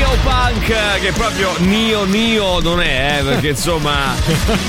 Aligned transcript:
Neopunk 0.00 0.98
che 1.00 1.12
proprio 1.12 1.50
Nio 1.58 2.04
Nio 2.04 2.58
non 2.60 2.80
è, 2.80 3.18
eh, 3.18 3.22
perché 3.22 3.48
insomma, 3.60 4.14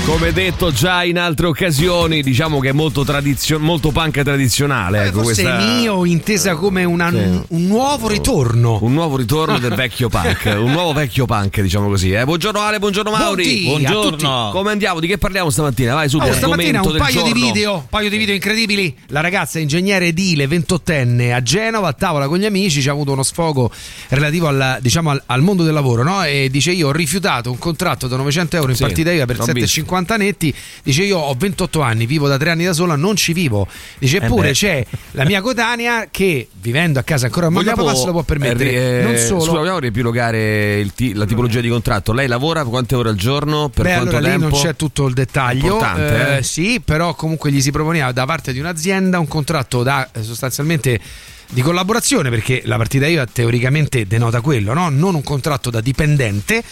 come 0.04 0.30
detto 0.30 0.70
già 0.72 1.04
in 1.04 1.18
altre 1.18 1.46
occasioni, 1.46 2.22
diciamo 2.22 2.58
che 2.60 2.68
è 2.68 2.72
molto, 2.72 3.02
tradizio- 3.02 3.58
molto 3.58 3.92
punk 3.92 4.20
tradizionale. 4.22 5.04
Eh, 5.04 5.06
Ecco, 5.06 5.22
forse 5.22 5.42
questa... 5.42 5.58
Nio 5.58 6.04
intesa 6.04 6.54
come 6.54 6.84
una- 6.84 7.08
Sì. 7.10 7.16
un 7.48 7.66
nuovo 7.66 8.08
ritorno. 8.08 8.78
Un 8.82 8.92
nuovo 8.92 9.16
ritorno 9.16 9.58
del 9.58 9.72
vecchio 9.74 10.10
punk, 10.10 10.52
un 10.60 10.70
nuovo 10.70 10.92
vecchio 10.92 11.24
punk, 11.24 11.62
diciamo 11.62 11.88
così. 11.88 12.12
Eh. 12.12 12.24
Buongiorno 12.24 12.60
Ale, 12.60 12.78
buongiorno 12.78 13.10
Mauri. 13.10 13.70
A 13.86 13.90
tutti. 13.90 14.24
Come 14.26 14.70
andiamo? 14.70 15.00
Di 15.00 15.06
che 15.06 15.16
parliamo 15.16 15.48
stamattina? 15.48 15.94
Vai 15.94 16.10
subito. 16.10 16.30
Oh, 16.30 16.34
stamattina 16.34 16.82
un 16.82 16.94
paio 16.98 17.22
di 17.22 17.32
video, 17.32 17.74
un 17.76 17.86
paio 17.88 18.10
di 18.10 18.18
video 18.18 18.34
incredibili. 18.34 18.94
La 19.06 19.20
ragazza 19.20 19.58
ingegnere 19.58 20.08
edile 20.08 20.46
28enne 20.46 21.32
a 21.32 21.42
Genova 21.42 21.88
a 21.88 21.92
tavola 21.94 22.28
con 22.28 22.36
gli 22.36 22.44
amici 22.44 22.82
ci 22.82 22.88
ha 22.90 22.92
avuto 22.92 23.12
uno 23.12 23.22
sfogo 23.22 23.70
relativo 24.08 24.48
al, 24.48 24.76
diciamo, 24.82 25.08
al, 25.10 25.21
al 25.26 25.42
mondo 25.42 25.62
del 25.64 25.72
lavoro, 25.72 26.02
no? 26.02 26.24
E 26.24 26.48
dice 26.50 26.70
io 26.72 26.88
ho 26.88 26.92
rifiutato 26.92 27.50
un 27.50 27.58
contratto 27.58 28.06
da 28.08 28.16
900 28.16 28.56
euro 28.56 28.70
in 28.70 28.76
Sì, 28.76 28.82
partita 28.82 29.10
IVA 29.12 29.24
per 29.26 29.38
l'ho 29.38 29.44
7,50 29.44 30.16
netti. 30.16 30.54
Dice 30.82 31.02
io 31.04 31.18
ho 31.18 31.34
28 31.34 31.80
anni, 31.80 32.06
vivo 32.06 32.28
da 32.28 32.36
3 32.36 32.50
anni 32.50 32.64
da 32.64 32.72
sola, 32.72 32.96
non 32.96 33.16
ci 33.16 33.32
vivo. 33.32 33.66
Dice 33.98 34.18
Eh 34.18 34.24
eppure 34.24 34.48
beh. 34.48 34.54
c'è 34.54 34.86
la 35.12 35.24
mia 35.24 35.40
coetanea 35.40 36.08
che 36.10 36.48
vivendo 36.60 36.98
a 36.98 37.02
casa 37.02 37.26
ancora 37.26 37.46
a 37.46 37.50
mamma 37.50 37.72
papà 37.72 37.94
se 37.94 38.06
lo 38.06 38.12
può 38.12 38.22
permettere. 38.22 39.00
eh, 39.00 39.02
non 39.02 39.16
solo. 39.16 39.40
Scusa, 39.40 39.58
vogliamo 39.58 39.78
riepilogare 39.78 40.80
il 40.80 40.92
ti- 40.94 41.14
la 41.14 41.24
tipologia 41.26 41.60
di 41.60 41.68
contratto. 41.68 42.12
Lei 42.12 42.26
lavora 42.28 42.64
quante 42.64 42.94
ore 42.94 43.08
al 43.10 43.16
giorno? 43.16 43.68
Per 43.68 43.84
Beh, 43.84 43.92
quanto 43.94 44.16
allora 44.16 44.32
lì 44.32 44.38
tempo? 44.40 44.54
non 44.56 44.64
c'è 44.64 44.76
tutto 44.76 45.06
il 45.06 45.14
dettaglio. 45.14 45.64
Importante, 45.74 46.38
eh? 46.38 46.42
Sì, 46.42 46.80
però 46.84 47.14
comunque 47.14 47.50
gli 47.50 47.60
si 47.60 47.70
proponeva 47.70 48.12
da 48.12 48.24
parte 48.26 48.52
di 48.52 48.58
un'azienda 48.60 49.18
un 49.18 49.28
contratto 49.28 49.82
da 49.82 50.08
eh, 50.12 50.22
sostanzialmente 50.22 50.98
di 51.52 51.60
collaborazione, 51.60 52.30
perché 52.30 52.62
la 52.64 52.78
partita 52.78 53.06
IVA 53.06 53.26
teoricamente 53.26 54.06
denota 54.06 54.40
quello, 54.40 54.72
no? 54.72 54.88
Non 54.88 55.14
un 55.14 55.22
contratto 55.22 55.68
da 55.68 55.82
dipendente. 55.82 56.64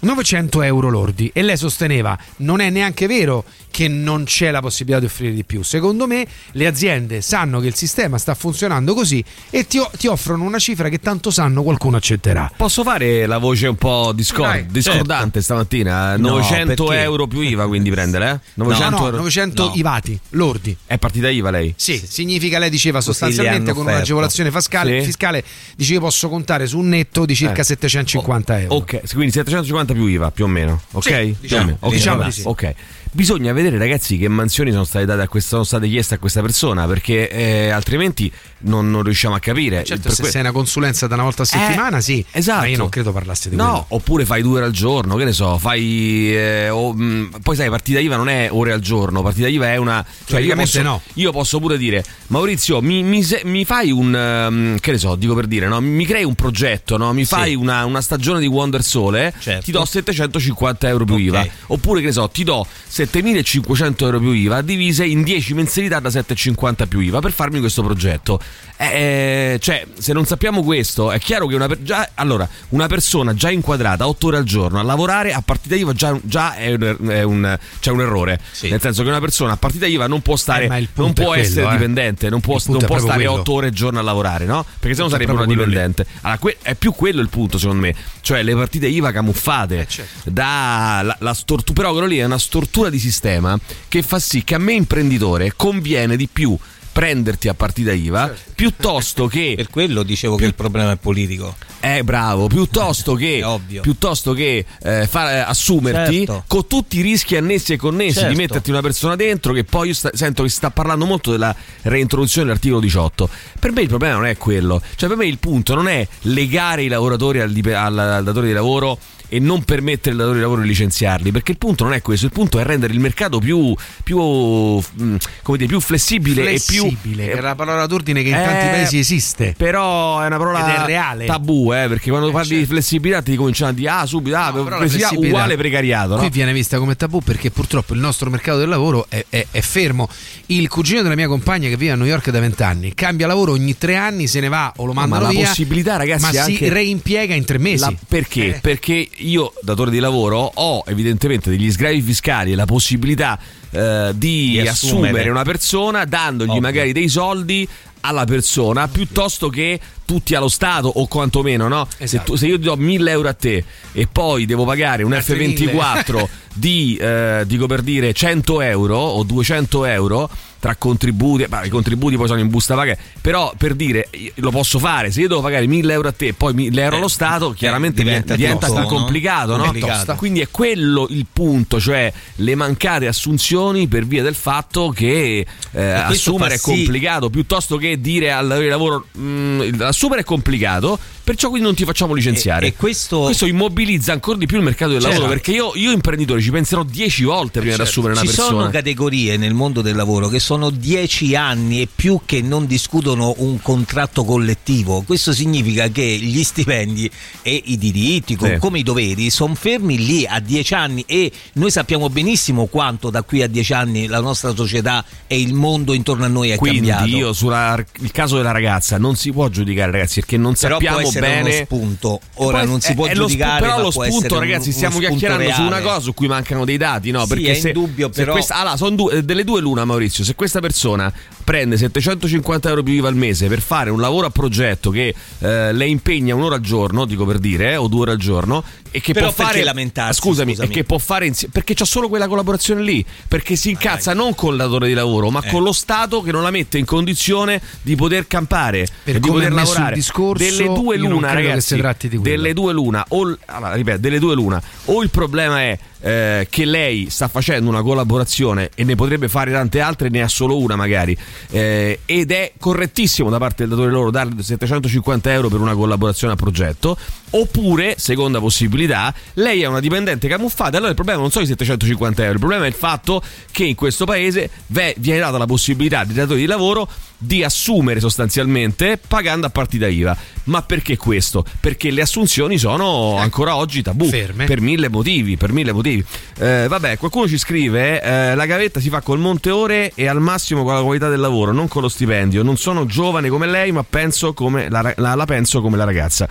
900 0.00 0.62
euro 0.62 0.88
lordi 0.88 1.30
e 1.32 1.42
lei 1.42 1.56
sosteneva 1.56 2.18
non 2.36 2.60
è 2.60 2.70
neanche 2.70 3.06
vero 3.06 3.44
che 3.70 3.86
non 3.86 4.24
c'è 4.24 4.50
la 4.50 4.60
possibilità 4.60 4.98
di 5.00 5.06
offrire 5.06 5.32
di 5.32 5.44
più 5.44 5.62
secondo 5.62 6.06
me 6.06 6.26
le 6.52 6.66
aziende 6.66 7.20
sanno 7.20 7.60
che 7.60 7.66
il 7.68 7.74
sistema 7.74 8.18
sta 8.18 8.34
funzionando 8.34 8.94
così 8.94 9.22
e 9.50 9.66
ti, 9.66 9.80
ti 9.96 10.06
offrono 10.08 10.44
una 10.44 10.58
cifra 10.58 10.88
che 10.88 10.98
tanto 10.98 11.30
sanno 11.30 11.62
qualcuno 11.62 11.96
accetterà 11.96 12.50
Posso 12.56 12.82
fare 12.82 13.26
la 13.26 13.38
voce 13.38 13.68
un 13.68 13.76
po' 13.76 14.12
discor- 14.14 14.48
Vai, 14.48 14.66
discordante 14.66 15.40
stamattina? 15.42 16.16
No, 16.16 16.30
900 16.30 16.84
perché? 16.84 17.02
euro 17.02 17.26
più 17.26 17.40
IVA, 17.40 17.66
quindi 17.66 17.90
prendere? 17.92 18.30
Eh? 18.30 18.40
900 18.54 18.90
no, 18.90 18.98
no, 18.98 19.04
euro. 19.06 19.16
900 19.18 19.64
No. 19.64 19.72
IVAti 19.74 20.18
lordi 20.30 20.76
È 20.86 20.98
partita 20.98 21.28
IVA 21.28 21.50
lei? 21.50 21.72
Sì, 21.76 22.02
significa 22.04 22.58
lei 22.58 22.70
diceva 22.70 23.00
sostanzialmente 23.00 23.72
con 23.72 23.86
un'agevolazione 23.86 24.50
fiscale, 24.50 25.00
Sì. 25.00 25.06
fiscale 25.06 25.44
dice 25.76 25.92
io 25.94 26.00
posso 26.00 26.28
contare 26.28 26.66
su 26.66 26.78
un 26.78 26.88
netto 26.88 27.24
di 27.26 27.34
circa 27.34 27.60
Eh. 27.60 27.64
750 27.64 28.60
euro. 28.60 28.74
Ok, 28.76 29.12
quindi 29.12 29.32
750 29.32 29.89
più 29.92 30.06
IVA 30.06 30.30
più 30.30 30.44
o 30.44 30.48
meno, 30.48 30.80
ok? 30.92 31.02
Sì, 31.02 31.10
Più 31.10 31.36
diciamo, 31.40 31.62
o 31.62 31.64
meno, 31.66 31.76
ok, 31.80 31.92
diciamo 31.92 32.18
va, 32.18 32.24
di 32.24 32.32
sì. 32.32 32.42
ok. 32.44 32.74
Bisogna 33.12 33.52
vedere 33.52 33.76
ragazzi 33.76 34.16
che 34.18 34.28
mansioni 34.28 34.70
sono 34.70 34.84
state 34.84 35.04
date 35.04 35.22
a 35.22 35.26
questa, 35.28 35.48
sono 35.50 35.64
state 35.64 35.88
chieste 35.88 36.14
a 36.14 36.18
questa 36.18 36.40
persona 36.42 36.86
perché 36.86 37.28
eh, 37.28 37.68
altrimenti 37.70 38.30
non, 38.60 38.88
non 38.88 39.02
riusciamo 39.02 39.34
a 39.34 39.40
capire. 39.40 39.82
Certo, 39.82 40.04
Per 40.04 40.12
se 40.12 40.22
que- 40.22 40.30
sei 40.30 40.42
una 40.42 40.52
consulenza 40.52 41.08
da 41.08 41.14
una 41.14 41.24
volta 41.24 41.42
a 41.42 41.44
settimana, 41.44 41.96
Eh, 41.96 42.02
sì. 42.02 42.24
esatto. 42.30 42.60
Ma 42.60 42.66
io 42.68 42.76
non 42.76 42.88
credo 42.88 43.10
parlassi 43.10 43.48
di 43.48 43.56
No, 43.56 43.64
quello. 43.64 43.86
oppure 43.88 44.24
fai 44.24 44.42
due 44.42 44.58
ore 44.58 44.66
al 44.66 44.70
giorno, 44.70 45.16
che 45.16 45.24
ne 45.24 45.32
so, 45.32 45.58
fai. 45.58 46.36
eh, 46.36 46.68
o, 46.68 46.92
mh, 46.94 47.40
poi 47.42 47.56
sai, 47.56 47.68
partita 47.68 47.98
IVA 47.98 48.14
non 48.16 48.28
è 48.28 48.48
ore 48.52 48.70
al 48.72 48.80
giorno, 48.80 49.22
partita 49.22 49.48
IVA 49.48 49.72
è 49.72 49.76
una. 49.76 50.06
Cioè, 50.24 50.38
io 50.40 50.54
posso, 50.54 50.80
no. 50.82 51.02
io 51.14 51.32
posso 51.32 51.58
pure 51.58 51.76
dire, 51.78 52.04
Maurizio, 52.28 52.80
mi, 52.80 53.02
mi 53.02 53.24
se- 53.24 53.42
mi 53.44 53.64
fai 53.64 53.90
un. 53.90 54.14
ehm, 54.14 54.78
che 54.78 54.92
ne 54.92 54.98
so, 54.98 55.16
dico 55.16 55.34
per 55.34 55.46
dire, 55.48 55.66
no? 55.66 55.80
Mi 55.80 56.06
crei 56.06 56.22
un 56.22 56.36
progetto, 56.36 56.96
no? 56.96 57.12
Mi 57.12 57.24
fai 57.24 57.56
una, 57.56 57.84
una 57.86 58.00
stagione 58.02 58.38
di 58.38 58.46
Wonder 58.46 58.84
Sole, 58.84 59.34
Certo. 59.36 59.64
ti 59.64 59.72
do 59.72 59.84
750 59.84 60.86
euro 60.86 61.04
più 61.04 61.14
Ok. 61.14 61.20
IVA. 61.20 61.46
Oppure, 61.68 61.98
che 62.00 62.06
ne 62.06 62.12
so, 62.12 62.28
ti 62.28 62.44
do 62.44 62.64
7500 63.06 64.04
euro 64.04 64.18
più 64.18 64.30
IVA 64.32 64.60
divise 64.62 65.04
in 65.04 65.22
10 65.22 65.54
mensilità 65.54 66.00
da 66.00 66.10
750 66.10 66.86
più 66.86 67.00
IVA 67.00 67.20
per 67.20 67.32
farmi 67.32 67.58
questo 67.60 67.82
progetto. 67.82 68.40
Eh, 68.76 69.58
cioè, 69.60 69.86
se 69.98 70.12
non 70.12 70.24
sappiamo 70.24 70.62
questo, 70.62 71.10
è 71.10 71.18
chiaro 71.18 71.46
che 71.46 71.54
una, 71.54 71.66
per- 71.66 71.82
già, 71.82 72.10
allora, 72.14 72.48
una 72.70 72.86
persona 72.86 73.34
già 73.34 73.50
inquadrata 73.50 74.06
8 74.08 74.26
ore 74.26 74.36
al 74.38 74.44
giorno 74.44 74.78
a 74.78 74.82
lavorare 74.82 75.32
a 75.32 75.42
partita 75.42 75.74
IVA 75.76 75.92
già, 75.92 76.18
già 76.22 76.54
è 76.54 76.72
un, 76.74 76.96
è 77.08 77.22
un- 77.22 77.58
c'è 77.80 77.90
un 77.90 78.00
errore. 78.00 78.40
Sì. 78.52 78.68
Nel 78.70 78.80
senso 78.80 79.02
che 79.02 79.08
una 79.08 79.20
persona 79.20 79.52
a 79.52 79.56
partita 79.56 79.86
IVA 79.86 80.06
non 80.06 80.20
può 80.22 80.36
stare, 80.36 80.64
Eh, 80.66 80.88
non 80.94 81.12
può 81.12 81.28
quello, 81.28 81.42
essere 81.42 81.66
eh. 81.68 81.70
dipendente, 81.72 82.28
non 82.30 82.40
può, 82.40 82.58
non 82.66 82.78
può 82.84 82.98
stare 82.98 83.24
quello. 83.24 83.40
8 83.40 83.52
ore 83.52 83.66
al 83.68 83.72
giorno 83.72 83.98
a 83.98 84.02
lavorare, 84.02 84.44
no? 84.44 84.64
Perché 84.78 84.94
sennò 84.96 85.08
sarebbe 85.08 85.32
una 85.32 85.46
dipendente. 85.46 86.06
Allora, 86.22 86.38
que- 86.38 86.56
è 86.62 86.74
più 86.74 86.92
quello 86.92 87.20
il 87.20 87.28
punto, 87.28 87.58
secondo 87.58 87.82
me. 87.82 87.94
Cioè, 88.20 88.42
le 88.42 88.54
partite 88.54 88.86
IVA 88.86 89.12
camuffate 89.12 89.80
Eh, 89.80 89.86
certo. 89.88 90.30
da 90.30 91.00
la, 91.02 91.16
la 91.20 91.34
stortura. 91.34 91.72
Però 91.80 91.92
quello 91.92 92.06
lì 92.06 92.18
è 92.18 92.24
una 92.24 92.38
stortura 92.38 92.89
di 92.90 92.98
sistema 92.98 93.58
che 93.88 94.02
fa 94.02 94.18
sì 94.18 94.44
che 94.44 94.54
a 94.54 94.58
me, 94.58 94.72
imprenditore, 94.74 95.52
conviene 95.56 96.16
di 96.16 96.28
più 96.30 96.56
prenderti 96.92 97.46
a 97.48 97.54
partita 97.54 97.92
IVA 97.92 98.26
Certo. 98.26 98.50
piuttosto 98.56 99.26
che 99.28 99.52
Per 99.56 99.70
quello 99.70 100.02
dicevo 100.02 100.34
che 100.34 100.44
il 100.44 100.54
problema 100.54 100.90
è 100.90 100.96
politico. 100.96 101.54
eh 101.78 102.02
bravo, 102.02 102.48
piuttosto 102.48 103.14
che, 103.14 103.42
piuttosto 103.80 104.32
che 104.32 104.64
eh, 104.82 105.06
far- 105.06 105.32
eh, 105.34 105.38
assumerti 105.38 106.16
Certo. 106.26 106.44
con 106.48 106.66
tutti 106.66 106.98
i 106.98 107.02
rischi 107.02 107.36
annessi 107.36 107.74
e 107.74 107.76
connessi 107.76 108.14
Certo. 108.18 108.28
di 108.30 108.34
metterti 108.36 108.70
una 108.70 108.80
persona 108.82 109.14
dentro 109.14 109.52
che 109.52 109.62
poi 109.62 109.88
io 109.88 109.94
sta- 109.94 110.10
sento 110.14 110.42
che 110.42 110.48
si 110.48 110.56
sta 110.56 110.70
parlando 110.72 111.06
molto 111.06 111.30
della 111.30 111.54
reintroduzione 111.82 112.48
dell'articolo 112.48 112.80
18. 112.80 113.28
Per 113.60 113.70
me 113.70 113.82
il 113.82 113.88
problema 113.88 114.14
non 114.14 114.26
è 114.26 114.36
quello, 114.36 114.82
cioè 114.96 115.08
per 115.08 115.16
me 115.16 115.26
il 115.26 115.38
punto 115.38 115.74
non 115.76 115.86
è 115.86 116.06
legare 116.22 116.82
i 116.82 116.88
lavoratori 116.88 117.40
al, 117.40 117.54
al- 117.72 117.98
al 117.98 118.24
datore 118.24 118.48
di 118.48 118.52
lavoro 118.52 118.98
e 119.32 119.38
non 119.38 119.62
permettere 119.62 120.10
al 120.10 120.16
datore 120.18 120.36
di 120.36 120.42
lavoro 120.42 120.60
di 120.62 120.68
licenziarli, 120.68 121.30
perché 121.30 121.52
il 121.52 121.58
punto 121.58 121.84
non 121.84 121.94
è 121.94 122.02
questo, 122.02 122.26
il 122.26 122.32
punto 122.32 122.58
è 122.58 122.64
rendere 122.64 122.92
il 122.92 123.00
mercato 123.00 123.38
più, 123.38 123.74
più, 124.02 124.18
come 124.18 125.56
dire, 125.56 125.66
più 125.66 125.80
flessibile, 125.80 126.42
Flessibile, 126.42 127.22
e 127.22 127.26
più 127.26 127.32
che 127.34 127.38
è 127.38 127.40
la 127.40 127.54
parola 127.54 127.86
d'ordine 127.86 128.22
che 128.22 128.28
in 128.28 128.34
Eh, 128.34 128.44
tanti 128.44 128.66
paesi 128.66 128.98
esiste. 128.98 129.54
però 129.56 130.20
è 130.20 130.26
una 130.26 130.36
parola 130.36 130.84
reale. 130.84 131.26
tabù, 131.26 131.72
eh, 131.72 131.86
perché 131.88 132.10
quando 132.10 132.28
Eh, 132.28 132.32
parli 132.32 132.48
di 132.48 132.54
certo. 132.56 132.72
flessibilità 132.72 133.22
ti 133.22 133.36
cominciano 133.36 133.70
a 133.70 133.72
dire 133.72 133.88
ah 133.88 134.06
subito, 134.06 134.36
ah, 134.36 134.50
No, 134.50 134.68
la 134.68 134.76
flessibilità 134.78 135.14
uguale 135.14 135.56
precariato, 135.56 136.14
no? 136.14 136.20
Qui 136.20 136.30
viene 136.30 136.52
vista 136.52 136.78
come 136.78 136.96
tabù 136.96 137.20
perché 137.20 137.50
purtroppo 137.50 137.94
il 137.94 138.00
nostro 138.00 138.28
mercato 138.30 138.58
del 138.58 138.68
lavoro 138.68 139.06
è, 139.08 139.24
è- 139.28 139.46
è 139.50 139.60
fermo. 139.60 140.08
Il 140.46 140.68
cugino 140.68 141.02
della 141.02 141.14
mia 141.14 141.28
compagna 141.28 141.68
che 141.68 141.76
vive 141.76 141.92
a 141.92 141.96
New 141.96 142.06
York 142.06 142.30
da 142.30 142.40
vent'anni 142.40 142.92
cambia 142.94 143.26
lavoro 143.26 143.52
ogni 143.52 143.78
tre 143.78 143.94
anni, 143.96 144.26
se 144.26 144.40
ne 144.40 144.48
va 144.48 144.72
o 144.76 144.84
lo 144.84 144.92
mandano 144.92 145.20
ma 145.22 145.26
la 145.28 145.32
via. 145.32 145.46
possibilità, 145.46 145.96
ragazzi, 145.96 146.22
ma 146.22 146.30
si 146.30 146.38
anche- 146.38 146.68
reimpiega 146.68 147.34
in 147.34 147.44
tre 147.44 147.58
mesi. 147.58 147.78
La- 147.84 147.92
perché? 148.08 148.56
Eh. 148.56 148.60
Perché 148.60 149.08
io, 149.20 149.52
datore 149.62 149.90
di 149.90 149.98
lavoro, 149.98 150.38
ho 150.54 150.82
evidentemente 150.86 151.50
degli 151.50 151.70
sgravi 151.70 152.00
fiscali 152.00 152.52
e 152.52 152.54
la 152.54 152.64
possibilità 152.64 153.38
eh, 153.70 154.10
di, 154.14 154.50
Di 154.52 154.58
assumere. 154.66 154.68
assumere. 155.08 155.30
una 155.30 155.42
persona 155.44 156.04
dandogli 156.04 156.48
Ovvio. 156.50 156.60
magari 156.60 156.92
dei 156.92 157.08
soldi 157.08 157.68
alla 158.02 158.24
persona 158.24 158.88
piuttosto 158.88 159.50
che 159.50 159.78
tutti 160.06 160.34
allo 160.34 160.48
Stato 160.48 160.88
o 160.88 161.06
quantomeno 161.06 161.68
no? 161.68 161.86
se, 161.90 162.04
Esatto. 162.04 162.32
tu- 162.32 162.36
se 162.36 162.46
io 162.46 162.56
ti 162.56 162.64
do 162.64 162.76
1000 162.76 163.10
euro 163.10 163.28
a 163.28 163.34
te 163.34 163.62
e 163.92 164.06
poi 164.10 164.46
devo 164.46 164.64
pagare 164.64 165.02
un 165.02 165.12
Altri 165.12 165.54
F24 165.54 166.26
di 166.54 166.96
eh, 167.00 167.44
dico 167.46 167.66
per 167.66 167.82
dire 167.82 168.12
100 168.12 168.60
euro 168.62 168.96
o 168.96 169.22
200 169.22 169.84
euro 169.84 170.28
tra 170.60 170.76
contributi, 170.76 171.46
beh, 171.46 171.66
i 171.66 171.68
contributi 171.70 172.16
poi 172.18 172.26
sono 172.26 172.38
in 172.40 172.50
busta 172.50 172.74
paga, 172.74 172.94
però 173.22 173.50
per 173.56 173.74
dire 173.74 174.10
lo 174.34 174.50
posso 174.50 174.78
fare, 174.78 175.10
se 175.10 175.22
io 175.22 175.28
devo 175.28 175.40
pagare 175.40 175.66
1000 175.66 175.92
euro 175.94 176.08
a 176.08 176.12
te 176.12 176.26
e 176.28 176.32
poi 176.34 176.52
1000 176.52 176.82
euro 176.82 176.96
allo 176.96 177.08
Stato, 177.08 177.52
chiaramente 177.52 178.02
diventa, 178.02 178.34
diventa 178.36 178.66
diventa 178.66 178.86
più 178.86 178.94
complicato, 178.96 179.56
no? 179.56 179.62
Complicato. 179.64 180.14
Quindi 180.16 180.40
è 180.40 180.48
quello 180.50 181.06
il 181.08 181.24
punto, 181.32 181.80
cioè 181.80 182.12
le 182.36 182.54
mancate 182.56 183.06
assunzioni 183.06 183.59
per 183.88 184.06
via 184.06 184.22
del 184.22 184.34
fatto 184.34 184.88
che 184.88 185.38
eh, 185.72 186.02
questo 186.06 186.30
assumere 186.30 186.54
è 186.54 186.58
fa 186.58 186.70
sì- 186.70 186.76
complicato, 186.76 187.28
piuttosto 187.30 187.76
che 187.76 188.00
dire 188.00 188.32
al 188.32 188.46
lavoro 188.68 189.06
"Mm, 189.18 189.80
assumere 189.82 190.22
è 190.22 190.24
complicato, 190.24 190.98
perciò 191.22 191.48
quindi 191.48 191.66
non 191.66 191.76
ti 191.76 191.84
facciamo 191.84 192.14
licenziare. 192.14 192.66
E- 192.66 192.68
e 192.70 192.74
questo- 192.74 193.28
immobilizza 193.46 194.12
ancora 194.12 194.38
di 194.38 194.46
più 194.46 194.56
il 194.56 194.64
mercato 194.64 194.92
del 194.92 195.00
Certo. 195.02 195.16
lavoro, 195.18 195.32
perché 195.34 195.52
io, 195.52 195.72
io 195.74 195.90
imprenditore 195.92 196.40
ci 196.40 196.50
penserò 196.50 196.82
10 196.82 197.24
volte 197.24 197.60
prima 197.60 197.76
di 197.76 197.82
assumere 197.82 198.12
una 198.14 198.22
Ci 198.22 198.26
persona. 198.28 198.48
sono 198.48 198.70
categorie 198.70 199.36
nel 199.36 199.54
mondo 199.54 199.82
del 199.82 199.94
lavoro 199.96 200.28
che 200.28 200.38
sono 200.40 200.70
dieci 200.70 201.34
anni 201.34 201.82
e 201.82 201.88
più 201.94 202.20
che 202.24 202.40
non 202.40 202.66
discutono 202.66 203.34
un 203.38 203.60
contratto 203.60 204.24
collettivo. 204.24 205.02
Questo 205.06 205.32
significa 205.32 205.88
che 205.88 206.02
gli 206.02 206.42
stipendi 206.42 207.10
e 207.42 207.60
i 207.66 207.76
diritti, 207.78 208.36
Sì. 208.40 208.56
come 208.58 208.78
i 208.78 208.82
doveri, 208.82 209.28
sono 209.30 209.54
fermi 209.54 209.98
lì 209.98 210.26
a 210.26 210.40
dieci 210.40 210.74
anni 210.74 211.04
e 211.06 211.30
noi 211.54 211.70
sappiamo 211.70 212.08
benissimo 212.08 212.66
quanto 212.66 213.10
da 213.10 213.22
qui 213.22 213.42
a 213.42 213.46
dieci 213.50 213.72
anni 213.72 214.06
la 214.06 214.20
nostra 214.20 214.54
società 214.54 215.04
e 215.26 215.40
il 215.40 215.52
mondo 215.54 215.92
intorno 215.92 216.24
a 216.24 216.28
noi 216.28 216.50
è 216.50 216.56
Quindi 216.56 216.88
cambiato. 216.88 217.06
io 217.16 217.32
sulla 217.32 217.72
al 217.72 217.84
il 218.00 218.10
caso 218.12 218.36
della 218.36 218.50
ragazza, 218.52 218.96
non 218.98 219.16
si 219.16 219.32
può 219.32 219.48
giudicare, 219.48 219.90
ragazzi, 219.92 220.20
perché 220.20 220.36
non 220.36 220.54
Però 220.54 220.74
sappiamo 220.74 221.00
può 221.00 221.10
bene. 221.20 221.40
uno 221.40 221.64
spunto. 221.64 222.20
Ora 222.34 222.58
Poi 222.58 222.66
non 222.68 222.80
si 222.80 222.94
può 222.94 223.08
giudicare, 223.08 223.60
però 223.60 223.76
ma 223.76 223.82
lo 223.82 223.90
spunto, 223.90 224.34
un- 224.34 224.40
ragazzi, 224.40 224.68
uno 224.68 224.76
stiamo 224.76 224.98
chiacchierando 224.98 225.52
su 225.52 225.60
una 225.60 225.68
reale. 225.70 225.84
cosa 225.84 226.00
su 226.00 226.14
cui 226.14 226.26
mancano 226.28 226.64
dei 226.64 226.76
dati, 226.76 227.10
no? 227.10 227.22
Sì, 227.22 227.28
Perché 227.28 227.50
è 227.50 227.54
se, 227.54 227.68
indubbio, 227.68 228.08
se 228.12 228.20
però- 228.20 228.32
questa, 228.32 228.54
allora, 228.56 228.76
son 228.76 228.94
due- 228.96 229.24
delle 229.24 229.44
due 229.44 229.60
l'una, 229.60 229.84
Maurizio. 229.84 230.24
Se 230.24 230.34
questa 230.34 230.60
persona 230.60 231.12
prende 231.50 231.76
750 231.76 232.68
euro 232.68 232.84
più 232.84 232.92
IVA 232.92 233.08
al 233.08 233.16
mese 233.16 233.48
per 233.48 233.60
fare 233.60 233.90
un 233.90 234.00
lavoro 234.00 234.26
a 234.28 234.30
progetto 234.30 234.90
che 234.92 235.12
eh, 235.40 235.72
le 235.72 235.86
impegna 235.88 236.32
un'ora 236.32 236.54
al 236.54 236.60
giorno, 236.60 237.04
dico 237.06 237.24
per 237.24 237.40
dire, 237.40 237.72
eh, 237.72 237.76
o 237.76 237.88
due 237.88 238.02
ore 238.02 238.12
al 238.12 238.18
giorno, 238.18 238.62
e 238.92 239.00
che 239.00 239.12
Però 239.12 239.26
può 239.26 239.34
perché 239.34 239.52
fare. 239.54 239.64
lamentarsi, 239.64 240.20
scusami, 240.20 240.52
scusami? 240.52 240.68
e 240.70 240.72
che 240.72 240.84
può 240.84 240.98
fare 240.98 241.26
insieme. 241.26 241.52
Perché 241.52 241.74
c'ha 241.74 241.84
solo 241.84 242.08
quella 242.08 242.28
collaborazione 242.28 242.82
lì. 242.82 243.04
Perché 243.26 243.56
si 243.56 243.70
incazza 243.70 244.14
non 244.14 244.36
con 244.36 244.52
il 244.52 244.58
datore 244.58 244.86
di 244.86 244.94
lavoro, 244.94 245.28
ma 245.30 245.40
Eh. 245.42 245.50
con 245.50 245.64
lo 245.64 245.72
Stato 245.72 246.22
che 246.22 246.30
non 246.30 246.44
la 246.44 246.52
mette 246.52 246.78
in 246.78 246.84
condizione 246.84 247.60
di 247.82 247.96
poter 247.96 248.28
campare 248.28 248.86
Per 249.02 249.16
e 249.16 249.18
di 249.18 249.28
poter 249.28 249.52
lavorare. 249.52 249.94
discorso, 249.96 250.44
delle 250.44 250.66
due 250.72 250.96
l'una, 250.98 251.32
ragazzi. 251.32 251.82
delle 252.20 252.52
due 252.52 252.72
l'una. 252.72 253.04
O, 253.08 253.36
allora, 253.46 253.74
ripeto, 253.74 253.98
delle 253.98 254.20
due 254.20 254.36
l'una. 254.36 254.62
O 254.84 255.02
il 255.02 255.10
problema 255.10 255.60
è 255.62 255.76
eh, 256.00 256.46
che 256.50 256.64
lei 256.64 257.08
sta 257.10 257.28
facendo 257.28 257.68
una 257.68 257.82
collaborazione 257.82 258.70
e 258.74 258.84
ne 258.84 258.94
potrebbe 258.94 259.28
fare 259.28 259.52
tante 259.52 259.80
altre, 259.80 260.08
ne 260.08 260.22
ha 260.22 260.28
solo 260.28 260.58
una 260.58 260.76
magari. 260.76 261.16
eh, 261.50 262.00
ed 262.04 262.30
è 262.30 262.52
correttissimo 262.58 263.30
da 263.30 263.38
parte 263.38 263.62
del 263.62 263.68
datore 263.68 263.88
di 263.88 263.92
lavoro 263.92 264.10
darle 264.10 264.42
750 264.42 265.32
euro 265.32 265.48
per 265.48 265.60
una 265.60 265.74
collaborazione 265.74 266.32
a 266.32 266.36
progetto. 266.36 266.96
Oppure, 267.32 267.94
seconda 267.98 268.40
possibilità, 268.40 269.14
lei 269.34 269.62
è 269.62 269.66
una 269.66 269.80
dipendente 269.80 270.26
camuffata. 270.28 270.76
Allora 270.76 270.88
il 270.90 270.96
problema 270.96 271.20
non 271.20 271.30
sono 271.30 271.44
i 271.44 271.48
750 271.48 272.22
euro, 272.22 272.32
il 272.34 272.38
problema 272.40 272.64
è 272.64 272.68
il 272.68 272.74
fatto 272.74 273.22
che 273.52 273.64
in 273.64 273.74
questo 273.76 274.04
paese 274.04 274.50
viene 274.66 275.20
data 275.20 275.38
la 275.38 275.46
possibilità 275.46 276.00
ai 276.00 276.12
datori 276.12 276.40
di 276.40 276.46
lavoro 276.46 276.88
di 277.22 277.44
assumere 277.44 278.00
sostanzialmente 278.00 278.98
pagando 279.06 279.46
a 279.46 279.50
partita 279.50 279.86
IVA. 279.86 280.16
Ma 280.44 280.62
perché 280.62 280.96
questo? 280.96 281.44
Perché 281.60 281.90
le 281.90 282.00
assunzioni 282.00 282.56
sono 282.58 283.16
ancora 283.18 283.56
oggi 283.56 283.82
tabù 283.82 284.06
Ferme. 284.06 284.46
per 284.46 284.60
mille 284.62 284.88
motivi, 284.88 285.36
per 285.36 285.52
mille 285.52 285.72
motivi. 285.72 286.02
Eh, 286.38 286.66
vabbè, 286.66 286.96
qualcuno 286.96 287.28
ci 287.28 287.36
scrive: 287.38 288.02
eh, 288.02 288.34
la 288.34 288.46
gavetta 288.46 288.80
si 288.80 288.88
fa 288.88 289.02
col 289.02 289.18
monte 289.18 289.50
ore 289.50 289.92
e 289.94 290.08
al 290.08 290.18
massimo 290.20 290.64
con 290.64 290.72
la 290.74 290.82
qualità 290.82 291.08
del 291.10 291.20
lavoro, 291.20 291.52
non 291.52 291.68
con 291.68 291.82
lo 291.82 291.88
stipendio. 291.88 292.42
Non 292.42 292.56
sono 292.56 292.86
giovane 292.86 293.28
come 293.28 293.46
lei, 293.46 293.70
ma 293.70 293.84
penso 293.88 294.32
come 294.32 294.68
la, 294.70 294.92
la- 294.96 295.14
la 295.14 295.24
penso 295.26 295.60
come 295.60 295.76
la 295.76 295.84
ragazza. 295.84 296.26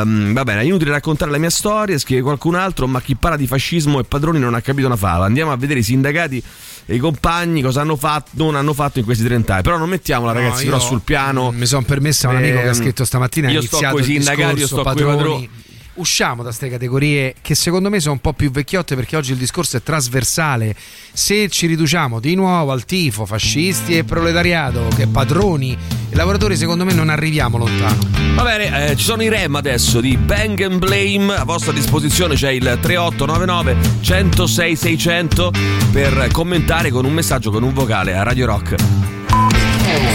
Ehm, 0.00 0.32
va 0.32 0.44
bene, 0.44 0.60
è 0.60 0.64
inutile 0.64 0.90
raccontare 0.90 1.30
la 1.30 1.38
mia 1.38 1.50
storia, 1.50 1.98
scrive 1.98 2.22
qualcun 2.22 2.54
altro, 2.54 2.86
ma 2.86 3.00
chi 3.00 3.14
parla 3.16 3.36
di 3.36 3.46
fascismo 3.46 4.00
e 4.00 4.04
padroni 4.04 4.38
non 4.38 4.54
ha 4.54 4.60
capito 4.60 4.86
una 4.86 4.96
fava. 4.96 5.24
Andiamo 5.24 5.52
a 5.52 5.56
vedere 5.56 5.80
i 5.80 5.82
sindacati 5.82 6.42
e 6.86 6.94
i 6.94 6.98
compagni 6.98 7.60
cosa 7.62 7.82
hanno 7.82 7.96
fatto, 7.96 8.30
non 8.34 8.54
hanno 8.56 8.72
fatto 8.72 8.98
in 8.98 9.04
questi 9.04 9.24
30 9.24 9.52
anni. 9.54 9.62
Però 9.62 9.76
non 9.76 9.88
mettiamola, 9.88 10.32
No, 10.32 10.38
ragazzi, 10.40 10.64
però 10.64 10.78
sul 10.78 11.00
piano. 11.02 11.50
Mi 11.52 11.66
sono 11.66 11.82
permessa 11.82 12.28
un 12.28 12.36
amico 12.36 12.56
che 12.58 12.64
ha 12.64 12.68
Ehm, 12.68 12.74
scritto 12.74 13.04
stamattina. 13.04 13.50
io 13.50 13.60
sto 13.62 13.78
coi 13.78 13.98
il 14.00 14.04
sindacati, 14.04 14.60
io 14.60 14.66
sto 14.66 14.76
coi 14.76 14.84
padroni. 14.84 15.16
padroni. 15.16 15.50
Usciamo 15.98 16.42
da 16.42 16.48
queste 16.50 16.68
categorie 16.68 17.34
che 17.42 17.56
secondo 17.56 17.90
me 17.90 17.98
sono 17.98 18.14
un 18.14 18.20
po' 18.20 18.32
più 18.32 18.52
vecchiotte 18.52 18.94
perché 18.94 19.16
oggi 19.16 19.32
il 19.32 19.38
discorso 19.38 19.76
è 19.76 19.82
trasversale. 19.82 20.74
Se 21.12 21.48
ci 21.48 21.66
riduciamo 21.66 22.20
di 22.20 22.36
nuovo 22.36 22.70
al 22.70 22.84
tifo, 22.84 23.26
fascisti 23.26 23.96
e 23.96 24.04
proletariato, 24.04 24.86
che 24.94 25.08
padroni 25.08 25.76
e 26.08 26.14
lavoratori, 26.14 26.56
secondo 26.56 26.84
me 26.84 26.92
non 26.92 27.08
arriviamo 27.08 27.58
lontano. 27.58 27.98
Va 28.34 28.44
bene, 28.44 28.90
eh, 28.90 28.96
ci 28.96 29.02
sono 29.02 29.24
i 29.24 29.28
rem 29.28 29.56
adesso 29.56 30.00
di 30.00 30.16
Bang 30.16 30.60
and 30.60 30.78
Blame. 30.78 31.34
A 31.34 31.44
vostra 31.44 31.72
disposizione 31.72 32.36
c'è 32.36 32.50
il 32.50 32.78
3899 32.80 33.76
106 34.00 34.76
600 34.76 35.52
per 35.90 36.28
commentare 36.30 36.90
con 36.90 37.04
un 37.04 37.12
messaggio, 37.12 37.50
con 37.50 37.64
un 37.64 37.74
vocale 37.74 38.14
a 38.14 38.22
Radio 38.22 38.46
Rock. 38.46 38.76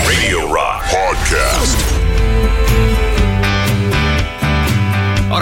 Radio 0.06 0.48
Rock 0.48 0.90
Podcast. 0.90 2.23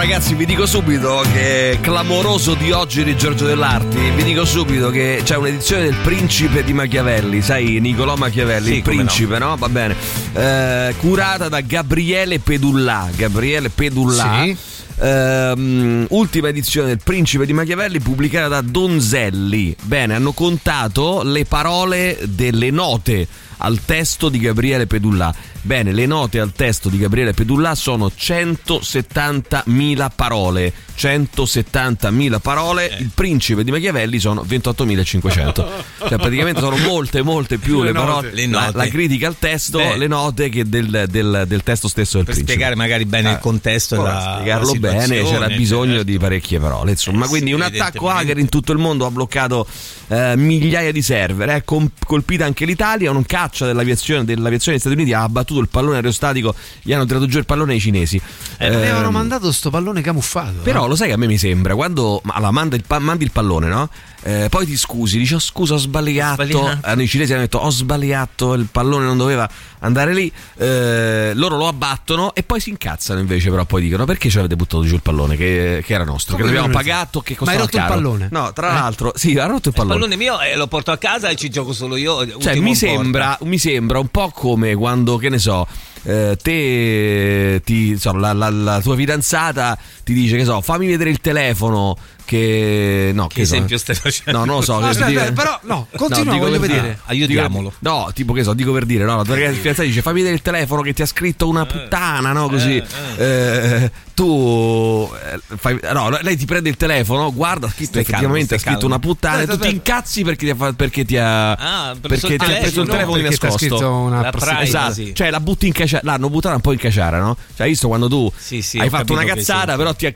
Ragazzi, 0.02 0.34
vi 0.34 0.46
dico 0.46 0.66
subito 0.66 1.24
che 1.32 1.78
clamoroso 1.80 2.54
di 2.54 2.72
oggi 2.72 3.04
di 3.04 3.16
Giorgio 3.16 3.46
Dell'Arti. 3.46 4.10
Vi 4.16 4.24
dico 4.24 4.44
subito 4.44 4.90
che 4.90 5.20
c'è 5.22 5.36
un'edizione 5.36 5.84
del 5.84 5.94
Principe 6.02 6.64
di 6.64 6.72
Machiavelli, 6.72 7.40
sai, 7.40 7.78
Niccolò 7.78 8.16
Machiavelli, 8.16 8.66
Sì, 8.66 8.74
il 8.78 8.82
come 8.82 8.96
no. 8.96 9.02
principe, 9.04 9.38
no? 9.38 9.54
Va 9.56 9.68
bene. 9.68 9.94
Eh, 10.32 10.94
curata 10.98 11.48
da 11.48 11.60
Gabriele 11.60 12.40
Pedullà. 12.40 13.10
Gabriele 13.14 13.70
Pedullà. 13.70 14.40
Sì. 14.42 14.56
Ehm, 14.98 16.06
ultima 16.10 16.48
edizione 16.48 16.88
del 16.88 17.00
Principe 17.02 17.46
di 17.46 17.52
Machiavelli 17.52 18.00
pubblicata 18.00 18.48
da 18.48 18.60
Donzelli. 18.60 19.76
Bene, 19.82 20.14
hanno 20.16 20.32
contato 20.32 21.22
le 21.22 21.44
parole 21.44 22.18
delle 22.24 22.70
note 22.70 23.28
al 23.58 23.80
testo 23.84 24.28
di 24.28 24.38
Gabriele 24.38 24.86
Pedullà. 24.86 25.34
Bene, 25.64 25.92
le 25.92 26.06
note 26.06 26.40
al 26.40 26.52
testo 26.52 26.88
di 26.88 26.98
Gabriele 26.98 27.32
Pedullà 27.34 27.74
sono 27.76 28.10
170.000 28.16 30.10
parole. 30.14 30.72
170.000 30.98 32.40
parole. 32.40 32.90
Eh. 32.90 33.00
Il 33.02 33.10
Principe 33.14 33.62
di 33.64 33.70
Machiavelli 33.70 34.18
sono 34.18 34.42
28.500. 34.48 35.52
cioè, 36.08 36.16
praticamente 36.18 36.60
sono 36.60 36.76
molte, 36.78 37.22
molte 37.22 37.58
più 37.58 37.80
Le 37.82 37.92
le, 37.92 37.92
parole. 37.92 38.30
Le 38.32 38.46
La, 38.48 38.70
la 38.74 38.86
critica 38.88 39.28
al 39.28 39.36
testo, 39.38 39.78
Beh. 39.78 39.96
le 39.96 40.06
note 40.08 40.48
che 40.48 40.68
del, 40.68 41.06
del- 41.08 41.44
del 41.46 41.62
testo 41.62 41.88
stesso 41.88 42.16
del 42.16 42.24
Per 42.26 42.34
Principe. 42.34 42.52
spiegare 42.52 42.76
magari 42.76 43.04
bene 43.04 43.30
il 43.30 43.36
Ah, 43.36 43.38
contesto 43.38 43.94
e 43.94 43.98
la, 44.02 44.34
spiegarlo 44.36 44.72
la 44.74 44.78
bene 44.78 45.22
c'era 45.22 45.46
bisogno 45.48 45.88
certo. 45.94 46.04
di 46.04 46.18
parecchie 46.18 46.58
parole 46.60 46.90
insomma 46.90 47.24
Eh, 47.24 47.28
quindi 47.28 47.48
sì, 47.50 47.54
un 47.54 47.62
attacco 47.62 48.08
hacker 48.10 48.38
in 48.38 48.48
tutto 48.48 48.72
il 48.72 48.78
mondo 48.78 49.06
ha 49.06 49.10
bloccato 49.10 49.66
eh, 50.08 50.34
migliaia 50.36 50.92
di 50.92 51.00
server 51.02 51.48
è 51.48 51.64
colpita 51.64 52.44
anche 52.44 52.64
l'Italia 52.66 53.10
un 53.10 53.24
caccia 53.52 53.66
dell'aviazione 53.66 54.24
dell'aviazione 54.24 54.78
degli 54.78 54.80
Stati 54.80 54.96
Uniti 54.96 55.12
ha 55.12 55.22
abbattuto 55.22 55.60
il 55.60 55.68
pallone 55.68 55.96
aerostatico 55.96 56.54
gli 56.80 56.92
hanno 56.92 57.04
tirato 57.04 57.26
giù 57.26 57.38
il 57.38 57.44
pallone 57.44 57.74
ai 57.74 57.80
cinesi 57.80 58.20
Eh, 58.58 58.66
Ehm, 58.66 58.74
Avevano 58.74 59.10
mandato 59.10 59.52
sto 59.52 59.70
pallone 59.70 60.00
camuffato. 60.00 60.60
però 60.62 60.82
no? 60.82 60.86
lo 60.88 60.94
sai 60.96 61.08
che 61.08 61.14
a 61.14 61.16
me 61.18 61.26
mi 61.26 61.36
sembra 61.38 61.74
quando 61.74 62.20
ma, 62.24 62.34
allora, 62.34 62.50
manda 62.52 62.76
il 62.76 62.84
mandi 63.00 63.24
il 63.24 63.30
pallone, 63.32 63.66
no? 63.68 63.88
Eh, 64.24 64.46
poi 64.48 64.64
ti 64.66 64.76
scusi, 64.76 65.18
dici 65.18 65.34
oh, 65.34 65.40
scusa 65.40 65.74
ho 65.74 65.78
sbagliato. 65.78 66.44
Sbagliato. 66.44 66.86
Eh, 66.88 66.94
noi 66.94 67.08
cinesi 67.08 67.32
hanno 67.32 67.42
detto 67.42 67.58
ho 67.58 67.70
sbagliato, 67.70 68.52
il 68.54 68.68
pallone 68.70 69.04
non 69.04 69.16
doveva 69.18 69.48
andare 69.80 70.14
lì. 70.14 70.30
Eh, 70.56 71.32
loro 71.34 71.56
lo 71.56 71.66
abbattono 71.66 72.32
e 72.34 72.44
poi 72.44 72.60
si 72.60 72.70
incazzano 72.70 73.18
invece, 73.18 73.50
però 73.50 73.64
poi 73.64 73.82
dicono 73.82 74.04
perché 74.04 74.30
ci 74.30 74.38
avete 74.38 74.54
buttato 74.54 74.84
giù 74.84 74.94
il 74.94 75.02
pallone 75.02 75.36
che, 75.36 75.82
che 75.84 75.92
era 75.92 76.04
nostro, 76.04 76.36
Come 76.36 76.48
che 76.48 76.54
l'abbiamo 76.54 76.72
pagato, 76.72 77.20
che 77.20 77.32
Ma 77.32 77.38
costava 77.38 77.58
hai 77.58 77.64
rotto 77.64 77.76
il 77.76 77.82
caro. 77.82 77.94
pallone? 77.94 78.28
No, 78.30 78.52
tra 78.52 78.70
Eh? 78.70 78.74
l'altro, 78.74 79.12
sì, 79.16 79.36
ha 79.36 79.46
rotto 79.46 79.56
il 79.56 79.62
Il 79.66 79.72
pallone. 79.74 79.98
pallone 79.98 80.16
mio 80.16 80.40
eh, 80.40 80.54
lo 80.56 80.66
porto 80.68 80.92
a 80.92 80.98
casa 80.98 81.28
e 81.28 81.34
ci 81.34 81.50
gioco 81.50 81.72
solo 81.72 81.96
io. 81.96 82.24
Cioè, 82.38 82.54
mi 82.60 82.76
in 82.92 83.10
mi 83.42 83.58
sembra 83.58 83.98
un 83.98 84.08
po' 84.08 84.30
come 84.34 84.74
quando, 84.74 85.16
che 85.16 85.28
ne 85.28 85.38
so, 85.38 85.66
eh, 86.04 86.36
te, 86.40 87.60
ti, 87.64 87.88
insomma, 87.90 88.32
la, 88.32 88.32
la- 88.32 88.50
la 88.50 88.80
tua 88.80 88.96
fidanzata 88.96 89.76
ti 90.04 90.12
dice, 90.12 90.36
che 90.36 90.44
so, 90.44 90.60
fammi 90.60 90.86
vedere 90.86 91.10
il 91.10 91.20
telefono. 91.20 91.96
Che 92.32 93.10
no, 93.12 93.26
Che 93.26 93.44
so, 93.44 93.54
esempio 93.54 93.76
stai 93.76 93.94
facendo? 93.94 94.38
No, 94.38 94.44
non 94.46 94.54
lo 94.56 94.62
so. 94.62 94.74
No, 94.74 94.80
che 94.80 94.86
aspetta, 94.86 95.08
dico- 95.10 95.32
però, 95.34 95.60
no, 95.64 95.86
continua, 95.96 96.32
dico 96.32 96.44
voglio 96.46 96.58
per 96.60 96.68
vedere. 96.68 96.80
dire. 96.80 96.98
Aiutiamolo. 97.04 97.72
Dico- 97.78 97.90
no, 97.94 98.10
tipo 98.14 98.32
che 98.32 98.42
so, 98.42 98.54
dico 98.54 98.72
per 98.72 98.86
dire, 98.86 99.04
no, 99.04 99.16
la 99.16 99.22
tua 99.22 99.34
ragazza 99.34 99.56
fidanzata 99.56 99.86
dice 99.86 100.00
fammi 100.00 100.16
vedere 100.16 100.34
il 100.34 100.40
telefono 100.42 100.80
che 100.80 100.94
ti 100.94 101.02
ha 101.02 101.06
scritto 101.06 101.46
una 101.46 101.66
puttana, 101.66 102.32
no, 102.32 102.48
così. 102.48 102.82
Eh, 103.18 103.90
tu 104.14 105.10
eh, 105.30 105.56
fai- 105.58 105.78
no, 105.92 106.08
lei 106.22 106.36
ti 106.36 106.46
prende 106.46 106.70
il 106.70 106.76
telefono, 106.76 107.32
guarda, 107.34 107.66
ha 107.66 107.70
scritto 107.70 107.98
effettivamente 107.98 108.54
ha 108.54 108.58
scritto 108.58 108.86
una 108.86 108.98
puttana 108.98 109.38
e 109.38 109.42
Aspetta, 109.42 109.58
tu 109.58 109.68
ti 109.68 109.74
incazzi 109.74 110.22
perché 110.24 110.44
ti 110.46 110.50
ha, 110.58 110.72
perché 110.72 111.04
ti 111.04 111.16
ha 111.18 111.50
Ah, 111.52 111.94
perché 112.00 112.14
il 112.14 112.38
ti 112.38 112.44
ha 112.44 112.56
preso 112.58 112.80
il 112.82 112.86
telefono, 112.88 112.92
telefono 112.92 113.16
di 113.16 113.22
nascosto. 113.24 113.58
scritto 113.58 113.90
una 113.90 114.20
La. 114.22 114.60
Esatto, 114.62 115.12
cioè 115.12 115.30
la 115.30 115.40
butti 115.40 115.66
in 115.66 115.72
caciara, 115.72 116.02
l'hanno 116.06 116.30
buttata 116.30 116.54
un 116.54 116.60
po' 116.62 116.72
in 116.72 116.78
caciara, 116.78 117.18
no? 117.18 117.36
Cioè, 117.54 117.62
hai 117.66 117.68
visto 117.70 117.88
quando 117.88 118.08
tu 118.08 118.30
Sì, 118.36 118.62
sì, 118.62 118.78
hai 118.78 118.88
fatto 118.88 119.12
una 119.12 119.22
che 119.24 119.34
cazzata, 119.34 119.76
però 119.76 119.92
ti, 119.94 120.06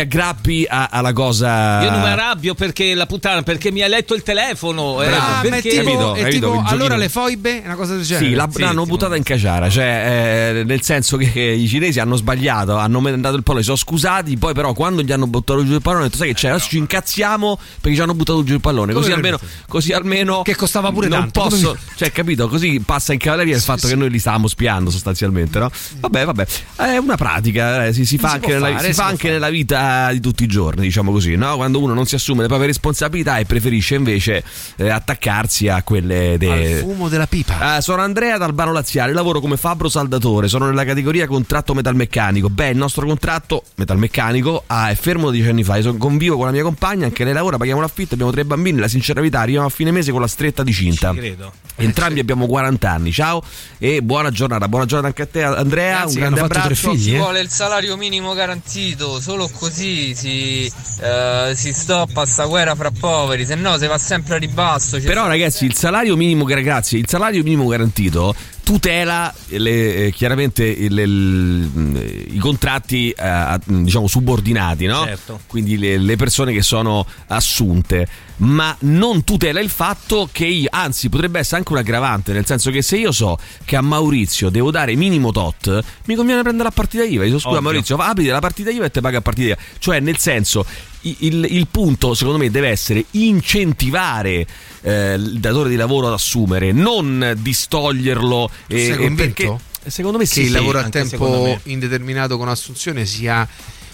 aggrappi 0.00 0.66
alla 0.68 1.12
cosa. 1.12 1.32
Io 1.42 1.90
non 1.90 2.00
mi 2.00 2.06
arrabbio 2.08 2.54
perché 2.54 2.94
la 2.94 3.06
puttana, 3.06 3.42
perché 3.42 3.70
mi 3.72 3.82
ha 3.82 3.88
letto 3.88 4.14
il 4.14 4.22
telefono. 4.22 5.02
eh, 5.02 5.06
Bravo. 5.06 5.22
Ah, 5.24 5.28
ma 5.30 5.40
è 5.42 5.48
perché 5.48 5.68
tipo, 5.70 5.82
Capito, 5.84 6.14
è 6.14 6.18
capito, 6.20 6.30
tipo, 6.46 6.52
giochino. 6.54 6.68
allora 6.68 6.96
le 6.96 7.08
foibe, 7.08 7.62
una 7.64 7.74
cosa 7.74 7.94
del 7.96 8.04
genere. 8.04 8.26
Sì, 8.26 8.34
la- 8.34 8.48
Sì, 8.52 8.60
l'hanno 8.60 8.84
sì, 8.84 8.88
buttata 8.90 9.16
in 9.16 9.22
caciara, 9.22 9.68
cioè 9.70 10.52
eh, 10.58 10.64
nel 10.64 10.82
senso 10.82 11.16
che 11.16 11.40
i 11.40 11.66
cinesi 11.66 11.98
hanno 12.00 12.16
sbagliato, 12.16 12.76
hanno 12.76 13.00
mandato 13.00 13.36
il 13.36 13.42
pallone, 13.42 13.62
si 13.62 13.70
sono 13.70 13.78
scusati, 13.78 14.36
poi 14.36 14.54
però 14.54 14.72
quando 14.72 15.02
gli 15.02 15.10
hanno 15.12 15.26
buttato 15.26 15.64
giù 15.64 15.72
il 15.74 15.80
pallone 15.82 16.02
hanno 16.02 16.10
detto 16.10 16.18
sai 16.22 16.28
che 16.32 16.34
c'è, 16.38 16.48
adesso 16.50 16.68
ci 16.68 16.78
incazziamo 16.78 17.58
perché 17.80 17.96
ci 17.96 18.02
hanno 18.02 18.14
buttato 18.14 18.44
giù 18.44 18.54
il 18.54 18.60
pallone, 18.60 18.92
così 18.92 19.12
almeno, 19.12 19.38
così 19.68 19.92
almeno 19.92 20.42
Che 20.42 20.54
costava 20.54 20.90
pure 20.92 21.08
non 21.08 21.20
tanto, 21.20 21.40
posso, 21.48 21.66
come- 21.68 21.78
cioè 21.96 22.12
capito, 22.12 22.48
così 22.48 22.80
passa 22.84 23.12
in 23.12 23.18
cavalleria 23.18 23.54
il 23.56 23.62
fatto 23.62 23.88
che 23.88 23.94
noi 23.96 24.10
li 24.10 24.18
stavamo 24.18 24.46
spiando 24.48 24.90
sostanzialmente, 24.90 25.58
no? 25.58 25.70
Vabbè, 26.00 26.24
vabbè, 26.24 26.46
è 26.76 26.96
una 26.98 27.16
pratica, 27.16 27.86
eh, 27.86 27.92
si, 27.92 28.04
si 28.04 28.18
fa, 28.18 28.28
Si 28.30 28.34
anche, 28.34 28.48
nella, 28.52 28.66
fare, 28.68 28.78
si 28.80 28.86
si 28.86 28.92
fa 28.92 29.04
anche 29.06 29.30
nella 29.30 29.48
vita 29.50 30.10
di 30.12 30.20
tutti 30.20 30.44
i 30.44 30.46
giorni, 30.46 30.82
diciamo 30.82 31.10
così, 31.14 31.36
no? 31.36 31.56
Quando 31.56 31.80
uno 31.80 31.94
non 31.94 32.06
si 32.06 32.14
assume 32.16 32.42
le 32.42 32.48
proprie 32.48 32.66
responsabilità 32.66 33.38
e 33.38 33.44
preferisce 33.44 33.94
invece 33.94 34.42
eh, 34.76 34.88
attaccarsi 34.90 35.68
a 35.68 35.82
quelle 35.82 36.36
de- 36.38 36.74
Al 36.74 36.80
fumo 36.80 37.08
della 37.08 37.26
pipa. 37.26 37.58
Ah, 37.58 37.80
sono 37.80 38.02
Andrea 38.02 38.36
dal 38.36 38.52
Baro 38.52 38.72
Laziale, 38.72 39.12
lavoro 39.12 39.40
come 39.40 39.56
fabbro 39.56 39.88
saldatore, 39.88 40.48
sono 40.48 40.66
nella 40.66 40.84
categoria 40.84 41.26
contratto 41.26 41.72
metalmeccanico. 41.74 42.50
Beh, 42.50 42.70
il 42.70 42.76
nostro 42.76 43.06
contratto 43.06 43.62
metalmeccanico 43.76 44.64
ah, 44.66 44.90
è 44.90 44.94
fermo 44.94 45.26
da 45.26 45.32
dieci 45.32 45.48
anni 45.48 45.64
fa. 45.64 45.76
Io 45.76 45.82
sono 45.82 45.96
convivo 45.98 46.36
con 46.36 46.46
la 46.46 46.52
mia 46.52 46.62
compagna, 46.62 47.06
anche 47.06 47.24
lei 47.24 47.32
lavora, 47.32 47.56
paghiamo 47.56 47.80
l'affitto, 47.80 48.14
abbiamo 48.14 48.32
tre 48.32 48.44
bambini. 48.44 48.78
La 48.78 48.88
sincerità, 48.88 49.40
arriviamo 49.40 49.66
a 49.66 49.70
fine 49.70 49.90
mese 49.92 50.10
con 50.10 50.20
la 50.20 50.26
stretta 50.26 50.62
di 50.62 50.72
cinta. 50.72 51.12
Ci 51.12 51.18
credo. 51.18 51.52
Entrambi 51.76 52.20
abbiamo 52.20 52.46
40 52.46 52.90
anni. 52.90 53.12
Ciao 53.12 53.42
e 53.78 54.00
buona 54.02 54.30
giornata. 54.30 54.68
Buona 54.68 54.84
giornata 54.86 55.08
anche 55.08 55.22
a 55.22 55.26
te, 55.26 55.42
Andrea. 55.42 55.94
Ragazzi 55.98 56.14
un 56.14 56.20
grande 56.20 56.40
abbraccio. 56.40 56.90
figli, 56.90 57.02
Ci 57.02 57.14
eh? 57.14 57.18
vuole 57.18 57.40
il 57.40 57.48
salario 57.48 57.96
minimo 57.96 58.32
garantito, 58.32 59.20
solo 59.20 59.48
così 59.48 60.14
si, 60.14 60.72
eh, 61.04 61.52
si 61.54 61.74
stoppa 61.74 62.24
sta 62.24 62.46
guerra 62.46 62.74
fra 62.74 62.90
poveri, 62.90 63.44
se 63.44 63.54
no 63.54 63.76
si 63.76 63.86
va 63.86 63.98
sempre 63.98 64.36
a 64.36 64.38
ribasso. 64.38 64.98
Però 65.00 65.26
ragazzi, 65.26 65.66
il 65.66 65.74
salario 65.74 66.16
minimo, 66.16 66.44
grazie, 66.44 66.98
il 66.98 67.08
salario 67.08 67.42
minimo 67.42 67.66
garantito 67.66 68.34
tutela 68.64 69.32
le- 69.48 70.06
eh, 70.06 70.12
chiaramente 70.12 70.64
il- 70.64 70.98
il- 70.98 72.26
i 72.32 72.38
contratti 72.38 73.10
eh, 73.10 73.22
a- 73.22 73.60
diciamo 73.64 74.08
subordinati, 74.08 74.86
no? 74.86 75.04
Certo. 75.04 75.40
Quindi 75.46 75.78
le, 75.78 75.98
le 75.98 76.16
persone 76.16 76.52
che 76.52 76.62
sono 76.62 77.06
assunte, 77.28 78.08
ma 78.38 78.74
non 78.80 79.22
tutela 79.22 79.60
il 79.60 79.68
fatto 79.70 80.28
che 80.32 80.46
io, 80.46 80.68
anzi 80.72 81.08
potrebbe 81.08 81.38
essere 81.38 81.58
anche 81.58 81.72
un 81.72 81.78
aggravante, 81.78 82.32
nel 82.32 82.46
senso 82.46 82.70
che 82.72 82.82
se 82.82 82.96
io 82.96 83.12
so 83.12 83.38
che 83.64 83.76
a 83.76 83.80
Maurizio 83.80 84.48
devo 84.50 84.70
dare 84.72 84.96
minimo 84.96 85.30
tot, 85.30 85.80
mi 86.06 86.14
conviene 86.16 86.42
prendere 86.42 86.64
la 86.68 86.74
partita 86.74 87.04
IVA. 87.04 87.22
Io 87.22 87.26
dico, 87.26 87.38
scusa 87.38 87.48
Ovvio. 87.56 87.60
Maurizio, 87.62 87.96
apriti 87.96 88.28
la 88.30 88.40
partita 88.40 88.70
IVA 88.70 88.86
e 88.86 88.90
te 88.90 89.00
paga 89.00 89.18
a 89.18 89.20
partita 89.20 89.46
IVA. 89.52 89.58
Cioè 89.78 90.00
nel 90.00 90.16
senso 90.18 90.64
il, 91.02 91.46
il 91.50 91.68
punto 91.70 92.14
secondo 92.14 92.38
me 92.38 92.50
deve 92.50 92.70
essere 92.70 93.04
incentivare 93.10 94.46
eh, 94.80 95.14
il 95.14 95.38
datore 95.38 95.68
di 95.68 95.76
lavoro 95.76 96.06
ad 96.06 96.14
assumere, 96.14 96.72
non 96.72 97.34
distoglierlo. 97.38 98.50
Tu 98.68 98.76
sei 98.76 98.88
e- 98.88 98.92
e 98.92 98.96
convinto? 98.96 99.14
perché 99.22 99.58
secondo 99.90 100.18
me 100.18 100.24
che 100.24 100.30
sì, 100.30 100.40
il 100.42 100.46
sì. 100.46 100.52
lavoro 100.52 100.78
a 100.78 100.88
tempo 100.88 101.60
indeterminato 101.64 102.38
con 102.38 102.48
assunzione 102.48 103.04
sia 103.06 103.46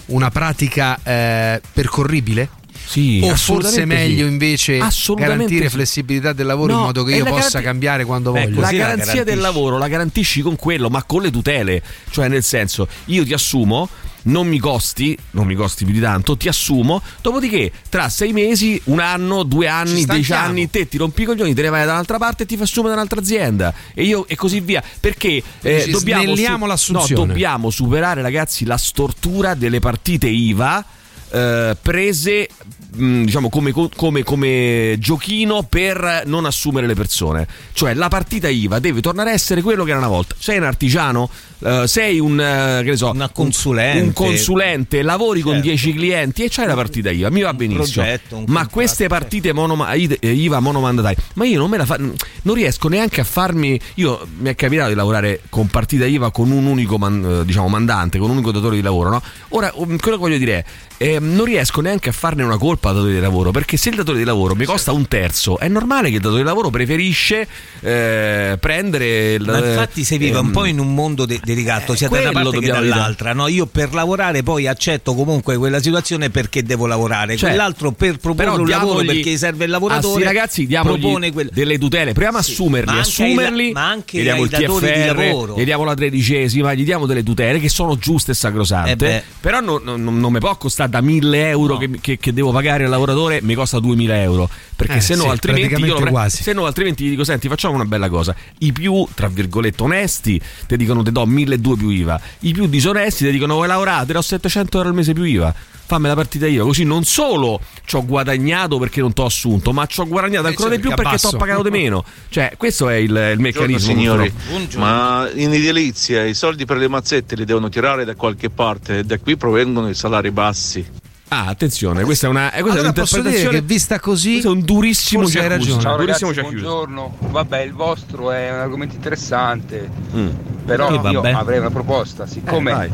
una 0.06 0.30
pratica 0.30 0.98
eh, 1.02 1.60
percorribile? 1.72 2.48
Sì, 2.82 3.20
o 3.22 3.36
forse 3.36 3.84
meglio 3.84 4.26
sì. 4.26 4.32
invece 4.32 4.78
garantire 5.14 5.64
sì. 5.68 5.74
flessibilità 5.74 6.32
del 6.32 6.46
lavoro 6.46 6.72
in 6.72 6.78
No, 6.78 6.84
modo 6.86 7.04
che 7.04 7.14
io 7.14 7.24
la 7.24 7.30
possa 7.30 7.60
garanti- 7.60 7.64
cambiare 7.66 8.04
quando 8.04 8.34
Ecco, 8.34 8.40
voglio? 8.46 8.60
La 8.60 8.66
Così 8.66 8.76
la 8.78 8.82
garanzia 8.84 9.12
del 9.12 9.24
garantisci. 9.24 9.42
lavoro 9.54 9.78
la 9.78 9.88
garantisci 9.88 10.40
con 10.40 10.56
quello, 10.56 10.88
ma 10.88 11.02
con 11.04 11.22
le 11.22 11.30
tutele. 11.30 11.82
Cioè, 12.10 12.26
nel 12.28 12.42
senso, 12.42 12.88
io 13.06 13.24
ti 13.24 13.32
assumo, 13.32 13.88
non 14.22 14.46
mi 14.46 14.58
costi, 14.58 15.16
non 15.32 15.46
mi 15.46 15.54
costi 15.54 15.84
più 15.84 15.94
di 15.94 16.00
tanto, 16.00 16.36
ti 16.36 16.48
assumo, 16.48 17.02
dopodiché 17.20 17.72
tra 17.88 18.08
sei 18.08 18.32
mesi, 18.32 18.80
un 18.84 19.00
anno, 19.00 19.42
due 19.42 19.66
anni, 19.68 20.00
Ci 20.00 20.06
dieci 20.06 20.32
anni, 20.32 20.70
te 20.70 20.88
ti 20.88 20.96
rompi 20.98 21.22
i 21.22 21.24
coglioni, 21.24 21.54
te 21.54 21.62
ne 21.62 21.68
vai 21.68 21.86
da 21.86 21.92
un'altra 21.92 22.18
parte 22.18 22.42
e 22.42 22.46
ti 22.46 22.56
fa 22.56 22.64
assumere 22.64 22.94
da 22.94 23.00
un'altra 23.00 23.20
azienda. 23.20 23.72
E 23.94 24.04
io 24.04 24.26
e 24.26 24.36
così 24.36 24.60
via. 24.60 24.82
Perché 25.00 25.42
eh, 25.62 25.88
dobbiamo, 25.90 26.66
l'assunzione. 26.66 27.20
no, 27.20 27.26
dobbiamo 27.26 27.70
superare, 27.70 28.22
ragazzi, 28.22 28.64
la 28.64 28.76
stortura 28.76 29.54
delle 29.54 29.78
partite 29.80 30.26
IVA. 30.28 30.84
eh, 31.32 31.76
prese 31.80 32.48
mh, 32.92 33.22
diciamo 33.24 33.48
come, 33.48 33.72
come- 33.72 34.24
come 34.24 34.96
giochino 34.98 35.62
per 35.62 36.24
non 36.26 36.44
assumere 36.44 36.88
le 36.88 36.94
persone 36.94 37.46
cioè 37.72 37.94
la 37.94 38.08
partita 38.08 38.48
IVA 38.48 38.80
deve 38.80 39.00
tornare 39.00 39.30
a 39.30 39.32
essere 39.32 39.62
quello 39.62 39.84
che 39.84 39.90
era 39.90 40.00
una 40.00 40.08
volta 40.08 40.34
sei 40.36 40.58
un 40.58 40.64
artigiano 40.64 41.30
eh, 41.62 41.86
sei 41.86 42.18
un 42.18 42.40
eh, 42.40 42.80
che 42.82 42.90
ne 42.90 42.96
so 42.96 43.10
Una 43.10 43.24
un- 43.24 43.30
consulente. 43.32 44.02
un 44.02 44.12
consulente 44.12 45.02
lavori 45.02 45.40
con 45.40 45.52
Certo. 45.54 45.68
10 45.68 45.92
clienti 45.94 46.44
e 46.44 46.48
c'hai 46.50 46.66
la 46.66 46.74
partita 46.74 47.10
IVA 47.10 47.30
mi 47.30 47.42
va 47.42 47.52
benissimo 47.54 48.02
progetto, 48.02 48.36
un 48.36 48.40
ma 48.42 48.46
contratto, 48.46 48.70
queste 48.72 48.96
certo. 49.08 49.14
partite 49.14 49.52
monoma- 49.52 49.94
IVA 49.94 50.60
monomandatarie 50.60 51.16
ma 51.34 51.44
io 51.44 51.58
non 51.58 51.70
me 51.70 51.76
la 51.76 51.84
fa- 51.86 51.98
non 51.98 52.54
riesco 52.54 52.88
neanche 52.88 53.20
a 53.20 53.24
farmi 53.24 53.78
io 53.94 54.26
mi 54.38 54.48
è 54.50 54.54
capitato 54.54 54.88
di 54.88 54.94
lavorare 54.94 55.42
con 55.48 55.66
partita 55.68 56.06
IVA 56.06 56.30
con 56.30 56.50
un 56.50 56.64
unico 56.66 56.98
man- 56.98 57.40
eh, 57.42 57.44
diciamo 57.44 57.68
mandante 57.68 58.18
con 58.18 58.30
un 58.30 58.36
unico 58.36 58.52
datore 58.52 58.76
di 58.76 58.82
lavoro 58.82 59.10
no? 59.10 59.22
ora 59.50 59.70
um, 59.74 59.96
quello 59.98 60.16
che 60.16 60.22
voglio 60.22 60.38
dire 60.38 60.64
è 60.96 61.14
eh, 61.14 61.18
non 61.18 61.46
riesco 61.46 61.80
neanche 61.80 62.10
a 62.10 62.12
farne 62.12 62.42
una 62.42 62.58
colpa 62.58 62.90
al 62.90 62.96
datore 62.96 63.14
di 63.14 63.20
lavoro 63.20 63.50
perché 63.52 63.76
se 63.78 63.88
il 63.88 63.96
datore 63.96 64.18
di 64.18 64.24
lavoro 64.24 64.54
mi 64.54 64.64
costa 64.66 64.92
un 64.92 65.08
terzo 65.08 65.58
è 65.58 65.66
normale 65.68 66.08
che 66.10 66.16
il 66.16 66.20
datore 66.20 66.40
di 66.42 66.46
lavoro 66.46 66.68
preferisce 66.70 67.46
eh, 67.80 68.56
prendere 68.60 69.32
il, 69.34 69.44
Ma 69.44 69.58
infatti 69.58 70.04
si 70.04 70.18
vive 70.18 70.38
un 70.38 70.46
ehm, 70.46 70.52
po' 70.52 70.64
in 70.66 70.78
un 70.78 70.92
mondo 70.94 71.24
de- 71.26 71.40
delicato 71.54 71.94
sia 71.94 72.08
da 72.08 72.20
una 72.20 72.32
parte 72.32 72.58
che 72.58 72.66
dall'altra. 72.68 73.32
No? 73.32 73.46
Io 73.48 73.66
per 73.66 73.92
lavorare 73.94 74.42
poi 74.42 74.66
accetto 74.66 75.14
comunque 75.14 75.56
quella 75.56 75.80
situazione 75.80 76.30
perché 76.30 76.62
devo 76.62 76.86
lavorare, 76.86 77.36
Cioè, 77.36 77.50
quell'altro 77.50 77.92
per 77.92 78.18
proporre 78.18 78.60
un 78.60 78.68
lavoro 78.68 79.04
perché 79.04 79.36
serve 79.36 79.64
il 79.64 79.70
lavoratore. 79.70 80.24
ragazzi 80.24 80.66
propone 80.66 81.32
quel- 81.32 81.50
delle 81.52 81.78
tutele 81.78 82.12
proviamo 82.12 82.38
a 82.38 82.42
Sì, 82.42 82.52
assumerli 82.52 82.86
ma 82.86 82.92
anche 82.98 83.22
ai- 83.22 83.30
assumerli 83.32 83.72
ma 83.72 83.88
anche 83.88 84.18
gli 84.18 84.22
diamo 84.22 84.42
il 84.44 84.50
TFR 84.50 85.54
gli 85.58 85.64
diamo 85.64 85.84
la 85.84 85.94
tredicesima 85.94 86.74
gli 86.74 86.84
diamo 86.84 87.06
delle 87.06 87.22
tutele 87.22 87.58
che 87.60 87.68
sono 87.68 87.96
giuste 87.96 88.32
e 88.32 88.34
sacrosante 88.34 89.08
Eh 89.16 89.22
però 89.40 89.60
non, 89.60 89.80
non- 89.84 90.02
non 90.18 90.32
mi 90.32 90.38
può 90.38 90.56
costare 90.56 90.90
da 90.90 91.00
1000 91.00 91.48
euro 91.48 91.74
No. 91.74 91.78
che, 91.78 91.90
che- 92.00 92.18
che 92.18 92.32
devo 92.32 92.50
pagare 92.52 92.84
al 92.84 92.90
lavoratore 92.90 93.40
mi 93.42 93.54
costa 93.54 93.78
2000 93.80 94.20
euro 94.22 94.48
perché 94.80 94.96
Eh, 94.96 95.00
se 95.02 95.14
no 95.14 95.24
sì, 95.24 95.28
altrimenti 95.28 95.82
io 95.82 95.96
pre- 95.96 96.10
quasi. 96.10 96.42
se 96.42 96.52
no 96.54 96.64
altrimenti 96.64 97.04
gli 97.04 97.10
dico 97.10 97.22
senti 97.24 97.48
facciamo 97.48 97.74
una 97.74 97.84
bella 97.84 98.08
cosa. 98.08 98.34
I 98.58 98.72
più 98.72 99.06
tra 99.14 99.28
virgolette 99.28 99.82
onesti 99.82 100.40
ti 100.66 100.76
dicono 100.76 101.02
ti 101.02 101.12
do 101.12 101.26
1200 101.26 101.76
più 101.76 101.88
IVA 101.90 102.20
i 102.40 102.52
più 102.52 102.66
disonesti 102.66 103.24
ti 103.26 103.30
dicono 103.30 103.54
vuoi 103.54 103.66
lavorare 103.68 104.06
ti 104.06 104.12
do 104.12 104.22
700 104.22 104.76
euro 104.78 104.88
al 104.88 104.94
mese 104.94 105.12
più 105.12 105.24
IVA 105.24 105.54
fammi 105.86 106.06
la 106.06 106.14
partita 106.14 106.46
IVA 106.46 106.62
così 106.64 106.84
non 106.84 107.04
solo 107.04 107.60
ci 107.84 107.96
ho 107.96 108.04
guadagnato 108.06 108.78
perché 108.78 109.00
non 109.00 109.12
ti 109.12 109.20
ho 109.20 109.24
assunto 109.26 109.72
ma 109.72 109.84
ci 109.86 110.00
ho 110.00 110.06
guadagnato 110.06 110.46
ancora 110.46 110.70
di 110.70 110.78
più 110.78 110.94
perché 110.94 111.16
ti 111.18 111.26
ho 111.26 111.32
pagato 111.36 111.62
di 111.62 111.70
meno. 111.70 112.04
Cioè 112.28 112.54
questo 112.56 112.88
è 112.88 112.94
il, 112.94 113.10
il 113.34 113.38
meccanismo 113.40 113.92
signori, 113.92 114.32
ma 114.76 115.28
in 115.34 115.52
edilizia 115.52 116.24
i 116.24 116.34
soldi 116.34 116.64
per 116.64 116.76
le 116.78 116.88
mazzette 116.88 117.34
li 117.36 117.44
devono 117.44 117.68
tirare 117.68 118.04
da 118.04 118.14
qualche 118.14 118.50
parte 118.50 118.98
e 118.98 119.04
da 119.04 119.18
qui 119.18 119.36
provengono 119.36 119.88
i 119.88 119.94
salari 119.94 120.30
bassi. 120.30 120.86
Ah 121.32 121.46
attenzione 121.46 122.02
questa 122.02 122.26
è 122.26 122.30
una 122.30 122.52
eh, 122.52 122.60
questa 122.60 122.80
Allora 122.80 122.92
è 122.94 123.00
posso 123.00 123.16
dire 123.16 123.28
un'interpretazione 123.28 123.58
che 123.60 123.64
vista 123.66 124.00
così 124.00 124.30
questo 124.32 124.48
è 124.48 124.52
un 124.52 124.60
durissimo 124.62 125.22
forse 125.22 125.40
hai 125.40 125.48
ragione. 125.48 125.80
Ciao 125.82 125.96
ragazzi, 125.96 126.24
durissimo 126.24 126.48
buongiorno. 126.48 127.16
Vabbè, 127.30 127.60
il 127.62 127.72
vostro 127.72 128.30
è 128.30 128.50
un 128.52 128.58
argomento 128.58 128.94
interessante, 128.96 129.88
Mm. 130.14 130.28
però 130.64 130.88
Sì, 130.88 131.08
io 131.08 131.20
avrei 131.20 131.58
una 131.58 131.70
proposta. 131.70 132.24
Eh, 132.24 132.28
Siccome 132.28 132.72
vai. 132.72 132.90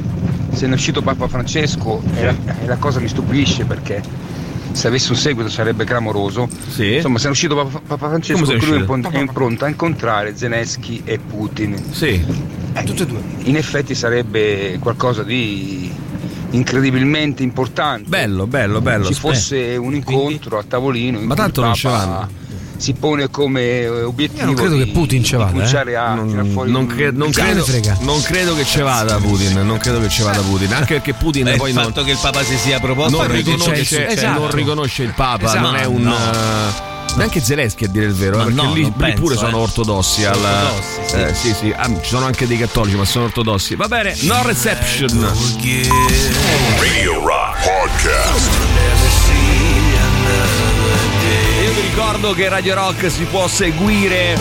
se 0.53 0.67
ne 0.67 0.73
è 0.73 0.75
uscito 0.75 1.01
Papa 1.03 1.29
Francesco 1.29 2.03
e 2.15 2.25
la, 2.25 2.35
e 2.63 2.67
la 2.67 2.77
cosa 2.77 3.01
mi 3.01 3.09
stupisce 3.09 3.65
perché 3.65 4.03
se 4.73 4.89
avesse 4.89 5.11
un 5.13 5.17
seguito 5.17 5.49
sarebbe 5.49 5.85
clamoroso. 5.85 6.49
Sì. 6.69 6.97
Insomma, 6.97 7.17
se 7.17 7.25
ne 7.25 7.31
è 7.31 7.33
uscito 7.33 7.55
Papa, 7.55 7.81
Papa 7.87 8.09
Francesco, 8.09 8.53
lui 8.53 8.83
è 8.83 8.85
pronto 9.33 9.65
a 9.65 9.69
incontrare 9.69 10.37
Zelensky 10.37 11.01
e 11.05 11.19
Putin. 11.19 11.83
sì 11.91 12.23
Eh, 12.75 12.85
Tutte 12.85 13.05
e 13.05 13.07
due. 13.07 13.21
In 13.45 13.57
effetti 13.57 13.95
sarebbe 13.95 14.77
qualcosa 14.79 15.23
di 15.23 15.91
incredibilmente 16.51 17.43
importante. 17.43 18.09
bello 18.09 18.47
bello 18.47 18.81
bello 18.81 19.07
ci 19.07 19.15
fosse 19.15 19.77
un 19.77 19.95
incontro 19.95 20.59
a 20.59 20.65
tavolino 20.67 21.19
in 21.19 21.27
Ma 21.27 21.35
tanto 21.35 21.61
non 21.63 21.73
Papa 21.81 21.97
vanno. 21.97 22.29
si 22.77 22.93
pone 22.93 23.29
come 23.31 23.63
eh, 23.81 24.03
obiettivo 24.03 24.41
Io 24.41 24.47
non 24.47 24.55
credo 24.55 24.77
di, 24.77 24.85
che 24.85 24.91
Putin 24.93 25.25
ci 25.25 25.33
di 25.33 25.43
vada, 25.43 26.03
a 26.03 26.15
non, 26.15 26.51
fuori 26.53 26.71
non 26.71 26.87
cre- 26.87 27.11
non 27.11 27.31
credo, 27.31 27.65
non 28.01 28.21
credo 28.23 28.55
che 28.55 28.65
ci 28.65 28.81
vada 28.81 29.17
Putin 29.19 29.67
non 29.67 29.79
credo 29.79 30.01
che 30.01 30.09
ci 30.09 30.23
vada 30.23 30.41
Putin 30.41 30.73
anche 30.73 30.95
perché 30.95 31.15
Putin 31.15 31.45
Beh, 31.45 31.57
poi 31.57 31.71
il 31.71 31.75
non, 31.75 31.85
fatto 31.87 32.05
che 32.05 32.13
il 32.13 32.19
Papa 32.21 32.43
si 32.43 32.57
sia 32.57 32.79
proposto 32.81 33.17
non 33.17 33.31
riconosce, 33.31 33.85
successo. 33.85 34.29
non 34.31 34.51
riconosce 34.51 35.03
il 35.03 35.13
Papa, 35.15 35.45
Esatto. 35.47 35.61
non 35.61 35.77
è 35.77 35.85
un. 35.85 36.03
No. 36.03 36.15
eh, 36.17 36.95
Neanche 37.17 37.41
Zelensky 37.43 37.87
a 37.87 37.89
dire 37.89 38.05
il 38.07 38.13
vero, 38.15 38.37
Ma 38.37 38.43
eh, 38.43 38.47
perché 38.47 38.63
no, 38.63 38.75
lì, 38.75 38.85
lì 38.85 38.93
penso, 38.95 39.21
pure 39.23 39.35
eh. 39.35 39.39
sono 39.39 39.59
ortodossi. 39.59 40.23
Sono 40.23 40.35
alla- 40.35 40.65
ortodossi, 40.65 41.01
sì. 41.07 41.17
eh, 41.17 41.35
sì, 41.35 41.55
sì. 41.55 41.75
Ah, 41.75 41.87
ci 41.89 42.09
sono 42.09 42.27
anche 42.27 42.47
dei 42.47 42.59
cattolici, 42.59 42.97
ma 42.97 43.05
sono 43.07 43.25
ortodossi. 43.25 43.75
Va 43.75 43.89
bene, 43.89 44.15
no 44.23 44.43
reception. 44.43 45.09
Radio 46.79 47.25
Rock 47.25 47.63
Podcast. 47.65 48.51
Io 51.63 51.73
vi 51.73 51.81
ricordo 51.81 52.33
che 52.35 52.49
Radio 52.49 52.75
Rock 52.75 53.11
si 53.11 53.25
può 53.25 53.49
seguire 53.49 54.37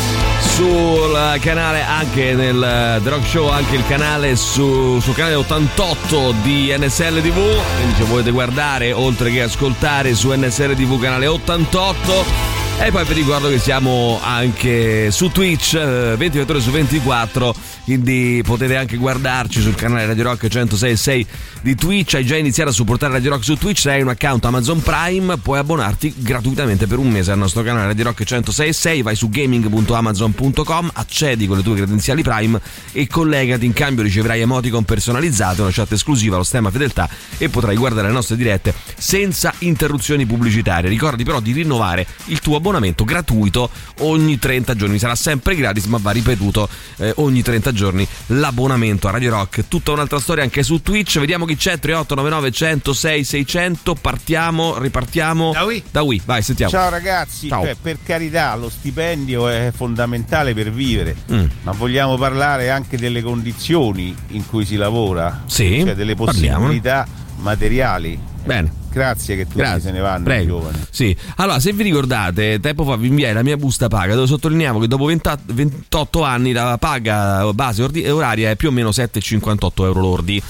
sul 0.56 1.38
canale 1.40 1.82
anche 1.82 2.34
nel 2.34 3.00
The 3.02 3.10
Rock 3.10 3.26
Show, 3.28 3.48
anche 3.50 3.76
il 3.76 3.84
canale 3.88 4.36
su, 4.36 5.00
sul 5.00 5.16
canale 5.16 5.36
88 5.36 6.36
di 6.44 6.76
NSL 6.78 7.22
TV. 7.22 7.34
Quindi 7.76 7.96
ci 7.96 8.04
potete 8.04 8.32
guardare 8.32 8.92
oltre 8.92 9.32
che 9.32 9.42
ascoltare 9.44 10.14
su 10.14 10.32
NSL 10.32 10.76
TV 10.76 11.00
canale 11.00 11.28
88. 11.28 12.65
E 12.78 12.92
poi 12.92 13.06
vi 13.06 13.14
ricordo 13.14 13.50
che 13.50 13.58
siamo 13.58 14.20
anche 14.22 15.10
su 15.10 15.30
Twitch 15.30 15.74
eh, 15.74 16.16
24 16.18 16.54
ore 16.54 16.62
su 16.62 16.72
24 16.72 17.56
quindi 17.86 18.42
potete 18.44 18.76
anche 18.76 18.98
guardarci 18.98 19.62
sul 19.62 19.76
canale 19.76 20.08
Radio 20.08 20.24
Rock 20.24 20.46
106.6 20.46 21.26
di 21.62 21.76
Twitch. 21.76 22.16
Hai 22.16 22.26
già 22.26 22.36
iniziato 22.36 22.72
a 22.72 22.74
supportare 22.74 23.14
Radio 23.14 23.30
Rock 23.30 23.44
su 23.44 23.56
Twitch, 23.58 23.80
se 23.80 23.92
hai 23.92 24.02
un 24.02 24.10
account 24.10 24.44
Amazon 24.46 24.82
Prime 24.82 25.38
puoi 25.38 25.60
abbonarti 25.60 26.16
gratuitamente 26.18 26.88
per 26.88 26.98
un 26.98 27.10
mese 27.10 27.32
al 27.32 27.38
nostro 27.38 27.62
canale 27.62 27.86
Radio 27.86 28.06
Rock 28.06 28.24
106.6, 28.24 29.04
vai 29.04 29.16
su 29.16 29.30
gaming.amazon.com, 29.30 30.90
accedi 30.94 31.46
con 31.46 31.58
le 31.58 31.64
tue 31.64 31.76
credenziali 31.76 32.24
Prime 32.24 32.60
e 32.92 33.08
collegati, 33.08 33.66
in 33.66 33.74
cambio 33.74 34.04
riceverai 34.04 34.42
emoticon 34.42 34.84
personalizzate, 34.84 35.62
una 35.62 35.72
chat 35.72 35.92
esclusiva, 35.92 36.38
lo 36.38 36.44
stemma 36.44 36.72
fedeltà 36.72 37.08
e 37.38 37.50
potrai 37.50 37.76
guardare 37.76 38.08
le 38.08 38.14
nostre 38.14 38.36
dirette 38.36 38.74
senza 38.98 39.54
interruzioni 39.60 40.26
pubblicitarie. 40.26 40.90
Ricordi 40.90 41.24
però 41.24 41.40
di 41.40 41.52
rinnovare 41.52 42.08
il 42.26 42.40
tuo 42.40 42.56
abbonamento 42.56 42.65
gratuito 42.72 43.70
ogni 44.00 44.40
30 44.40 44.76
giorni, 44.76 44.98
sarà 45.00 45.16
sempre 45.16 45.56
gratis 45.56 45.86
ma 45.86 45.98
va 46.02 46.12
ripetuto 46.12 46.68
eh, 46.98 47.14
ogni 47.18 47.42
30 47.42 47.72
giorni 47.72 48.08
l'abbonamento 48.28 49.08
a 49.08 49.12
Radio 49.12 49.30
Rock. 49.32 49.68
Tutta 49.68 49.92
un'altra 49.92 50.20
storia 50.20 50.44
anche 50.44 50.64
su 50.64 50.82
Twitch, 50.82 51.20
vediamo 51.20 51.46
chi 51.46 51.56
c'è 51.56 51.78
3899 51.80 52.52
106 52.52 53.24
600, 53.24 53.96
partiamo, 53.96 54.78
ripartiamo 54.80 55.52
Da 55.52 55.64
Wii. 55.64 55.84
da 55.92 56.02
Wii. 56.02 56.22
vai 56.26 56.42
sentiamo. 56.42 56.72
Ciao 56.72 56.90
ragazzi, 56.90 57.48
Ciao. 57.50 57.64
Cioè, 57.64 57.76
per 57.82 57.98
carità 58.04 58.56
lo 58.56 58.70
stipendio 58.70 59.48
è 59.48 59.72
fondamentale 59.76 60.54
per 60.54 60.72
vivere, 60.72 61.16
Mm. 61.32 61.46
ma 61.64 61.72
vogliamo 61.72 62.18
parlare 62.18 62.70
anche 62.70 62.98
delle 62.98 63.22
condizioni 63.22 64.16
in 64.30 64.46
cui 64.48 64.66
si 64.66 64.76
lavora, 64.76 65.44
Sì, 65.46 65.82
cioè 65.84 65.96
delle 65.96 66.16
parliamone. 66.16 66.56
possibilità 66.56 67.08
materiali. 67.38 68.20
Bene. 68.44 68.84
Grazie 68.96 69.36
che 69.36 69.44
tutti 69.44 69.58
Grazie. 69.58 69.82
se 69.82 69.92
ne 69.92 70.00
vanno, 70.00 70.24
Prego. 70.24 70.60
giovani. 70.60 70.78
Sì. 70.90 71.14
Allora, 71.36 71.60
se 71.60 71.74
vi 71.74 71.84
ricordate, 71.84 72.62
tempo 72.62 72.86
fa 72.86 72.96
vi 72.96 73.08
inviai 73.08 73.34
la 73.34 73.44
mia 73.44 73.58
busta 73.58 73.90
paga 73.90 74.16
dove 74.16 74.26
sottolineavo 74.26 74.80
che 74.80 74.88
dopo 74.88 75.04
20 75.04 75.30
28 75.48 76.24
anni 76.24 76.54
la 76.54 76.78
paga 76.80 77.52
base 77.52 77.84
oraria 78.08 78.52
è 78.52 78.56
più 78.56 78.70
o 78.70 78.72
meno 78.72 78.92
7,58 78.92 79.84
euro 79.84 80.00
lordi. 80.00 80.42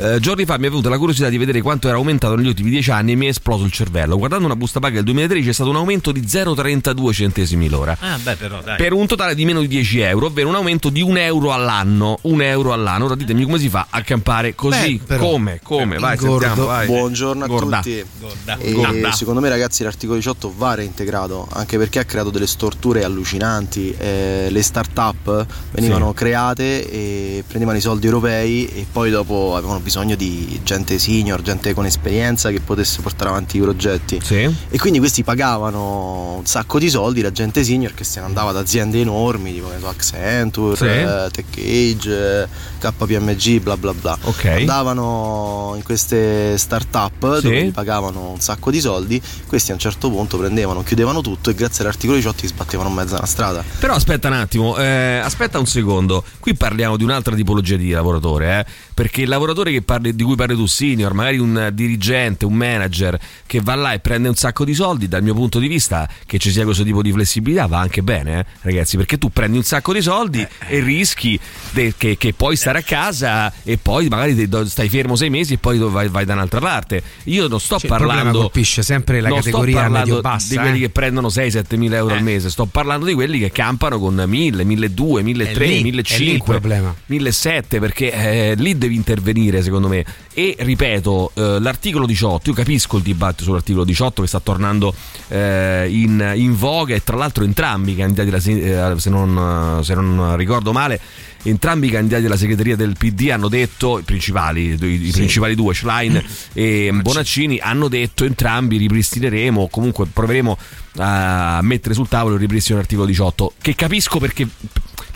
Eh, 0.00 0.20
giorni 0.20 0.44
fa 0.44 0.56
mi 0.58 0.66
è 0.66 0.68
venuta 0.68 0.88
la 0.88 0.96
curiosità 0.96 1.28
di 1.28 1.38
vedere 1.38 1.60
quanto 1.60 1.88
era 1.88 1.96
aumentato 1.96 2.36
negli 2.36 2.46
ultimi 2.46 2.70
10 2.70 2.90
anni 2.92 3.12
e 3.12 3.14
mi 3.16 3.26
è 3.26 3.30
esploso 3.30 3.64
il 3.64 3.72
cervello. 3.72 4.16
Guardando 4.16 4.44
una 4.44 4.54
busta 4.54 4.78
paga 4.78 4.94
del 4.94 5.04
2013 5.04 5.48
è 5.48 5.52
stato 5.52 5.70
un 5.70 5.76
aumento 5.76 6.12
di 6.12 6.20
0,32 6.20 7.12
centesimi 7.12 7.68
l'ora. 7.68 7.96
Ah, 7.98 8.16
beh, 8.22 8.36
però, 8.36 8.60
dai. 8.62 8.76
Per 8.76 8.92
un 8.92 9.08
totale 9.08 9.34
di 9.34 9.44
meno 9.44 9.60
di 9.60 9.66
10 9.66 9.98
euro, 9.98 10.26
ovvero 10.26 10.48
un 10.50 10.54
aumento 10.54 10.88
di 10.88 11.02
un 11.02 11.16
euro 11.18 11.52
all'anno. 11.52 12.16
Un 12.22 12.42
euro 12.42 12.72
all'anno. 12.72 13.06
Ora 13.06 13.16
ditemi 13.16 13.42
come 13.42 13.58
si 13.58 13.68
fa 13.68 13.88
a 13.90 14.00
campare 14.02 14.54
così. 14.54 14.98
Beh, 14.98 15.04
però- 15.04 15.30
come? 15.30 15.58
Come? 15.64 15.98
Vai, 15.98 16.14
Ingordo. 16.16 16.44
sentiamo, 16.46 16.68
vai. 16.68 16.86
Buongiorno 16.86 17.44
a 17.44 17.46
Gorda. 17.48 17.76
tutti. 17.78 18.04
Gorda. 18.20 18.56
E 18.58 18.72
Gorda. 18.72 19.12
secondo 19.12 19.40
me 19.40 19.48
ragazzi 19.48 19.82
l'articolo 19.82 20.16
18 20.16 20.54
va 20.56 20.74
reintegrato 20.74 21.48
anche 21.52 21.76
perché 21.76 21.98
ha 21.98 22.04
creato 22.04 22.30
delle 22.30 22.46
storture 22.46 23.02
allucinanti. 23.02 23.92
Eh, 23.98 24.46
le 24.48 24.62
start-up 24.62 25.44
venivano 25.72 26.10
Sì. 26.10 26.14
create 26.14 26.88
e 26.88 27.42
prendevano 27.48 27.78
i 27.78 27.80
soldi 27.80 28.06
europei 28.06 28.68
e 28.68 28.86
poi 28.90 29.10
dopo 29.10 29.56
avevano 29.56 29.80
bisogno 29.88 30.16
di 30.16 30.60
gente 30.64 30.98
senior, 30.98 31.40
gente 31.40 31.72
con 31.72 31.86
esperienza 31.86 32.50
che 32.50 32.60
potesse 32.60 33.00
portare 33.00 33.30
avanti 33.30 33.56
i 33.56 33.60
progetti. 33.60 34.20
Sì. 34.22 34.42
E 34.68 34.78
quindi 34.78 34.98
questi 34.98 35.24
pagavano 35.24 36.34
un 36.36 36.44
sacco 36.44 36.78
di 36.78 36.90
soldi, 36.90 37.22
la 37.22 37.32
gente 37.32 37.64
senior 37.64 37.94
che 37.94 38.04
se 38.04 38.20
ne 38.20 38.26
andava 38.26 38.50
ad 38.50 38.58
aziende 38.58 39.00
enormi, 39.00 39.54
tipo 39.54 39.70
so, 39.80 39.88
Accenture, 39.88 40.76
Sì. 40.76 40.84
eh, 40.84 41.28
TechAge, 41.30 42.42
eh, 42.42 42.48
KPMG, 42.78 43.60
bla 43.60 43.78
bla 43.78 43.94
bla. 43.94 44.18
Ok. 44.24 44.44
Andavano 44.44 45.72
in 45.76 45.82
queste 45.82 46.58
start-up 46.58 47.36
Sì. 47.36 47.42
dove 47.42 47.70
pagavano 47.72 48.30
un 48.32 48.40
sacco 48.40 48.70
di 48.70 48.80
soldi, 48.80 49.20
questi 49.46 49.70
a 49.70 49.74
un 49.74 49.80
certo 49.80 50.10
punto 50.10 50.36
prendevano, 50.36 50.82
chiudevano 50.82 51.22
tutto 51.22 51.48
e 51.48 51.54
grazie 51.54 51.82
all'articolo 51.82 52.18
18 52.18 52.40
ti 52.42 52.46
sbattevano 52.46 52.90
in 52.90 52.94
mezzo 52.94 53.16
alla 53.16 53.24
strada. 53.26 53.64
Però 53.78 53.94
aspetta 53.94 54.28
un 54.28 54.34
attimo, 54.34 54.76
eh, 54.76 55.18
aspetta 55.24 55.58
un 55.58 55.66
secondo. 55.66 56.22
Qui 56.40 56.54
parliamo 56.54 56.98
di 56.98 57.04
un'altra 57.04 57.34
tipologia 57.34 57.76
di 57.76 57.90
lavoratore, 57.90 58.58
eh? 58.60 58.66
perché 58.98 59.22
il 59.22 59.28
lavoratore 59.28 59.70
che 59.70 59.77
parli- 59.82 60.14
di 60.14 60.22
cui 60.22 60.36
parli 60.36 60.54
tu, 60.54 60.66
senior, 60.66 61.12
magari 61.14 61.38
un 61.38 61.70
dirigente, 61.72 62.44
un 62.44 62.54
manager 62.54 63.18
che 63.46 63.60
va 63.60 63.74
là 63.74 63.92
e 63.92 63.98
prende 64.00 64.28
un 64.28 64.34
sacco 64.34 64.64
di 64.64 64.74
soldi, 64.74 65.08
dal 65.08 65.22
mio 65.22 65.34
punto 65.34 65.58
di 65.58 65.68
vista 65.68 66.08
che 66.26 66.38
ci 66.38 66.50
sia 66.50 66.64
questo 66.64 66.84
tipo 66.84 67.02
di 67.02 67.12
flessibilità 67.12 67.66
va 67.66 67.78
anche 67.80 68.02
bene, 68.02 68.40
eh, 68.40 68.44
ragazzi, 68.62 68.96
perché 68.96 69.18
tu 69.18 69.30
prendi 69.30 69.56
un 69.56 69.62
sacco 69.62 69.92
di 69.92 70.00
soldi 70.00 70.46
e 70.68 70.80
rischi 70.80 71.38
de- 71.70 71.94
che, 71.96 72.16
che 72.16 72.32
puoi 72.32 72.56
stare 72.56 72.78
a 72.78 72.82
casa 72.82 73.52
e 73.62 73.78
poi 73.78 74.08
magari 74.08 74.48
stai 74.66 74.88
fermo 74.88 75.16
sei 75.16 75.30
mesi 75.30 75.54
e 75.54 75.58
poi 75.58 75.78
vai, 75.78 76.08
vai 76.08 76.24
da 76.24 76.34
un'altra 76.34 76.60
parte. 76.60 77.02
Io 77.24 77.48
non 77.48 77.60
sto 77.60 77.78
Cioè, 77.78 77.88
parlando... 77.88 78.40
colpisce 78.40 78.82
sempre 78.82 79.20
la 79.20 79.30
categoria 79.30 79.88
medio-bassa, 79.88 80.48
di 80.48 80.56
quelli 80.56 80.78
eh. 80.78 80.80
che 80.82 80.88
prendono 80.90 81.28
6-7 81.28 81.76
mila 81.76 81.96
euro 81.96 82.14
al 82.14 82.20
Eh. 82.20 82.22
mese, 82.22 82.50
sto 82.50 82.66
parlando 82.66 83.06
di 83.06 83.14
quelli 83.14 83.38
che 83.38 83.50
campano 83.50 83.98
con 83.98 84.14
1000, 84.26 84.64
1200, 84.64 85.22
1300, 85.22 85.60
È 85.62 85.66
lì- 85.66 85.68
è 85.68 85.68
lì 85.68 85.76
il 85.76 85.82
1500, 85.84 86.44
problema. 86.44 86.94
1700 87.06 87.78
perché 87.78 88.12
eh, 88.12 88.54
lì 88.56 88.76
devi 88.76 88.94
intervenire 88.94 89.62
secondo 89.68 89.88
me. 89.88 90.04
E 90.34 90.56
ripeto 90.58 91.32
eh, 91.34 91.58
l'articolo 91.60 92.06
18 92.06 92.50
io 92.50 92.54
capisco 92.54 92.96
il 92.96 93.02
dibattito 93.02 93.44
sull'articolo 93.44 93.84
18 93.84 94.22
che 94.22 94.28
sta 94.28 94.40
tornando 94.40 94.94
eh, 95.28 95.88
in, 95.90 96.32
in 96.36 96.56
voga 96.56 96.94
e 96.94 97.02
tra 97.04 97.16
l'altro 97.16 97.44
entrambi 97.44 97.92
i 97.92 97.96
candidati 97.96 98.28
alla 98.28 98.40
se, 98.40 98.52
eh, 98.52 99.10
non, 99.10 99.80
se 99.82 99.94
non 99.94 100.36
ricordo 100.36 100.72
male 100.72 101.00
entrambi 101.42 101.86
i 101.86 101.90
candidati 101.90 102.24
alla 102.24 102.36
segreteria 102.36 102.76
del 102.76 102.96
PD 102.96 103.30
hanno 103.30 103.48
detto 103.48 103.98
i 103.98 104.02
principali, 104.02 104.76
i, 104.80 105.06
i 105.08 105.10
principali 105.12 105.54
due 105.54 105.74
Schlein 105.74 106.22
e 106.52 106.90
Bonaccini 106.92 107.58
hanno 107.58 107.88
detto 107.88 108.24
entrambi 108.24 108.76
ripristineremo 108.76 109.68
comunque 109.68 110.06
proveremo 110.06 110.58
a 110.98 111.60
mettere 111.62 111.94
sul 111.94 112.08
tavolo 112.08 112.34
il 112.34 112.40
ripristino 112.40 112.74
dell'articolo 112.74 113.06
18 113.06 113.52
che 113.60 113.74
capisco 113.74 114.18
perché 114.18 114.46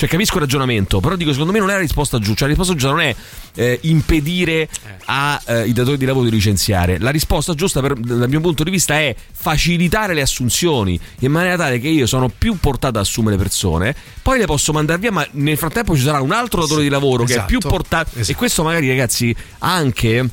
cioè 0.03 0.11
capisco 0.11 0.35
il 0.35 0.41
ragionamento, 0.41 0.99
però 0.99 1.15
dico 1.15 1.31
secondo 1.31 1.53
me 1.53 1.61
non 1.61 1.71
è 1.71 1.75
la 1.75 1.79
risposta 1.79 2.19
giusta. 2.19 2.35
Cioè, 2.35 2.49
la 2.49 2.55
risposta 2.55 2.73
giusta 2.73 2.91
non 2.91 3.03
è 3.03 3.15
eh, 3.55 3.79
impedire 3.83 4.69
ai 5.05 5.73
datori 5.73 5.97
di 5.97 6.05
lavoro 6.05 6.25
di 6.25 6.33
licenziare. 6.33 6.99
La 6.99 7.11
risposta 7.11 7.55
giusta, 7.55 7.81
per- 7.81 7.95
dal 7.95 8.29
mio 8.29 8.41
punto 8.41 8.65
di 8.65 8.71
vista, 8.71 8.95
è 8.95 9.15
facilitare 9.33 10.13
le 10.15 10.23
assunzioni 10.23 10.99
in 11.21 11.31
maniera 11.31 11.57
tale 11.57 11.79
che 11.79 11.87
io 11.87 12.07
sono 12.07 12.29
più 12.29 12.59
portato 12.59 12.99
ad 12.99 13.05
assumere 13.05 13.37
persone, 13.37 13.95
poi 14.23 14.39
le 14.39 14.47
posso 14.47 14.73
mandare 14.73 14.99
via, 14.99 15.13
ma 15.13 15.25
nel 15.33 15.57
frattempo 15.57 15.95
ci 15.95 16.03
sarà 16.03 16.21
un 16.21 16.33
altro 16.33 16.63
datore 16.63 16.83
di 16.83 16.89
lavoro 16.89 17.23
che 17.23 17.35
è 17.35 17.45
più 17.45 17.59
esatto, 17.59 17.73
portato. 17.73 18.11
E 18.17 18.21
esatto. 18.23 18.39
questo 18.39 18.65
magari, 18.65 18.89
ragazzi, 18.89 19.33
anche 19.59 20.29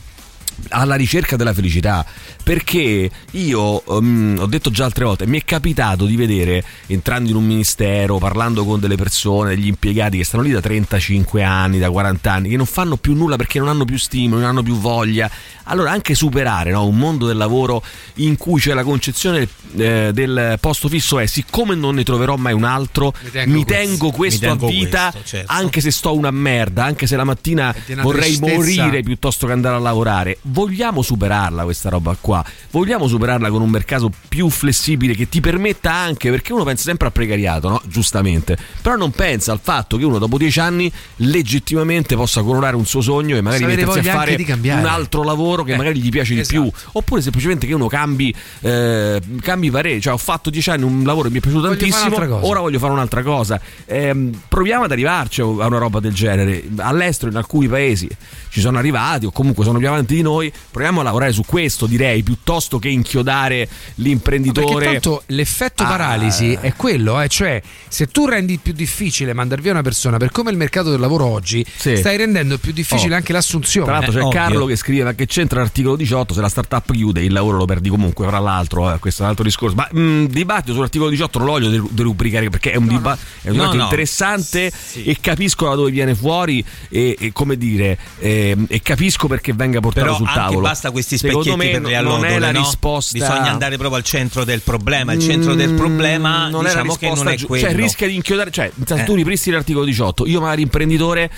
alla 0.69 0.95
ricerca 0.95 1.35
della 1.35 1.53
felicità 1.53 2.05
perché 2.49 3.11
io 3.29 3.83
um, 3.85 4.37
ho 4.39 4.47
detto 4.47 4.71
già 4.71 4.85
altre 4.85 5.05
volte 5.05 5.27
mi 5.27 5.39
è 5.39 5.45
capitato 5.45 6.05
di 6.07 6.15
vedere 6.15 6.63
entrando 6.87 7.29
in 7.29 7.35
un 7.35 7.45
ministero 7.45 8.17
parlando 8.17 8.65
con 8.65 8.79
delle 8.79 8.95
persone 8.95 9.51
degli 9.53 9.67
impiegati 9.67 10.17
che 10.17 10.23
stanno 10.23 10.41
lì 10.41 10.49
da 10.49 10.59
35 10.59 11.43
anni 11.43 11.77
da 11.77 11.91
40 11.91 12.31
anni 12.31 12.49
che 12.49 12.57
non 12.57 12.65
fanno 12.65 12.97
più 12.97 13.13
nulla 13.13 13.35
perché 13.35 13.59
non 13.59 13.67
hanno 13.67 13.85
più 13.85 13.99
stimoli 13.99 14.41
non 14.41 14.49
hanno 14.49 14.63
più 14.63 14.73
voglia 14.73 15.29
allora 15.65 15.91
anche 15.91 16.15
superare 16.15 16.71
no, 16.71 16.87
un 16.87 16.97
mondo 16.97 17.27
del 17.27 17.37
lavoro 17.37 17.83
in 18.15 18.35
cui 18.35 18.59
c'è 18.59 18.73
la 18.73 18.83
concezione 18.83 19.47
eh, 19.77 20.09
del 20.11 20.57
posto 20.59 20.87
fisso 20.87 21.19
è 21.19 21.27
siccome 21.27 21.75
non 21.75 21.93
ne 21.93 22.03
troverò 22.03 22.35
mai 22.35 22.53
un 22.53 22.63
altro 22.63 23.13
Mi 23.21 23.29
tengo 23.29 23.51
mi 23.51 23.63
questo. 23.63 23.83
tengo 23.83 24.11
questo 24.11 24.45
Mi 24.45 24.51
tengo 24.51 24.65
a 24.65 24.69
vita 24.71 25.09
questo, 25.11 25.29
certo. 25.29 25.53
anche 25.53 25.81
se 25.81 25.91
sto 25.91 26.15
una 26.15 26.31
merda 26.31 26.83
anche 26.83 27.05
se 27.05 27.15
la 27.15 27.23
mattina 27.23 27.75
vorrei 28.01 28.39
tristezza. 28.39 28.55
morire 28.55 29.03
piuttosto 29.03 29.45
che 29.45 29.53
andare 29.53 29.75
a 29.75 29.79
lavorare. 29.79 30.39
Vogliamo 30.41 31.03
superarla 31.03 31.63
questa 31.63 31.89
roba 31.89 32.17
qua? 32.19 32.38
Vogliamo 32.71 33.07
superarla 33.07 33.49
con 33.49 33.61
un 33.61 33.69
mercato 33.69 34.11
più 34.27 34.49
flessibile 34.49 35.15
che 35.15 35.29
ti 35.29 35.39
permetta 35.41 35.93
anche, 35.93 36.29
perché 36.29 36.53
uno 36.53 36.63
pensa 36.63 36.83
sempre 36.83 37.07
al 37.07 37.13
precariato, 37.13 37.69
no? 37.69 37.81
Giustamente, 37.85 38.57
però 38.81 38.95
non 38.95 39.11
pensa 39.11 39.51
al 39.51 39.59
fatto 39.61 39.97
che 39.97 40.05
uno 40.05 40.17
dopo 40.17 40.37
dieci 40.37 40.59
anni 40.59 40.91
legittimamente 41.17 42.15
possa 42.15 42.41
coronare 42.41 42.75
un 42.75 42.85
suo 42.85 43.01
sogno 43.01 43.35
e 43.35 43.41
magari 43.41 43.65
mettersi 43.65 43.99
a 43.99 44.03
fare 44.13 44.35
di 44.35 44.69
un 44.69 44.85
altro 44.85 45.23
lavoro 45.23 45.63
che 45.63 45.73
Eh, 45.73 45.77
magari 45.77 45.99
gli 45.99 46.09
piace 46.09 46.33
di 46.33 46.41
esatto. 46.41 46.61
più, 46.61 46.71
oppure 46.93 47.21
semplicemente 47.21 47.67
che 47.67 47.73
uno 47.73 47.87
cambi, 47.87 48.33
eh, 48.61 49.21
cambi 49.41 49.71
parere, 49.71 49.99
cioè 49.99 50.13
ho 50.13 50.17
fatto 50.17 50.49
dieci 50.49 50.69
anni 50.69 50.83
un 50.83 51.03
lavoro 51.03 51.27
che 51.27 51.33
mi 51.33 51.39
è 51.39 51.41
piaciuto 51.41 51.67
Voglio 51.67 51.77
tantissimo, 51.77 52.45
ora 52.45 52.59
voglio 52.59 52.79
fare 52.79 52.91
un'altra 52.91 53.23
cosa. 53.23 53.59
Ehm, 53.85 54.41
proviamo 54.47 54.83
ad 54.85 54.91
arrivarci 54.91 55.41
a 55.41 55.45
una 55.45 55.77
roba 55.77 55.99
del 55.99 56.13
genere. 56.13 56.63
All'estero, 56.77 57.31
in 57.31 57.37
alcuni 57.37 57.67
paesi 57.67 58.07
ci 58.49 58.59
sono 58.61 58.77
arrivati, 58.77 59.25
o 59.25 59.31
comunque 59.31 59.63
sono 59.63 59.77
più 59.79 59.87
avanti 59.87 60.15
di 60.15 60.21
noi. 60.21 60.51
Proviamo 60.71 61.01
a 61.01 61.03
lavorare 61.03 61.31
su 61.31 61.43
questo, 61.45 61.85
direi, 61.85 62.23
piuttosto 62.29 62.77
che 62.77 62.89
inchiodare 62.89 63.67
l'imprenditore. 63.95 64.85
Perché 64.85 64.99
tanto 64.99 65.23
l'effetto 65.27 65.81
Ah. 65.83 65.87
paralisi 65.87 66.55
è 66.61 66.73
quello, 66.75 67.19
eh, 67.19 67.27
cioè 67.27 67.59
se 67.87 68.05
tu 68.07 68.27
rendi 68.27 68.59
più 68.61 68.71
difficile 68.73 69.33
mandar 69.33 69.61
via 69.61 69.71
una 69.71 69.81
persona 69.81 70.17
per 70.17 70.29
come 70.31 70.49
è 70.49 70.51
il 70.51 70.57
mercato 70.59 70.91
del 70.91 70.99
lavoro 70.99 71.25
oggi, 71.25 71.65
Sì. 71.75 71.97
stai 71.97 72.17
rendendo 72.17 72.59
più 72.59 72.71
difficile 72.71 73.13
Oh. 73.13 73.17
anche 73.17 73.33
l'assunzione. 73.33 73.87
Tra 73.87 73.95
l'altro 73.95 74.11
c'è 74.13 74.19
Eh, 74.19 74.23
ovvio. 74.25 74.39
Carlo 74.39 74.65
che 74.65 74.75
scrive 74.75 75.03
ma 75.05 75.13
che 75.13 75.25
c'entra 75.25 75.61
l'articolo 75.61 75.95
18 75.95 76.33
se 76.35 76.41
la 76.41 76.49
startup 76.49 76.91
chiude 76.91 77.23
il 77.23 77.33
lavoro 77.33 77.57
lo 77.57 77.65
perdi 77.65 77.89
comunque 77.89 78.27
fra 78.27 78.37
l'altro 78.39 78.93
eh, 78.93 78.99
questo 78.99 79.21
è 79.21 79.23
un 79.23 79.29
altro 79.31 79.43
discorso 79.45 79.75
ma 79.75 79.87
mh, 79.91 80.25
dibattito 80.25 80.73
sull'articolo 80.73 81.09
18 81.09 81.37
non 81.39 81.47
lo 81.47 81.53
voglio 81.53 81.69
de- 81.69 81.81
derubricare 81.89 82.49
perché 82.49 82.71
è 82.71 82.75
un, 82.75 82.85
No, 82.85 82.97
dibattito 82.97 83.53
no. 83.75 83.83
interessante 83.83 84.71
e 85.03 85.17
capisco 85.19 85.67
da 85.67 85.75
dove 85.75 85.89
viene 85.91 86.13
fuori 86.15 86.63
e, 86.89 87.15
e 87.19 87.31
come 87.31 87.57
dire 87.57 87.97
ehm, 88.19 88.65
e 88.69 88.81
capisco 88.81 89.27
perché 89.27 89.53
venga 89.53 89.79
portato 89.79 90.05
Però 90.05 90.17
sul 90.17 90.27
anche 90.27 90.39
tavolo 90.39 90.61
basta 90.61 90.91
questi 90.91 91.17
specchietti 91.17 91.55
me 91.55 91.69
per 91.69 91.81
le 91.81 91.95
non 92.11 92.21
non 92.21 92.29
è 92.29 92.39
la 92.39 92.51
no? 92.51 92.59
risposta. 92.59 93.17
Bisogna 93.17 93.49
andare 93.51 93.77
proprio 93.77 93.97
al 93.97 94.03
centro 94.03 94.43
del 94.43 94.61
problema. 94.61 95.13
Il 95.13 95.19
centro 95.21 95.55
del 95.55 95.73
problema 95.73 96.47
Mm, 96.47 96.51
non 96.51 96.61
è 96.65 96.73
la 96.73 96.81
diciamo 96.81 96.95
che 96.95 97.05
non 97.05 97.13
risposta 97.15 97.31
è 97.31 97.35
giu- 97.35 97.47
quello. 97.47 97.63
Cioè, 97.67 97.75
rischia 97.75 98.07
di 98.07 98.15
inchiodare. 98.15 98.51
Cioè, 98.51 98.71
Eh. 98.87 99.03
tu 99.03 99.15
ripristini 99.15 99.55
l'articolo 99.55 99.85
18. 99.85 100.25
Io, 100.25 100.39
magari, 100.41 100.61
imprenditore. 100.61 101.29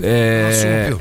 eh, 0.00 0.96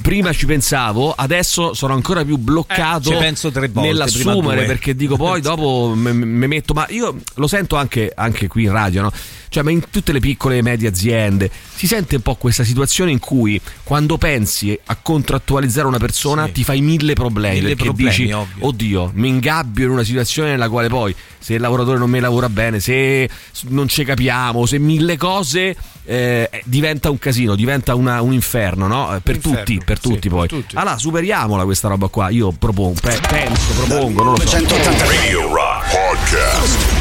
Prima 0.00 0.32
ci 0.32 0.46
pensavo, 0.46 1.12
adesso 1.12 1.74
sono 1.74 1.94
ancora 1.94 2.24
più 2.24 2.36
bloccato 2.38 3.10
Eh, 3.10 3.34
volte, 3.72 3.80
nell'assumere 3.88 4.64
perché 4.64 4.94
dico 4.96 5.16
poi 5.16 5.40
dopo 5.42 5.92
mi 5.94 6.46
metto. 6.46 6.72
Ma 6.74 6.86
io 6.88 7.16
lo 7.34 7.46
sento 7.46 7.76
anche, 7.76 8.10
anche 8.14 8.46
qui 8.48 8.64
in 8.64 8.72
radio, 8.72 9.02
no? 9.02 9.12
Cioè, 9.50 9.64
ma 9.64 9.72
in 9.72 9.82
tutte 9.90 10.12
le 10.12 10.20
piccole 10.20 10.58
e 10.58 10.62
medie 10.62 10.88
aziende 10.88 11.50
si 11.74 11.86
sente 11.88 12.14
un 12.16 12.22
po' 12.22 12.36
questa 12.36 12.62
situazione 12.62 13.10
in 13.10 13.18
cui 13.18 13.60
quando 13.82 14.16
pensi 14.16 14.78
a 14.86 14.96
contrattualizzare 14.96 15.88
una 15.88 15.98
persona 15.98 16.46
Sì. 16.46 16.52
ti 16.52 16.64
fai 16.64 16.80
mille 16.80 17.14
problemi 17.14 17.56
Mille 17.56 17.68
perché 17.70 17.84
problemi, 17.84 18.10
dici 18.10 18.30
ovvio. 18.30 18.66
oddio 18.66 19.10
mi 19.14 19.26
ingabbio 19.28 19.86
in 19.86 19.90
una 19.90 20.04
situazione 20.04 20.50
nella 20.50 20.68
quale 20.68 20.86
poi 20.88 21.12
se 21.38 21.54
il 21.54 21.60
lavoratore 21.60 21.98
non 21.98 22.08
mi 22.10 22.20
lavora 22.20 22.48
bene 22.48 22.78
se 22.78 23.28
non 23.68 23.88
ci 23.88 24.04
capiamo 24.04 24.66
se 24.66 24.78
mille 24.78 25.16
cose 25.16 25.74
eh, 26.04 26.48
diventa 26.64 27.10
un 27.10 27.18
casino 27.18 27.56
diventa 27.56 27.94
una- 27.96 28.20
un 28.22 28.32
inferno 28.32 28.86
no? 28.86 29.16
Eh, 29.16 29.20
per 29.20 29.34
Inferno, 29.36 29.58
tutti 29.58 29.80
per 29.90 30.00
sì, 30.00 30.08
tutti 30.08 30.28
per 30.28 30.38
poi 30.38 30.48
tutti. 30.48 30.76
allora 30.76 30.96
superiamola 30.96 31.64
questa 31.64 31.88
roba 31.88 32.06
qua 32.08 32.28
io 32.28 32.52
propongo 32.52 33.00
pe- 33.00 33.20
penso 33.28 33.72
propongo 33.72 34.22
non 34.22 34.32
lo 34.34 34.40
so 34.40 34.46
180 34.46 35.04
Radio 35.04 35.52
Rock 35.52 35.90
Podcast. 35.90 36.99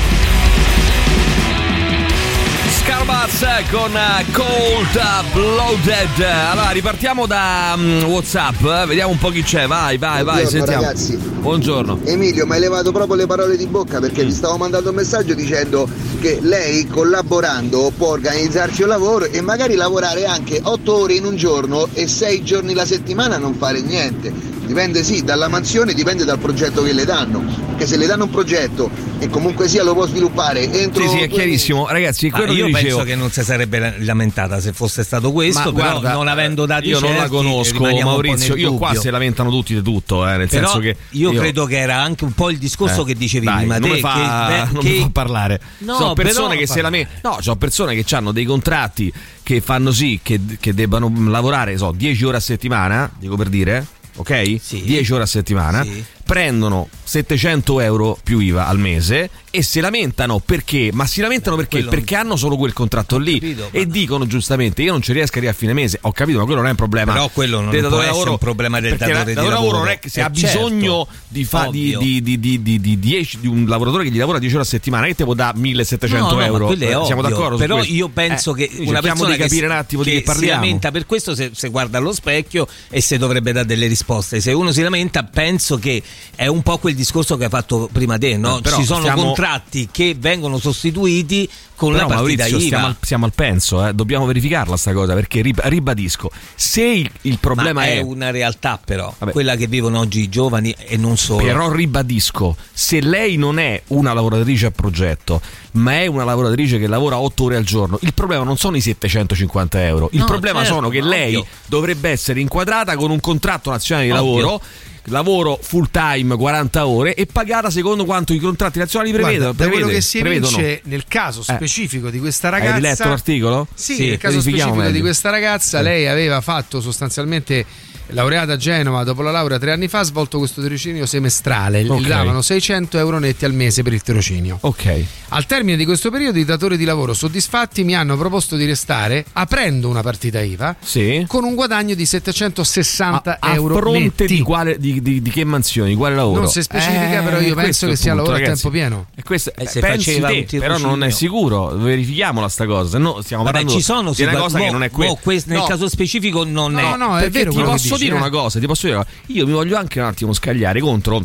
Con 3.39 3.95
eh, 3.95 4.25
Cold 4.34 5.32
Blooded. 5.32 6.21
Allora 6.52 6.71
ripartiamo 6.71 7.25
da 7.25 7.73
mm, 7.78 8.04
Whatsapp 8.04 8.62
eh, 8.63 8.86
vediamo 8.86 9.12
un 9.12 9.17
po' 9.17 9.30
chi 9.30 9.43
c'è. 9.43 9.65
Vai 9.65 9.97
vai 9.97 10.25
vai 10.25 10.41
Buongiorno, 10.41 10.49
sentiamo. 10.49 10.82
ragazzi. 10.82 11.15
buongiorno. 11.15 11.99
Emilio, 12.04 12.45
mi 12.45 12.52
hai 12.54 12.60
levato 12.60 12.91
proprio 12.91 13.15
le 13.15 13.28
parole 13.28 13.56
di 13.56 13.65
bocca 13.65 14.02
perché 14.02 14.25
vi 14.25 14.34
stavo 14.34 14.58
mandando 14.58 14.89
un 14.89 14.95
messaggio 14.95 15.34
dicendo 15.36 15.88
che 16.19 16.39
lei 16.41 16.86
collaborando 16.88 17.93
può 17.95 18.10
organizzarci 18.10 18.82
un 18.82 18.89
lavoro 18.89 19.23
e 19.23 19.39
magari 19.39 19.75
lavorare 19.75 20.25
anche 20.25 20.60
8 20.62 20.93
ore 20.93 21.13
in 21.13 21.23
un 21.23 21.38
giorno 21.38 21.88
e 21.93 22.10
6 22.10 22.43
giorni 22.43 22.73
la 22.73 22.86
settimana 22.86 23.38
non 23.38 23.54
fare 23.54 23.80
niente. 23.80 24.34
Dipende 24.70 25.04
sì, 25.04 25.24
dalla 25.24 25.48
mansione, 25.48 25.96
dipende 25.96 26.26
dal 26.26 26.38
progetto 26.38 26.84
che 26.84 26.94
le 26.94 27.04
danno. 27.04 27.42
Perché 27.70 27.88
se 27.88 27.98
le 27.98 28.06
danno 28.06 28.26
un 28.26 28.30
progetto 28.30 28.92
e 29.18 29.28
comunque 29.28 29.68
sia 29.68 29.82
lo 29.82 29.96
può 29.96 30.06
sviluppare 30.06 30.72
entro... 30.72 31.02
sì 31.02 31.10
sì 31.10 31.18
è 31.22 31.28
chiarissimo. 31.28 31.88
Ragazzi 31.88 32.28
Ah, 32.28 32.38
quello 32.38 32.52
io 32.52 32.66
che 32.68 32.72
penso 32.74 32.86
dicevo 32.88 33.04
che 33.04 33.16
non 33.16 33.32
si 33.32 33.44
sarebbe 33.44 33.96
lamentata 34.02 34.60
se 34.62 34.72
fosse 34.72 35.04
stato 35.04 35.32
questo, 35.32 35.72
Ma 35.72 35.74
però 35.74 35.90
guarda, 36.00 36.12
non 36.14 36.28
avendo 36.28 36.68
dati 36.68 36.88
io 36.90 37.00
non 37.00 37.14
la 37.14 37.22
certi, 37.22 37.32
conosco 37.32 37.80
Maurizio. 37.82 38.56
io 38.56 38.76
qua 38.76 38.94
si 38.94 39.10
lamentano 39.10 39.50
tutti 39.50 39.74
di 39.74 39.82
tutto 39.82 40.28
eh, 40.30 40.38
nel 40.38 40.48
Però 40.48 40.68
senso 40.68 40.80
che 40.82 40.96
io, 41.18 41.32
credo 41.32 41.66
che 41.66 41.80
era 41.80 41.96
anche 42.00 42.24
un 42.26 42.34
po' 42.34 42.52
il 42.52 42.60
discorso 42.60 43.02
Eh, 43.02 43.06
che 43.06 43.16
dicevi 43.16 43.46
dai, 43.48 43.58
prima 43.58 43.80
non 43.80 43.90
te, 43.90 43.96
mi 43.96 44.00
fa, 44.02 44.14
che, 44.14 44.54
beh, 44.66 44.72
non 44.74 44.84
che- 44.84 44.90
mi 44.90 45.00
fa 45.00 45.10
parlare. 45.12 45.62
No, 45.80 45.96
sono 45.96 46.14
persone 46.14 46.48
però- 46.50 46.60
che 46.60 46.68
se 46.68 46.82
la 46.84 46.90
me- 46.92 47.08
no 47.24 47.38
sono 47.42 47.56
persone 47.56 47.96
che 48.00 48.16
hanno 48.16 48.32
dei 48.32 48.46
contratti 48.46 49.12
che 49.42 49.62
fanno 49.62 49.92
sì 49.92 50.20
che, 50.22 50.40
che 50.60 50.76
debbano 50.76 51.12
lavorare 51.28 51.76
so 51.76 51.92
10 51.96 52.24
ore 52.24 52.38
a 52.38 52.40
settimana 52.40 53.10
dico 53.18 53.36
per 53.36 53.50
dire 53.50 53.84
ok? 54.20 54.58
Sì. 54.62 54.82
10 54.84 55.14
ore 55.14 55.24
a 55.24 55.26
settimana 55.26 55.84
Sì. 55.84 56.04
Prendono 56.30 56.88
700 57.06 57.80
euro 57.82 58.15
più 58.24 58.38
IVA 58.38 58.68
al 58.68 58.78
mese 58.78 59.32
e 59.50 59.63
si 59.63 59.80
lamentano 59.80 60.38
perché? 60.38 60.92
Ma 60.94 61.08
si 61.08 61.22
lamentano 61.22 61.56
perché? 61.56 61.78
quello- 61.78 61.89
Perché 61.89 62.15
hanno 62.15 62.36
solo 62.36 62.56
quel 62.56 62.72
contratto 62.72 63.18
lì 63.18 63.39
capito, 63.39 63.70
e 63.72 63.80
ma- 63.88 63.92
dicono 63.92 64.28
giustamente 64.28 64.84
io 64.84 64.92
non 64.92 65.02
ci 65.02 65.12
riesco 65.12 65.34
a 65.34 65.38
arrivare 65.38 65.56
a 65.58 65.60
fine 65.60 65.74
mese 65.74 65.98
ho 66.02 66.12
capito 66.12 66.38
ma 66.38 66.44
quello 66.46 66.60
non 66.60 66.68
è 66.68 66.70
un 66.70 66.76
problema 66.76 67.13
Però 67.13 67.30
quello 67.30 67.62
non 67.62 67.72
del 67.72 67.80
può 67.80 67.89
datore 67.89 68.04
essere 68.04 68.18
lavoro, 68.20 68.32
un 68.34 68.38
problema 68.38 68.80
del 68.80 68.96
datore 68.98 69.20
il 69.22 69.26
di 69.39 69.48
lavoro. 69.48 69.78
non 69.80 69.88
è 69.88 69.98
che 69.98 70.10
se 70.10 70.20
Eh, 70.20 70.24
ha 70.24 70.30
bisogno 70.30 71.06
certo, 71.08 71.22
di, 71.30 71.44
fa- 71.46 71.68
di, 71.72 71.98
di, 71.98 72.22
di, 72.22 72.39
di, 72.39 72.62
di, 72.62 72.80
di 72.80 73.00
10 73.00 73.39
di 73.39 73.48
un 73.48 73.65
lavoratore 73.65 74.04
che 74.04 74.12
gli 74.12 74.20
lavora 74.20 74.38
10 74.38 74.54
ore 74.54 74.63
a 74.63 74.68
settimana 74.68 75.08
che 75.08 75.15
te 75.15 75.24
può 75.24 75.34
dare 75.34 75.58
1700 75.58 76.28
No, 76.30 76.36
no, 76.36 76.46
euro 76.46 76.70
è 76.70 76.74
Eh, 76.74 76.78
siamo 76.78 77.02
ovvio. 77.06 77.22
d'accordo 77.22 77.58
però 77.58 77.82
io 77.84 78.08
penso 78.10 78.56
Eh, 78.56 78.68
che 78.68 78.84
una 78.84 79.02
persona 79.02 79.32
di 79.32 79.38
capire 79.38 79.62
che, 79.62 79.65
un 79.65 79.72
attimo 79.80 80.04
di 80.04 80.10
che 80.12 80.15
che 80.18 80.22
si 80.22 80.32
parliamo 80.32 80.62
lamenta 80.62 80.92
per 80.92 81.06
questo 81.08 81.34
se, 81.34 81.50
se 81.56 81.70
guarda 81.70 81.98
allo 81.98 82.13
specchio 82.13 82.68
e 82.88 83.02
se 83.02 83.18
dovrebbe 83.18 83.52
dare 83.52 83.65
delle 83.65 83.88
risposte 83.88 84.39
se 84.42 84.52
uno 84.52 84.72
si 84.72 84.84
lamenta 84.84 85.24
penso 85.24 85.78
che 85.80 86.04
è 86.36 86.48
un 86.48 86.62
po' 86.64 86.78
quel 86.78 86.96
discorso 86.96 87.38
che 87.38 87.46
hai 87.46 87.50
fatto 87.50 87.90
prima 87.92 88.18
te 88.18 88.38
no? 88.38 88.58
Eh, 88.58 88.62
però 88.62 88.78
ci 88.78 88.86
sono 88.86 89.02
stiamo- 89.02 89.24
contratti 89.24 89.90
che 89.92 90.16
vengono 90.18 90.58
sostituiti 90.58 91.50
con 91.76 91.94
Però 91.94 92.10
la 92.10 92.16
partita 92.16 92.44
Maurizio 92.44 92.58
IVA 92.58 92.66
stiamo 92.66 92.86
al, 92.88 92.96
siamo 93.00 93.26
al 93.26 93.34
penso 93.34 93.88
eh, 93.88 93.94
dobbiamo 93.94 94.26
verificarla 94.26 94.76
sta 94.76 94.92
cosa 94.92 95.14
perché 95.14 95.42
rib- 95.42 95.62
ribadisco 95.64 96.30
se 96.56 96.84
il, 96.84 97.10
il 97.22 97.38
problema 97.40 97.80
ma 97.82 97.86
è, 97.88 97.98
è 98.00 98.02
una 98.02 98.32
realtà 98.32 98.78
però 98.84 99.14
Vabbè. 99.18 99.32
quella 99.32 99.56
che 99.56 99.68
vivono 99.68 100.00
oggi 100.00 100.20
i 100.22 100.30
giovani 100.30 100.76
e 100.78 100.98
non 100.98 101.16
solo 101.18 101.44
Però 101.44 101.72
ribadisco, 101.72 102.56
se 102.74 103.00
lei 103.02 103.38
non 103.38 103.60
è 103.60 103.82
una 103.88 104.12
lavoratrice 104.14 104.66
a 104.68 104.72
progetto, 104.72 105.42
ma 105.74 105.94
è 106.02 106.06
una 106.08 106.24
lavoratrice 106.26 106.78
che 106.80 106.88
lavora 106.88 107.18
8 107.20 107.44
ore 107.46 107.56
al 107.56 107.64
giorno, 107.64 107.98
il 108.02 108.14
problema 108.14 108.44
non 108.44 108.58
sono 108.58 108.76
i 108.76 108.82
750 108.82 109.86
euro, 109.86 110.10
il 110.12 110.20
No, 110.20 110.26
problema 110.26 110.60
certo, 110.60 110.74
sono 110.76 110.90
che 110.90 111.00
ma 111.02 111.08
lei 111.08 111.36
ovvio. 111.36 111.50
dovrebbe 111.68 112.10
essere 112.10 112.40
inquadrata 112.42 112.96
con 112.98 113.10
un 113.12 113.20
contratto 113.20 113.70
nazionale 113.70 114.08
di 114.08 114.12
Ovvio. 114.14 114.36
lavoro. 114.36 114.62
Lavoro 115.10 115.58
full 115.62 115.89
time 115.91 116.36
40 116.36 116.88
ore 116.88 117.13
e 117.15 117.26
pagata 117.26 117.69
secondo 117.69 118.06
quanto 118.06 118.34
i 118.34 118.39
contratti 118.39 118.80
nazionali 118.80 119.12
prevedono. 119.12 119.54
Guarda, 119.54 119.63
da 119.63 119.69
quello 119.69 119.86
prevede- 119.88 120.00
che 120.00 120.02
si 120.06 120.17
evince 120.19 120.82
nel 120.86 121.04
caso 121.08 121.41
specifico 121.43 122.10
di 122.10 122.19
questa 122.19 122.50
Hai 122.50 122.60
ragazza 122.60 122.80
letto 122.80 123.08
l'articolo? 123.10 123.67
Sì, 123.74 123.95
Sì, 123.95 124.08
nel 124.10 124.17
caso 124.17 124.39
specifico 124.41 124.76
di 124.76 124.78
meglio. 124.82 125.00
questa 125.02 125.30
ragazza, 125.30 125.78
Sì. 125.80 125.84
lei 125.84 126.08
aveva 126.08 126.41
fatto 126.41 126.80
sostanzialmente 126.82 127.65
laureata 128.12 128.54
a 128.54 128.58
Genova 128.58 129.04
dopo 129.04 129.22
la 129.22 129.32
laurea 129.32 129.58
tre 129.60 129.72
anni 129.72 129.88
fa, 129.88 130.00
ha 130.00 130.04
svolto 130.04 130.38
questo 130.38 130.62
tirocinio 130.62 131.06
semestrale. 131.06 131.88
Ok. 131.88 132.00
Gli 132.02 132.08
davano 132.08 132.41
600 132.41 132.98
euro 132.98 133.19
netti 133.19 133.45
al 133.45 133.54
mese 133.54 133.84
per 133.84 133.93
il 133.93 134.02
tirocinio. 134.02 134.58
Ok. 134.62 135.04
Al 135.30 135.45
termine 135.45 135.78
di 135.78 135.86
questo 135.86 136.10
periodo, 136.10 136.39
i 136.39 136.45
datori 136.45 136.78
di 136.78 136.86
lavoro 136.86 137.13
soddisfatti 137.13 137.84
mi 137.84 137.95
hanno 137.95 138.17
proposto 138.17 138.56
di 138.56 138.65
restare 138.65 139.26
aprendo 139.34 139.88
una 139.89 140.02
partita 140.02 140.41
IVA 140.41 140.76
Sì. 140.80 141.24
con 141.28 141.43
un 141.43 141.56
guadagno 141.56 141.93
di 141.95 142.06
760 142.06 143.38
A 143.39 143.54
euro 143.54 143.76
fronte 143.76 144.00
netti. 144.00 144.26
di, 144.28 144.41
quale, 144.41 144.78
di, 144.80 145.02
di- 145.02 145.22
di 145.22 145.30
che 145.30 145.43
mansioni, 145.43 145.89
di 145.91 145.95
quale 145.95 146.15
lavoro? 146.15 146.41
Non 146.41 146.50
si 146.50 146.62
specifica, 146.62 147.19
Eh, 147.19 147.24
però 147.24 147.39
io 147.39 147.56
penso 147.56 147.88
che 147.88 147.95
sia 147.95 148.13
punto, 148.13 148.30
lavoro 148.32 148.36
a 148.36 148.39
ragazzi. 148.39 148.62
tempo 148.63 148.78
pieno. 148.78 149.06
E 149.15 149.24
questo, 149.24 149.52
E 149.56 149.67
se 149.67 149.80
pensi 149.80 150.19
faceva 150.19 150.28
te, 150.45 150.60
però 150.60 150.78
non 150.78 151.04
è 151.04 151.10
sicuro, 151.10 151.67
verifichiamola 151.76 152.50
sta 152.50 152.65
cosa, 152.65 152.89
se 152.89 152.98
no 152.98 153.22
stiamo 153.22 153.43
Vabbè, 153.43 153.56
parlando 153.58 153.80
ci 153.80 153.86
sono 153.86 154.12
di 154.13 154.24
una 154.24 154.36
cosa 154.36 154.58
mo- 154.58 154.63
che 154.65 154.72
non 154.72 154.84
è 154.84 154.89
mo 154.91 155.15
quella. 155.22 155.41
nel 155.45 155.58
No, 155.60 155.65
caso 155.65 155.88
specifico 155.89 156.43
non 156.43 156.78
è 156.78 156.82
No, 156.82 156.95
no, 156.95 157.17
è 157.17 157.30
vero 157.30 157.52
ti 157.52 157.62
posso 157.62 157.98
dire 158.00 158.16
una 158.16 158.30
cosa, 158.30 158.60
ti 158.60 158.66
posso 158.66 158.88
dire. 158.88 159.06
Io 159.28 159.46
mi 159.46 159.54
voglio 159.54 159.78
anche 159.78 160.00
un 160.00 160.06
attimo 160.06 160.34
scagliare 160.34 160.80
contro 160.80 161.24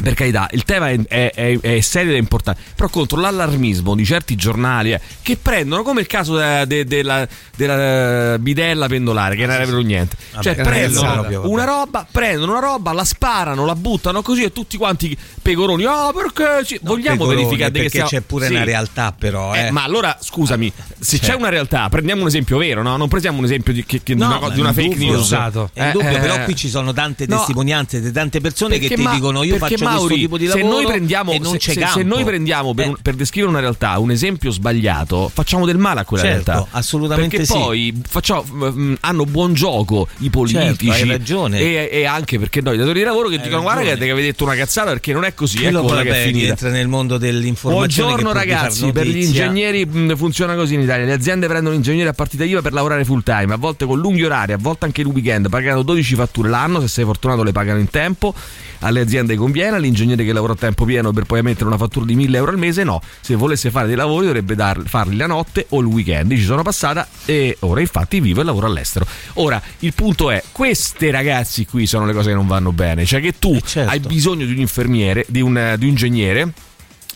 per 0.00 0.14
carità, 0.14 0.48
il 0.52 0.64
tema 0.64 0.90
è, 0.90 0.98
è- 1.08 1.58
è- 1.60 1.80
serio 1.80 2.10
ed 2.10 2.16
è 2.16 2.20
importante, 2.20 2.60
però 2.76 2.88
contro 2.88 3.18
l'allarmismo 3.20 3.94
di 3.96 4.04
certi 4.04 4.36
giornali 4.36 4.92
eh, 4.92 5.00
che 5.22 5.36
prendono 5.36 5.82
come 5.82 6.00
il 6.02 6.06
caso 6.06 6.36
de- 6.36 6.66
de- 6.66 6.84
della, 6.84 7.26
della 7.56 8.34
eh, 8.34 8.38
bidella 8.38 8.86
pendolare, 8.86 9.34
che 9.36 9.44
non 9.46 9.54
era 9.56 9.64
vero 9.64 9.80
niente. 9.80 10.16
Vabbè, 10.32 10.42
cioè, 10.42 10.54
prendono 10.54 11.22
vabbè. 11.22 11.36
una 11.38 11.64
roba, 11.64 12.06
prendono 12.10 12.52
una 12.52 12.60
roba, 12.60 12.92
la 12.92 13.04
sparano, 13.04 13.64
la 13.64 13.74
buttano 13.74 14.22
così 14.22 14.44
e 14.44 14.52
tutti 14.52 14.76
quanti 14.76 15.16
pecoroni. 15.42 15.84
Ah, 15.84 16.12
perché 16.14 16.64
ci- 16.64 16.78
vogliamo 16.82 17.16
Pecoroni, 17.16 17.36
verificare 17.42 17.70
perché 17.72 17.88
stiamo- 17.88 18.08
c'è 18.08 18.20
pure 18.20 18.46
Sì. 18.46 18.52
una 18.54 18.64
realtà 18.64 19.14
però 19.18 19.54
Eh, 19.54 19.66
eh. 19.66 19.70
ma 19.70 19.82
allora 19.82 20.16
scusami, 20.20 20.72
se 20.98 21.18
Cioè. 21.18 21.30
c'è 21.30 21.34
una 21.34 21.48
realtà, 21.48 21.88
prendiamo 21.88 22.22
un 22.22 22.28
esempio 22.28 22.58
vero, 22.58 22.82
no? 22.82 22.96
Non 22.96 23.08
prendiamo 23.08 23.38
un 23.38 23.44
esempio 23.44 23.72
di, 23.72 23.84
che- 23.84 24.00
che- 24.02 24.14
No, 24.14 24.38
una, 24.38 24.48
di 24.50 24.60
una 24.60 24.72
fake 24.72 24.96
news. 24.96 25.20
usato. 25.22 25.70
È 25.72 25.86
indubbio, 25.86 26.08
Eh, 26.10 26.18
però 26.20 26.34
eh. 26.36 26.44
qui 26.44 26.54
ci 26.56 26.68
sono 26.68 26.92
tante 26.92 27.26
No, 27.26 27.36
testimonianze 27.38 28.00
di 28.00 28.12
tante 28.12 28.40
persone 28.40 28.78
che 28.78 28.88
ti 28.94 29.02
ma- 29.02 29.12
dicono 29.12 29.42
io 29.42 29.56
faccio 29.56 29.87
Mauri, 29.94 30.14
tipo 30.16 30.38
di 30.38 30.46
se 30.48 30.58
lavoro 30.58 30.74
noi 30.76 30.86
prendiamo, 30.86 31.32
e 31.32 31.38
non 31.38 31.52
se, 31.52 31.58
c'è 31.58 31.72
se- 31.72 31.80
campo. 31.80 31.98
se 31.98 32.04
noi 32.04 32.24
prendiamo 32.24 32.74
per, 32.74 32.84
Eh, 32.84 32.88
un- 32.88 32.96
per 33.02 33.14
descrivere 33.14 33.50
una 33.52 33.60
realtà 33.60 33.98
un 33.98 34.10
esempio 34.10 34.50
sbagliato, 34.50 35.30
facciamo 35.32 35.66
del 35.66 35.78
male 35.78 36.00
a 36.00 36.04
quella 36.04 36.24
Certo, 36.24 36.50
realtà. 36.52 36.68
assolutamente 36.76 37.36
perché 37.36 37.52
sì. 37.52 37.58
poi 37.58 38.02
facciamo- 38.08 38.44
mm, 38.52 38.94
hanno 39.00 39.24
buon 39.24 39.54
gioco 39.54 40.08
i 40.18 40.30
politici 40.30 40.86
Certo, 40.86 40.90
hai 40.92 41.08
ragione. 41.08 41.58
E, 41.58 41.88
e 41.92 42.04
anche 42.06 42.38
perché 42.38 42.60
noi, 42.60 42.74
i 42.74 42.78
datori 42.78 42.98
di 43.00 43.04
lavoro 43.04 43.28
che 43.28 43.36
Hai 43.36 43.42
dicono 43.42 43.62
guarda 43.62 43.80
ragione. 43.82 44.04
che 44.04 44.10
avete 44.10 44.26
detto 44.26 44.44
una 44.44 44.54
cazzata 44.54 44.90
perché 44.90 45.12
non 45.12 45.24
è 45.24 45.34
così, 45.34 45.58
quello 45.58 45.78
ecco 45.80 45.88
poi, 45.88 45.96
che 46.02 46.08
è 46.08 46.12
vabbè, 46.12 46.22
finita. 46.24 46.48
entra 46.50 46.70
nel 46.70 46.88
mondo 46.88 47.18
dell'informazione 47.18 48.10
Buongiorno 48.12 48.32
ragazzi, 48.32 48.92
per 48.92 49.06
gli 49.06 49.22
ingegneri 49.24 49.84
mh, 49.86 50.16
funziona 50.16 50.54
così 50.54 50.74
in 50.74 50.80
Italia, 50.82 51.04
le 51.06 51.12
aziende 51.12 51.46
prendono 51.46 51.74
ingegneri 51.74 52.08
a 52.08 52.12
partita 52.12 52.44
IVA 52.44 52.62
per 52.62 52.72
lavorare 52.72 53.04
full 53.04 53.22
time, 53.22 53.54
a 53.54 53.56
volte 53.56 53.84
con 53.86 53.98
lunghi 53.98 54.24
orari, 54.24 54.52
a 54.52 54.58
volte 54.58 54.84
anche 54.86 55.00
il 55.00 55.06
weekend, 55.08 55.48
pagano 55.48 55.82
12 55.82 56.14
fatture 56.14 56.48
l'anno, 56.48 56.80
se 56.80 56.88
sei 56.88 57.04
fortunato 57.04 57.42
le 57.42 57.52
pagano 57.52 57.78
in 57.78 57.88
tempo, 57.90 58.34
alle 58.80 59.00
aziende 59.00 59.34
conviene, 59.36 59.76
all'ingegnere 59.78 60.24
che 60.24 60.32
lavora 60.32 60.52
a 60.52 60.56
tempo 60.56 60.84
pieno 60.84 61.12
per 61.12 61.24
poi 61.24 61.42
mettere 61.42 61.66
una 61.66 61.76
fattura 61.78 62.04
di 62.04 62.14
1000 62.14 62.36
euro 62.36 62.50
al 62.50 62.58
mese 62.58 62.84
no, 62.84 63.00
se 63.20 63.34
volesse 63.34 63.70
fare 63.70 63.86
dei 63.86 63.96
lavori 63.96 64.26
dovrebbe 64.26 64.54
dar- 64.54 64.82
farli 64.86 65.16
la 65.16 65.26
notte 65.26 65.66
o 65.70 65.80
il 65.80 65.86
weekend, 65.86 66.30
ci 66.34 66.42
sono 66.44 66.62
passata 66.62 67.08
e 67.24 67.56
ora 67.60 67.80
infatti 67.80 68.20
vivo 68.20 68.40
e 68.40 68.44
lavoro 68.44 68.66
all'estero. 68.66 69.06
Ora, 69.34 69.60
il 69.80 69.94
punto 69.94 70.30
è, 70.30 70.42
queste 70.52 71.10
ragazzi 71.10 71.64
qui 71.66 71.86
sono 71.86 72.04
le 72.06 72.12
cose 72.12 72.28
che 72.28 72.34
non 72.34 72.46
vanno 72.46 72.72
bene, 72.72 73.04
cioè 73.04 73.20
che 73.20 73.38
tu 73.38 73.54
Eh, 73.54 73.62
certo. 73.64 73.90
hai 73.90 74.00
bisogno 74.00 74.44
di 74.44 74.52
un 74.52 74.58
infermiere, 74.58 75.24
di 75.28 75.40
un, 75.40 75.74
di 75.78 75.84
un 75.84 75.90
ingegnere 75.90 76.52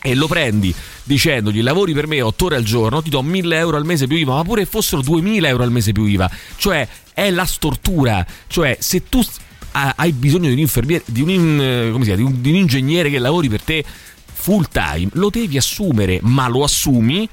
e 0.05 0.15
lo 0.17 0.27
prendi 0.27 0.75
dicendogli 1.05 1.63
lavori 1.63 1.93
per 1.93 2.07
me 2.09 2.21
8 2.21 2.45
ore 2.47 2.57
al 2.57 2.65
giorno, 2.65 3.03
ti 3.03 3.11
do 3.11 3.23
1000 3.23 3.57
euro 3.57 3.77
al 3.77 3.85
mese 3.85 4.07
più 4.07 4.17
IVA, 4.17 4.35
ma 4.35 4.43
pure 4.43 4.65
fossero 4.67 5.01
2000 5.03 5.47
euro 5.49 5.63
al 5.63 5.71
mese 5.71 5.93
più 5.93 6.05
IVA, 6.05 6.31
cioè 6.57 6.87
è 7.15 7.31
la 7.31 7.45
stortura, 7.45 8.27
cioè 8.49 8.77
se 8.81 9.09
tu 9.09 9.23
hai 9.73 10.13
bisogno 10.13 10.47
di 10.49 10.53
un 10.55 10.59
infermiere, 10.61 11.03
di 11.07 11.23
un, 11.23 11.29
in- 11.31 11.89
come 11.93 12.05
si 12.05 12.11
chiama, 12.13 12.17
di 12.17 12.35
un- 12.35 12.41
di 12.41 12.51
un 12.51 12.57
ingegnere 12.57 13.11
che 13.11 13.19
lavori 13.19 13.49
per 13.49 13.63
te 13.63 13.85
full 14.33 14.67
time, 14.71 15.09
lo 15.15 15.31
devi 15.31 15.57
assumere, 15.57 16.19
ma 16.23 16.49
lo 16.49 16.65
assumi 16.65 17.29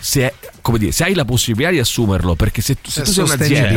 se, 0.00 0.34
come 0.60 0.78
dire, 0.78 0.92
se 0.92 1.04
hai 1.04 1.14
la 1.14 1.24
possibilità 1.24 1.70
di 1.72 1.78
assumerlo, 1.80 2.34
perché 2.34 2.60
se, 2.62 2.74
tu- 2.80 2.90
se 2.90 3.02
tu 3.02 3.10
sei 3.10 3.24
un'azienda, 3.24 3.68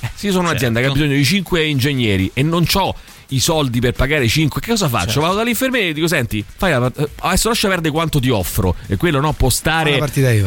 eh, 0.00 0.08
se 0.14 0.26
io 0.26 0.32
sono 0.32 0.48
un'azienda 0.48 0.80
che 0.80 0.86
ha 0.86 0.92
bisogno 0.92 1.14
di 1.16 1.24
5 1.24 1.64
ingegneri 1.64 2.30
e 2.32 2.42
non 2.42 2.64
ho 2.74 2.94
i 3.28 3.40
soldi 3.40 3.80
per 3.80 3.92
pagare 3.92 4.28
5, 4.28 4.60
che 4.60 4.68
cosa 4.70 4.88
faccio? 4.88 5.06
Certo. 5.06 5.20
Vado 5.22 5.34
dall'infermiere 5.36 5.88
e 5.88 5.92
dico: 5.92 6.06
Senti, 6.06 6.44
fai 6.56 6.72
la- 6.72 6.92
eh, 6.96 7.08
adesso 7.20 7.48
lascia 7.48 7.68
perdere 7.68 7.92
quanto 7.92 8.20
ti 8.20 8.28
offro, 8.30 8.76
e 8.86 8.96
quello 8.96 9.18
no, 9.20 9.32
può 9.32 9.48
stare 9.50 9.98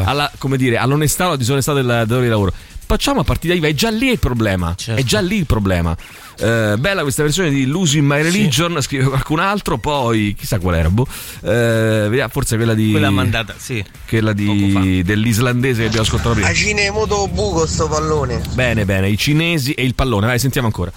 alla, 0.05 0.31
come 0.37 0.55
dire, 0.57 0.77
all'onestà 0.77 1.25
o 1.25 1.27
alla 1.29 1.37
disonestà 1.37 1.73
del 1.73 1.85
datore 1.85 2.23
di 2.23 2.29
lavoro. 2.29 2.53
Facciamo 2.85 3.19
a 3.19 3.23
partita 3.25 3.53
IVA, 3.53 3.67
è 3.67 3.73
già 3.73 3.89
lì 3.89 4.09
il 4.11 4.19
problema. 4.19 4.73
Certo. 4.77 5.01
È 5.01 5.03
già 5.03 5.19
lì 5.19 5.35
il 5.37 5.45
problema. 5.45 5.97
Eh, 6.39 6.75
bella 6.77 7.01
questa 7.01 7.23
versione 7.23 7.49
di 7.49 7.65
Losing 7.65 8.05
My 8.05 8.21
Religion, 8.21 8.79
scrive 8.81 9.05
qualcun 9.05 9.39
altro, 9.39 9.77
poi 9.77 10.35
chissà 10.37 10.59
qual 10.59 10.75
era, 10.75 10.89
boh. 10.89 11.07
Eh, 11.41 12.27
forse 12.29 12.55
quella 12.57 12.73
di. 12.73 12.91
Quella 12.91 13.09
mandata, 13.09 13.55
sì. 13.57 13.83
quella 14.07 14.33
di, 14.33 15.01
dell'islandese 15.03 15.81
che 15.81 15.87
abbiamo 15.87 16.05
ascoltato 16.05 16.33
prima. 16.33 16.47
A 16.47 16.53
cinemoto 16.53 17.27
buco 17.27 17.65
sto 17.65 17.87
pallone. 17.87 18.41
Bene, 18.53 18.85
bene, 18.85 19.09
i 19.09 19.17
cinesi 19.17 19.73
e 19.73 19.83
il 19.83 19.95
pallone. 19.95 20.27
Vai, 20.27 20.39
sentiamo 20.39 20.67
ancora. 20.67 20.91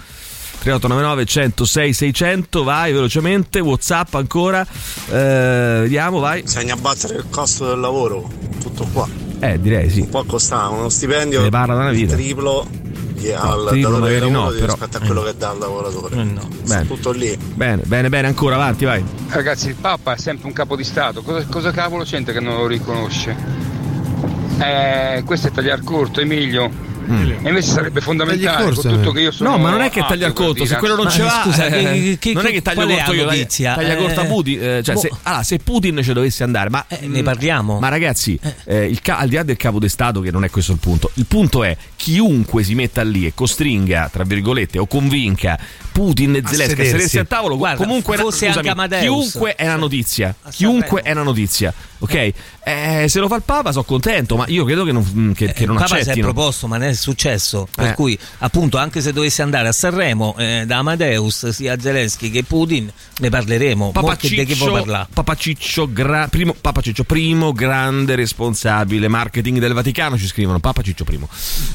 3899 0.61 1.25
106 1.25 1.93
600, 1.93 2.63
vai 2.63 2.93
velocemente. 2.93 3.59
WhatsApp 3.59 4.13
ancora. 4.13 4.61
Eh, 5.09 5.79
vediamo, 5.81 6.19
vai. 6.19 6.43
Bisogna 6.43 6.73
abbattere 6.73 7.15
il 7.15 7.25
costo 7.31 7.67
del 7.67 7.79
lavoro, 7.79 8.29
tutto 8.61 8.87
qua. 8.93 9.07
Eh, 9.39 9.59
direi 9.59 9.89
sì. 9.89 10.05
Può 10.05 10.23
costare 10.23 10.71
uno 10.71 10.87
stipendio 10.89 11.41
ne 11.41 11.49
parla 11.49 11.73
da 11.73 11.81
una 11.81 11.89
vita. 11.89 12.13
triplo 12.13 12.59
al 13.35 13.67
triplo 13.69 13.89
datore 13.91 14.19
di 14.19 14.19
magari 14.19 14.29
no, 14.31 14.47
però- 14.49 14.65
rispetto 14.73 14.97
a 14.97 14.99
quello 14.99 15.23
che 15.23 15.35
dà 15.35 15.49
al 15.49 15.57
lavoratore. 15.57 16.27
Sta 16.63 16.75
Bene. 16.75 16.87
tutto 16.87 17.11
lì. 17.11 17.35
Bene, 17.55 17.81
bene, 17.85 18.09
bene, 18.09 18.27
ancora 18.27 18.53
avanti, 18.55 18.85
vai. 18.85 19.03
Ragazzi, 19.29 19.67
il 19.69 19.75
Papa 19.75 20.13
è 20.13 20.17
sempre 20.19 20.45
un 20.45 20.53
capo 20.53 20.75
di 20.75 20.83
Stato, 20.83 21.23
cosa, 21.23 21.43
cosa 21.47 21.71
cavolo 21.71 22.03
c'entra 22.03 22.33
che 22.33 22.39
non 22.39 22.57
lo 22.57 22.67
riconosce? 22.67 23.35
Eh, 24.59 25.23
questo 25.25 25.47
è 25.47 25.51
tagliar 25.51 25.83
corto, 25.83 26.21
Emilio. 26.21 26.89
E 27.07 27.47
invece 27.47 27.69
sarebbe 27.71 28.01
fondamentale, 28.01 28.51
Tagli 28.57 28.63
con 28.65 28.73
corto, 28.73 28.89
tutto 28.95 29.09
eh. 29.09 29.13
che 29.13 29.19
io 29.21 29.31
sono. 29.31 29.49
No, 29.51 29.57
ma 29.57 29.69
non 29.69 29.81
è 29.81 29.89
che 29.89 30.03
taglia 30.07 30.31
conto, 30.31 30.65
se 30.65 30.75
quello 30.77 30.95
non 30.95 31.05
Ma 31.05 31.11
ce 31.11 31.23
l'ha, 31.23 31.41
scusa, 31.43 31.65
eh, 31.65 31.71
che- 31.71 32.17
che- 32.19 32.33
non 32.33 32.45
è 32.45 32.51
che 32.51 32.57
è 32.57 32.61
corto 32.73 33.13
io, 33.13 33.25
notizia? 33.25 33.73
taglia 33.75 33.95
corto 33.95 34.19
a 34.19 34.23
Eh, 34.23 34.27
Putin, 34.27 34.59
eh, 34.63 34.83
cioè 34.83 34.95
boh. 34.95 35.01
se, 35.01 35.09
allora, 35.23 35.43
se 35.43 35.57
Putin 35.59 35.99
ci 36.03 36.13
dovesse 36.13 36.43
andare, 36.43 36.69
ma 36.69 36.85
ne 37.01 37.23
parliamo. 37.23 37.79
Ma 37.79 37.89
ragazzi, 37.89 38.39
eh, 38.65 38.85
il 38.85 39.01
ca- 39.01 39.17
al 39.17 39.27
di 39.29 39.35
là 39.35 39.43
del 39.43 39.57
capo 39.57 39.79
di 39.79 39.89
Stato, 39.89 40.21
che 40.21 40.31
non 40.31 40.43
è 40.43 40.49
questo 40.49 40.71
il 40.73 40.77
punto, 40.79 41.09
il 41.15 41.25
punto 41.25 41.63
è 41.63 41.75
chiunque 41.95 42.63
si 42.63 42.75
metta 42.75 43.01
lì 43.03 43.25
e 43.25 43.33
costringa, 43.33 44.09
tra 44.11 44.23
virgolette, 44.23 44.77
o 44.79 44.85
convinca 44.87 45.57
Putin 45.91 46.35
e 46.35 46.41
A 46.43 46.47
Zelensky 46.47 46.81
a 46.81 46.85
sedersi. 46.85 47.19
al 47.19 47.27
tavolo, 47.27 47.57
Guarda, 47.57 47.83
comunque 47.83 48.17
fosse 48.17 48.47
scusami, 48.47 48.57
anche 48.67 48.69
Amadeus. 48.69 49.01
chiunque 49.31 49.55
è 49.55 49.65
una 49.65 49.75
notizia. 49.75 50.35
Chiunque 50.49 51.01
è 51.01 51.11
una 51.11 51.23
notizia, 51.23 51.73
ok? 51.99 52.31
Eh, 52.63 53.05
se 53.09 53.19
lo 53.19 53.27
fa 53.27 53.35
il 53.35 53.41
Papa 53.43 53.71
sono 53.71 53.83
contento, 53.83 54.35
ma 54.37 54.45
io 54.47 54.63
credo 54.65 54.83
che 54.83 54.91
non, 54.91 55.33
che, 55.35 55.51
che 55.53 55.65
non 55.65 55.75
il 55.75 55.81
Papa 55.81 56.01
si 56.01 56.09
è 56.09 56.19
proposto, 56.19 56.67
ma 56.67 56.77
non 56.77 56.87
è 56.87 56.93
successo. 56.93 57.67
Per 57.75 57.87
Eh. 57.87 57.93
cui, 57.93 58.17
appunto, 58.39 58.77
anche 58.77 59.01
se 59.01 59.11
dovesse 59.13 59.41
andare 59.41 59.67
a 59.67 59.71
Sanremo, 59.71 60.35
eh, 60.37 60.63
da 60.65 60.77
Amadeus, 60.77 61.49
sia 61.49 61.79
Zelensky 61.79 62.29
che 62.29 62.43
Putin, 62.43 62.91
ne 63.19 63.29
parleremo. 63.29 63.91
Mo 63.93 64.15
che- 64.15 64.29
di 64.29 64.45
che 64.45 64.55
vuoi 64.55 64.71
parlare? 64.71 65.07
Papa 65.13 65.35
Ciccio, 65.35 65.91
gra- 65.91 66.27
primo, 66.27 66.55
Papa 66.59 66.81
Ciccio 66.81 67.03
primo, 67.03 67.51
grande 67.51 68.15
responsabile 68.15 69.07
marketing 69.07 69.57
del 69.59 69.73
Vaticano, 69.73 70.17
ci 70.17 70.27
scrivono 70.27 70.59
Papa 70.59 70.81
Ciccio 70.81 71.03
primo. 71.03 71.27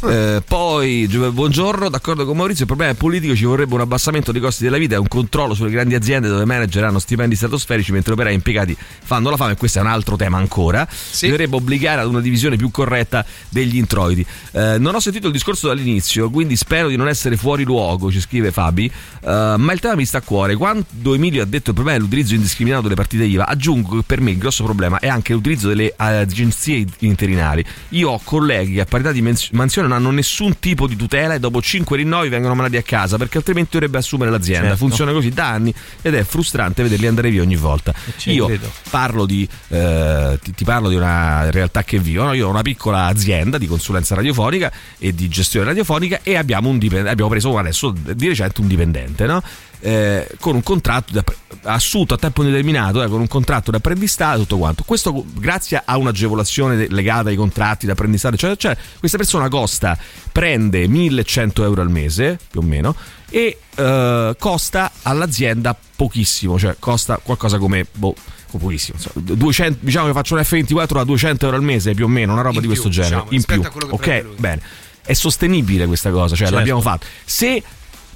Eh, 0.08 0.42
poi, 0.46 1.06
Gio- 1.08 1.32
buongiorno, 1.32 1.88
d'accordo 1.88 2.24
con 2.24 2.36
Maurizio, 2.36 2.62
il 2.62 2.66
problema 2.68 2.92
è 2.92 2.94
politico, 2.94 3.34
ci 3.34 3.44
vorrebbe 3.44 3.74
un 3.74 3.80
abbassamento 4.06 4.32
dei 4.32 4.40
costi 4.40 4.62
della 4.62 4.78
vita 4.78 4.94
e 4.94 4.98
un 4.98 5.08
controllo 5.08 5.54
sulle 5.54 5.70
grandi 5.70 5.94
aziende 5.94 6.28
dove 6.28 6.44
manager 6.44 6.84
hanno 6.84 6.98
stipendi 6.98 7.34
stratosferici 7.34 7.92
mentre 7.92 8.12
operai 8.12 8.34
impiegati 8.34 8.76
fanno 9.02 9.30
la 9.30 9.36
fame, 9.36 9.52
e 9.52 9.56
questo 9.56 9.78
è 9.78 9.82
un 9.82 9.88
altro 9.88 10.16
tema 10.16 10.38
ancora. 10.38 10.86
Si 10.90 11.28
dovrebbe 11.28 11.56
obbligare 11.56 12.00
ad 12.00 12.08
una 12.08 12.20
divisione 12.20 12.56
più 12.56 12.70
corretta 12.70 13.24
degli 13.48 13.76
introiti. 13.76 14.24
Eh, 14.52 14.76
non 14.78 14.94
ho 14.94 15.00
sentito 15.00 15.26
il 15.26 15.32
discorso 15.32 15.68
dall'inizio, 15.68 16.30
quindi 16.30 16.56
spero 16.56 16.88
di 16.88 16.96
non 16.96 17.08
essere 17.08 17.36
fuori 17.36 17.64
luogo, 17.64 18.10
ci 18.10 18.20
scrive 18.20 18.52
Fabi, 18.52 18.86
eh, 18.86 19.54
ma 19.56 19.72
il 19.72 19.80
tema 19.80 19.94
mi 19.94 20.04
sta 20.04 20.18
a 20.18 20.22
cuore. 20.22 20.54
Quando 20.56 21.14
Emilio 21.14 21.42
ha 21.42 21.46
detto 21.46 21.70
il 21.70 21.74
problema 21.74 21.98
è 21.98 22.00
l'utilizzo 22.00 22.34
indiscriminato 22.34 22.82
delle 22.82 22.94
partite 22.94 23.24
IVA, 23.24 23.46
aggiungo 23.46 23.96
che 23.96 24.02
per 24.06 24.20
me 24.20 24.32
il 24.32 24.38
grosso 24.38 24.64
problema 24.64 24.98
è 24.98 25.08
anche 25.08 25.32
l'utilizzo 25.32 25.68
delle 25.68 25.92
agenzie 25.96 26.84
interinali. 26.98 27.64
Io 27.90 28.10
ho 28.10 28.20
colleghi 28.22 28.74
che 28.74 28.80
a 28.80 28.86
parità 28.86 29.12
di 29.12 29.22
mansione 29.22 29.88
non 29.88 29.96
hanno 29.96 30.10
nessun 30.10 30.58
tipo 30.58 30.86
di 30.86 30.96
tutela 30.96 31.34
e 31.34 31.40
dopo 31.40 31.60
5 31.60 31.96
rinnovi 31.96 32.28
vengono 32.28 32.54
mandati 32.54 32.76
a 32.76 32.82
casa 32.82 33.16
perché 33.16 33.38
altrimenti 33.38 33.76
dovrebbe 33.96 33.98
assumere 33.98 34.30
l'azienda. 34.30 34.68
Certo. 34.68 34.76
Funziona 34.76 35.12
così 35.12 35.30
da 35.30 35.48
anni 35.48 35.74
ed 36.02 36.14
è 36.14 36.22
frustrante 36.24 36.82
vederli 36.82 37.06
andare 37.06 37.30
via 37.30 37.42
ogni 37.42 37.56
volta. 37.56 37.94
ci 38.16 38.32
Io 38.32 38.46
credo. 38.46 38.70
parlo 38.90 39.26
di, 39.26 39.48
eh, 39.68 40.38
ti, 40.42 40.54
ti 40.54 40.64
parlo 40.64 40.88
di 40.88 40.94
una 40.94 41.50
realtà 41.50 41.82
che 41.84 41.98
vivo. 41.98 42.24
no? 42.24 42.32
Io 42.32 42.46
ho 42.46 42.50
una 42.50 42.62
piccola 42.62 43.06
azienda 43.06 43.58
di 43.58 43.66
consulenza 43.66 44.14
radiofonica 44.14 44.70
e 44.98 45.14
di 45.14 45.28
gestione 45.28 45.66
radiofonica 45.66 46.20
e 46.22 46.36
abbiamo, 46.36 46.68
un 46.68 46.78
dipendente, 46.78 47.10
abbiamo 47.10 47.30
preso 47.30 47.56
adesso 47.56 47.90
di 47.90 48.28
recente 48.28 48.60
un 48.60 48.66
dipendente, 48.68 49.26
no? 49.26 49.42
Eh, 49.80 50.26
con 50.40 50.54
un 50.54 50.62
contratto 50.62 51.12
da- 51.12 51.24
assunto 51.64 52.14
a 52.14 52.16
tempo 52.16 52.42
indeterminato, 52.42 53.02
eh, 53.02 53.08
con 53.08 53.20
un 53.20 53.28
contratto 53.28 53.70
di 53.70 53.76
apprendistato, 53.76 54.40
tutto 54.40 54.58
quanto. 54.58 54.82
Questo 54.84 55.24
grazie 55.34 55.80
a 55.84 55.96
un'agevolazione 55.96 56.86
legata 56.88 57.28
ai 57.28 57.36
contratti 57.36 57.84
di 57.86 57.92
apprendistato, 57.92 58.34
eccetera, 58.34 58.54
eccetera. 58.54 58.80
Questa 58.98 59.16
persona 59.18 59.48
costa, 59.48 59.96
prende 60.32 60.88
1100 60.88 61.62
euro 61.64 61.82
al 61.82 61.90
mese, 61.90 62.38
più 62.50 62.60
o 62.60 62.62
meno, 62.62 62.94
e 63.28 63.58
eh, 63.74 64.36
costa 64.38 64.90
all'azienda 65.02 65.76
pochissimo, 65.96 66.58
cioè 66.58 66.76
costa 66.78 67.18
qualcosa 67.22 67.58
come 67.58 67.86
boh, 67.92 68.14
pochissimo. 68.58 68.96
insomma, 68.98 69.34
200, 69.34 69.78
diciamo 69.82 70.06
che 70.06 70.12
faccio 70.12 70.34
un 70.34 70.40
F24 70.40 70.94
da 70.94 71.04
200 71.04 71.44
euro 71.44 71.56
al 71.58 71.62
mese 71.62 71.94
più 71.94 72.04
o 72.06 72.08
meno, 72.08 72.32
una 72.32 72.42
roba 72.42 72.56
In 72.56 72.60
di 72.62 72.66
più, 72.68 72.80
questo 72.80 72.88
genere. 72.88 73.24
diciamo, 73.28 73.60
in 73.60 73.70
più, 73.70 73.82
a 73.90 73.94
ok, 73.94 74.24
bene. 74.38 74.62
È 75.02 75.12
sostenibile 75.12 75.86
questa 75.86 76.10
cosa, 76.10 76.28
cioè 76.34 76.46
Certo. 76.46 76.54
l'abbiamo 76.54 76.80
fatto. 76.80 77.06
Se 77.24 77.62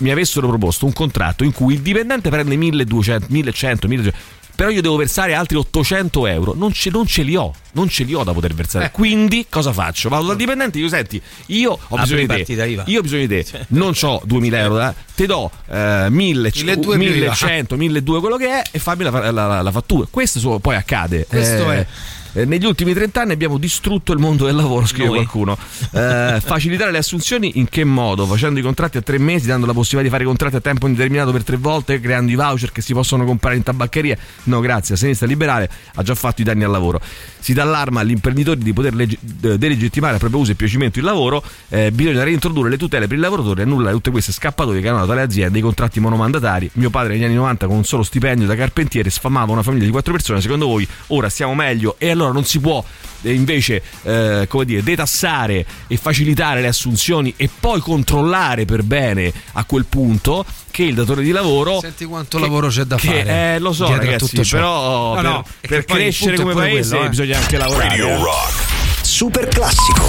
mi 0.01 0.11
avessero 0.11 0.49
proposto 0.49 0.85
un 0.87 0.93
contratto 0.93 1.45
in 1.45 1.53
cui 1.53 1.75
il 1.75 1.81
dipendente 1.81 2.29
prende 2.31 2.57
1200, 2.57 3.27
1100, 3.31 3.89
1200 3.89 4.39
però 4.61 4.69
io 4.73 4.83
devo 4.83 4.97
versare 4.97 5.33
altri 5.33 5.57
800 5.57 6.27
euro, 6.27 6.53
non 6.55 6.71
ce, 6.71 6.91
non 6.91 7.07
ce 7.07 7.23
li 7.23 7.35
ho, 7.35 7.51
non 7.73 7.89
ce 7.89 8.05
li 8.05 8.13
ho 8.13 8.23
da 8.25 8.35
poter 8.35 8.53
versare. 8.53 8.87
Eh. 8.87 8.91
Quindi 8.91 9.47
cosa 9.49 9.73
faccio? 9.73 10.11
Vado 10.11 10.27
dal 10.27 10.37
dipendente 10.37 10.77
e 10.77 10.83
io 10.83 10.89
senti, 10.89 11.23
io 11.47 11.71
ho 11.71 11.97
Apri 11.97 12.15
bisogno 12.27 12.37
di 12.37 12.45
te, 12.45 12.67
IVA. 12.67 12.83
io 12.85 12.99
ho 12.99 13.03
bisogno 13.03 13.27
di 13.27 13.43
te, 13.43 13.65
non 13.69 13.95
ho 14.03 14.21
2000 14.23 14.59
euro, 14.59 14.75
da, 14.75 14.95
te 15.15 15.25
do 15.25 15.51
eh, 15.67 16.07
1000, 16.11 16.11
1200 16.11 16.81
più 16.81 16.91
IVA. 16.93 16.99
1100, 16.99 17.77
1200 17.77 18.21
quello 18.21 18.37
che 18.37 18.49
è 18.61 18.63
e 18.71 18.79
fammi 18.79 19.03
la, 19.05 19.11
la- 19.11 19.31
la- 19.31 19.63
la 19.63 19.71
fattura. 19.73 20.07
Questo 20.11 20.59
poi 20.59 20.77
accade. 20.77 21.25
Questo 21.27 21.71
Eh, 21.73 21.77
è. 21.79 21.87
Eh, 22.33 22.45
negli 22.45 22.65
ultimi 22.65 22.95
30 22.95 23.21
anni 23.23 23.33
abbiamo 23.33 23.59
distrutto 23.59 24.13
il 24.13 24.19
mondo 24.19 24.47
del 24.47 24.55
lavoro, 24.55 24.87
scrive 24.87 25.07
Noi. 25.07 25.17
qualcuno. 25.17 25.59
Eh, 25.93 26.41
facilitare 26.45 26.91
le 26.91 26.99
assunzioni 26.99 27.59
in 27.59 27.69
che 27.69 27.85
modo? 27.85 28.27
Facendo 28.27 28.61
i 28.61 28.63
contratti 28.63 28.99
a 28.99 29.03
tre 29.03 29.19
mesi, 29.19 29.47
dando 29.47 29.67
la 29.67 29.73
possibilità 29.73 30.09
di 30.09 30.15
fare 30.15 30.25
contratti 30.25 30.57
a 30.57 30.61
tempo 30.61 30.87
indeterminato 30.87 31.33
per 31.33 31.45
tre 31.45 31.57
volte, 31.57 32.01
creando 32.01 32.31
i 32.31 32.35
voucher 32.35 32.73
che 32.73 32.83
si 32.83 32.93
possono 32.93 33.25
comprare 33.25 33.57
in 33.57 33.63
tabaccheria? 33.63 34.17
No, 34.45 34.61
grazie. 34.61 34.95
La 34.95 35.01
sinistra 35.01 35.27
liberale 35.27 35.69
ha 35.95 36.03
già 36.03 36.15
fatto 36.15 36.41
i 36.41 36.45
danni 36.45 36.65
al 36.65 36.71
lavoro. 36.71 37.01
Si 37.39 37.53
dà 37.53 37.63
allarma 37.63 38.01
agli 38.01 38.11
imprenditori 38.11 38.63
di 38.63 38.73
poter 38.73 38.95
eh, 39.01 39.59
delegittimare 39.59 40.17
a 40.17 40.19
proprio 40.19 40.41
uso 40.41 40.53
e 40.53 40.55
piacimento 40.55 40.99
il 40.99 41.05
lavoro. 41.05 41.43
Eh, 41.69 41.91
bisogna 41.91 42.23
reintrodurre 42.23 42.71
le 42.71 42.77
tutele 42.77 43.07
per 43.07 43.17
il 43.17 43.23
lavoratore 43.23 43.63
e 43.63 43.65
annullare 43.65 43.95
tutte 43.95 44.11
queste 44.11 44.33
scappatoie 44.33 44.81
che 44.81 44.89
hanno 44.89 45.01
dato 45.01 45.13
alle 45.13 45.23
aziende 45.23 45.59
i 45.59 45.63
contratti 45.63 46.01
monomandatari. 46.01 46.71
Mio 46.75 46.91
padre 46.91 47.15
negli 47.15 47.25
anni 47.25 47.35
90 47.35 47.67
con 47.67 47.77
un 47.77 47.85
solo 47.85 48.03
stipendio 48.03 48.47
da 48.47 48.55
carpentiere 48.55 49.11
sfamava 49.11 49.53
una 49.53 49.63
famiglia 49.63 49.85
di 49.85 49.91
quattro 49.91 50.13
persone. 50.13 50.41
Secondo 50.41 50.67
voi 50.67 50.87
ora 51.09 51.29
stiamo 51.29 51.55
meglio 51.55 51.97
e 51.99 52.09
allora 52.21 52.35
non 52.35 52.45
si 52.45 52.59
può 52.61 52.83
eh, 53.23 53.33
invece 53.35 53.83
eh, 54.03 54.47
come 54.49 54.65
dire, 54.65 54.83
detassare 54.83 55.65
e 55.87 55.97
facilitare 55.97 56.61
le 56.61 56.69
assunzioni 56.69 57.35
e 57.37 57.49
poi 57.61 57.81
controllare 57.81 58.65
per 58.65 58.83
bene 58.83 59.33
a 59.53 59.65
quel 59.65 59.85
punto 59.87 60.45
che 60.71 60.85
il 60.85 60.95
datore 60.95 61.23
di 61.23 61.31
lavoro 61.31 61.81
Senti 61.81 62.05
quanto 62.05 62.37
che- 62.39 62.43
lavoro 62.45 62.69
c'è 62.69 62.85
da 62.85 62.97
che, 62.97 63.07
fare 63.25 63.55
Eh, 63.55 63.59
lo 63.59 63.73
so, 63.73 63.89
ragazzi, 63.89 64.41
però 64.49 65.15
No, 65.15 65.15
per, 65.15 65.25
no, 65.25 65.45
per 65.61 65.79
il 65.79 65.85
crescere 65.85 66.37
come 66.37 66.55
paese 66.55 66.91
quello, 66.91 67.05
eh. 67.05 67.09
bisogna 67.09 67.39
anche 67.39 67.57
lavorare. 67.59 67.89
Radio. 67.89 68.23
Rock. 68.23 68.69
Super 69.03 69.49
classico. 69.49 70.07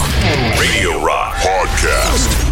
Radio 0.56 1.04
Rock 1.04 1.42
Podcast. 1.42 2.51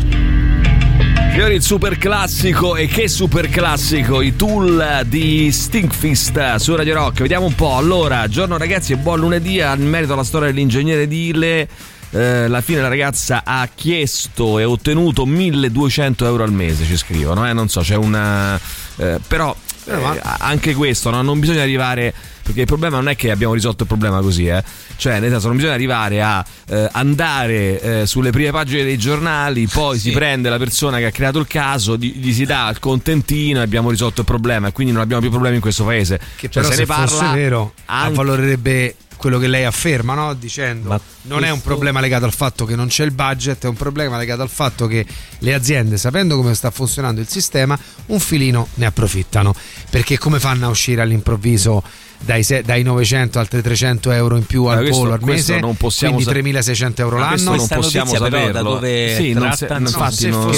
Signori, 1.39 1.55
il 1.55 1.63
super 1.63 1.97
classico 1.97 2.75
e 2.75 2.87
che 2.87 3.07
super 3.07 3.47
classico, 3.47 4.19
i 4.19 4.35
tool 4.35 5.03
di 5.05 5.49
Stinkfist 5.53 6.55
su 6.55 6.75
Radio 6.75 6.95
Rock. 6.95 7.21
Vediamo 7.21 7.45
un 7.45 7.55
po'. 7.55 7.77
Allora, 7.77 8.27
giorno 8.27 8.57
ragazzi 8.57 8.91
e 8.91 8.97
buon 8.97 9.21
lunedì 9.21 9.59
in 9.59 9.87
merito 9.87 10.11
alla 10.11 10.25
storia 10.25 10.49
dell'ingegnere 10.49 11.03
edile. 11.03 11.65
Eh, 12.09 12.43
alla 12.43 12.59
fine 12.59 12.81
la 12.81 12.89
ragazza 12.89 13.43
ha 13.45 13.65
chiesto 13.73 14.59
e 14.59 14.65
ottenuto 14.65 15.25
1200 15.25 16.25
euro 16.25 16.43
al 16.43 16.51
mese, 16.51 16.83
ci 16.83 16.97
scrivono. 16.97 17.47
Eh? 17.47 17.53
Non 17.53 17.69
so, 17.69 17.79
c'è 17.79 17.95
una. 17.95 18.59
eh, 18.97 19.19
però 19.25 19.55
eh, 19.85 20.19
anche 20.39 20.73
questo, 20.73 21.09
no? 21.09 21.21
non 21.21 21.39
bisogna 21.39 21.61
arrivare. 21.61 22.13
Perché 22.49 22.61
il 22.61 22.67
problema 22.67 22.95
non 22.95 23.07
è 23.07 23.15
che 23.15 23.29
abbiamo 23.29 23.53
risolto 23.53 23.83
il 23.83 23.87
problema 23.87 24.21
così, 24.21 24.47
eh. 24.47 24.63
Cioè, 24.95 25.19
nel 25.19 25.29
senso, 25.29 25.47
non 25.47 25.55
bisogna 25.57 25.75
arrivare 25.75 26.21
a 26.23 26.43
eh, 26.67 26.89
andare 26.93 27.79
eh, 27.79 28.05
sulle 28.07 28.31
prime 28.31 28.49
pagine 28.49 28.83
dei 28.83 28.97
giornali, 28.97 29.67
poi 29.67 29.99
si 29.99 30.09
prende 30.09 30.49
la 30.49 30.57
persona 30.57 30.97
che 30.97 31.05
ha 31.05 31.11
creato 31.11 31.37
il 31.37 31.45
caso, 31.45 31.95
gli, 31.95 32.15
gli 32.15 32.33
si 32.33 32.45
dà 32.45 32.67
il 32.69 32.79
contentino 32.79 33.59
e 33.59 33.61
abbiamo 33.61 33.91
risolto 33.91 34.21
il 34.21 34.25
problema 34.25 34.69
e 34.69 34.71
quindi 34.71 34.91
non 34.91 35.03
abbiamo 35.03 35.21
più 35.21 35.29
problemi 35.29 35.55
in 35.55 35.61
questo 35.61 35.83
paese. 35.83 36.17
Che 36.17 36.49
Cioè, 36.49 36.63
però 36.63 36.69
se 36.69 36.73
se 36.73 36.79
ne 36.81 36.85
fosse 36.87 37.17
parla 37.17 37.33
vero 37.33 37.73
anche- 37.85 38.09
avvalorerebbe 38.09 38.95
quello 39.19 39.37
che 39.37 39.47
lei 39.47 39.65
afferma, 39.65 40.13
no? 40.13 40.33
dicendo 40.33 40.87
Ma 40.87 40.99
non 41.23 41.43
è 41.43 41.49
un 41.49 41.61
problema 41.61 41.99
legato 41.99 42.23
al 42.23 42.33
fatto 42.33 42.63
che 42.63 42.77
non 42.77 42.87
c'è 42.87 43.03
il 43.03 43.11
budget, 43.11 43.65
è 43.65 43.67
un 43.67 43.75
problema 43.75 44.17
legato 44.17 44.41
al 44.41 44.49
fatto 44.49 44.87
che 44.87 45.05
le 45.39 45.53
aziende, 45.53 45.97
sapendo 45.97 46.37
come 46.37 46.55
sta 46.55 46.71
funzionando 46.71 47.19
il 47.19 47.27
sistema, 47.27 47.77
un 48.07 48.19
filino 48.19 48.69
ne 48.75 48.85
approfittano. 48.85 49.53
Perché 49.89 50.17
come 50.17 50.39
fanno 50.39 50.67
a 50.67 50.69
uscire 50.69 51.01
all'improvviso 51.01 51.83
dai, 52.21 52.43
se- 52.43 52.61
dai 52.63 52.83
900 52.83 53.39
altri 53.39 53.61
300 53.61 54.11
euro 54.11 54.35
in 54.35 54.45
più 54.45 54.65
al 54.65 54.87
volo 54.89 55.13
al 55.13 55.19
questo 55.19 55.53
mese? 55.53 55.59
non 55.65 55.75
possiamo 55.75 56.13
quindi 56.15 56.31
sa- 56.31 56.39
3600 56.39 57.01
euro 57.01 57.17
l'anno? 57.17 57.55
non 57.55 57.67
possiamo 57.67 58.11
però 58.11 58.27
da 58.29 58.37
saperlo. 58.37 58.61
dove 58.73 59.15
Sì, 59.15 59.33
non 59.33 59.53
se- 59.53 59.67
infatti 59.69 60.15
se 60.15 60.29
non- 60.29 60.41
Fonte 60.53 60.57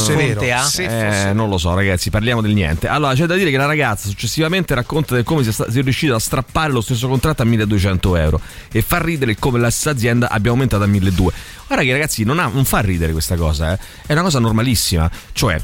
Eh, 1.29 1.33
non 1.33 1.49
lo 1.49 1.57
so, 1.57 1.73
ragazzi, 1.73 2.09
parliamo 2.09 2.41
del 2.41 2.51
niente. 2.53 2.87
Allora, 2.87 3.13
c'è 3.13 3.25
da 3.25 3.35
dire 3.35 3.51
che 3.51 3.57
la 3.57 3.65
ragazza 3.67 4.07
successivamente 4.09 4.73
racconta 4.75 5.15
di 5.15 5.23
come 5.23 5.43
sia, 5.43 5.51
sta- 5.51 5.69
sia 5.69 5.81
riuscita 5.81 6.15
a 6.15 6.19
strappare 6.19 6.71
lo 6.71 6.81
stesso 6.81 7.07
contratto 7.07 7.41
a 7.43 7.45
1200 7.45 8.15
euro 8.15 8.41
e 8.71 8.81
fa 8.81 8.97
ridere 8.99 9.35
come 9.37 9.59
la 9.59 9.69
stessa 9.69 9.91
azienda 9.91 10.29
abbia 10.29 10.51
aumentato 10.51 10.83
a 10.83 10.87
1200. 10.87 11.33
Guarda 11.67 11.85
che 11.85 11.91
ragazzi, 11.91 12.23
non, 12.23 12.39
ha- 12.39 12.49
non 12.51 12.65
fa 12.65 12.79
ridere 12.79 13.11
questa 13.11 13.35
cosa, 13.35 13.73
eh. 13.73 13.79
è 14.07 14.11
una 14.13 14.23
cosa 14.23 14.39
normalissima. 14.39 15.09
Cioè, 15.31 15.61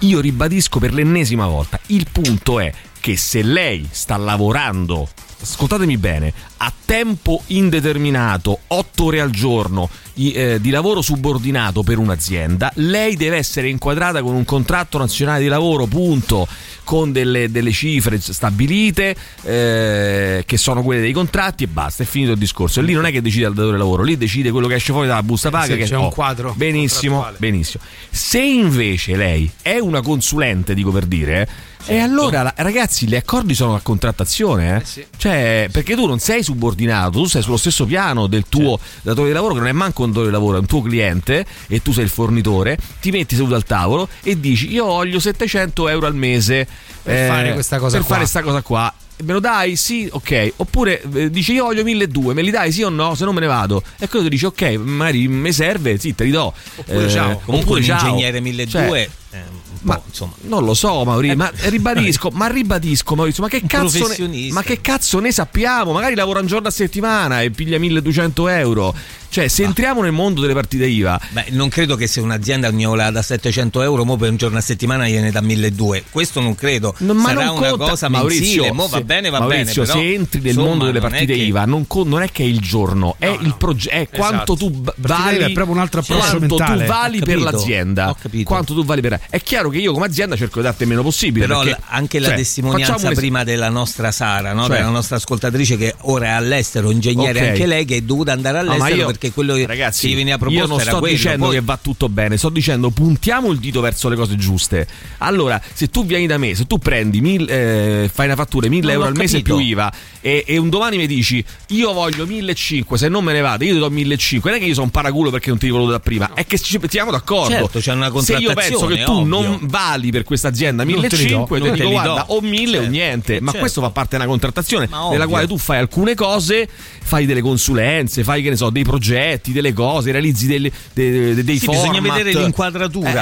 io 0.00 0.20
ribadisco 0.20 0.78
per 0.78 0.92
l'ennesima 0.94 1.46
volta, 1.46 1.78
il 1.86 2.06
punto 2.10 2.58
è 2.60 2.72
che 3.00 3.16
se 3.16 3.42
lei 3.42 3.86
sta 3.90 4.16
lavorando, 4.16 5.08
ascoltatemi 5.42 5.96
bene, 5.96 6.32
a 6.64 6.72
tempo 6.84 7.42
indeterminato, 7.48 8.60
8 8.68 9.04
ore 9.04 9.20
al 9.20 9.30
giorno, 9.30 9.90
eh, 10.14 10.58
di 10.60 10.70
lavoro 10.70 11.02
subordinato 11.02 11.82
per 11.82 11.98
un'azienda, 11.98 12.70
lei 12.76 13.16
deve 13.16 13.36
essere 13.36 13.68
inquadrata 13.68 14.22
con 14.22 14.34
un 14.34 14.44
contratto 14.44 14.96
nazionale 14.96 15.40
di 15.42 15.48
lavoro, 15.48 15.86
punto, 15.86 16.46
con 16.84 17.10
delle, 17.10 17.50
delle 17.50 17.72
cifre 17.72 18.20
stabilite, 18.20 19.16
eh, 19.42 20.44
che 20.46 20.56
sono 20.56 20.84
quelle 20.84 21.00
dei 21.00 21.12
contratti 21.12 21.64
e 21.64 21.66
basta, 21.66 22.04
è 22.04 22.06
finito 22.06 22.30
il 22.30 22.38
discorso. 22.38 22.78
E 22.78 22.84
lì 22.84 22.92
non 22.92 23.06
è 23.06 23.10
che 23.10 23.20
decide 23.20 23.48
il 23.48 23.54
datore 23.54 23.72
di 23.72 23.78
lavoro, 23.78 24.04
lì 24.04 24.16
decide 24.16 24.52
quello 24.52 24.68
che 24.68 24.74
esce 24.76 24.92
fuori 24.92 25.08
dalla 25.08 25.24
busta 25.24 25.50
paga. 25.50 25.72
sì, 25.72 25.76
che 25.76 25.84
c'è 25.84 25.96
un 25.96 26.10
quadro 26.10 26.54
Benissimo, 26.56 27.26
benissimo. 27.38 27.82
Se 28.08 28.40
invece 28.40 29.16
lei 29.16 29.50
è 29.62 29.78
una 29.78 30.00
consulente, 30.00 30.74
dico 30.74 30.92
per 30.92 31.06
dire, 31.06 31.48
eh, 31.86 31.96
e 31.96 31.98
allora 31.98 32.52
ragazzi, 32.56 33.06
gli 33.06 33.16
accordi 33.16 33.54
sono 33.54 33.74
a 33.74 33.80
contrattazione, 33.80 34.76
eh? 34.76 35.06
Cioè, 35.16 35.68
perché 35.70 35.94
tu 35.94 36.06
non 36.06 36.18
sei 36.18 36.42
subordinato, 36.52 37.10
tu 37.18 37.24
sei 37.26 37.42
sullo 37.42 37.56
stesso 37.56 37.84
piano 37.86 38.26
del 38.26 38.44
tuo 38.48 38.78
datore 39.02 39.28
di 39.28 39.34
lavoro, 39.34 39.54
che 39.54 39.60
non 39.60 39.68
è 39.68 39.72
manco 39.72 40.02
un 40.02 40.08
datore 40.08 40.26
di 40.26 40.32
lavoro, 40.32 40.56
è 40.56 40.60
un 40.60 40.66
tuo 40.66 40.82
cliente 40.82 41.44
e 41.68 41.82
tu 41.82 41.92
sei 41.92 42.04
il 42.04 42.10
fornitore, 42.10 42.78
ti 43.00 43.10
metti 43.10 43.34
seduto 43.34 43.54
al 43.54 43.64
tavolo 43.64 44.08
e 44.22 44.38
dici 44.38 44.70
io 44.70 44.84
voglio 44.86 45.18
700 45.18 45.88
euro 45.88 46.06
al 46.06 46.14
mese 46.14 46.60
eh, 46.60 46.66
Per 47.02 47.28
fare 47.28 47.52
questa 47.52 47.78
cosa 47.78 47.96
per 47.96 48.06
qua. 48.06 48.14
fare 48.16 48.26
sta 48.28 48.42
cosa 48.42 48.62
qua. 48.62 48.94
Me 49.24 49.34
lo 49.34 49.40
dai? 49.40 49.76
Sì, 49.76 50.08
ok. 50.10 50.52
Oppure 50.56 51.00
eh, 51.14 51.30
dici 51.30 51.52
io 51.52 51.64
voglio 51.64 51.84
1200, 51.84 52.34
me 52.34 52.42
li 52.42 52.50
dai 52.50 52.72
sì 52.72 52.82
o 52.82 52.88
no? 52.88 53.14
Se 53.14 53.24
no 53.24 53.32
me 53.32 53.38
ne 53.40 53.46
vado. 53.46 53.80
E 53.98 54.08
quello 54.08 54.24
ti 54.24 54.30
dici 54.30 54.46
ok, 54.46 54.62
magari 54.82 55.28
mi 55.28 55.52
serve, 55.52 55.96
sì, 55.98 56.12
te 56.14 56.24
li 56.24 56.30
do. 56.30 56.52
Oppure 56.76 57.04
Eh, 57.06 57.10
ciao. 57.10 57.40
Oppure 57.44 57.80
un 57.80 57.86
ciao. 57.86 58.08
ingegnere 58.08 58.40
1200 58.40 58.88
Cioè, 58.88 59.08
eh, 59.30 59.44
ma 59.82 60.00
non 60.42 60.64
lo 60.64 60.74
so, 60.74 61.04
Maurizio, 61.04 61.36
ma 61.36 61.50
ribadisco, 61.54 62.30
ma 62.32 62.46
ribadisco, 62.46 63.14
Maurizio, 63.14 63.42
ma 63.42 63.48
che 63.48 63.62
cazzo 63.66 64.08
ne, 64.26 64.48
ma 64.50 64.62
che 64.62 64.80
cazzo 64.80 65.18
ne 65.20 65.32
sappiamo? 65.32 65.92
Magari 65.92 66.14
lavora 66.14 66.40
un 66.40 66.46
giorno 66.46 66.68
a 66.68 66.70
settimana 66.72 67.42
e 67.42 67.50
piglia 67.50 67.78
1200 67.78 68.48
euro. 68.48 68.94
Cioè, 69.32 69.48
se 69.48 69.62
entriamo 69.62 70.02
nel 70.02 70.12
mondo 70.12 70.42
delle 70.42 70.52
partite 70.52 70.84
IVA, 70.84 71.18
Beh, 71.30 71.46
non 71.52 71.70
credo 71.70 71.96
che 71.96 72.06
se 72.06 72.20
un'azienda 72.20 72.68
agnola 72.68 73.10
da 73.10 73.22
700 73.22 73.80
euro, 73.80 74.04
mo 74.04 74.18
per 74.18 74.28
un 74.28 74.36
giorno 74.36 74.58
a 74.58 74.60
settimana 74.60 75.08
gliene 75.08 75.30
da 75.30 75.40
1200. 75.40 76.08
Questo 76.10 76.40
non 76.42 76.54
credo. 76.54 76.94
Non- 76.98 77.16
ma 77.16 77.28
Sarà 77.28 77.44
non 77.46 77.56
una 77.56 77.68
conta- 77.70 77.88
cosa 77.88 78.08
Maurizio, 78.10 78.44
mensile. 78.64 78.72
Mo 78.72 78.88
va 78.88 79.00
bene, 79.00 79.30
va 79.30 79.38
Maurizio, 79.38 79.84
bene. 79.84 79.86
Però, 79.94 79.98
se 80.06 80.12
entri 80.12 80.38
nel 80.40 80.48
insomma, 80.50 80.68
mondo 80.68 80.84
delle 80.84 81.00
partite 81.00 81.32
che- 81.32 81.40
IVA, 81.44 81.64
non, 81.64 81.86
con- 81.86 82.08
non 82.08 82.20
è 82.20 82.30
che 82.30 82.42
è 82.42 82.46
il 82.46 82.60
giorno, 82.60 83.14
è 83.18 83.26
il 83.40 83.54
progetto, 83.56 83.96
è 83.96 84.08
quanto 84.10 84.54
tu 84.54 84.70
vali. 84.96 85.38
È 85.38 85.50
proprio 85.52 85.74
un 85.76 85.80
altro 85.80 86.00
approccio 86.00 86.36
quanto 86.36 86.56
mentale. 86.56 86.84
tu 86.84 86.90
vali 86.90 87.18
per 87.20 87.38
l'azienda. 87.40 88.10
ho 88.10 88.16
capito. 88.20 88.44
Quanto 88.44 88.74
tu 88.74 88.84
vali 88.84 89.00
per. 89.00 89.18
È 89.30 89.40
chiaro 89.40 89.70
che 89.72 89.78
io 89.78 89.92
come 89.92 90.06
azienda 90.06 90.36
cerco 90.36 90.58
di 90.60 90.64
darti 90.66 90.82
il 90.84 90.88
meno 90.88 91.02
possibile. 91.02 91.46
Però 91.46 91.62
perché- 91.64 91.82
anche 91.88 92.18
la 92.20 92.28
cioè, 92.28 92.36
testimonianza 92.36 93.06
un 93.06 93.12
es- 93.12 93.18
prima 93.18 93.42
della 93.44 93.68
nostra 93.70 94.12
Sara, 94.12 94.52
no? 94.52 94.66
Cioè? 94.66 94.76
della 94.76 94.88
nostra 94.90 95.16
ascoltatrice 95.16 95.76
che 95.76 95.94
ora 96.02 96.26
è 96.26 96.30
all'estero, 96.30 96.90
ingegnere 96.90 97.40
Ok. 97.40 97.46
anche 97.48 97.66
lei, 97.66 97.84
che 97.84 97.96
è 97.96 98.00
dovuta 98.02 98.32
andare 98.32 98.62
No, 98.62 98.72
all'estero 98.72 98.96
io- 98.96 99.06
perché 99.06 99.32
quello 99.32 99.54
che 99.54 99.66
ragazzi, 99.66 100.08
che 100.08 100.14
veniva 100.14 100.38
proposto 100.38 100.62
io 100.62 100.68
non 100.68 100.80
era 100.80 100.90
sto 100.90 100.98
quello. 101.00 101.14
dicendo 101.16 101.44
Poi- 101.46 101.54
che 101.54 101.60
va 101.62 101.78
tutto 101.82 102.08
bene, 102.08 102.36
sto 102.36 102.48
dicendo 102.50 102.90
puntiamo 102.90 103.50
il 103.50 103.58
dito 103.58 103.80
verso 103.80 104.08
le 104.08 104.16
cose 104.16 104.36
giuste. 104.36 104.86
Allora, 105.18 105.60
se 105.72 105.88
tu 105.88 106.04
vieni 106.04 106.26
da 106.26 106.38
me, 106.38 106.54
se 106.54 106.66
tu 106.66 106.78
prendi 106.78 107.20
mil- 107.20 107.48
eh, 107.50 108.10
fai 108.12 108.26
una 108.26 108.36
fattura 108.36 108.68
1000 108.68 108.82
Non 108.86 108.92
euro 108.94 109.06
al 109.08 109.14
mese 109.16 109.38
capito. 109.38 109.56
più 109.56 109.64
IVA 109.64 109.92
e, 110.20 110.44
e 110.46 110.56
un 110.58 110.68
domani 110.68 110.96
mi 110.98 111.06
dici 111.06 111.44
io 111.68 111.92
voglio 111.92 112.26
1500, 112.26 112.96
se 112.96 113.08
non 113.08 113.24
me 113.24 113.32
ne 113.32 113.40
vado, 113.40 113.64
io 113.64 113.72
ti 113.74 113.78
do 113.78 113.90
1500, 113.90 114.48
non 114.48 114.56
è 114.56 114.60
che 114.60 114.66
io 114.66 114.74
sono 114.74 114.86
un 114.86 114.92
paraculo 114.92 115.30
perché 115.30 115.48
non 115.48 115.58
ti 115.58 115.68
volevo 115.70 115.90
da 115.90 116.00
prima, 116.00 116.30
è 116.34 116.44
che 116.46 116.58
ci 116.58 116.78
mettiamo 116.78 117.10
d'accordo. 117.10 117.50
Certo, 117.52 117.78
c'è 117.80 117.92
una 117.92 118.10
se 118.20 118.34
io 118.34 118.52
penso 118.52 118.78
contrattazione, 118.78 118.96
che 118.96 119.04
tu 119.04 119.12
ovvio. 119.12 119.26
non 119.48 119.61
vali 119.62 120.10
per 120.10 120.24
questa 120.24 120.48
azienda 120.48 120.84
Non 120.84 121.00
te 121.08 121.16
li 121.16 121.26
do, 121.26 121.46
1500, 121.48 121.58
non 121.58 121.72
ti 121.72 121.78
te 121.78 121.84
dico 121.86 121.90
guarda, 121.90 122.24
o 122.28 122.40
1000 122.40 122.70
o 122.76 122.80
Certo, 122.80 122.88
niente, 122.90 123.32
ma 123.40 123.46
certo. 123.46 123.58
questo 123.60 123.80
fa 123.80 123.90
parte 123.90 124.10
di 124.10 124.16
una 124.22 124.26
contrattazione 124.30 124.88
nella 125.10 125.26
quale 125.26 125.46
tu 125.46 125.56
fai 125.58 125.78
alcune 125.78 126.14
cose, 126.14 126.68
fai 127.02 127.26
delle 127.26 127.40
consulenze, 127.40 128.24
fai 128.24 128.42
che 128.42 128.50
ne 128.50 128.56
so, 128.56 128.70
dei 128.70 128.84
progetti, 128.84 129.52
delle 129.52 129.72
cose, 129.72 130.12
realizzi 130.12 130.46
delle- 130.46 130.70
de- 130.92 131.34
de- 131.34 131.44
dei 131.44 131.58
Sì, 131.58 131.66
format. 131.66 131.88
bisogna 131.90 132.12
vedere 132.14 132.38
l'inquadratura 132.38 133.10
Eh, 133.10 133.12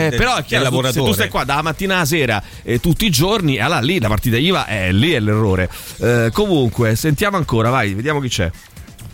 del- 0.00 0.08
del- 0.10 0.18
però 0.18 0.32
è 0.32 0.36
del 0.36 0.44
chiaro, 0.46 0.68
tu- 0.70 0.86
se 0.86 0.92
tu 1.00 1.12
stai 1.12 1.28
qua 1.28 1.44
dalla 1.44 1.62
mattina 1.62 1.96
alla 1.96 2.04
sera 2.04 2.42
eh, 2.62 2.80
tutti 2.80 3.06
i 3.06 3.10
giorni, 3.10 3.58
allora 3.58 3.80
lì 3.80 3.98
la 4.00 4.08
partita 4.08 4.36
IVA 4.36 4.66
è 4.66 4.92
lì 4.92 5.12
è 5.12 5.20
l'errore. 5.20 5.68
Eh, 5.98 6.30
comunque, 6.32 6.94
sentiamo 6.96 7.36
ancora, 7.36 7.70
vai, 7.70 7.94
vediamo 7.94 8.20
chi 8.20 8.28
c'è. 8.28 8.50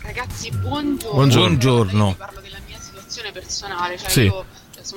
Ragazzi, 0.01 0.49
buongiorno. 0.51 1.13
Buongiorno. 1.13 1.47
Buongiorno. 1.47 2.07
Io 2.07 2.15
parlo 2.17 2.39
della 2.41 2.57
mia 2.67 2.77
situazione 2.79 3.31
personale, 3.31 3.97
cioè 3.97 4.09
Sì. 4.09 4.21
io 4.21 4.45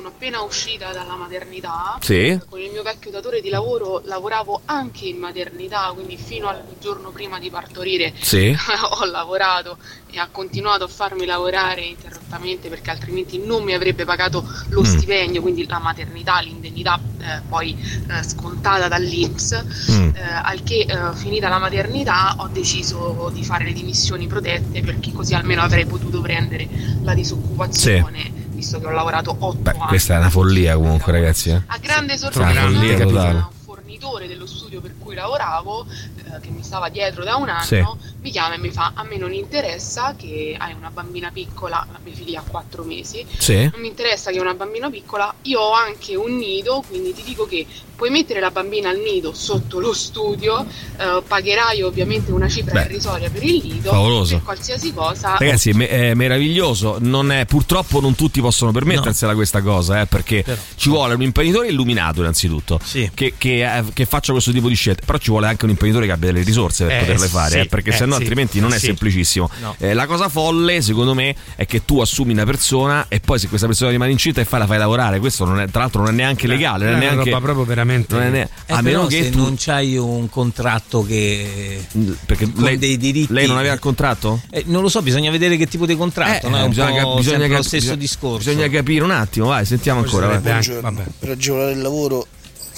sono 0.01 0.09
appena 0.09 0.41
uscita 0.41 0.93
dalla 0.93 1.15
maternità. 1.15 1.99
Sì. 2.01 2.41
Con 2.49 2.59
il 2.59 2.71
mio 2.71 2.83
vecchio 2.83 3.11
datore 3.11 3.43
di 3.43 3.51
lavoro 3.51 4.01
lavoravo 4.07 4.63
anche 4.65 5.05
in 5.05 5.19
maternità, 5.19 5.91
quindi 5.95 6.17
fino 6.17 6.49
al 6.49 6.63
giorno 6.81 7.11
prima 7.11 7.39
di 7.39 7.51
partorire 7.51 8.15
Sì. 8.19 8.49
ho 8.99 9.05
lavorato 9.05 9.77
e 10.11 10.19
ha 10.19 10.29
continuato 10.33 10.85
a 10.85 10.89
farmi 10.89 11.27
lavorare 11.27 11.83
interrottamente 11.83 12.71
perché 12.71 12.91
altrimenti 12.91 13.39
non 13.45 13.63
mi 13.63 13.75
avrebbe 13.75 14.05
pagato 14.07 14.43
lo 14.71 14.81
Mm. 14.81 14.85
stipendio, 14.85 15.43
quindi 15.43 15.67
la 15.67 15.79
maternità, 15.79 16.41
l'indennità 16.41 16.99
eh, 17.21 17.43
poi 17.47 17.77
eh, 18.09 18.23
scontata 18.23 18.89
dall'Inps. 18.89 19.63
Mm. 19.91 20.09
Eh, 20.15 20.21
al 20.43 20.63
che 20.63 20.87
eh, 20.89 21.15
finita 21.15 21.49
la 21.51 21.59
maternità 21.59 22.35
ho 22.39 22.49
deciso 22.49 23.31
di 23.35 23.45
fare 23.45 23.65
le 23.65 23.73
dimissioni 23.75 24.27
protette 24.27 24.81
perché 24.81 25.13
così 25.13 25.35
almeno 25.35 25.61
avrei 25.61 25.85
potuto 25.85 26.23
prendere 26.23 26.67
la 27.03 27.13
disoccupazione 27.13 28.49
visto 28.61 28.79
che 28.79 28.87
ho 28.87 28.91
lavorato 28.91 29.35
8 29.39 29.57
Beh, 29.59 29.71
anni. 29.71 29.87
questa 29.89 30.15
è 30.15 30.19
una 30.19 30.29
follia 30.31 30.75
comunque, 30.75 31.13
ragazzi. 31.13 31.49
eh. 31.51 31.63
A 31.67 31.79
grande 31.79 32.17
sorpresa, 32.19 32.67
un 32.67 33.47
fornitore 33.65 34.27
dello 34.29 34.47
studio 34.47 34.81
per 34.81 34.95
cui 34.99 35.15
lavoravo, 35.15 35.87
eh, 35.87 36.41
che 36.41 36.51
mi 36.51 36.63
stava 36.63 36.89
dietro 36.91 37.25
da 37.25 37.37
un 37.37 37.49
anno, 37.49 37.63
Sì. 37.65 37.83
mi 38.21 38.31
chiama 38.31 38.55
e 38.55 38.59
mi 38.59 38.71
fa: 38.71 38.93
A 38.95 39.03
me 39.05 39.17
non 39.17 39.33
interessa 39.33 40.15
che 40.17 40.55
hai 40.59 40.75
una 40.75 40.91
bambina 40.91 41.31
piccola, 41.33 41.87
la 41.91 41.99
mia 42.05 42.15
figlia 42.15 42.41
ha 42.41 42.45
4 42.47 42.85
mesi. 42.85 43.25
Sì. 43.39 43.69
Non 43.73 43.81
mi 43.81 43.89
interessa 43.89 44.31
che 44.31 44.37
hai 44.37 44.43
una 44.43 44.55
bambina 44.55 44.91
piccola, 44.91 45.33
io 45.43 45.61
ho 45.61 45.73
anche 45.73 46.15
un 46.17 46.37
nido, 46.37 46.85
quindi 46.87 47.15
ti 47.15 47.23
dico 47.23 47.47
che 47.47 47.67
puoi 48.01 48.09
mettere 48.11 48.41
la 48.41 48.51
bambina 48.51 48.89
al 48.89 48.97
nido 48.99 49.35
sotto 49.35 49.79
lo 49.79 49.93
studio, 49.93 50.65
eh, 50.97 51.23
pagherai 51.29 51.83
ovviamente 51.83 52.33
una 52.33 52.49
cifra 52.49 52.73
Beh, 52.73 52.85
irrisoria 52.87 53.29
per 53.29 53.43
il 53.43 53.61
nido, 53.63 53.91
favoloso. 53.91 54.37
per 54.37 54.43
qualsiasi 54.45 54.95
cosa. 54.95 55.37
Ragazzi, 55.39 55.73
me- 55.73 55.87
è 55.87 56.15
meraviglioso. 56.15 56.97
Non 56.99 57.31
è- 57.31 57.45
purtroppo 57.45 58.01
non 58.01 58.15
tutti 58.15 58.41
possono 58.41 58.73
permettersela 58.73 59.35
questa 59.35 59.61
cosa, 59.61 60.01
eh, 60.01 60.07
perché 60.07 60.43
ci 60.77 60.89
vuole 60.89 61.13
un 61.13 61.21
imprenditore 61.21 61.69
illuminato, 61.69 62.21
innanzitutto, 62.21 62.81
che, 63.13 63.35
che, 63.37 63.77
eh, 63.77 63.85
che 63.93 64.07
faccia 64.07 64.33
questo 64.33 64.51
tipo 64.51 64.69
di 64.69 64.75
scelte. 64.75 65.03
Però 65.05 65.19
ci 65.19 65.29
vuole 65.29 65.49
anche 65.49 65.67
un 65.67 65.71
imprenditore 65.71 66.07
che 66.07 66.13
abbia 66.13 66.33
delle 66.33 66.43
risorse 66.43 66.87
per 66.87 66.97
Eh, 66.97 67.01
poterle 67.01 67.27
fare, 67.29 67.51
sì, 67.51 67.59
eh, 67.59 67.67
perché 67.67 67.91
eh, 67.91 67.97
sennò 67.97 68.15
sì, 68.15 68.21
altrimenti 68.23 68.61
non 68.61 68.73
è 68.73 68.79
sì. 68.79 68.87
semplicissimo. 68.87 69.51
No. 69.61 69.75
Eh, 69.79 69.93
la 69.93 70.07
cosa 70.07 70.31
folle, 70.31 70.81
secondo 70.81 71.13
me, 71.13 71.37
è 71.55 71.67
che 71.67 71.85
tu 71.85 72.01
assumi 72.01 72.33
una 72.33 72.45
persona 72.45 73.05
e 73.09 73.21
poi 73.21 73.39
se 73.39 73.49
questa 73.49 73.67
persona 73.67 73.91
rimane 73.91 74.11
incinta 74.11 74.41
e 74.41 74.47
fai 74.47 74.61
la 74.61 74.67
fai 74.67 74.79
lavorare. 74.79 75.19
Questo 75.19 75.45
non 75.45 75.61
è, 75.61 75.69
tra 75.69 75.81
l'altro 75.83 76.01
non 76.01 76.13
è 76.13 76.15
neanche 76.15 76.47
legale, 76.47 76.87
non 76.87 76.95
è 76.95 76.95
è 76.95 76.97
una 77.03 77.11
neanche. 77.13 77.31
roba 77.31 77.43
proprio 77.43 77.65
veramente- 77.67 77.89
non 78.09 78.23
è 78.23 78.29
ne- 78.31 78.43
Eh, 78.67 78.73
a 78.73 78.83
però 78.83 78.83
meno 78.83 79.07
che 79.07 79.23
se 79.25 79.31
tu. 79.31 79.39
non 79.39 79.55
c'hai 79.59 79.97
un 79.97 80.29
contratto 80.29 81.03
che 81.05 81.85
perché 82.27 82.51
con 82.53 82.65
lei, 82.65 82.79
dei 82.79 82.97
diritti 82.97 83.33
lei 83.33 83.47
non 83.47 83.59
aveva 83.59 83.75
il 83.75 83.81
contratto? 83.81 84.41
Eh, 84.51 84.65
non 84.67 84.83
lo 84.83 84.89
so, 84.89 85.03
bisogna 85.03 85.31
vedere 85.31 85.57
che 85.57 85.67
tipo 85.67 85.87
di 85.87 85.97
contratto, 85.97 86.49
no? 86.49 86.57
È 86.59 86.63
un 86.63 86.69
bisogna, 86.69 86.93
cap- 87.03 87.17
bisogna 87.17 87.23
sempre 87.23 87.49
lo 87.49 87.55
cap- 87.55 87.63
stesso 87.65 87.77
bisogna- 87.83 87.97
discorso. 88.01 88.51
Bisogna 88.51 88.69
capire 88.69 89.05
un 89.05 89.11
attimo, 89.11 89.47
vai, 89.49 89.65
sentiamo 89.65 90.01
ancora. 90.01 90.27
vai. 90.29 90.39
Buongiorno. 90.41 91.05
Per 91.19 91.31
agevolare 91.31 91.73
il 91.73 91.81
lavoro 91.83 92.27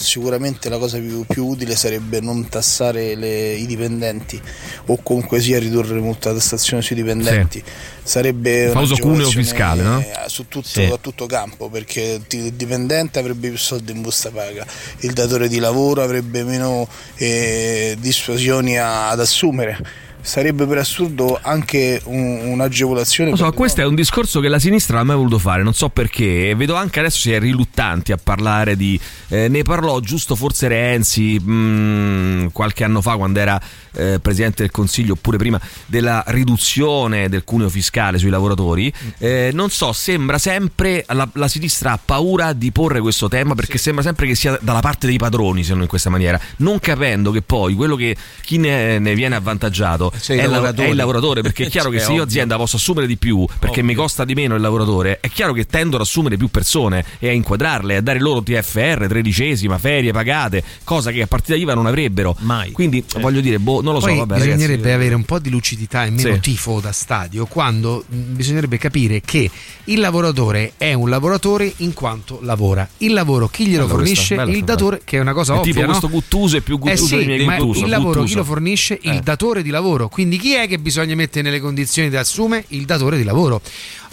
sicuramente 0.02 0.68
la 0.68 0.78
cosa 0.78 0.98
più, 0.98 1.24
più 1.26 1.46
utile 1.46 1.74
sarebbe 1.76 2.20
non 2.20 2.48
tassare 2.48 3.14
le- 3.14 3.54
i 3.54 3.66
dipendenti 3.66 4.40
o 4.86 4.98
comunque 5.02 5.40
sia 5.40 5.58
ridurre 5.58 5.98
molto 6.00 6.28
la 6.28 6.34
tassazione 6.34 6.82
sui 6.82 6.96
dipendenti. 6.96 7.62
Sarebbe 8.04 8.64
Il 8.64 8.70
famoso 8.72 8.96
cuneo 8.96 9.30
fiscale, 9.30 9.82
no? 9.82 10.00
eh, 10.00 10.10
Su 10.26 10.48
tutto, 10.48 10.66
Sì. 10.68 10.82
a 10.84 10.98
tutto 11.00 11.26
campo 11.26 11.68
perché 11.68 12.20
il 12.30 12.52
dipendente 12.52 13.18
avrebbe 13.18 13.48
più 13.48 13.56
soldi 13.58 13.92
in 13.92 14.02
busta 14.02 14.30
paga, 14.30 14.66
il 15.00 15.12
datore 15.12 15.48
di 15.48 15.58
lavoro 15.58 16.02
avrebbe 16.02 16.42
meno 16.42 16.88
eh, 17.16 17.96
dissuasioni 18.00 18.76
ad 18.78 19.20
assumere. 19.20 19.78
Sarebbe 20.24 20.66
per 20.66 20.78
assurdo 20.78 21.38
anche 21.42 22.00
un- 22.04 22.40
un'agevolazione. 22.44 23.30
Lo 23.30 23.36
so, 23.36 23.50
questo 23.52 23.80
è 23.80 23.84
un 23.84 23.96
discorso 23.96 24.38
che 24.40 24.46
la 24.48 24.60
sinistra 24.60 24.94
non 24.94 25.02
ha 25.02 25.06
mai 25.08 25.16
voluto 25.16 25.38
fare, 25.38 25.62
non 25.64 25.74
so 25.74 25.88
perché. 25.88 26.54
Vedo 26.54 26.74
anche 26.76 27.00
adesso 27.00 27.18
si 27.18 27.32
è 27.32 27.38
riluttanti 27.40 28.12
a 28.12 28.18
parlare 28.22 28.76
di. 28.76 28.98
eh, 29.28 29.48
ne 29.48 29.62
parlò 29.62 29.98
giusto 30.00 30.34
forse 30.36 30.68
Renzi 30.68 31.38
mh, 31.40 32.52
qualche 32.52 32.84
anno 32.84 33.00
fa 33.02 33.16
quando 33.16 33.40
era 33.40 33.60
eh, 33.94 34.18
presidente 34.20 34.62
del 34.62 34.70
Consiglio, 34.70 35.12
oppure 35.14 35.36
prima 35.36 35.60
della 35.86 36.22
riduzione 36.28 37.28
del 37.28 37.44
cuneo 37.44 37.68
fiscale 37.68 38.18
sui 38.18 38.30
lavoratori. 38.30 38.92
Eh, 39.18 39.50
non 39.52 39.70
so, 39.70 39.92
sembra 39.92 40.38
sempre 40.38 41.04
la, 41.08 41.28
la 41.34 41.48
sinistra 41.48 41.92
ha 41.92 41.98
paura 42.04 42.52
di 42.52 42.70
porre 42.72 43.00
questo 43.00 43.28
tema 43.28 43.54
perché 43.54 43.78
sembra 43.78 44.02
sempre 44.02 44.26
che 44.26 44.34
sia 44.34 44.58
dalla 44.60 44.80
parte 44.80 45.06
dei 45.06 45.18
padroni, 45.18 45.64
se 45.64 45.72
non 45.72 45.82
in 45.82 45.88
questa 45.88 46.10
maniera, 46.10 46.40
non 46.58 46.78
capendo 46.78 47.30
che 47.30 47.42
poi 47.42 47.74
quello 47.74 47.96
che 47.96 48.16
chi 48.42 48.58
ne, 48.58 48.98
ne 48.98 49.14
viene 49.14 49.36
avvantaggiato 49.36 50.12
Cioè, 50.20 50.38
è, 50.38 50.46
la- 50.46 50.72
è 50.74 50.84
il 50.84 50.96
lavoratore, 50.96 51.42
perché 51.42 51.66
è 51.66 51.68
chiaro 51.68 51.90
che 51.90 51.98
Cioè, 51.98 52.06
se 52.06 52.12
io 52.12 52.20
ovvio. 52.22 52.30
azienda 52.30 52.56
posso 52.56 52.76
assumere 52.76 53.06
di 53.06 53.16
più 53.16 53.44
perché 53.58 53.82
mi 53.82 53.94
costa 53.94 54.24
di 54.24 54.34
meno 54.34 54.54
il 54.54 54.60
lavoratore, 54.60 55.18
è 55.20 55.28
chiaro 55.28 55.52
che 55.52 55.66
tendo 55.66 55.96
ad 55.96 56.02
assumere 56.02 56.36
più 56.36 56.48
persone 56.48 57.04
e 57.18 57.28
a 57.28 57.32
inquadrarle, 57.32 57.96
a 57.96 58.00
dare 58.00 58.20
loro 58.20 58.42
TFR, 58.42 59.06
tredicesima, 59.08 59.78
ferie 59.78 60.12
pagate, 60.12 60.62
cosa 60.84 61.10
che 61.10 61.22
a 61.22 61.26
partita 61.26 61.56
IVA 61.56 61.74
non 61.74 61.86
avrebbero. 61.86 62.34
Mai. 62.40 62.72
Quindi 62.72 63.04
voglio 63.20 63.40
dire, 63.40 63.58
boh, 63.58 63.80
non 63.82 63.94
lo 63.94 64.00
Poi 64.00 64.12
so, 64.12 64.18
vabbè, 64.26 64.34
bisognerebbe 64.36 64.82
ragazzi. 64.82 64.94
avere 64.94 65.14
un 65.14 65.24
po' 65.24 65.38
di 65.38 65.50
lucidità 65.50 66.04
e 66.04 66.10
meno 66.10 66.34
Sì. 66.34 66.40
tifo 66.40 66.80
da 66.80 66.92
stadio 66.92 67.46
quando 67.46 68.04
mh, 68.06 68.16
bisognerebbe 68.34 68.78
capire 68.78 69.20
che 69.20 69.50
il 69.84 70.00
lavoratore 70.00 70.72
è 70.76 70.92
un 70.94 71.08
lavoratore 71.08 71.72
in 71.78 71.92
quanto 71.92 72.38
lavora. 72.42 72.88
Il 72.98 73.12
lavoro 73.12 73.48
chi 73.48 73.66
glielo 73.66 73.84
Bello 73.86 73.98
questo, 73.98 74.14
fornisce? 74.14 74.34
bello 74.36 74.50
Il 74.56 74.64
datore, 74.64 75.00
che 75.04 75.18
è 75.18 75.20
una 75.20 75.32
cosa 75.32 75.54
È 75.54 75.56
ovvia. 75.58 75.72
tipo 75.72 75.80
no? 75.84 75.86
questo 75.88 76.08
Guttuso 76.08 76.56
è 76.56 76.60
più 76.60 76.76
Eh 76.76 76.78
Guttuso 76.78 77.04
sì, 77.06 77.16
dei 77.16 77.26
miei 77.26 77.44
ma 77.44 77.56
Guttuso, 77.56 77.84
il 77.84 77.90
lavoro 77.90 78.08
Guttuso. 78.20 78.26
chi 78.28 78.34
lo 78.36 78.44
fornisce? 78.44 78.98
Il 79.02 79.10
Eh. 79.10 79.20
datore 79.20 79.62
di 79.62 79.70
lavoro. 79.70 80.08
Quindi 80.08 80.38
chi 80.38 80.54
è 80.54 80.66
che 80.68 80.78
bisogna 80.78 81.14
mettere 81.14 81.42
nelle 81.42 81.60
condizioni 81.60 82.08
di 82.08 82.16
assume? 82.16 82.64
Il 82.68 82.84
datore 82.84 83.16
di 83.16 83.24
lavoro. 83.24 83.60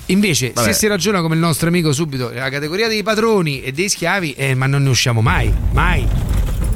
Invece, 0.07 0.51
Vabbè. 0.55 0.72
se 0.72 0.74
si 0.80 0.88
ragiona 0.88 1.22
come 1.22 1.36
il 1.36 1.41
nostro 1.41 1.67
amico 1.67 1.93
subito, 1.93 2.32
la 2.34 2.49
categoria 2.49 2.88
dei 2.88 3.03
padroni 3.03 3.61
e 3.61 3.72
dei 3.72 3.89
schiavi, 3.89 4.34
eh, 4.34 4.55
ma 4.55 4.65
non 4.65 4.82
ne 4.82 4.89
usciamo 4.89 5.22
mai, 5.22 5.53
mai. 5.72 6.07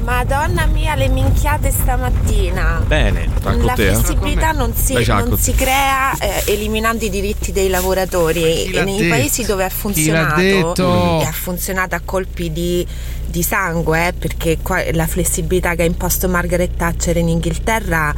Madonna 0.04 0.66
mia, 0.66 0.96
le 0.96 1.08
minchiate 1.08 1.72
stamattina. 1.72 2.84
Bene, 2.86 3.30
La 3.42 3.74
flessibilità 3.74 4.52
non 4.52 4.74
si, 4.76 4.94
non 5.06 5.38
si 5.38 5.54
crea 5.54 6.14
eh, 6.18 6.44
eliminando 6.48 7.06
i 7.06 7.10
diritti 7.10 7.54
dei 7.54 7.70
lavoratori. 7.70 8.66
E 8.66 8.84
nei 8.84 8.98
detto? 8.98 9.10
paesi 9.10 9.46
dove 9.46 9.64
ha 9.64 9.70
funzionato, 9.70 10.40
e 10.42 11.26
ha 11.26 11.32
funzionato 11.32 11.96
a 11.96 12.02
colpi 12.04 12.52
di, 12.52 12.86
di 13.26 13.44
sangue, 13.44 14.08
eh, 14.08 14.14
perché 14.14 14.58
qua 14.62 14.84
la 14.92 15.08
flessibilità 15.08 15.74
che 15.76 15.84
ha 15.84 15.86
imposto 15.86 16.28
Margaret 16.28 16.76
Thatcher 16.76 17.16
in 17.16 17.30
Inghilterra 17.30 18.14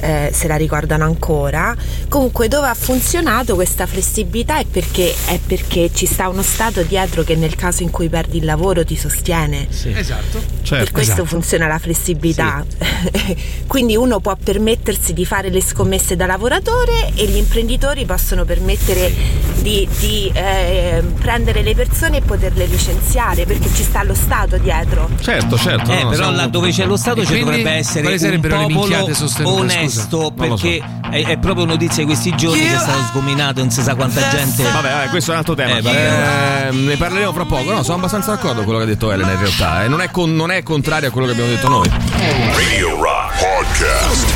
eh, 0.00 0.30
se 0.32 0.48
la 0.48 0.56
ricordano 0.56 1.04
ancora. 1.04 1.74
Comunque, 2.08 2.48
dove 2.48 2.68
ha 2.68 2.74
funzionato 2.74 3.54
questa 3.54 3.86
flessibilità 3.86 4.58
è 4.58 4.64
perché, 4.64 5.14
è 5.26 5.38
perché 5.44 5.90
ci 5.92 6.06
sta 6.06 6.28
uno 6.28 6.42
Stato 6.42 6.82
dietro 6.82 7.22
che 7.22 7.34
nel 7.34 7.54
caso 7.56 7.82
in 7.82 7.90
cui 7.90 8.08
perdi 8.08 8.38
il 8.38 8.44
lavoro 8.44 8.84
ti 8.84 8.96
sostiene. 8.96 9.68
Esatto. 9.68 10.42
Per 10.68 10.90
questo 10.90 11.24
funziona 11.26 11.66
la 11.66 11.78
flessibilità. 11.78 12.64
Quindi 13.66 13.96
uno 13.96 14.20
può 14.20 14.36
permettersi 14.42 15.12
di 15.12 15.24
fare 15.24 15.50
le 15.50 15.60
scommesse 15.62 16.16
da 16.16 16.26
lavoratore 16.26 17.12
e 17.14 17.26
gli 17.26 17.36
imprenditori 17.36 18.04
possono 18.04 18.44
permettere 18.44 19.12
di, 19.60 19.88
di, 19.98 20.30
eh, 20.32 21.02
prendere 21.18 21.62
le 21.62 21.74
persone 21.74 22.18
e 22.18 22.20
poterle 22.22 22.66
licenziare 22.66 23.44
perché 23.44 23.68
ci 23.74 23.82
sta 23.82 24.02
lo 24.02 24.14
Stato 24.14 24.56
dietro. 24.58 25.08
Certo, 25.20 25.58
certo. 25.58 25.90
Eh, 25.90 26.02
no, 26.02 26.08
però 26.10 26.22
siamo- 26.24 26.36
là 26.36 26.46
dove 26.46 26.70
c'è 26.70 26.84
lo 26.86 26.96
Stato 26.96 27.20
E 27.20 27.24
ci 27.26 27.32
quindi 27.32 27.44
dovrebbe 27.44 27.70
essere 27.72 28.18
quali 28.38 28.72
un 28.72 28.72
popolo 28.72 29.04
onesto 29.44 30.16
lo 30.16 30.22
so. 30.24 30.30
perché 30.32 30.82
è, 31.10 31.24
è 31.26 31.38
proprio 31.38 31.64
notizia 31.64 32.02
di 32.02 32.06
questi 32.06 32.34
giorni 32.36 32.60
che 32.62 32.74
è 32.74 32.78
stato 32.78 33.02
sgominato 33.10 33.60
non 33.60 33.70
si 33.70 33.82
sa 33.82 33.94
quanta 33.94 34.28
gente 34.28 34.62
Vabbè, 34.62 34.88
vabbè, 34.90 35.08
questo 35.08 35.30
è 35.30 35.34
un 35.34 35.38
altro 35.40 35.54
tema. 35.54 35.78
Eh. 35.78 36.68
Eh, 36.68 36.70
ne 36.72 36.96
parleremo 36.96 37.32
fra 37.32 37.44
poco. 37.44 37.72
No, 37.72 37.82
sono 37.82 37.96
abbastanza 37.98 38.32
d'accordo 38.32 38.56
con 38.56 38.64
quello 38.64 38.78
che 38.80 38.84
ha 38.84 38.88
detto 38.88 39.10
Elena 39.12 39.32
in 39.32 39.38
realtà. 39.38 39.84
eh. 39.84 39.88
Non, 39.88 40.00
è 40.00 40.10
con- 40.10 40.34
non 40.34 40.50
è 40.50 40.62
contrario 40.62 41.08
a 41.08 41.12
quello 41.16 41.32
che 41.32 41.32
abbiamo 41.32 41.50
detto 41.50 41.68
noi. 41.68 41.88
Radio 42.52 43.00
Rock 43.00 43.38
Podcast. 43.38 44.34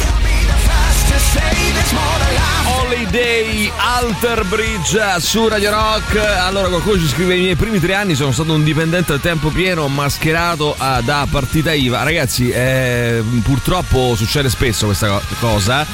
Holiday 2.64 3.70
Alter 3.76 4.44
Bridge 4.46 4.98
su 5.18 5.46
Radio 5.46 5.70
Rock. 5.72 6.16
Allora, 6.16 6.68
qualcuno 6.68 6.98
ci 6.98 7.06
scrive: 7.06 7.36
I 7.36 7.40
miei 7.40 7.54
primi 7.56 7.80
tre 7.80 7.94
anni 7.94 8.14
sono 8.14 8.32
stato 8.32 8.54
un 8.54 8.64
dipendente 8.64 9.12
a 9.12 9.18
tempo 9.18 9.50
pieno, 9.50 9.88
mascherato 9.88 10.74
a- 10.78 11.02
da 11.02 11.26
partita 11.30 11.74
IVA. 11.74 12.02
Ragazzi, 12.02 12.48
eh, 12.48 13.22
purtroppo 13.42 14.14
succede 14.16 14.48
spesso 14.48 14.86
questa 14.86 15.08
co- 15.08 15.22
cosa. 15.38 15.84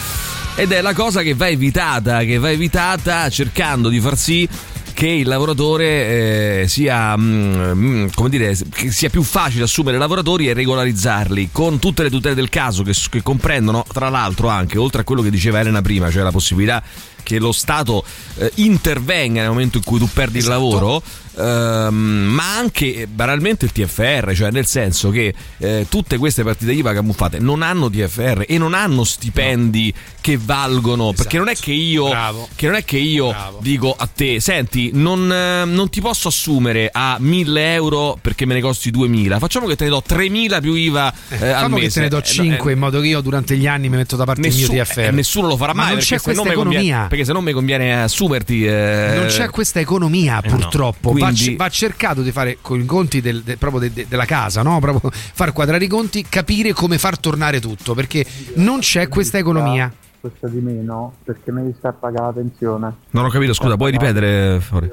Ed 0.54 0.70
è 0.70 0.80
la 0.82 0.92
cosa 0.94 1.22
che 1.22 1.34
va 1.34 1.48
evitata, 1.48 2.20
che 2.20 2.38
va 2.38 2.50
evitata 2.50 3.28
cercando 3.28 3.88
di 3.88 3.98
far 3.98 4.16
sì 4.16 4.48
che 4.96 5.08
il 5.08 5.28
lavoratore 5.28 6.62
eh, 6.62 6.68
sia, 6.68 7.14
mm, 7.18 7.54
mm, 7.74 8.06
come 8.14 8.30
dire, 8.30 8.56
che 8.70 8.90
sia 8.90 9.10
più 9.10 9.22
facile 9.22 9.64
assumere 9.64 9.98
lavoratori 9.98 10.48
e 10.48 10.54
regolarizzarli 10.54 11.50
con 11.52 11.78
tutte 11.78 12.02
le 12.02 12.08
tutele 12.08 12.34
del 12.34 12.48
caso 12.48 12.82
che, 12.82 12.94
che 13.10 13.22
comprendono 13.22 13.84
tra 13.92 14.08
l'altro 14.08 14.48
anche, 14.48 14.78
oltre 14.78 15.02
a 15.02 15.04
quello 15.04 15.20
che 15.20 15.28
diceva 15.28 15.60
Elena 15.60 15.82
prima, 15.82 16.10
cioè 16.10 16.22
la 16.22 16.30
possibilità 16.30 16.82
che 17.26 17.40
lo 17.40 17.50
Stato 17.50 18.04
eh, 18.38 18.52
intervenga 18.56 19.40
nel 19.40 19.50
momento 19.50 19.78
in 19.78 19.82
cui 19.82 19.98
tu 19.98 20.08
perdi 20.12 20.38
il 20.38 20.46
lavoro, 20.46 21.02
ehm, 21.36 21.94
ma 22.30 22.56
anche 22.56 22.94
eh, 22.94 23.06
banalmente 23.08 23.64
il 23.64 23.72
TFR, 23.72 24.32
cioè 24.32 24.50
nel 24.52 24.64
senso 24.66 25.10
che 25.10 25.34
eh, 25.58 25.86
tutte 25.88 26.18
queste 26.18 26.44
partite 26.44 26.70
IVA 26.72 26.92
camuffate 26.94 27.40
non 27.40 27.62
hanno 27.62 27.90
TFR 27.90 28.44
e 28.46 28.58
non 28.58 28.74
hanno 28.74 29.02
stipendi 29.02 29.92
che 30.20 30.38
valgono, 30.40 31.12
perché 31.12 31.38
non 31.38 31.48
è 31.48 31.54
che 31.56 31.72
io, 31.72 32.08
che 32.54 32.66
non 32.66 32.76
è 32.76 32.84
che 32.84 32.96
io 32.98 33.34
dico 33.60 33.94
a 33.96 34.06
te, 34.06 34.38
senti, 34.40 34.90
non, 34.94 35.30
eh, 35.32 35.64
non 35.64 35.88
ti 35.90 36.00
posso 36.00 36.28
assumere 36.28 36.88
a 36.92 37.16
1000 37.18 37.72
euro 37.74 38.18
perché 38.20 38.46
me 38.46 38.54
ne 38.54 38.60
costi 38.60 38.90
2000, 38.92 39.38
facciamo 39.40 39.66
che 39.66 39.74
te 39.76 39.84
ne 39.84 39.90
do 39.90 40.02
3000 40.06 40.60
più 40.60 40.74
IVA 40.74 41.12
eh, 41.30 41.34
al 41.48 41.54
Facciamo 41.54 41.76
che 41.78 41.90
te 41.90 42.00
ne 42.00 42.08
do 42.08 42.18
Eh, 42.18 42.22
5 42.22 42.72
in 42.72 42.78
modo 42.78 43.00
che 43.00 43.06
io 43.08 43.20
durante 43.20 43.56
gli 43.56 43.66
anni 43.66 43.88
mi 43.88 43.96
metto 43.96 44.16
da 44.16 44.24
parte 44.24 44.40
Nessu- 44.42 44.68
il 44.68 44.70
mio 44.72 44.84
TFR. 44.84 44.98
eh, 45.00 45.10
nessuno 45.10 45.46
lo 45.48 45.56
farà 45.56 45.72
Ma 45.74 45.82
mai 45.84 45.92
non 45.92 46.00
c'è 46.00 46.20
questa 46.20 46.42
mi 46.44 46.52
conviene- 46.54 46.84
economia. 46.84 47.06
Perché 47.16 47.24
se 47.24 47.32
non 47.32 47.42
mi 47.44 47.52
conviene 47.52 48.02
assumerti 48.02 48.66
eh, 48.66 49.12
Non 49.16 49.26
c'è 49.26 49.48
questa 49.48 49.80
economia 49.80 50.40
eh, 50.42 50.48
no. 50.50 50.56
purtroppo. 50.56 51.12
Va, 51.12 51.18
Quindi- 51.18 51.54
c- 51.54 51.56
va 51.56 51.68
cercato 51.70 52.20
di 52.22 52.30
fare 52.30 52.58
con 52.60 52.78
i 52.80 52.84
conti 52.84 53.20
del- 53.22 53.42
del- 53.42 53.56
proprio 53.58 53.80
de- 53.80 53.92
de- 53.92 54.06
della 54.08 54.26
casa, 54.26 54.62
no? 54.62 54.78
Proprio 54.80 55.10
far 55.12 55.52
quadrare 55.52 55.84
i 55.84 55.88
conti, 55.88 56.24
capire 56.28 56.72
come 56.72 56.98
far 56.98 57.18
tornare 57.18 57.58
tutto, 57.60 57.94
perché 57.94 58.24
non 58.56 58.80
c'è 58.80 59.08
questa 59.08 59.38
economia. 59.38 59.90
Costa 60.20 60.48
di 60.48 60.58
meno 60.60 61.14
perché 61.24 61.52
mi 61.52 61.72
sta 61.78 61.88
a 61.88 61.92
pagare 61.92 62.26
la 62.26 62.32
pensione. 62.32 62.94
Non 63.10 63.24
ho 63.24 63.28
capito, 63.28 63.52
scusa, 63.54 63.76
puoi 63.76 63.92
ripetere? 63.92 64.60
Fori? 64.60 64.90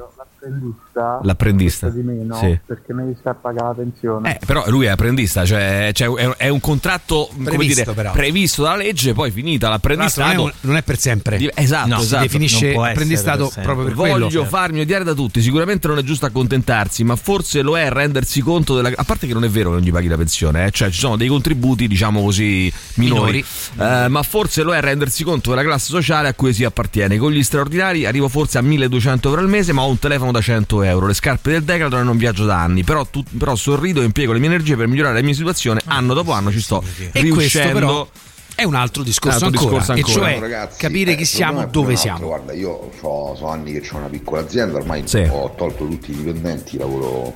L'apprendista, 0.48 1.20
L'apprendista. 1.24 1.90
di 1.90 2.02
meno 2.02 2.36
Sì. 2.38 2.60
perché 2.66 2.94
mi 2.94 3.16
sta 3.18 3.30
a 3.30 3.34
pagare 3.34 3.68
la 3.68 3.74
pensione. 3.74 4.34
Eh, 4.36 4.46
però 4.46 4.66
lui 4.68 4.86
è 4.86 4.90
apprendista, 4.90 5.46
cioè, 5.46 5.92
cioè, 5.94 6.10
è, 6.14 6.30
è 6.36 6.48
un 6.50 6.60
contratto 6.60 7.30
come 7.32 7.46
Previsto, 7.52 7.94
dire, 7.94 8.12
previsto 8.12 8.64
dalla 8.64 8.76
legge, 8.76 9.14
poi 9.14 9.32
finita 9.32 9.70
l'apprendistato. 9.70 10.34
Non 10.34 10.42
è, 10.42 10.44
un- 10.44 10.52
non 10.62 10.76
è 10.76 10.84
per 10.84 11.00
sempre. 11.00 11.38
Di- 11.38 11.50
Esatto, 11.54 11.88
No, 11.88 11.98
si 12.00 12.04
esatto. 12.04 12.22
definisce 12.24 12.72
può 12.74 12.84
essere 12.84 12.90
apprendistato 12.92 13.44
per 13.46 13.54
sempre. 13.54 13.64
proprio 13.64 13.86
per 13.86 13.96
Voglio 13.96 14.28
quello. 14.28 14.46
farmi 14.46 14.80
odiare 14.82 15.04
da 15.06 15.14
tutti. 15.14 15.42
Sicuramente 15.42 15.88
non 15.88 15.98
è 15.98 16.04
giusto 16.04 16.26
accontentarsi, 16.26 17.04
ma 17.06 17.16
forse 17.16 17.62
lo 17.62 17.78
è 17.78 17.90
rendersi 17.90 18.42
conto 18.42 18.76
della. 18.76 18.92
A 18.96 19.04
parte 19.06 19.28
che 19.28 19.34
non 19.34 19.46
è 19.46 19.50
vero 19.50 19.70
che 19.70 19.76
non 19.78 19.86
gli 19.86 19.92
paghi 19.92 20.08
la 20.10 20.18
pensione, 20.18 20.66
eh, 20.66 20.72
cioè 20.72 20.90
ci 20.90 21.00
sono 21.00 21.16
dei 21.16 21.30
contributi, 21.30 21.88
diciamo 21.88 22.22
così, 22.22 22.72
minori. 22.96 23.40
Eh, 23.80 24.08
ma 24.10 24.24
forse 24.24 24.62
lo 24.64 24.74
è 24.74 24.82
rendersi 24.82 25.24
conto 25.24 25.52
della 25.52 25.64
classe 25.64 25.88
sociale 25.90 26.28
a 26.28 26.34
cui 26.34 26.54
si 26.54 26.64
appartiene. 26.66 27.18
Con 27.18 27.32
gli 27.32 27.44
straordinari 27.44 28.06
arrivo 28.06 28.28
forse 28.28 28.58
a 28.58 28.62
1200 28.62 29.30
euro 29.30 29.40
al 29.42 29.48
mese, 29.48 29.72
ma 29.72 29.84
ho 29.84 29.90
un 29.90 30.00
telefono 30.00 30.32
da 30.34 30.42
100 30.42 30.84
euro, 30.84 31.08
le 31.08 31.14
scarpe 31.14 31.52
del 31.52 31.64
Decathlon 31.64 32.02
e 32.02 32.04
non 32.04 32.18
viaggio 32.18 32.44
da 32.46 32.60
anni. 32.62 32.84
Però, 32.84 33.06
tu- 33.06 33.24
però 33.38 33.56
sorrido 33.56 34.02
e 34.02 34.04
impiego 34.06 34.34
le 34.34 34.40
mie 34.40 34.50
energie 34.50 34.76
per 34.76 34.88
migliorare 34.88 35.16
la 35.16 35.24
mia 35.24 35.34
situazione. 35.34 35.82
Anno 35.86 36.14
dopo 36.14 36.32
anno 36.34 36.52
ci 36.52 36.60
sto 36.62 36.84
E 36.84 37.22
riuscendo. 37.22 37.34
questo 37.36 37.60
però 37.72 38.08
è 38.56 38.64
un 38.66 38.76
altro 38.76 39.02
discorso 39.02 39.46
Altro 39.46 39.60
ancora, 39.62 39.80
discorso 39.80 39.94
e 39.94 39.96
ancora. 40.14 40.30
cioè 40.32 40.40
Ragazzi, 40.40 40.80
capire 40.80 41.12
eh, 41.14 41.16
chi 41.16 41.26
siamo, 41.26 41.66
dove 41.66 41.92
un 41.94 41.98
siamo. 41.98 42.18
altro. 42.18 42.28
Guarda, 42.30 42.54
io 42.54 42.70
ho- 42.70 43.36
sono 43.36 43.50
anni 43.50 43.72
che 43.80 43.90
ho 43.92 43.98
una 43.98 44.08
piccola 44.10 44.42
azienda, 44.42 44.78
ormai 44.78 45.02
Sì. 45.06 45.26
ho 45.30 45.54
tolto 45.56 45.86
tutti 45.88 46.12
i 46.12 46.16
dipendenti, 46.18 46.78
lavoro 46.78 47.34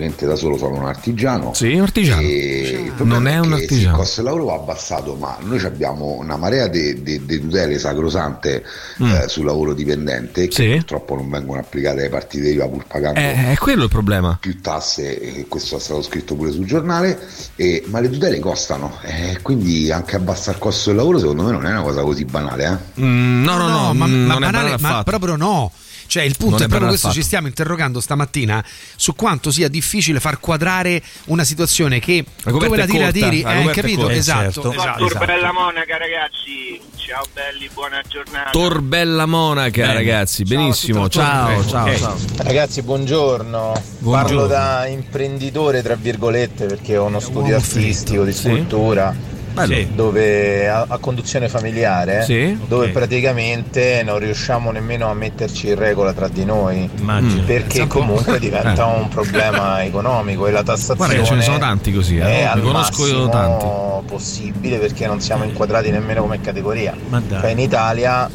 ovviamente 0.00 0.26
da 0.26 0.34
solo 0.36 0.56
sono 0.56 0.76
un 0.76 0.86
artigiano. 0.86 1.52
Sì, 1.52 1.74
un 1.74 1.82
artigiano. 1.82 2.22
E 2.22 2.82
il 2.86 2.92
problema 2.92 3.18
Non 3.18 3.26
è 3.28 3.38
un 3.38 3.48
che 3.48 3.62
artigiano. 3.62 3.90
Il 3.96 3.98
costo 4.02 4.22
del 4.22 4.24
lavoro 4.32 4.44
va 4.46 4.54
abbassato, 4.54 5.14
ma 5.16 5.36
noi 5.40 5.62
abbiamo 5.64 6.16
una 6.18 6.36
marea 6.36 6.66
di 6.68 7.22
tutele 7.40 7.78
sacrosante 7.78 8.64
Mm. 9.02 9.12
eh, 9.12 9.28
sul 9.28 9.44
lavoro 9.44 9.72
dipendente 9.74 10.48
che 10.48 10.54
Sì. 10.54 10.68
purtroppo 10.76 11.14
non 11.16 11.30
vengono 11.30 11.60
applicate 11.60 12.02
ai 12.02 12.08
partiti 12.08 12.48
IVA 12.48 12.66
pur 12.68 12.84
pagando 12.86 13.18
Eh, 13.20 13.52
è 13.52 13.56
quello 13.56 13.84
il 13.84 13.88
problema. 13.88 14.36
più 14.40 14.60
tasse, 14.60 15.44
questo 15.48 15.76
è 15.76 15.80
stato 15.80 16.02
scritto 16.02 16.34
pure 16.34 16.50
sul 16.50 16.64
giornale, 16.66 17.18
e- 17.56 17.82
ma 17.86 18.00
le 18.00 18.10
tutele 18.10 18.38
costano, 18.38 18.98
eh, 19.02 19.38
quindi 19.42 19.90
anche 19.90 20.16
abbassare 20.16 20.56
il 20.56 20.62
costo 20.62 20.88
del 20.90 20.98
lavoro 20.98 21.18
secondo 21.18 21.42
me 21.44 21.52
non 21.52 21.66
è 21.66 21.70
una 21.70 21.82
cosa 21.82 22.02
così 22.02 22.24
banale. 22.24 22.64
Eh? 22.96 23.02
Mm, 23.02 23.42
no, 23.44 23.56
no, 23.56 23.68
no, 23.68 23.94
ma, 23.94 24.06
mm, 24.06 24.26
ma 24.26 24.32
non 24.34 24.42
è 24.44 24.50
banale, 24.50 24.76
banale 24.76 24.76
ma 24.96 25.02
proprio 25.04 25.36
no. 25.36 25.72
Cioè, 26.10 26.24
il 26.24 26.34
punto 26.36 26.54
Non 26.56 26.62
è, 26.62 26.64
è 26.64 26.68
proprio 26.68 26.88
questo: 26.88 27.06
ci 27.06 27.12
affatto. 27.12 27.26
stiamo 27.26 27.46
interrogando 27.46 28.00
stamattina 28.00 28.64
su 28.96 29.14
quanto 29.14 29.52
sia 29.52 29.68
difficile 29.68 30.18
far 30.18 30.40
quadrare 30.40 31.00
una 31.26 31.44
situazione 31.44 32.00
che 32.00 32.24
La 32.42 32.50
dove 32.50 32.76
la 32.76 32.84
tiri 32.84 32.98
la 32.98 33.12
tiri, 33.12 33.42
la 33.42 33.60
eh, 33.62 33.70
capito? 33.70 34.00
corta. 34.02 34.16
Esatto, 34.16 34.40
Eh, 34.40 34.52
certo. 34.52 34.72
esatto, 34.72 35.06
esatto. 35.06 35.24
Bella 35.24 35.52
monaca 35.52 35.96
ragazzi, 35.98 36.80
ciao 36.96 37.22
belli, 37.32 37.70
buona 37.72 38.02
giornata. 38.08 38.50
Torbella 38.50 39.26
Monaca, 39.26 39.82
Bene. 39.82 39.94
ragazzi, 39.94 40.42
benissimo. 40.42 41.08
Ciao, 41.08 41.64
ciao, 41.64 41.90
Ok. 41.92 41.98
ciao. 41.98 42.16
Ragazzi, 42.38 42.82
buongiorno. 42.82 43.72
Buongiorno. 44.00 44.10
Parlo 44.36 44.46
da 44.48 44.86
imprenditore, 44.88 45.80
tra 45.80 45.94
virgolette, 45.94 46.66
perché 46.66 46.96
ho 46.96 47.04
uno 47.04 47.20
studio 47.20 47.54
artistico 47.54 48.24
di 48.24 48.32
Sì. 48.32 48.48
Bello. 49.66 49.88
Dove 49.94 50.68
a, 50.68 50.84
a 50.88 50.98
conduzione 50.98 51.48
familiare, 51.48 52.22
Sì. 52.24 52.58
dove 52.66 52.86
Ok. 52.86 52.92
praticamente 52.92 54.02
non 54.04 54.18
riusciamo 54.18 54.70
nemmeno 54.70 55.10
a 55.10 55.14
metterci 55.14 55.68
in 55.68 55.74
regola 55.76 56.12
tra 56.12 56.28
di 56.28 56.44
noi, 56.44 56.88
Immagino. 56.98 57.42
perché 57.44 57.86
po'. 57.86 57.98
comunque 57.98 58.38
diventa 58.38 58.86
Eh. 58.94 58.98
un 59.00 59.08
problema 59.08 59.82
economico 59.84 60.46
e 60.46 60.50
la 60.50 60.62
tassazione 60.62 60.96
Guarda 61.14 61.14
che 61.22 61.24
ce 61.24 61.34
ne 61.34 61.42
sono 61.42 61.58
tanti 61.58 61.92
così, 61.92 62.16
eh. 62.18 62.22
è 62.22 62.24
Ne 62.24 62.46
al 62.48 62.60
conosco 62.62 63.06
io 63.06 63.26
massimo 63.26 64.02
possibile 64.06 64.78
perché 64.78 65.06
non 65.06 65.20
siamo 65.20 65.44
inquadrati 65.44 65.90
nemmeno 65.90 66.22
come 66.22 66.40
categoria. 66.40 66.94
Ma 67.08 67.20
dai. 67.26 67.40
Cioè, 67.40 67.50
in 67.50 67.58
Italia 67.58 68.28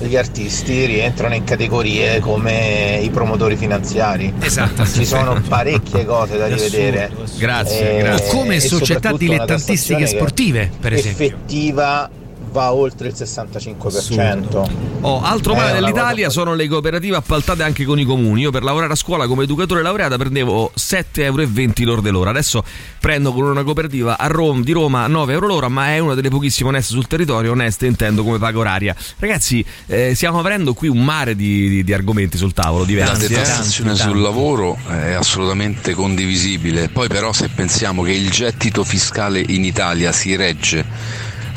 gli 0.00 0.16
artisti 0.16 0.86
rientrano 0.86 1.34
in 1.34 1.44
categorie 1.44 2.20
come 2.20 3.00
i 3.02 3.10
promotori 3.10 3.56
finanziari. 3.56 4.32
Esatto. 4.40 4.86
Ci 4.86 5.04
sono 5.04 5.40
parecchie 5.48 6.04
cose 6.04 6.36
da 6.36 6.46
rivedere. 6.46 7.10
Grazie, 7.38 7.98
Eh, 7.98 8.02
grazie. 8.02 8.26
O 8.28 8.30
come 8.30 8.60
società 8.60 9.12
dilettantistiche 9.12 10.06
sportive, 10.06 10.70
per 10.80 10.92
esempio. 10.92 11.26
Effettiva 11.26 12.10
va 12.50 12.72
oltre 12.72 13.08
il 13.08 13.14
65%. 13.16 14.70
Oh, 15.00 15.22
altro 15.22 15.54
male 15.54 15.72
dell'Italia 15.72 16.28
sono 16.30 16.54
le 16.54 16.66
cooperative 16.68 17.16
appaltate 17.16 17.62
anche 17.62 17.84
con 17.84 17.98
i 17.98 18.04
comuni. 18.04 18.42
Io 18.42 18.50
per 18.50 18.62
lavorare 18.62 18.92
a 18.92 18.96
scuola 18.96 19.26
come 19.26 19.44
educatore 19.44 19.82
laureata 19.82 20.16
prendevo 20.16 20.72
7,20 20.76 21.12
euro 21.22 21.84
l'ora 21.84 22.00
dell'ora. 22.00 22.30
Adesso 22.30 22.64
prendo 22.98 23.32
con 23.32 23.44
una 23.44 23.62
cooperativa 23.62 24.18
a 24.18 24.26
Rom- 24.26 24.62
di 24.64 24.72
Roma 24.72 25.06
9 25.06 25.32
euro 25.32 25.46
l'ora, 25.46 25.68
ma 25.68 25.88
è 25.88 25.98
una 25.98 26.14
delle 26.14 26.28
pochissime 26.30 26.70
oneste 26.70 26.92
sul 26.92 27.06
territorio. 27.06 27.52
Oneste 27.52 27.86
intendo 27.86 28.22
come 28.24 28.38
paga 28.38 28.58
oraria. 28.58 28.94
Ragazzi, 29.18 29.64
eh, 29.86 30.14
stiamo 30.14 30.40
aprendo 30.40 30.74
qui 30.74 30.88
un 30.88 31.04
mare 31.04 31.36
di, 31.36 31.68
di- 31.68 31.84
di 31.84 31.92
argomenti 31.92 32.36
sul 32.36 32.52
tavolo 32.52 32.80
La 32.80 32.86
diversi. 32.86 33.24
eh. 33.24 33.28
detassazione 33.28 33.94
sul 33.94 34.20
lavoro 34.20 34.76
è 34.88 35.12
assolutamente 35.12 35.94
condivisibile, 35.94 36.88
poi 36.88 37.08
però 37.08 37.32
se 37.32 37.48
pensiamo 37.48 38.02
che 38.02 38.12
il 38.12 38.30
gettito 38.30 38.84
fiscale 38.84 39.40
in 39.46 39.64
Italia 39.64 40.12
si 40.12 40.34
regge 40.36 40.84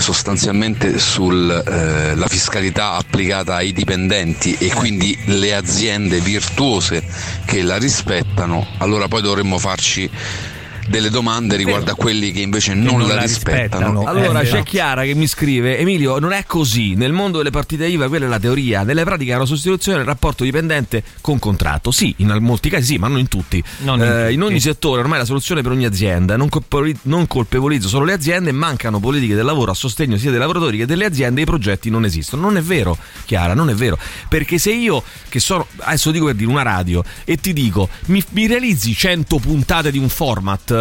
sostanzialmente 0.01 0.99
sulla 0.99 2.27
fiscalità 2.27 2.93
applicata 2.93 3.55
ai 3.55 3.71
dipendenti 3.71 4.55
e 4.59 4.69
quindi 4.73 5.17
le 5.25 5.55
aziende 5.55 6.19
virtuose 6.19 7.03
che 7.45 7.61
la 7.61 7.77
rispettano, 7.77 8.67
allora 8.79 9.07
poi 9.07 9.21
dovremmo 9.21 9.57
farci 9.57 10.09
delle 10.91 11.09
domande 11.09 11.55
riguardo 11.55 11.91
a 11.91 11.95
quelli 11.95 12.31
che 12.31 12.41
invece 12.41 12.75
non, 12.75 13.07
la, 13.07 13.19
rispettano. 13.19 14.03
Allora 14.03 14.41
c'è 14.41 14.61
Chiara 14.61 15.03
che 15.03 15.15
mi 15.15 15.25
scrive: 15.25 15.79
Emilio, 15.79 16.19
non 16.19 16.33
è 16.33 16.43
così. 16.45 16.93
Nel 16.93 17.13
mondo 17.13 17.39
delle 17.39 17.49
partite 17.49 17.87
IVA, 17.87 18.07
quella 18.07 18.25
è 18.25 18.29
la 18.29 18.39
teoria. 18.39 18.83
Nelle 18.83 19.03
pratiche 19.03 19.31
è 19.31 19.35
una 19.35 19.45
sostituzione 19.45 19.97
del 19.97 20.05
rapporto 20.05 20.43
dipendente 20.43 21.03
con 21.21 21.39
contratto. 21.39 21.89
Sì, 21.89 22.13
in 22.17 22.37
molti 22.41 22.69
casi 22.69 22.85
sì, 22.85 22.97
ma 22.97 23.07
non 23.07 23.17
in 23.19 23.27
tutti. 23.27 23.63
Non 23.79 23.99
in 23.99 24.05
Eh, 24.05 24.21
tutti. 24.21 24.33
in 24.33 24.43
ogni 24.43 24.59
settore 24.59 25.01
ormai 25.01 25.15
è 25.15 25.19
la 25.21 25.25
soluzione 25.25 25.61
per 25.61 25.71
ogni 25.71 25.85
azienda. 25.85 26.35
Non, 26.35 26.49
colpevoli- 26.49 26.97
non 27.03 27.25
colpevolizzo 27.25 27.87
solo 27.87 28.05
le 28.05 28.13
aziende, 28.13 28.51
mancano 28.51 28.99
politiche 28.99 29.33
del 29.33 29.45
lavoro 29.45 29.71
a 29.71 29.73
sostegno 29.73 30.17
sia 30.17 30.29
dei 30.29 30.39
lavoratori 30.39 30.77
che 30.77 30.85
delle 30.85 31.05
aziende 31.05 31.41
i 31.41 31.45
progetti 31.45 31.89
non 31.89 32.03
esistono. 32.05 32.41
Non 32.41 32.57
è 32.57 32.61
vero, 32.61 32.97
Chiara, 33.25 33.53
non 33.53 33.69
è 33.69 33.73
vero. 33.73 33.97
Perché 34.27 34.57
se 34.57 34.71
io, 34.71 35.01
che 35.29 35.39
sono, 35.39 35.65
adesso 35.77 36.11
dico 36.11 36.25
per 36.25 36.35
dire 36.35 36.49
una 36.49 36.63
radio, 36.63 37.03
e 37.23 37.37
ti 37.37 37.53
dico, 37.53 37.87
mi, 38.07 38.21
mi 38.31 38.47
realizzi 38.47 38.93
100 38.93 39.37
puntate 39.37 39.91
di 39.91 39.97
un 39.97 40.09
format. 40.09 40.80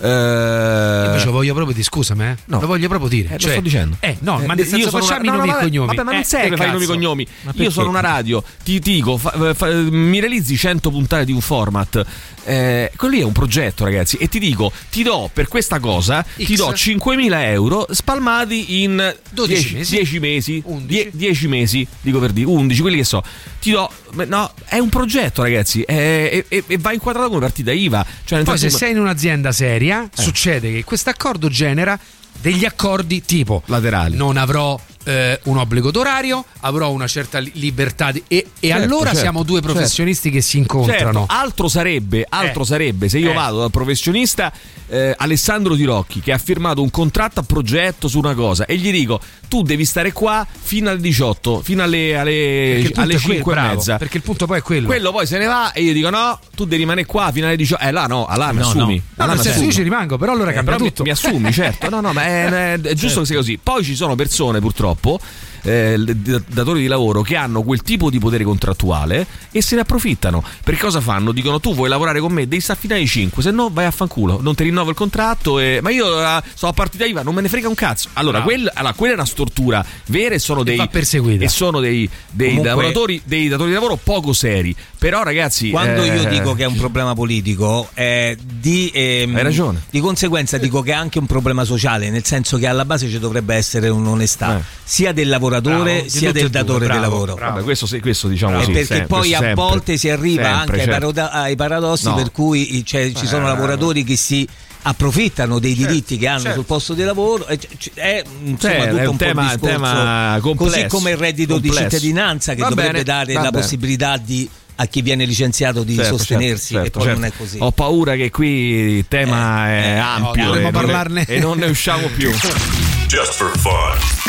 eh, 0.00 1.04
Invece 1.06 1.24
lo 1.26 1.32
voglio 1.32 1.52
proprio 1.54 1.74
dire, 1.74 1.84
scusami, 1.86 2.24
eh. 2.24 2.36
No. 2.46 2.60
Lo 2.60 2.66
voglio 2.66 2.88
proprio 2.88 3.08
dire. 3.08 3.28
Eh, 3.28 3.32
lo 3.32 3.38
Cioè, 3.38 3.52
sto 3.52 3.60
dicendo. 3.60 3.96
Eh, 4.00 4.16
no, 4.20 4.40
Eh, 4.40 4.46
ma 4.46 4.54
nel 4.54 4.66
senso 4.66 4.90
facciamo 4.90 5.20
una- 5.22 5.24
i 5.24 5.26
no, 5.30 5.36
nomi 5.36 5.48
no, 5.50 5.58
e 5.58 5.62
cognomi. 5.62 5.86
Vabbè, 5.88 6.02
ma 6.02 6.10
non 6.12 6.20
Eh, 6.20 6.24
eh, 6.24 6.24
fare 6.24 6.46
i 6.46 6.50
nomi 6.50 6.64
e 6.64 6.78
cazzo. 6.78 6.86
cognomi. 6.86 7.26
Io 7.54 7.70
sono 7.70 7.88
una 7.88 8.00
radio, 8.00 8.42
ti 8.64 8.78
dico, 8.78 9.16
fa- 9.16 9.54
fa- 9.54 9.66
mi 9.72 10.20
realizzi 10.20 10.56
100 10.56 10.90
puntate 10.90 11.24
di 11.24 11.32
un 11.32 11.40
format. 11.40 12.04
Eh, 12.44 12.90
quello 12.96 13.14
lì 13.14 13.20
è 13.20 13.24
un 13.24 13.32
progetto, 13.32 13.84
ragazzi. 13.84 14.16
E 14.16 14.28
ti 14.28 14.38
dico, 14.38 14.72
ti 14.90 15.02
do 15.02 15.28
per 15.32 15.48
questa 15.48 15.78
cosa, 15.78 16.24
ti 16.36 16.56
do 16.56 16.72
5.000 16.72 17.44
euro 17.50 17.86
spalmati 17.90 18.82
in 18.82 19.14
12 19.30 19.74
10 19.74 19.74
mesi. 19.76 19.94
10 19.96 20.18
mesi, 20.20 21.10
10 21.12 21.48
mesi, 21.48 21.86
dico 22.00 22.18
per 22.18 22.30
dire, 22.32 22.46
11, 22.48 22.80
quelli 22.80 22.96
che 22.96 23.04
so. 23.04 23.22
Ti 23.60 23.70
do, 23.72 23.90
no, 24.26 24.52
è 24.64 24.78
un 24.78 24.88
progetto, 24.88 25.42
ragazzi. 25.42 25.82
eh, 25.82 26.44
e, 26.48 26.64
va 26.78 26.92
inquadrato 26.92 27.28
come 27.28 27.40
partita 27.40 27.72
IVA. 27.72 28.04
Cioè, 28.24 28.42
Poi 28.42 28.56
se 28.58 28.70
sei 28.70 28.92
in 28.92 28.98
un'azienda 29.00 29.52
seria, 29.52 29.89
Eh. 29.90 30.08
succede 30.12 30.72
che 30.72 30.84
questo 30.84 31.10
accordo 31.10 31.48
genera 31.48 31.98
degli 32.40 32.64
accordi 32.64 33.22
tipo 33.24 33.62
laterali. 33.66 34.16
Non 34.16 34.36
avrò 34.36 34.78
eh, 35.04 35.40
un 35.44 35.56
obbligo 35.56 35.90
d'orario, 35.90 36.44
avrò 36.60 36.90
una 36.90 37.06
certa 37.06 37.38
li- 37.38 37.50
libertà 37.54 38.12
di- 38.12 38.22
e, 38.28 38.46
e 38.60 38.68
Certo, 38.68 38.82
allora 38.84 39.04
certo, 39.06 39.18
siamo 39.20 39.42
due 39.42 39.58
certo. 39.60 39.72
professionisti 39.72 40.30
che 40.30 40.40
si 40.40 40.58
incontrano. 40.58 41.20
Certo, 41.20 41.24
altro 41.28 41.68
sarebbe, 41.68 42.26
altro 42.28 42.62
Eh. 42.62 42.66
sarebbe 42.66 43.08
se 43.08 43.18
io 43.18 43.30
Eh. 43.30 43.34
vado 43.34 43.60
dal 43.60 43.70
professionista 43.70 44.52
eh, 44.92 45.14
Alessandro 45.16 45.76
Tirocchi 45.76 46.20
che 46.20 46.32
ha 46.32 46.38
firmato 46.38 46.82
un 46.82 46.90
contratto 46.90 47.38
a 47.40 47.42
progetto 47.44 48.08
su 48.08 48.18
una 48.18 48.34
cosa 48.34 48.66
e 48.66 48.76
gli 48.76 48.90
dico 48.90 49.20
tu 49.48 49.62
devi 49.62 49.84
stare 49.84 50.12
qua 50.12 50.44
fino 50.60 50.90
alle 50.90 51.00
18, 51.00 51.60
fino 51.62 51.82
alle, 51.82 52.16
alle, 52.16 52.74
alle 52.76 52.88
è 52.88 52.92
quello, 52.92 53.18
5 53.18 53.52
e 53.52 53.54
bravo, 53.56 53.74
mezza. 53.76 53.96
Perché 53.98 54.16
il 54.18 54.22
punto 54.22 54.46
poi 54.46 54.58
è 54.58 54.62
quello. 54.62 54.86
Quello 54.86 55.10
poi 55.12 55.26
se 55.26 55.38
ne 55.38 55.46
va 55.46 55.72
e 55.72 55.82
io 55.82 55.92
dico 55.92 56.10
no, 56.10 56.38
tu 56.54 56.64
devi 56.64 56.76
rimanere 56.82 57.06
qua 57.06 57.30
fino 57.32 57.46
alle 57.46 57.56
18. 57.56 57.82
Eh 57.84 57.90
là 57.90 58.06
no, 58.06 58.28
là 58.36 58.52
mi 58.52 58.58
No, 58.60 58.66
assumi. 58.68 59.02
no. 59.16 59.26
No, 59.26 59.32
mi 59.34 59.38
senso 59.40 59.62
io 59.62 59.72
ci 59.72 59.82
rimango, 59.82 60.18
però 60.18 60.32
allora 60.32 60.50
Eh, 60.50 60.54
cambia 60.54 60.72
però 60.74 60.84
mi- 60.84 60.90
tutto. 60.90 61.02
Mi, 61.04 61.10
assumi, 61.10 61.52
certo. 61.52 61.88
No, 61.88 62.00
no, 62.00 62.12
ma 62.12 62.24
è, 62.24 62.74
è 62.74 62.78
giusto 62.94 62.96
Certo. 63.06 63.20
che 63.20 63.26
sia 63.26 63.36
così. 63.36 63.58
Poi 63.62 63.84
ci 63.84 63.94
sono 63.96 64.14
persone 64.16 64.60
purtroppo 64.60 64.89
purtroppo 64.94 65.20
eh, 65.62 65.98
datori 66.46 66.80
di 66.82 66.86
lavoro 66.86 67.22
che 67.22 67.36
hanno 67.36 67.62
quel 67.62 67.82
tipo 67.82 68.10
di 68.10 68.18
potere 68.18 68.44
contrattuale 68.44 69.26
e 69.50 69.62
se 69.62 69.74
ne 69.74 69.82
approfittano. 69.82 70.42
Perché 70.64 70.80
cosa 70.82 71.00
fanno? 71.00 71.32
Dicono 71.32 71.60
tu 71.60 71.74
vuoi 71.74 71.88
lavorare 71.88 72.20
con 72.20 72.32
me, 72.32 72.46
devi 72.48 72.60
stare 72.60 72.78
fino 72.78 72.94
alle 72.94 73.06
5, 73.06 73.42
se 73.42 73.50
no 73.50 73.70
vai 73.72 73.84
a 73.86 73.90
fanculo, 73.90 74.38
non 74.40 74.54
ti 74.54 74.64
rinnovo 74.64 74.90
il 74.90 74.96
contratto. 74.96 75.58
E... 75.58 75.80
Ma 75.82 75.90
io 75.90 76.20
eh, 76.20 76.42
sto 76.54 76.68
a 76.68 76.72
partita 76.72 77.04
IVA, 77.04 77.22
non 77.22 77.34
me 77.34 77.40
ne 77.42 77.48
frega 77.48 77.68
un 77.68 77.74
cazzo. 77.74 78.08
Allora, 78.14 78.40
Bravo. 78.40 78.52
quel- 78.54 78.70
allora, 78.74 78.94
quella 78.94 79.12
è 79.14 79.16
una 79.16 79.26
stortura 79.26 79.84
vera 80.06 80.34
e 80.34 80.38
sono 80.38 80.62
dei, 80.62 80.78
e 80.78 81.48
sono 81.48 81.80
dei, 81.80 82.08
dei 82.30 82.48
Comunque- 82.48 82.68
lavoratori, 82.68 83.20
dei 83.24 83.48
datori 83.48 83.68
di 83.68 83.74
lavoro 83.74 83.96
poco 84.02 84.32
seri. 84.32 84.74
Però, 84.98 85.22
ragazzi, 85.22 85.70
Quando 85.70 86.04
io 86.04 86.22
eh, 86.22 86.28
dico 86.28 86.54
che 86.54 86.64
è 86.64 86.66
un 86.66 86.76
problema 86.76 87.14
politico, 87.14 87.88
eh, 87.94 88.36
di, 88.42 88.90
ehm, 88.92 89.34
Hai 89.34 89.42
ragione. 89.42 89.82
di 89.88 89.98
conseguenza 90.00 90.58
dico 90.58 90.82
che 90.82 90.90
è 90.90 90.94
anche 90.94 91.18
un 91.18 91.24
problema 91.26 91.64
sociale, 91.64 92.10
nel 92.10 92.24
senso 92.24 92.58
che 92.58 92.66
alla 92.66 92.84
base 92.84 93.08
ci 93.08 93.18
dovrebbe 93.18 93.54
essere 93.54 93.88
un'onestà 93.88 94.58
Eh. 94.58 94.62
sia 94.84 95.12
del 95.12 95.28
lavoratore 95.50 95.90
Bravo, 95.92 96.02
di 96.02 96.08
sia 96.10 96.32
del 96.32 96.48
datore 96.50 96.86
bravo, 96.86 97.00
di 97.00 97.04
lavoro. 97.10 97.34
Vabbè, 97.34 97.62
questo, 97.62 97.86
questo 98.00 98.28
diciamo 98.28 98.60
Eh, 98.60 98.64
sì, 98.64 98.70
perché 98.72 98.86
sempre, 98.86 99.06
poi 99.06 99.34
a 99.34 99.38
sempre. 99.38 99.54
volte 99.54 99.96
si 99.96 100.08
arriva 100.08 100.42
Sempre, 100.44 100.58
anche 100.82 100.90
ai, 100.94 101.00
certo. 101.12 101.28
ai 101.30 101.56
paradossi 101.56 102.04
No. 102.06 102.14
per 102.14 102.32
cui 102.32 102.82
cioè, 102.86 103.12
ci 103.12 103.26
sono 103.26 103.44
Eh, 103.46 103.48
lavoratori 103.48 104.04
che 104.04 104.16
si 104.16 104.46
approfittano 104.82 105.58
dei 105.58 105.74
Certo, 105.74 105.88
diritti 105.90 106.16
che 106.16 106.26
hanno 106.26 106.38
certo. 106.40 106.54
sul 106.56 106.64
posto 106.64 106.94
di 106.94 107.02
lavoro 107.02 107.46
e 107.46 107.58
c- 107.58 107.90
è 107.94 108.22
insomma 108.44 108.74
tutto 108.86 108.96
è 108.96 109.02
un 109.02 109.08
un, 109.08 109.16
tema- 109.18 109.42
discorso, 109.42 109.66
tema 109.74 110.38
complesso, 110.40 110.74
così 110.74 110.86
come 110.88 111.10
il 111.10 111.16
reddito 111.18 111.58
di 111.58 111.68
complesso. 111.68 111.90
cittadinanza 111.90 112.54
che 112.54 112.62
Va 112.62 112.68
dovrebbe 112.70 112.90
bene, 112.92 113.02
dare 113.04 113.32
la 113.34 113.40
bene. 113.40 113.50
possibilità 113.60 114.16
di 114.16 114.48
a 114.76 114.86
chi 114.86 115.02
viene 115.02 115.26
licenziato 115.26 115.82
di 115.82 115.94
Certo, 115.96 116.16
sostenersi 116.16 116.72
certo, 116.72 116.86
e 116.86 116.90
poi 116.90 117.02
certo. 117.02 117.18
non 117.18 117.28
è 117.28 117.32
così. 117.36 117.58
Ho 117.60 117.70
paura 117.72 118.14
che 118.14 118.30
qui 118.30 118.48
il 118.48 119.04
tema 119.06 119.68
è 119.68 119.90
ampio 119.98 120.44
dovremmo 120.46 120.68
e, 120.68 120.70
non 120.70 120.80
parlarne. 120.80 121.24
e 121.26 121.38
non 121.38 121.58
ne 121.58 121.66
usciamo 121.66 122.06
più. 122.16 122.30
Just 123.06 123.32
for 123.34 123.52
fun. 123.58 124.19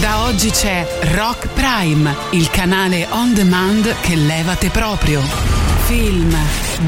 Da 0.00 0.22
oggi 0.26 0.50
c'è 0.50 0.86
Rock 1.14 1.48
Prime, 1.48 2.14
il 2.30 2.48
canale 2.50 3.06
on 3.10 3.34
demand 3.34 3.98
che 4.00 4.14
levate 4.14 4.70
proprio. 4.70 5.67
Film, 5.88 6.36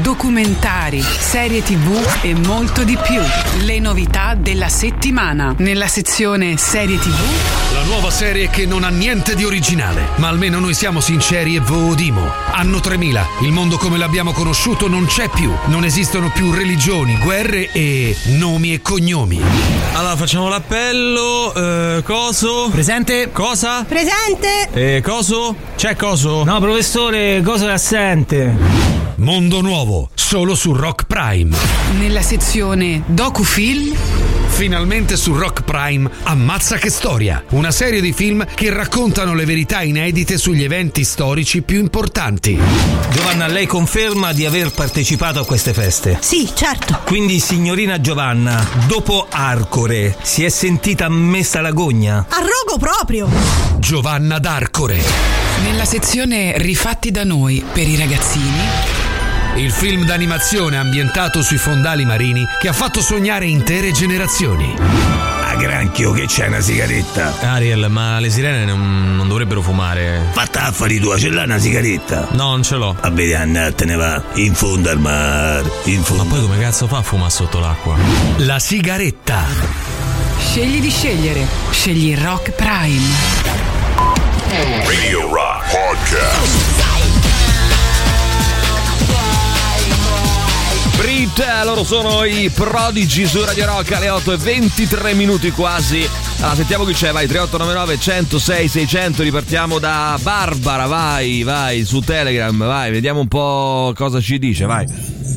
documentari, 0.03 1.01
serie 1.01 1.63
tv 1.63 1.99
e 2.21 2.35
molto 2.35 2.83
di 2.83 2.95
più. 3.01 3.19
Le 3.65 3.79
novità 3.79 4.35
della 4.37 4.69
settimana. 4.69 5.55
Nella 5.57 5.87
sezione 5.87 6.55
serie 6.57 6.99
tv 6.99 7.73
La 7.73 7.81
nuova 7.81 8.11
serie 8.11 8.51
che 8.51 8.67
non 8.67 8.83
ha 8.83 8.89
niente 8.89 9.33
di 9.33 9.43
originale, 9.43 10.09
ma 10.17 10.27
almeno 10.27 10.59
noi 10.59 10.75
siamo 10.75 10.99
sinceri 10.99 11.55
e 11.55 11.61
vodimo. 11.61 12.29
Anno 12.51 12.79
3000, 12.79 13.25
il 13.41 13.51
mondo 13.51 13.77
come 13.77 13.97
l'abbiamo 13.97 14.33
conosciuto 14.33 14.87
non 14.87 15.07
c'è 15.07 15.29
più. 15.29 15.51
Non 15.65 15.83
esistono 15.83 16.29
più 16.29 16.51
religioni, 16.51 17.17
guerre 17.17 17.71
e 17.71 18.15
nomi 18.37 18.73
e 18.75 18.83
cognomi. 18.83 19.41
Allora 19.93 20.15
facciamo 20.15 20.47
l'appello. 20.47 21.53
eh, 21.55 22.03
coso? 22.03 22.69
Presente? 22.71 23.31
Cosa? 23.31 23.83
Presente! 23.83 24.69
Eh, 24.73 25.01
coso? 25.01 25.55
C'è 25.75 25.95
coso? 25.95 26.43
No, 26.43 26.59
professore, 26.59 27.41
coso 27.43 27.67
è 27.67 27.71
assente. 27.71 28.90
Mondo 29.15 29.61
nuovo, 29.61 30.09
solo 30.13 30.55
su 30.55 30.73
Rock 30.73 31.05
Prime. 31.05 31.55
Nella 31.97 32.21
sezione 32.21 33.03
docufilm 33.05 33.95
Finalmente 34.51 35.17
su 35.17 35.33
Rock 35.33 35.63
Prime 35.63 36.07
Ammazza 36.23 36.77
che 36.77 36.91
storia, 36.91 37.43
una 37.49 37.71
serie 37.71 37.99
di 37.99 38.13
film 38.13 38.45
che 38.53 38.71
raccontano 38.71 39.33
le 39.33 39.45
verità 39.45 39.81
inedite 39.81 40.37
sugli 40.37 40.63
eventi 40.63 41.03
storici 41.03 41.63
più 41.63 41.79
importanti. 41.79 42.59
Giovanna, 43.09 43.47
lei 43.47 43.65
conferma 43.65 44.33
di 44.33 44.45
aver 44.45 44.71
partecipato 44.71 45.39
a 45.39 45.45
queste 45.45 45.73
feste? 45.73 46.17
Sì, 46.19 46.47
certo. 46.53 46.99
Quindi, 47.05 47.39
signorina 47.39 47.99
Giovanna, 47.99 48.63
dopo 48.85 49.25
Arcore, 49.27 50.15
si 50.21 50.43
è 50.43 50.49
sentita 50.49 51.09
messa 51.09 51.59
la 51.61 51.71
gogna? 51.71 52.25
A 52.29 52.37
rogo 52.37 52.77
proprio! 52.77 53.27
Giovanna 53.79 54.37
d'Arcore. 54.37 55.01
Nella 55.63 55.85
sezione 55.85 56.53
rifatti 56.57 57.09
da 57.09 57.23
noi 57.23 57.63
per 57.73 57.87
i 57.87 57.95
ragazzini 57.95 58.90
Il 59.55 59.71
film 59.71 60.05
d'animazione 60.05 60.77
ambientato 60.77 61.41
sui 61.41 61.57
fondali 61.57 62.05
marini 62.05 62.45
che 62.59 62.69
ha 62.69 62.73
fatto 62.73 63.01
sognare 63.01 63.45
intere 63.45 63.91
generazioni. 63.91 64.73
A 64.79 65.55
granchio 65.55 66.11
che 66.13 66.25
c'è 66.25 66.47
una 66.47 66.61
sigaretta. 66.61 67.33
Ariel, 67.41 67.87
ma 67.89 68.19
le 68.19 68.29
sirene 68.29 68.63
non, 68.63 69.15
non 69.17 69.27
dovrebbero 69.27 69.61
fumare. 69.61 70.25
Fatta 70.31 70.63
affari 70.63 70.99
tua, 70.99 71.17
ce 71.17 71.29
l'ha 71.29 71.43
una 71.43 71.59
sigaretta? 71.59 72.29
No, 72.31 72.51
non 72.51 72.63
ce 72.63 72.75
l'ho. 72.75 72.95
A 73.01 73.09
vedere, 73.09 73.41
andatene 73.43 73.95
va. 73.95 74.23
In 74.35 74.55
fondo 74.55 74.89
al 74.89 74.99
mare. 74.99 75.69
In 75.83 76.01
fondo. 76.01 76.23
Ma 76.23 76.29
poi 76.29 76.41
come 76.41 76.57
cazzo 76.57 76.87
fa 76.87 76.97
a 76.97 77.01
fumare 77.01 77.31
sotto 77.31 77.59
l'acqua? 77.59 77.97
La 78.37 78.57
sigaretta. 78.57 79.43
Scegli 80.39 80.79
di 80.79 80.89
scegliere. 80.89 81.45
Scegli 81.71 82.15
Rock 82.17 82.51
Prime. 82.51 83.59
Radio 84.85 85.27
Rock 85.27 85.71
Podcast. 85.71 87.10
Brit, 91.21 91.45
loro 91.65 91.83
sono 91.83 92.23
i 92.23 92.49
prodigi 92.49 93.27
su 93.27 93.45
Radio 93.45 93.67
Rock 93.67 93.91
alle 93.91 94.09
8 94.09 94.33
e 94.33 94.37
23 94.37 95.13
minuti 95.13 95.51
quasi. 95.51 96.20
Allora, 96.41 96.55
sentiamo 96.55 96.85
chi 96.85 96.93
c'è, 96.93 97.11
vai 97.11 97.27
3899 97.27 97.99
106 97.99 98.67
600, 98.67 99.21
ripartiamo 99.21 99.77
da 99.77 100.17
Barbara, 100.21 100.87
vai, 100.87 101.43
vai 101.43 101.83
su 101.85 101.99
Telegram, 101.99 102.57
vai, 102.57 102.89
vediamo 102.89 103.19
un 103.19 103.27
po' 103.27 103.93
cosa 103.95 104.19
ci 104.19 104.39
dice, 104.39 104.65
vai. 104.65 104.87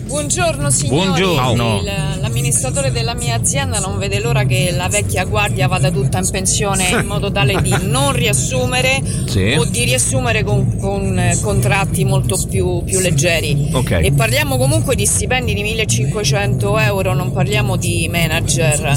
Buongiorno 0.07 0.71
signori, 0.71 1.07
Buongiorno. 1.07 1.81
Il- 1.81 2.21
l'amministratore 2.21 2.91
della 2.91 3.15
mia 3.15 3.35
azienda 3.35 3.81
non 3.81 3.99
vede 3.99 4.19
l'ora 4.21 4.45
che 4.45 4.71
la 4.75 4.89
vecchia 4.89 5.25
guardia 5.25 5.67
vada 5.67 5.91
tutta 5.91 6.19
in 6.19 6.29
pensione 6.31 6.89
in 6.89 7.07
modo 7.07 7.31
tale 7.33 7.61
di 7.61 7.75
non 7.85 8.13
riassumere 8.13 9.03
Sì. 9.27 9.55
o 9.59 9.65
di 9.65 9.85
riassumere 9.85 10.43
con, 10.45 10.79
con, 10.79 11.19
eh, 11.19 11.39
contratti 11.43 12.05
molto 12.05 12.39
più, 12.49 12.83
più 12.85 13.01
leggeri. 13.01 13.71
Ok. 13.73 13.91
E 14.03 14.13
parliamo 14.13 14.57
comunque 14.57 14.95
di 14.95 15.05
stipendi 15.05 15.53
di 15.53 15.63
1500 15.63 16.79
euro, 16.79 17.13
non 17.15 17.33
parliamo 17.33 17.77
di 17.77 18.09
manager. 18.11 18.97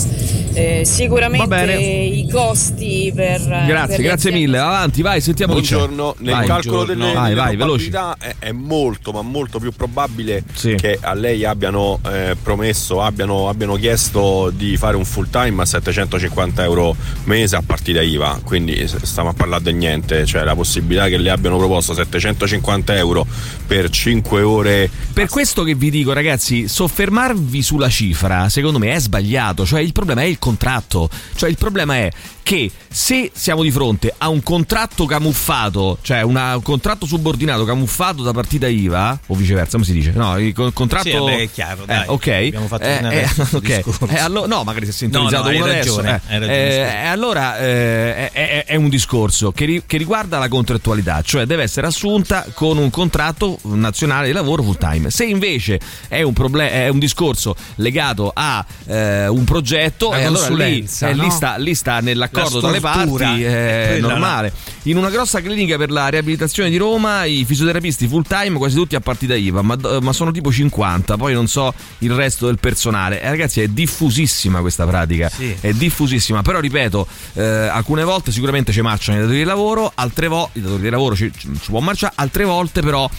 Eh, 0.54 0.82
sicuramente 0.86 1.46
Va 1.48 1.56
bene. 1.66 1.74
I 1.98 2.30
costi 2.30 3.12
per... 3.14 3.42
per 3.46 3.66
Grazie, 3.66 3.98
le 3.98 4.04
grazie 4.04 4.32
mille, 4.32 4.58
avanti, 4.58 5.02
vai, 5.02 5.22
sentiamo. 5.22 5.54
Buongiorno, 5.54 6.16
nel 6.20 6.34
Vai. 6.36 6.48
calcolo 6.48 6.86
delle, 6.86 7.14
Vai, 7.14 7.30
delle 7.30 7.36
vai, 7.36 7.56
veloci. 7.56 7.90
probabilità 7.90 8.36
è, 8.40 8.48
è 8.48 8.52
molto 8.52 9.12
ma 9.12 9.22
molto 9.22 9.60
più 9.60 9.72
probabile 9.72 10.44
che 10.78 10.98
a 11.02 11.14
lei 11.14 11.46
abbiano 11.46 12.00
eh, 12.10 12.36
promesso, 12.42 13.02
abbiano, 13.02 13.50
abbiano 13.50 13.76
chiesto 13.76 14.52
di 14.54 14.78
fare 14.78 14.96
un 14.96 15.06
full 15.06 15.30
time 15.30 15.62
a 15.62 15.66
750 15.66 16.64
euro 16.64 16.96
mese 17.26 17.56
a 17.56 17.62
partita 17.66 18.02
IVA, 18.02 18.40
quindi 18.44 18.88
stiamo 18.88 19.30
a 19.30 19.34
parlare 19.34 19.64
di 19.64 19.74
niente, 19.74 20.26
cioè 20.26 20.44
la 20.44 20.56
possibilità 20.56 21.08
che 21.08 21.18
le 21.18 21.30
abbiano 21.30 21.58
proposto 21.58 21.94
750 21.94 22.96
euro 22.96 23.26
per 23.66 23.90
5 23.90 24.42
ore 24.42 24.90
Per 25.14 25.30
questo 25.30 25.64
che 25.64 25.76
vi 25.76 25.90
dico, 25.90 26.14
ragazzi, 26.14 26.68
soffermarvi 26.68 27.62
sulla 27.62 27.90
cifra, 27.90 28.50
secondo 28.50 28.80
me 28.80 28.94
è 28.94 29.00
sbagliato. 29.00 29.66
Cioè, 29.66 29.82
il 29.82 29.92
problema 29.92 30.22
è 30.22 30.26
il 30.26 30.40
contratto. 30.40 31.10
Cioè, 31.36 31.50
il 31.50 31.58
problema 31.58 31.77
è 31.82 32.10
che 32.44 32.72
se 32.90 33.30
siamo 33.34 33.62
di 33.62 33.72
fronte 33.72 34.14
a 34.18 34.30
un 34.30 34.42
contratto 34.42 35.06
camuffato, 35.06 35.98
cioè 36.02 36.22
una- 36.22 36.56
un 36.56 36.62
contratto 36.62 37.06
subordinato 37.06 37.66
camuffato 37.66 38.24
da 38.24 38.32
partita 38.32 38.68
IVA, 38.68 39.20
o 39.28 39.36
viceversa, 39.36 39.72
come 39.74 39.84
si 39.84 39.92
dice? 39.94 40.12
No, 40.16 40.38
il 40.40 40.54
co- 40.54 40.72
contratto. 40.72 41.10
Sì, 41.10 41.16
vabbè, 41.16 41.38
è 41.42 41.52
chiaro, 41.52 41.84
dai. 41.86 42.04
Eh, 42.04 42.08
ok. 42.08 42.28
Abbiamo 42.28 42.68
fatto 42.68 42.84
Eh, 42.84 42.96
eh, 42.98 43.02
veste 43.10 43.46
sul 43.46 43.58
ok. 43.58 43.64
discorso. 43.76 44.08
Eh, 44.08 44.18
allo- 44.20 44.48
no, 44.48 44.64
magari 44.64 44.86
si 44.86 44.92
è 44.92 44.94
sintonizzato 44.94 45.44
No, 45.44 45.50
no, 45.52 45.56
uno 45.58 45.66
adesso. 45.66 45.96
ragione, 45.98 46.22
eh. 46.28 46.40
ragione, 46.40 47.02
Eh, 47.04 47.06
allora 47.06 47.58
eh, 47.60 48.32
è, 48.66 48.76
un 48.76 48.88
discorso 48.90 49.52
che, 49.52 49.66
ri- 49.66 49.84
che 49.86 49.98
riguarda 49.98 50.38
la 50.40 50.48
contrattualità, 50.48 51.22
cioè 51.22 51.46
deve 51.46 51.64
essere 51.64 51.88
assunta 51.88 52.46
con 52.54 52.78
un 52.78 52.90
contratto 52.90 53.60
nazionale 53.64 54.28
di 54.28 54.34
lavoro 54.34 54.64
full 54.64 54.78
time. 54.78 55.10
Se 55.10 55.26
invece 55.26 55.80
è 56.08 56.22
un, 56.22 56.34
proble- 56.34 56.72
è 56.72 56.88
un 56.88 57.00
discorso 57.00 57.56
legato 57.76 58.32
a 58.34 58.66
eh, 58.86 59.28
un 59.28 59.44
progetto, 59.44 60.12
allora 60.12 60.48
lì, 60.50 60.88
eh, 61.02 61.14
lì 61.14 61.20
no? 61.22 61.30
sta, 61.30 61.58
lì 61.68 61.76
sta 61.76 62.00
nell'accordo 62.00 62.60
tra 62.60 62.72
le 62.72 62.80
parti, 62.80 63.44
è 63.44 63.88
quella, 63.92 64.08
normale. 64.08 64.54
In 64.84 64.98
una 64.98 65.10
grossa 65.10 65.42
clinica 65.42 65.78
per 65.78 65.92
la 65.92 66.08
riabilitazione 66.08 66.70
di 66.70 66.78
Roma, 66.78 67.26
i 67.26 67.44
fisioterapisti 67.46 68.08
full 68.08 68.24
time, 68.24 68.58
quasi 68.58 68.76
tutti 68.76 68.96
a 68.96 69.02
partita 69.02 69.36
IVA, 69.36 69.62
ma, 69.62 69.78
ma 70.02 70.14
sono 70.14 70.32
tipo 70.32 70.52
50, 70.52 71.18
poi 71.18 71.34
non 71.34 71.48
so 71.48 71.74
il 72.00 72.12
resto 72.12 72.46
del 72.46 72.58
personale. 72.60 73.22
Eh, 73.22 73.30
ragazzi, 73.30 73.62
è 73.62 73.68
diffusissima 73.68 74.62
questa 74.62 74.86
pratica, 74.86 75.30
Sì. 75.30 75.56
è 75.60 75.74
diffusissima, 75.74 76.42
però 76.42 76.60
ripeto, 76.60 77.08
eh, 77.34 77.44
alcune 77.44 78.04
volte 78.04 78.32
sicuramente 78.32 78.72
ci 78.72 78.82
marciano 78.82 79.18
i 79.18 79.22
datori 79.22 79.40
di 79.40 79.44
lavoro, 79.46 79.92
altre 79.94 80.28
volte 80.28 80.60
i 80.60 80.62
datori 80.62 80.82
di 80.82 80.90
lavoro 80.90 81.16
ci, 81.16 81.32
ci 81.38 81.50
può 81.68 81.80
marciare, 81.80 82.14
altre 82.16 82.46
volte 82.46 82.82
però 82.82 83.10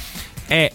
è 0.46 0.72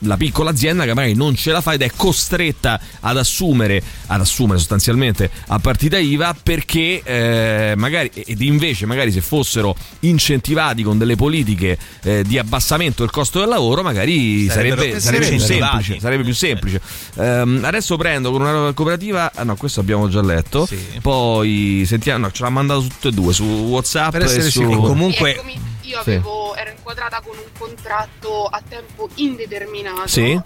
la 0.00 0.16
piccola 0.16 0.50
azienda 0.50 0.84
che 0.84 0.94
magari 0.94 1.14
non 1.14 1.34
ce 1.34 1.52
la 1.52 1.60
fa 1.60 1.72
ed 1.74 1.82
è 1.82 1.90
costretta 1.94 2.80
ad 3.00 3.16
assumere, 3.16 3.82
ad 4.06 4.20
assumere 4.20 4.58
sostanzialmente 4.58 5.30
a 5.48 5.58
partita 5.58 5.98
IVA 5.98 6.36
perché 6.40 7.02
eh, 7.02 7.74
magari, 7.76 8.10
ed 8.12 8.40
invece 8.40 8.86
magari 8.86 9.10
se 9.12 9.20
fossero 9.20 9.74
incentivati 10.00 10.82
con 10.82 10.98
delle 10.98 11.16
politiche 11.16 11.78
eh, 12.02 12.22
di 12.24 12.38
abbassamento 12.38 13.02
del 13.02 13.10
costo 13.10 13.38
del 13.40 13.48
lavoro 13.48 13.82
magari 13.82 14.48
sarebbe, 14.48 15.00
sarebbe 15.00 15.28
più 15.28 15.38
semplice, 15.38 16.00
sarebbe 16.00 16.24
più 16.24 16.34
semplice. 16.34 16.80
Ehm, 17.16 17.60
adesso 17.64 17.96
prendo 17.96 18.30
con 18.30 18.42
una 18.42 18.72
cooperativa, 18.72 19.32
ah 19.34 19.42
no 19.42 19.56
questo 19.56 19.80
abbiamo 19.80 20.08
già 20.08 20.22
letto, 20.22 20.68
poi 21.02 21.84
sentiamo, 21.86 22.26
no, 22.26 22.32
ce 22.32 22.42
l'ha 22.42 22.50
mandato 22.50 22.82
tutte 22.82 23.08
e 23.08 23.12
due 23.12 23.32
su 23.32 23.44
Whatsapp 23.44 24.12
Per 24.12 24.22
e 24.22 24.24
essere 24.24 24.50
su... 24.50 24.60
sicuri. 24.60 24.76
Comunque- 24.76 25.74
Io 25.86 26.02
Sì. 26.02 26.10
avevo, 26.10 26.54
ero 26.56 26.70
inquadrata 26.70 27.20
con 27.20 27.36
un 27.36 27.44
contratto 27.56 28.46
a 28.46 28.60
tempo 28.68 29.08
indeterminato 29.14 30.08
Sì. 30.08 30.32
eh, 30.32 30.42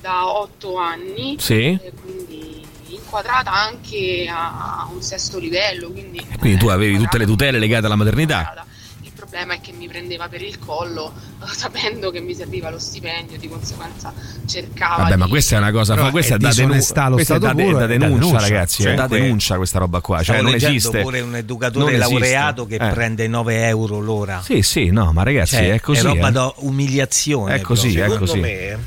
da 0.00 0.26
otto 0.28 0.76
anni, 0.76 1.36
Sì. 1.40 1.78
e 1.82 1.92
quindi 2.00 2.64
inquadrata 2.88 3.52
anche 3.52 4.26
a 4.30 4.88
un 4.92 5.02
sesto 5.02 5.38
livello, 5.38 5.90
quindi 5.90 6.24
Quindi 6.38 6.58
tu 6.58 6.68
avevi 6.68 6.96
tutte 6.96 7.18
le 7.18 7.26
tutele 7.26 7.58
legate 7.58 7.86
alla 7.86 7.96
maternità. 7.96 8.52
il 8.54 8.62
problema 9.34 9.54
è 9.54 9.60
che 9.60 9.72
mi 9.76 9.88
prendeva 9.88 10.28
per 10.28 10.42
il 10.42 10.58
collo 10.60 11.12
eh, 11.42 11.46
sapendo 11.52 12.10
che 12.12 12.20
mi 12.20 12.34
serviva 12.34 12.70
lo 12.70 12.78
stipendio, 12.78 13.36
di 13.36 13.48
conseguenza 13.48 14.12
cercava 14.46 15.02
Vabbè, 15.02 15.16
ma 15.16 15.24
di- 15.24 15.30
questa 15.30 15.56
è 15.56 15.58
una 15.58 15.72
cosa, 15.72 15.94
Però 15.94 16.06
ma 16.06 16.10
questa 16.12 16.34
è 16.34 16.36
è 16.36 16.38
da, 16.40 16.48
denu- 16.50 16.66
disonestà 16.68 17.04
allo 17.04 17.14
questa 17.16 17.34
è 17.34 17.38
stato 17.38 17.54
da, 17.56 17.62
puro, 17.62 17.76
da 17.78 17.84
è 17.84 17.86
da 17.88 17.92
denuncia, 17.98 18.14
denuncia. 18.26 18.40
ragazzi, 18.40 18.82
è 18.82 18.84
Cioè, 18.84 18.94
da 18.94 19.08
que- 19.08 19.20
denuncia 19.20 19.56
questa 19.56 19.78
roba 19.80 20.00
qua, 20.00 20.22
cioè 20.22 20.40
non 20.40 20.54
esiste. 20.54 21.00
pure 21.00 21.20
un 21.20 21.30
Non 21.30 21.36
educatore 21.38 21.94
esiste. 21.94 22.10
laureato 22.12 22.66
che 22.66 22.74
Eh. 22.76 22.88
prende 22.90 23.26
9 23.26 23.66
euro 23.66 23.98
l'ora. 23.98 24.40
Sì, 24.44 24.62
sì, 24.62 24.90
no, 24.90 25.12
ma 25.12 25.24
ragazzi, 25.24 25.56
Cioè, 25.56 25.72
è 25.72 25.80
così. 25.80 26.02
roba 26.02 26.28
eh. 26.28 26.32
da 26.32 26.52
umiliazione. 26.58 27.54
È 27.56 27.60
così, 27.60 27.88
è 27.98 28.02
Secondo 28.02 28.18
così. 28.18 28.38
me, 28.38 28.78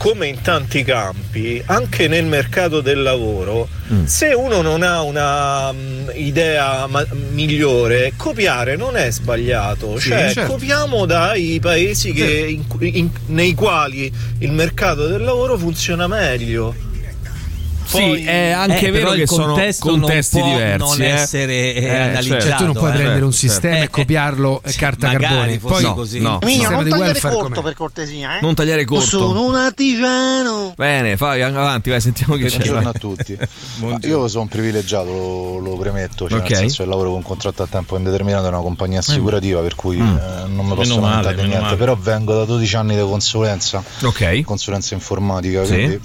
come 0.00 0.28
in 0.28 0.40
tanti 0.40 0.82
campi, 0.82 1.62
anche 1.66 2.08
nel 2.08 2.24
mercato 2.24 2.80
del 2.80 3.02
lavoro, 3.02 3.68
Mm. 3.92 4.04
se 4.04 4.28
uno 4.32 4.62
non 4.62 4.82
ha 4.82 5.02
una 5.02 5.70
mm, 5.72 6.08
idea 6.14 6.86
ma- 6.86 7.04
migliore, 7.32 8.14
copiare 8.16 8.76
non 8.76 8.96
è 8.96 9.10
sbagliato. 9.10 9.98
Sì, 9.98 10.08
cioè, 10.08 10.32
certo. 10.32 10.52
copiamo 10.52 11.04
dai 11.04 11.58
paesi 11.60 12.12
che- 12.14 12.46
in 12.48 12.64
in- 12.96 13.10
nei 13.26 13.52
quali 13.52 14.10
il 14.38 14.52
mercato 14.52 15.06
del 15.06 15.22
lavoro 15.22 15.58
funziona 15.58 16.06
meglio. 16.06 16.74
Sì, 17.90 18.24
è 18.24 18.50
anche 18.50 18.86
Eh, 18.86 18.90
vero 18.90 19.10
che 19.12 19.22
il 19.22 19.28
sono 19.28 19.46
contesto 19.52 19.90
non 19.90 20.00
contesti 20.00 20.38
può 20.38 20.48
diversi. 20.52 20.78
non 20.78 21.02
eh. 21.02 21.06
essere, 21.08 21.74
eh, 21.74 21.98
analizzato, 21.98 22.40
Cioè, 22.42 22.56
tu 22.56 22.64
non 22.64 22.72
puoi 22.74 22.90
eh. 22.90 22.94
prendere 22.94 23.24
un 23.24 23.32
Certo. 23.32 23.46
sistema 23.48 23.76
Eh, 23.76 23.82
e 23.82 23.88
copiarlo 23.90 24.62
eh, 24.64 24.72
carta 24.74 25.06
magari 25.06 25.24
carbone. 25.24 25.58
Poi 25.58 25.82
No, 25.82 25.94
così. 25.94 26.20
no. 26.20 26.38
sistema 26.44 26.68
non 26.70 26.82
tagliare 26.88 27.00
welfare 27.10 27.34
corto 27.34 27.50
com'è? 27.50 27.62
per 27.62 27.74
cortesia, 27.74 28.38
eh? 28.38 28.40
Non 28.42 28.54
tagliare 28.54 28.84
corto. 28.84 29.04
Sono 29.06 29.44
un 29.44 29.54
artigiano. 29.56 30.72
Bene, 30.76 31.16
fai 31.16 31.42
avanti, 31.42 31.90
vai, 31.90 32.00
sentiamo 32.00 32.36
che 32.36 32.44
c'è. 32.46 32.56
Buongiorno 32.56 32.88
a 32.88 32.92
tutti. 32.92 33.36
Io 34.08 34.28
sono 34.28 34.46
privilegiato, 34.46 35.06
lo, 35.10 35.58
lo 35.58 35.76
premetto, 35.76 36.28
cioè 36.28 36.38
Ok. 36.38 36.48
nel 36.50 36.58
senso 36.58 36.82
che 36.84 36.88
lavoro 36.88 37.08
con 37.08 37.18
un 37.18 37.24
contratto 37.24 37.62
a 37.62 37.66
tempo 37.66 37.96
indeterminato 37.96 38.46
in 38.46 38.54
una 38.54 38.62
compagnia 38.62 39.00
assicurativa, 39.00 39.60
per 39.60 39.74
cui 39.74 39.96
Mm. 40.00 40.16
eh, 40.16 40.20
non 40.48 40.66
mi 40.66 40.74
posso 40.74 41.00
lamentare 41.00 41.34
niente, 41.36 41.58
male. 41.58 41.76
però 41.76 41.96
vengo 41.96 42.34
da 42.34 42.44
12 42.44 42.76
anni 42.76 42.94
di 42.94 43.02
consulenza, 43.02 43.82
Ok. 44.04 44.42
consulenza 44.42 44.94
informatica, 44.94 45.64
Sì. 45.64 45.72
quindi 45.72 46.00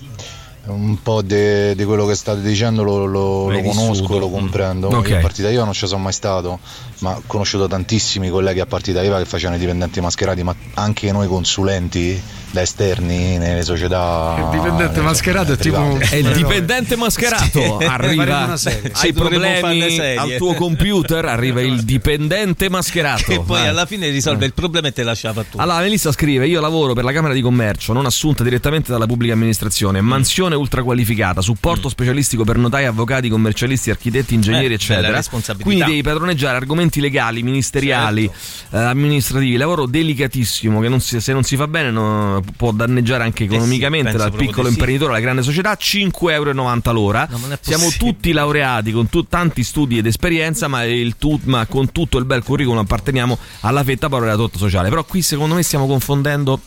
un 0.67 1.01
po' 1.01 1.21
di 1.21 1.83
quello 1.85 2.05
che 2.05 2.15
state 2.15 2.41
dicendo 2.41 2.83
lo, 2.83 3.05
lo- 3.05 3.49
lo 3.49 3.61
conosco, 3.61 4.17
lo 4.17 4.29
comprendo. 4.29 4.89
Mm. 4.89 4.93
Ok. 4.93 5.09
Io 5.09 5.17
a 5.17 5.21
partita 5.21 5.49
IVA 5.49 5.63
non 5.63 5.73
ci 5.73 5.85
sono 5.87 6.01
mai 6.03 6.13
stato, 6.13 6.59
ma 6.99 7.15
ho 7.15 7.21
conosciuto 7.27 7.67
tantissimi 7.67 8.29
colleghi 8.29 8.59
a 8.61 8.65
partita 8.65 9.01
IVA 9.03 9.19
che 9.19 9.25
facevano 9.25 9.57
i 9.57 9.59
dipendenti 9.59 10.01
mascherati, 10.01 10.43
ma 10.43 10.55
anche 10.75 11.11
noi 11.11 11.27
consulenti 11.27 12.19
da 12.55 12.61
esterni 12.61 13.37
nelle 13.37 13.63
società. 13.63 14.35
Il 14.39 14.49
dipendente 14.57 14.99
eh, 14.99 15.03
mascherato 15.03 15.51
è 15.51 15.57
tipo 15.57 15.97
È 15.99 16.15
il 16.15 16.31
dipendente 16.31 16.95
mascherato. 16.95 17.79
Faremo 17.81 18.21
Arriva. 18.21 18.51
Hai 18.53 18.57
Sì, 18.93 19.11
problemi 19.11 19.99
al 20.15 20.35
tuo 20.37 20.53
computer? 20.53 21.25
Arriva 21.25 21.59
il 21.59 21.83
dipendente 21.83 22.69
mascherato. 22.69 23.29
E 23.31 23.35
poi 23.41 23.59
Vai. 23.59 23.67
alla 23.67 23.85
fine 23.85 24.07
risolve 24.07 24.45
il 24.45 24.53
problema 24.53 24.87
e 24.87 24.93
te 24.93 25.03
lasciava 25.03 25.43
tu. 25.43 25.57
Allora, 25.57 25.79
Melissa 25.81 26.13
scrive: 26.13 26.47
Io 26.47 26.61
lavoro 26.61 26.93
per 26.93 27.03
la 27.03 27.11
Camera 27.11 27.33
di 27.33 27.41
Commercio, 27.41 27.91
non 27.91 28.05
assunta 28.05 28.41
direttamente 28.43 28.89
dalla 28.89 29.05
pubblica 29.05 29.33
amministrazione, 29.33 30.01
Mm. 30.01 30.07
mansione 30.07 30.55
ultraqualificata, 30.55 31.41
supporto 31.41 31.89
specialistico 31.89 32.45
per 32.45 32.57
notai, 32.57 32.85
avvocati, 32.85 33.27
commercialisti, 33.27 33.89
architetti, 33.89 34.33
ingegneri, 34.33 34.71
Eh, 34.71 34.75
eccetera. 34.75 35.21
Quindi 35.61 35.83
devi 35.83 36.01
padroneggiare 36.01 36.55
argomenti 36.55 37.01
legali, 37.01 37.43
ministeriali, 37.43 38.31
Certo. 38.69 38.77
eh, 38.77 38.79
amministrativi. 38.79 39.57
Lavoro 39.57 39.85
delicatissimo 39.87 40.79
che 40.79 40.87
non 40.87 41.01
si- 41.01 41.19
se 41.19 41.33
non 41.33 41.43
si 41.43 41.57
fa 41.57 41.67
bene 41.67 41.91
no, 41.91 42.41
può 42.55 42.71
danneggiare 42.71 43.23
anche 43.23 43.45
economicamente 43.45 44.09
Eh 44.09 44.11
penso 44.13 44.29
dal 44.29 44.37
piccolo 44.37 44.63
di 44.67 44.73
sì. 44.73 44.79
imprenditore 44.79 45.11
alla 45.11 45.21
grande 45.21 45.41
società. 45.41 45.75
5,90 45.79 46.31
euro 46.31 46.51
l'ora. 46.91 47.27
No, 47.29 47.39
Siamo 47.61 47.89
tutti 47.97 48.31
laureati 48.31 48.91
con 48.91 49.09
tu- 49.09 49.27
tanti 49.27 49.63
studi 49.63 49.97
ed 49.97 50.05
esperienza, 50.05 50.67
ma, 50.67 50.83
il 50.83 51.15
tu- 51.17 51.39
ma 51.45 51.65
con 51.65 51.91
tutto 51.91 52.17
il 52.17 52.25
bel 52.25 52.43
curriculum 52.43 52.79
apparteniamo 52.79 53.37
alla 53.61 53.83
fetta 53.83 54.07
povera 54.09 54.35
della 54.35 54.49
sociale. 54.57 54.89
Però 54.89 55.03
qui 55.03 55.21
secondo 55.21 55.55
me 55.55 55.63
stiamo 55.63 55.87
confondendo 55.87 56.59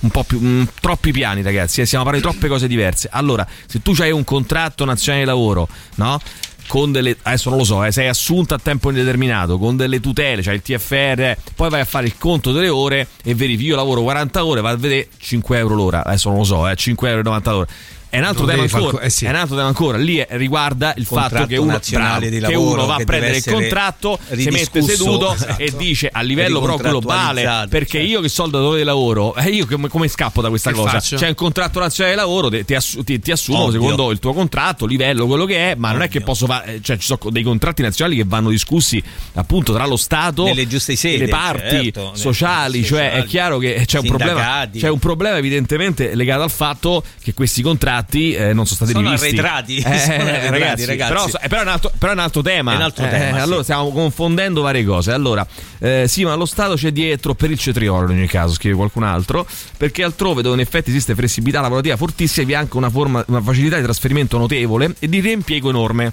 un 0.00 0.08
po' 0.08 0.24
più 0.24 0.38
mh, 0.40 0.68
troppi 0.80 1.12
piani, 1.12 1.42
ragazzi. 1.42 1.80
eh, 1.82 1.86
Stiamo 1.86 2.04
parlando 2.04 2.28
di 2.30 2.32
troppe 2.36 2.52
cose 2.52 2.66
diverse. 2.66 3.08
Allora, 3.12 3.46
se 3.66 3.82
tu 3.82 3.94
hai 3.98 4.10
un 4.10 4.24
contratto 4.24 4.84
nazionale 4.86 5.24
di 5.24 5.30
lavoro, 5.30 5.68
no? 5.96 6.18
Con 6.70 6.92
delle, 6.92 7.16
adesso 7.22 7.48
non 7.48 7.58
lo 7.58 7.64
so, 7.64 7.82
eh, 7.82 7.90
sei 7.90 8.06
assunto 8.06 8.54
a 8.54 8.58
tempo 8.62 8.90
indeterminato 8.90 9.58
con 9.58 9.76
delle 9.76 9.98
tutele, 9.98 10.40
c'hai 10.40 10.54
il 10.54 10.62
TFR, 10.62 11.36
poi 11.56 11.68
vai 11.68 11.80
a 11.80 11.84
fare 11.84 12.06
il 12.06 12.16
conto 12.16 12.52
delle 12.52 12.68
ore 12.68 13.08
e 13.24 13.34
verifichi. 13.34 13.70
Io 13.70 13.74
lavoro 13.74 14.02
40 14.02 14.44
ore, 14.46 14.60
vai 14.60 14.74
a 14.74 14.76
vedere 14.76 15.08
5 15.18 15.58
euro 15.58 15.74
l'ora. 15.74 16.04
Adesso 16.04 16.28
non 16.28 16.38
lo 16.38 16.44
so, 16.44 16.68
eh, 16.68 16.76
5,90 16.76 17.08
euro 17.08 17.22
l'ora. 17.50 17.66
È 18.10 18.18
un 18.18 18.24
altro 18.24 18.44
tema 18.44 18.66
far 18.66 18.80
ancora. 18.80 18.98
co- 18.98 19.04
eh 19.04 19.08
sì. 19.10 19.24
È 19.24 19.28
un 19.30 19.36
altro 19.36 19.54
tema 19.56 19.68
ancora. 19.68 19.96
Lì 19.98 20.16
è- 20.16 20.26
riguarda 20.30 20.92
il 20.96 21.04
fatto 21.06 21.20
Contratto 21.20 21.46
che 21.46 21.56
uno, 21.58 21.80
bravo, 21.90 22.20
di 22.20 22.30
che 22.30 22.40
lavoro 22.40 22.72
uno 22.72 22.86
va 22.86 22.94
a 22.96 23.04
prendere 23.04 23.36
il 23.36 23.44
contratto, 23.44 24.18
si 24.34 24.48
mette 24.50 24.82
seduto 24.82 25.32
esatto. 25.32 25.62
e 25.62 25.72
dice 25.76 26.08
a 26.12 26.20
livello 26.20 26.60
però 26.60 26.76
globale 26.76 27.66
perché 27.68 27.98
certo. 27.98 28.06
io 28.10 28.20
che 28.20 28.28
sono 28.28 28.48
il 28.48 28.52
datore 28.54 28.78
di 28.78 28.84
lavoro, 28.84 29.34
eh, 29.36 29.48
io 29.50 29.64
come, 29.66 29.86
come 29.88 30.08
scappo 30.08 30.42
da 30.42 30.48
questa 30.48 30.70
Che 30.70 30.76
cosa? 30.76 30.90
faccio? 30.90 31.16
C'è 31.16 31.28
un 31.28 31.34
contratto 31.34 31.78
nazionale 31.78 32.16
di 32.16 32.20
lavoro, 32.20 32.48
ti, 32.64 32.74
assu- 32.74 33.04
ti- 33.04 33.20
ti 33.20 33.30
assumo 33.30 33.60
Ovvio. 33.64 33.80
secondo 33.80 34.10
il 34.10 34.18
tuo 34.18 34.32
contratto, 34.32 34.86
livello, 34.86 35.26
quello 35.26 35.44
che 35.44 35.70
è, 35.70 35.74
ma 35.76 35.92
non 35.92 36.02
è 36.02 36.08
che 36.08 36.18
Ovvio. 36.18 36.24
posso 36.32 36.46
fare, 36.46 36.80
cioè 36.82 36.96
ci 36.96 37.06
sono 37.06 37.30
dei 37.30 37.44
contratti 37.44 37.82
nazionali 37.82 38.16
che 38.16 38.24
vanno 38.26 38.50
discussi 38.50 39.00
appunto 39.34 39.72
tra 39.72 39.86
lo 39.86 39.96
Stato 39.96 40.46
sedi, 40.66 41.18
le 41.18 41.28
parti 41.28 41.92
certo, 41.92 42.10
sociali, 42.14 42.84
cioè 42.84 43.02
è 43.06 43.10
sociali, 43.10 43.28
chiaro 43.28 43.58
che 43.58 43.82
c'è 43.86 43.98
un 44.00 44.06
problema, 44.06 44.68
c'è 44.76 44.88
un 44.88 44.98
problema 44.98 45.36
evidentemente 45.36 46.14
legato 46.16 46.42
al 46.42 46.50
fatto 46.50 47.04
che 47.22 47.34
questi 47.34 47.62
contratti 47.62 47.98
eh, 48.08 48.52
non 48.52 48.64
sono 48.66 48.76
stati 48.76 48.92
Sono 48.92 49.04
rivisti. 49.06 49.26
arretrati, 49.28 49.76
Eh, 49.76 49.82
sono 49.98 50.14
arretrati, 50.14 50.48
ragazzi, 50.48 50.84
ragazzi. 50.84 51.12
Però, 51.12 51.26
eh, 51.26 51.48
però 51.48 51.60
è 51.60 51.64
un 51.64 51.70
altro, 51.70 51.92
però 51.98 52.12
è 52.12 52.14
un 52.14 52.20
altro 52.20 52.42
tema. 52.42 52.72
È 52.72 52.76
un 52.76 52.82
altro 52.82 53.04
Eh, 53.04 53.08
tema, 53.10 53.36
sì. 53.36 53.42
Allora 53.42 53.62
stiamo 53.62 53.90
confondendo 53.92 54.62
varie 54.62 54.84
cose. 54.84 55.12
Allora, 55.12 55.46
eh, 55.78 56.04
sì, 56.08 56.24
ma 56.24 56.34
lo 56.34 56.46
Stato 56.46 56.74
c'è 56.74 56.90
dietro 56.90 57.34
per 57.34 57.50
il 57.50 57.58
cetriolo 57.58 58.10
in 58.10 58.18
ogni 58.18 58.26
caso, 58.26 58.54
scrive 58.54 58.74
qualcun 58.76 59.02
altro, 59.02 59.46
perché 59.76 60.02
altrove 60.02 60.42
dove 60.42 60.54
in 60.54 60.60
effetti 60.60 60.90
esiste 60.90 61.14
flessibilità 61.14 61.60
lavorativa 61.60 61.96
fortissima 61.96 62.46
vi 62.46 62.52
è 62.52 62.56
anche 62.56 62.76
una, 62.76 62.90
forma, 62.90 63.24
una 63.28 63.40
facilità 63.40 63.76
di 63.76 63.82
trasferimento 63.82 64.38
notevole 64.38 64.94
e 64.98 65.08
di 65.08 65.20
riempiego 65.20 65.68
enorme. 65.70 66.12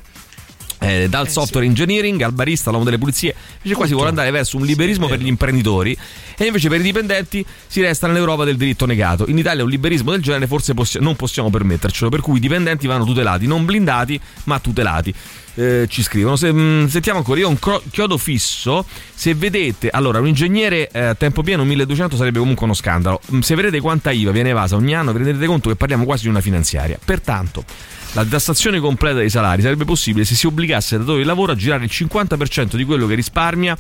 Eh, 0.80 1.08
dal 1.10 1.28
software 1.28 1.66
engineering 1.66 2.22
al 2.22 2.34
barista 2.34 2.70
all'uomo 2.70 2.86
delle 2.86 3.00
pulizie 3.00 3.34
invece 3.56 3.74
qua 3.74 3.88
si 3.88 3.94
vuole 3.94 4.10
andare 4.10 4.30
verso 4.30 4.58
un 4.58 4.66
liberismo 4.66 5.08
per 5.08 5.20
gli 5.20 5.26
imprenditori 5.26 5.98
e 6.38 6.46
invece 6.46 6.70
per 6.70 6.80
i 6.80 6.84
dipendenti 6.84 7.44
si 7.66 7.82
resta 7.82 8.06
nell'Europa 8.06 8.44
del 8.44 8.58
diritto 8.58 8.86
negato. 8.86 9.26
In 9.28 9.40
Italia 9.40 9.64
un 9.64 9.72
liberismo 9.72 10.12
del 10.12 10.22
genere 10.22 10.46
forse 10.46 10.76
possi- 10.76 11.00
non 11.00 11.16
possiamo 11.16 11.50
permettercelo 11.50 12.12
per 12.12 12.22
cui 12.22 12.38
i 12.38 12.40
dipendenti 12.40 12.86
vanno 12.86 13.06
tutelati 13.06 13.48
non 13.48 13.66
blindati 13.66 14.20
ma 14.44 14.60
tutelati. 14.60 15.14
Eh, 15.56 15.88
ci 15.90 16.04
scrivono. 16.04 16.36
Se, 16.36 16.52
mh, 16.52 16.88
sentiamo 16.90 17.18
ancora. 17.18 17.40
Io 17.40 17.48
ho 17.48 17.50
un 17.50 17.58
cro- 17.58 17.82
chiodo 17.90 18.20
fisso. 18.20 18.86
Se 19.16 19.34
vedete 19.34 19.90
allora 19.90 20.20
un 20.20 20.28
ingegnere 20.28 20.88
eh, 20.92 21.00
a 21.00 21.16
tempo 21.16 21.42
pieno 21.42 21.66
1200 21.66 22.16
sarebbe 22.16 22.38
comunque 22.38 22.66
uno 22.66 22.76
scandalo. 22.76 23.20
Mm, 23.34 23.40
se 23.40 23.56
vedete 23.56 23.80
quanta 23.80 24.12
IVA 24.12 24.30
viene 24.30 24.50
evasa 24.50 24.76
ogni 24.76 24.94
anno 24.94 25.12
vi 25.12 25.24
rendete 25.24 25.48
conto 25.48 25.70
che 25.70 25.76
parliamo 25.76 26.06
quasi 26.06 26.24
di 26.24 26.30
una 26.30 26.42
finanziaria. 26.42 27.00
Pertanto 27.04 27.66
la 28.14 28.26
tassazione 28.26 28.80
completa 28.80 29.18
dei 29.18 29.30
salari. 29.30 29.62
Sarebbe 29.62 29.86
possibile 29.86 30.26
se 30.26 30.36
si 30.36 30.48
obbligasse 30.48 30.96
il 30.96 31.02
datore 31.02 31.20
di 31.22 31.26
lavoro 31.26 31.52
a 31.52 31.56
girare 31.56 31.84
il 31.84 31.92
50% 31.92 32.76
di 32.76 32.84
quello 32.84 33.08
che 33.08 33.16
risparmia 33.16 33.78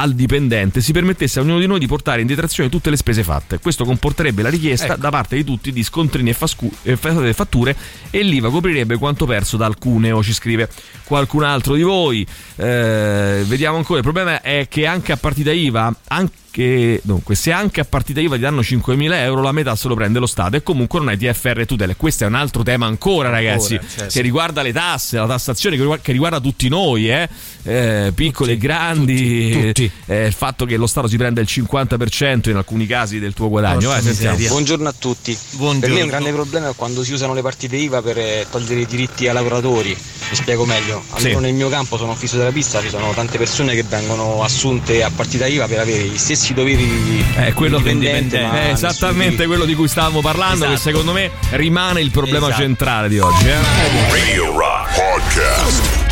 al 0.00 0.14
dipendente, 0.14 0.80
si 0.80 0.92
permettesse 0.92 1.38
a 1.38 1.42
ognuno 1.42 1.58
di 1.58 1.66
noi 1.66 1.78
di 1.78 1.86
portare 1.86 2.22
in 2.22 2.26
detrazione 2.26 2.70
tutte 2.70 2.88
le 2.88 2.96
spese 2.96 3.22
fatte. 3.22 3.58
Questo 3.58 3.84
comporterebbe 3.84 4.40
la 4.42 4.48
richiesta 4.48 4.92
Ecco. 4.92 5.00
da 5.00 5.10
parte 5.10 5.36
di 5.36 5.44
tutti 5.44 5.72
di 5.72 5.82
scontrini 5.82 6.30
e 6.30 6.32
fascu- 6.32 6.74
e 6.82 6.96
fa- 6.96 7.32
fatture 7.34 7.76
e 8.10 8.22
l'IVA 8.22 8.48
coprirebbe 8.48 8.96
quanto 8.96 9.26
perso 9.26 9.58
dal 9.58 9.76
cuneo, 9.78 10.22
ci 10.22 10.32
scrive 10.32 10.70
qualcun 11.04 11.42
altro 11.42 11.74
di 11.74 11.82
voi. 11.82 12.26
Eh, 12.56 13.44
vediamo 13.46 13.76
ancora, 13.76 13.98
il 13.98 14.04
problema 14.04 14.40
è 14.40 14.66
che 14.70 14.86
anche 14.86 15.12
a 15.12 15.16
partita 15.16 15.52
IVA, 15.52 15.94
anche, 16.08 17.00
dunque, 17.02 17.34
se 17.34 17.52
anche 17.52 17.80
a 17.80 17.84
partita 17.84 18.20
IVA 18.20 18.36
ti 18.36 18.40
danno 18.40 18.60
5.000 18.62 19.12
euro, 19.14 19.42
la 19.42 19.52
metà 19.52 19.76
se 19.76 19.88
lo 19.88 19.94
prende 19.94 20.18
lo 20.18 20.26
Stato 20.26 20.56
e 20.56 20.62
comunque 20.62 20.98
non 20.98 21.08
hai 21.08 21.18
TFR 21.18 21.60
e 21.60 21.66
tutele. 21.66 21.96
Questo 21.96 22.24
è 22.24 22.26
un 22.26 22.34
altro 22.34 22.62
tema 22.62 22.86
ancora, 22.86 23.28
ragazzi, 23.28 23.78
certo. 23.78 24.12
che 24.12 24.22
riguarda 24.22 24.62
le 24.62 24.72
tasse, 24.72 25.18
la 25.18 25.26
tassazione, 25.26 25.76
che 25.76 25.82
riguarda, 25.82 26.04
che 26.04 26.12
riguarda 26.12 26.40
tutti 26.40 26.68
noi, 26.68 27.10
eh? 27.10 27.28
Eh, 27.62 28.12
piccoli 28.14 28.52
e 28.52 28.56
grandi, 28.56 29.50
tutti. 29.50 29.89
Eh, 30.06 30.26
il 30.26 30.32
fatto 30.32 30.64
che 30.64 30.76
lo 30.76 30.86
Stato 30.86 31.06
si 31.08 31.16
prenda 31.16 31.40
il 31.40 31.48
50% 31.50 32.50
in 32.50 32.56
alcuni 32.56 32.86
casi 32.86 33.18
del 33.18 33.32
tuo 33.34 33.48
guadagno. 33.48 33.88
Vai, 33.88 34.02
sentiamo. 34.02 34.36
Buongiorno 34.36 34.88
a 34.88 34.94
tutti. 34.98 35.36
Buongiorno. 35.52 35.80
Per 35.80 35.90
me 35.94 36.02
un 36.02 36.08
grande 36.08 36.32
problema 36.32 36.68
è 36.68 36.72
quando 36.76 37.02
si 37.04 37.12
usano 37.12 37.34
le 37.34 37.42
partite 37.42 37.76
IVA 37.76 38.02
per 38.02 38.18
eh, 38.18 38.46
togliere 38.50 38.80
i 38.80 38.86
diritti 38.86 39.26
ai 39.28 39.34
lavoratori. 39.34 39.88
Mi 40.30 40.36
spiego 40.36 40.64
meglio. 40.64 41.02
Almeno 41.10 41.38
Sì. 41.38 41.44
nel 41.44 41.54
mio 41.54 41.68
campo 41.68 41.96
sono 41.96 42.14
fisioterapista, 42.14 42.80
ci 42.80 42.88
sono 42.88 43.12
tante 43.14 43.38
persone 43.38 43.74
che 43.74 43.82
vengono 43.82 44.42
assunte 44.42 45.02
a 45.02 45.10
partita 45.14 45.46
IVA 45.46 45.66
per 45.66 45.80
avere 45.80 46.04
gli 46.04 46.18
stessi 46.18 46.54
doveri 46.54 46.86
di 46.86 47.24
È 47.34 47.52
quello 47.52 47.78
di 47.78 47.82
dipendente, 47.84 48.40
ma 48.40 48.62
è 48.62 48.70
esattamente 48.72 49.46
quello 49.46 49.64
di 49.64 49.74
cui 49.74 49.88
stavamo 49.88 50.20
parlando, 50.20 50.66
che 50.66 50.72
Esatto. 50.72 50.88
secondo 50.90 51.12
me 51.12 51.30
rimane 51.50 52.00
il 52.00 52.10
problema 52.10 52.46
Esatto. 52.46 52.62
centrale 52.62 53.08
di 53.08 53.18
oggi. 53.18 53.48
eh. 53.48 53.54
Radio 54.10 54.56
Rock 54.56 54.94
Podcast. 54.94 56.09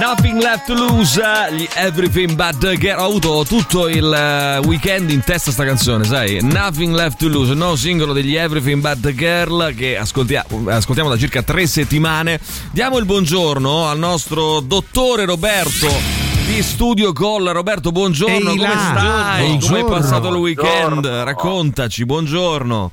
Nothing 0.00 0.40
left 0.40 0.64
to 0.66 0.74
lose, 0.74 1.20
gli 1.50 1.68
Everything 1.74 2.34
But 2.34 2.56
the 2.58 2.76
Girl. 2.78 3.00
Ho 3.00 3.04
avuto 3.04 3.44
tutto 3.46 3.86
il 3.86 4.10
eh, 4.10 4.58
weekend 4.66 5.10
in 5.10 5.22
testa 5.22 5.50
sta 5.50 5.62
canzone, 5.64 6.04
sai? 6.04 6.38
Nothing 6.42 6.94
left 6.94 7.18
to 7.18 7.28
lose, 7.28 7.52
nuovo 7.52 7.76
singolo 7.76 8.14
degli 8.14 8.34
Everything 8.34 8.80
But 8.80 9.00
the 9.00 9.14
Girl 9.14 9.74
che 9.74 9.98
ascoltia- 9.98 10.46
ascoltiamo 10.68 11.10
da 11.10 11.18
circa 11.18 11.42
tre 11.42 11.66
settimane. 11.66 12.40
Diamo 12.72 12.96
il 12.96 13.04
buongiorno 13.04 13.88
al 13.88 13.98
nostro 13.98 14.60
dottore 14.60 15.26
Roberto 15.26 15.88
di 16.46 16.62
Studio 16.62 17.12
Call. 17.12 17.50
Roberto, 17.52 17.92
buongiorno, 17.92 18.50
Ehi 18.52 18.56
come 18.56 18.74
là. 18.74 18.94
stai? 18.96 19.40
Come 19.42 19.48
Buongiorno. 19.58 19.76
hai 19.76 19.84
passato 20.00 20.28
il 20.28 20.34
weekend? 20.36 20.88
Buongiorno. 20.92 21.24
Raccontaci, 21.24 22.04
buongiorno. 22.06 22.90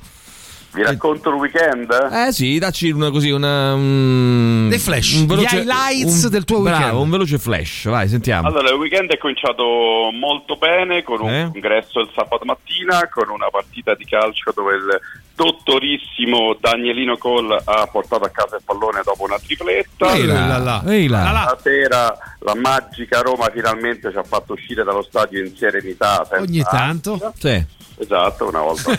Vi 0.78 0.84
racconto 0.84 1.30
il 1.30 1.34
weekend? 1.34 1.90
Eh 2.12 2.30
sì, 2.32 2.56
dacci 2.60 2.90
una 2.90 3.10
così 3.10 3.30
una 3.30 3.74
un, 3.74 4.68
Dei 4.68 4.78
flash, 4.78 5.14
un 5.14 5.26
gli 5.36 5.44
highlights 5.50 6.22
un- 6.24 6.30
del 6.30 6.44
tuo 6.44 6.60
bravo, 6.60 6.76
weekend. 6.78 7.02
un 7.02 7.10
veloce 7.10 7.38
flash, 7.38 7.88
vai, 7.88 8.06
sentiamo. 8.08 8.46
Allora, 8.46 8.68
il 8.70 8.76
weekend 8.76 9.10
è 9.10 9.18
cominciato 9.18 9.64
molto 10.12 10.54
bene 10.54 11.02
con 11.02 11.20
un 11.20 11.30
Eh? 11.30 11.48
congresso 11.50 11.98
il 11.98 12.10
sabato 12.14 12.44
mattina, 12.44 13.08
con 13.12 13.28
una 13.28 13.48
partita 13.50 13.94
di 13.96 14.04
calcio 14.04 14.52
dove 14.54 14.76
il 14.76 15.00
dottorissimo 15.34 16.56
Danielino 16.60 17.16
Cole 17.16 17.60
ha 17.64 17.86
portato 17.90 18.24
a 18.24 18.28
casa 18.28 18.56
il 18.56 18.62
pallone 18.64 19.00
dopo 19.04 19.24
una 19.24 19.38
tripletta. 19.44 20.12
Ehi 20.14 20.26
là, 20.26 20.82
ehi 20.86 21.06
là. 21.08 21.30
La 21.32 21.58
sera 21.60 22.16
la 22.40 22.54
magica 22.54 23.20
Roma 23.20 23.48
finalmente 23.52 24.10
ci 24.12 24.16
ha 24.16 24.22
fatto 24.22 24.52
uscire 24.52 24.84
dallo 24.84 25.02
stadio 25.02 25.44
in 25.44 25.56
serenità. 25.56 26.24
Ogni 26.38 26.62
tanto. 26.62 27.12
ansia. 27.14 27.32
Sì. 27.36 27.76
Esatto, 28.00 28.46
una 28.48 28.60
volta 28.60 28.96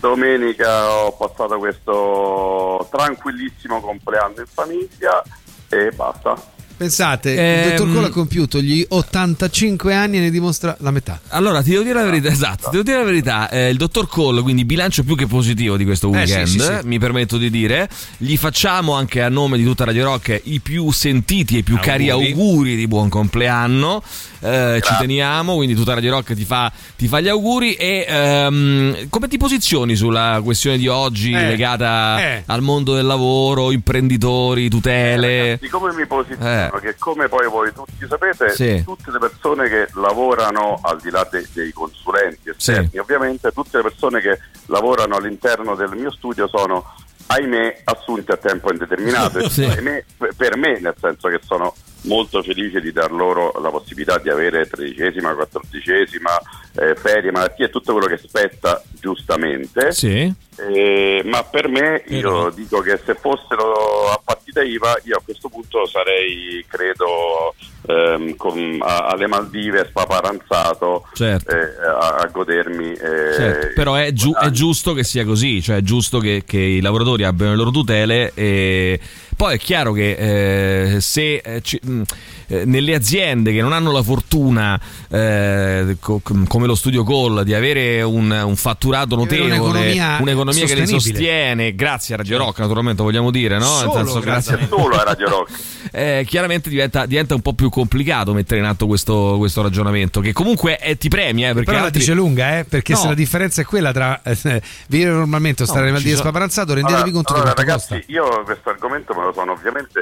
Domenica 0.00 0.90
ho 0.92 1.12
passato 1.16 1.58
questo 1.58 2.88
tranquillissimo 2.90 3.80
compleanno 3.80 4.34
in 4.38 4.44
famiglia 4.52 5.22
e 5.68 5.90
basta. 5.94 6.56
Pensate, 6.78 7.30
il 7.32 7.38
Ehm, 7.40 7.70
dottor 7.76 7.92
Cole 7.92 8.06
ha 8.06 8.10
compiuto 8.10 8.60
gli 8.60 8.86
85 8.88 9.92
anni 9.94 10.18
e 10.18 10.20
ne 10.20 10.30
dimostra 10.30 10.76
la 10.78 10.92
metà. 10.92 11.18
Allora, 11.30 11.60
ti 11.60 11.70
devo 11.70 11.82
dire 11.82 11.94
la 11.98 12.04
verità, 12.04 12.28
esatto, 12.30 12.66
ti 12.66 12.70
devo 12.70 12.82
dire 12.84 12.98
la 12.98 13.02
verità, 13.04 13.48
eh, 13.50 13.68
il 13.70 13.76
dottor 13.76 14.06
Cole, 14.06 14.42
quindi 14.42 14.64
bilancio 14.64 15.02
più 15.02 15.16
che 15.16 15.26
positivo 15.26 15.76
di 15.76 15.84
questo 15.84 16.06
Eh, 16.12 16.24
sì, 16.24 16.32
weekend, 16.34 16.46
sì, 16.46 16.60
sì. 16.60 16.86
mi 16.86 17.00
permetto 17.00 17.36
di 17.36 17.50
dire, 17.50 17.88
gli 18.18 18.36
facciamo 18.36 18.92
anche 18.92 19.20
a 19.22 19.28
nome 19.28 19.56
di 19.56 19.64
tutta 19.64 19.84
Radio 19.84 20.04
Rock 20.04 20.40
i 20.44 20.60
più 20.60 20.92
sentiti 20.92 21.56
e 21.56 21.58
i 21.58 21.62
più 21.64 21.80
cari 21.80 22.10
Auguri. 22.10 22.30
auguri 22.30 22.76
di 22.76 22.86
buon 22.86 23.08
compleanno, 23.08 24.00
Eh, 24.40 24.80
ci 24.82 24.94
teniamo, 24.98 25.56
quindi 25.56 25.74
tutta 25.74 25.94
Radio 25.94 26.10
Rock 26.12 26.34
ti 26.34 26.44
fa, 26.44 26.70
ti 26.96 27.08
fa 27.08 27.20
gli 27.20 27.28
auguri 27.28 27.74
e 27.74 28.04
ehm, 28.08 29.08
come 29.08 29.26
ti 29.28 29.36
posizioni 29.36 29.96
sulla 29.96 30.40
questione 30.44 30.76
di 30.78 30.86
oggi 30.88 31.32
Eh, 31.32 31.46
legata 31.48 32.20
eh. 32.20 32.42
al 32.46 32.62
mondo 32.62 32.94
del 32.94 33.04
lavoro, 33.06 33.70
imprenditori, 33.72 34.68
tutele? 34.68 35.58
Di 35.60 35.68
come 35.68 35.92
mi 35.92 36.06
posiziono, 36.06 36.78
che 36.80 36.94
come 36.98 37.28
poi 37.28 37.48
voi 37.48 37.72
tutti 37.72 38.06
sapete, 38.08 38.50
Sì. 38.54 38.82
tutte 38.84 39.10
le 39.10 39.18
persone 39.18 39.68
che 39.68 39.88
lavorano 39.94 40.78
al 40.82 41.00
di 41.00 41.10
là 41.10 41.26
dei, 41.30 41.46
dei 41.52 41.72
consulenti 41.72 42.50
esterni, 42.50 42.90
Sì. 42.92 42.98
ovviamente 42.98 43.50
tutte 43.52 43.78
le 43.78 43.82
persone 43.84 44.20
che 44.20 44.38
lavorano 44.66 45.16
all'interno 45.16 45.74
del 45.74 45.90
mio 45.96 46.10
studio 46.12 46.46
sono 46.48 46.84
ahimè 47.26 47.82
assunte 47.84 48.32
a 48.32 48.36
tempo 48.36 48.70
indeterminato 48.72 49.46
Sì. 49.50 49.64
ahimè, 49.64 50.04
per 50.36 50.56
me 50.56 50.78
nel 50.80 50.94
senso 51.00 51.28
che 51.28 51.40
sono 51.44 51.74
molto 52.08 52.42
felice 52.42 52.80
di 52.80 52.90
dar 52.90 53.12
loro 53.12 53.52
la 53.60 53.70
possibilità 53.70 54.18
di 54.18 54.30
avere 54.30 54.66
tredicesima, 54.66 55.34
quattordicesima, 55.34 56.30
eh, 56.74 56.94
ferie, 56.96 57.30
malattie 57.30 57.70
tutto 57.70 57.92
quello 57.92 58.08
che 58.08 58.16
spetta 58.16 58.82
giustamente 58.98 59.92
Sì. 59.92 60.46
Eh, 60.58 61.22
ma 61.24 61.42
per 61.44 61.68
me 61.68 62.02
io 62.08 62.50
dico 62.54 62.80
che 62.80 62.98
se 63.04 63.14
fossero 63.14 64.10
a 64.10 64.20
partita 64.24 64.62
IVA 64.62 64.96
io 65.04 65.16
a 65.16 65.22
questo 65.24 65.48
punto 65.48 65.86
sarei 65.86 66.64
credo 66.68 67.54
ehm, 67.86 68.34
con- 68.36 68.78
a- 68.80 69.06
alle 69.08 69.26
Maldive 69.26 69.86
spaparanzato 69.88 71.06
Certo. 71.14 71.50
eh, 71.54 71.86
a, 71.86 72.16
a 72.16 72.26
godermi 72.26 72.90
eh, 72.92 73.34
Certo, 73.36 73.66
però 73.74 73.94
è, 73.94 74.12
giu- 74.12 74.36
è 74.36 74.50
giusto 74.50 74.94
che 74.94 75.04
sia 75.04 75.24
così, 75.24 75.62
cioè 75.62 75.76
è 75.76 75.82
giusto 75.82 76.18
che, 76.18 76.42
che 76.46 76.58
i 76.58 76.80
lavoratori 76.80 77.24
abbiano 77.24 77.52
le 77.52 77.56
loro 77.58 77.70
tutele 77.70 78.32
e 78.34 78.98
poi 79.36 79.54
è 79.54 79.58
chiaro 79.58 79.92
che 79.92 80.94
eh, 80.96 81.00
se 81.00 81.36
eh, 81.36 81.60
ci- 81.62 81.78
mh, 81.80 82.02
eh, 82.48 82.64
nelle 82.64 82.94
aziende 82.94 83.52
che 83.52 83.60
non 83.60 83.72
hanno 83.72 83.92
la 83.92 84.02
fortuna 84.02 84.78
eh, 85.10 85.96
co- 86.00 86.20
com- 86.22 86.46
come 86.46 86.66
lo 86.66 86.74
Studio 86.74 87.04
Call 87.04 87.42
di 87.42 87.54
avere 87.54 88.02
un, 88.02 88.30
un 88.30 88.56
fatturato 88.56 89.14
notevole, 89.14 89.50
un'economia 89.52 90.18
un'economia 90.20 90.47
che 90.52 90.74
li 90.74 90.86
sostiene, 90.86 91.74
grazie 91.74 92.14
a 92.14 92.18
Radio 92.18 92.38
Rock 92.38 92.58
naturalmente 92.60 93.02
vogliamo 93.02 93.30
dire, 93.30 93.58
no? 93.58 93.64
Solo 93.66 94.20
grazie 94.20 94.54
a- 94.54 94.66
solo 94.68 94.96
a 94.96 95.02
Radio 95.04 95.28
Rock 95.28 95.50
eh, 95.92 96.24
chiaramente 96.26 96.68
diventa, 96.68 97.06
diventa 97.06 97.34
un 97.34 97.40
po' 97.40 97.52
più 97.54 97.68
complicato 97.70 98.32
mettere 98.32 98.60
in 98.60 98.66
atto 98.66 98.86
questo, 98.86 99.36
questo 99.38 99.62
ragionamento 99.62 100.20
che 100.20 100.32
comunque 100.32 100.78
eh, 100.78 100.96
ti 100.96 101.08
premia 101.08 101.50
eh, 101.50 101.52
perché 101.52 101.66
Però 101.66 101.78
la 101.78 101.84
altri- 101.86 102.00
dice 102.00 102.12
lunga, 102.14 102.58
eh? 102.58 102.64
Perché 102.64 102.92
No. 102.92 102.98
se 102.98 103.08
la 103.08 103.14
differenza 103.14 103.60
è 103.62 103.64
quella 103.64 103.92
tra 103.92 104.20
eh, 104.22 104.62
vivere 104.88 105.12
normalmente 105.16 105.62
o 105.62 105.66
stare 105.66 105.86
No, 105.86 105.92
nel 105.92 106.00
ci 106.02 106.08
sono- 106.10 106.20
spaparanzato, 106.20 106.74
rendetevi 106.74 107.10
conto 107.10 107.32
allora, 107.34 107.48
di 107.50 107.54
quanto 107.54 107.72
ragazzi, 107.72 107.94
costa. 107.94 108.12
io 108.12 108.42
questo 108.44 108.68
argomento 108.70 109.14
me 109.14 109.22
lo 109.24 109.32
sono 109.32 109.52
ovviamente 109.52 110.00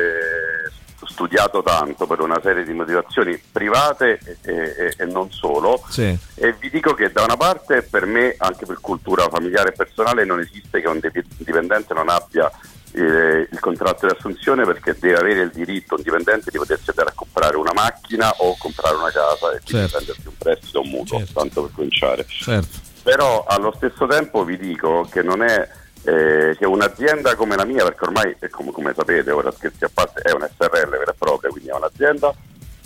studiato 1.20 1.62
tanto 1.62 2.06
per 2.06 2.20
una 2.20 2.38
serie 2.42 2.62
di 2.62 2.74
motivazioni 2.74 3.40
private 3.50 4.18
e, 4.42 4.52
e- 4.52 4.94
e 4.98 5.04
non 5.06 5.32
solo 5.32 5.82
Sì. 5.88 6.14
e 6.34 6.52
vi 6.60 6.68
dico 6.68 6.92
che 6.92 7.10
da 7.10 7.22
una 7.22 7.38
parte 7.38 7.80
per 7.82 8.04
me 8.04 8.34
anche 8.36 8.66
per 8.66 8.78
cultura 8.82 9.26
familiare 9.30 9.70
e 9.70 9.72
personale 9.72 10.26
non 10.26 10.40
esiste 10.40 10.82
che 10.82 10.88
un 10.88 11.00
dip- 11.00 11.24
dipendente 11.38 11.94
non 11.94 12.10
abbia 12.10 12.50
eh, 12.92 13.48
il 13.50 13.60
contratto 13.60 14.06
di 14.06 14.12
assunzione 14.14 14.64
perché 14.64 14.94
deve 15.00 15.16
avere 15.18 15.40
il 15.40 15.50
diritto 15.50 15.94
un 15.96 16.02
dipendente 16.02 16.50
di 16.50 16.58
potersi 16.58 16.90
andare 16.90 17.08
a 17.08 17.12
comprare 17.14 17.56
una 17.56 17.72
macchina 17.74 18.30
o 18.38 18.54
comprare 18.58 18.96
una 18.96 19.10
casa 19.10 19.52
e 19.54 19.60
quindi 19.64 19.88
Certo. 19.88 19.96
prendersi 19.96 20.28
un 20.28 20.36
prestito 20.36 20.78
o 20.78 20.82
un 20.82 20.88
mutuo 20.90 21.22
tanto 21.32 21.62
per 21.62 21.70
cominciare 21.74 22.26
Certo. 22.28 22.78
però 23.02 23.42
allo 23.48 23.72
stesso 23.76 24.06
tempo 24.06 24.44
vi 24.44 24.58
dico 24.58 25.08
che 25.10 25.22
non 25.22 25.42
è 25.42 25.66
eh, 26.06 26.56
che 26.56 26.66
un'azienda 26.66 27.34
come 27.34 27.56
la 27.56 27.64
mia, 27.64 27.82
perché 27.84 28.04
ormai 28.04 28.36
come, 28.50 28.70
come 28.70 28.94
sapete, 28.94 29.30
ora 29.30 29.50
scherzi 29.50 29.84
a 29.84 29.90
parte, 29.92 30.20
è 30.22 30.32
un 30.32 30.48
SRL 30.56 30.88
vera 30.90 31.10
e 31.10 31.14
propria, 31.18 31.50
quindi 31.50 31.68
è 31.70 31.74
un'azienda, 31.74 32.34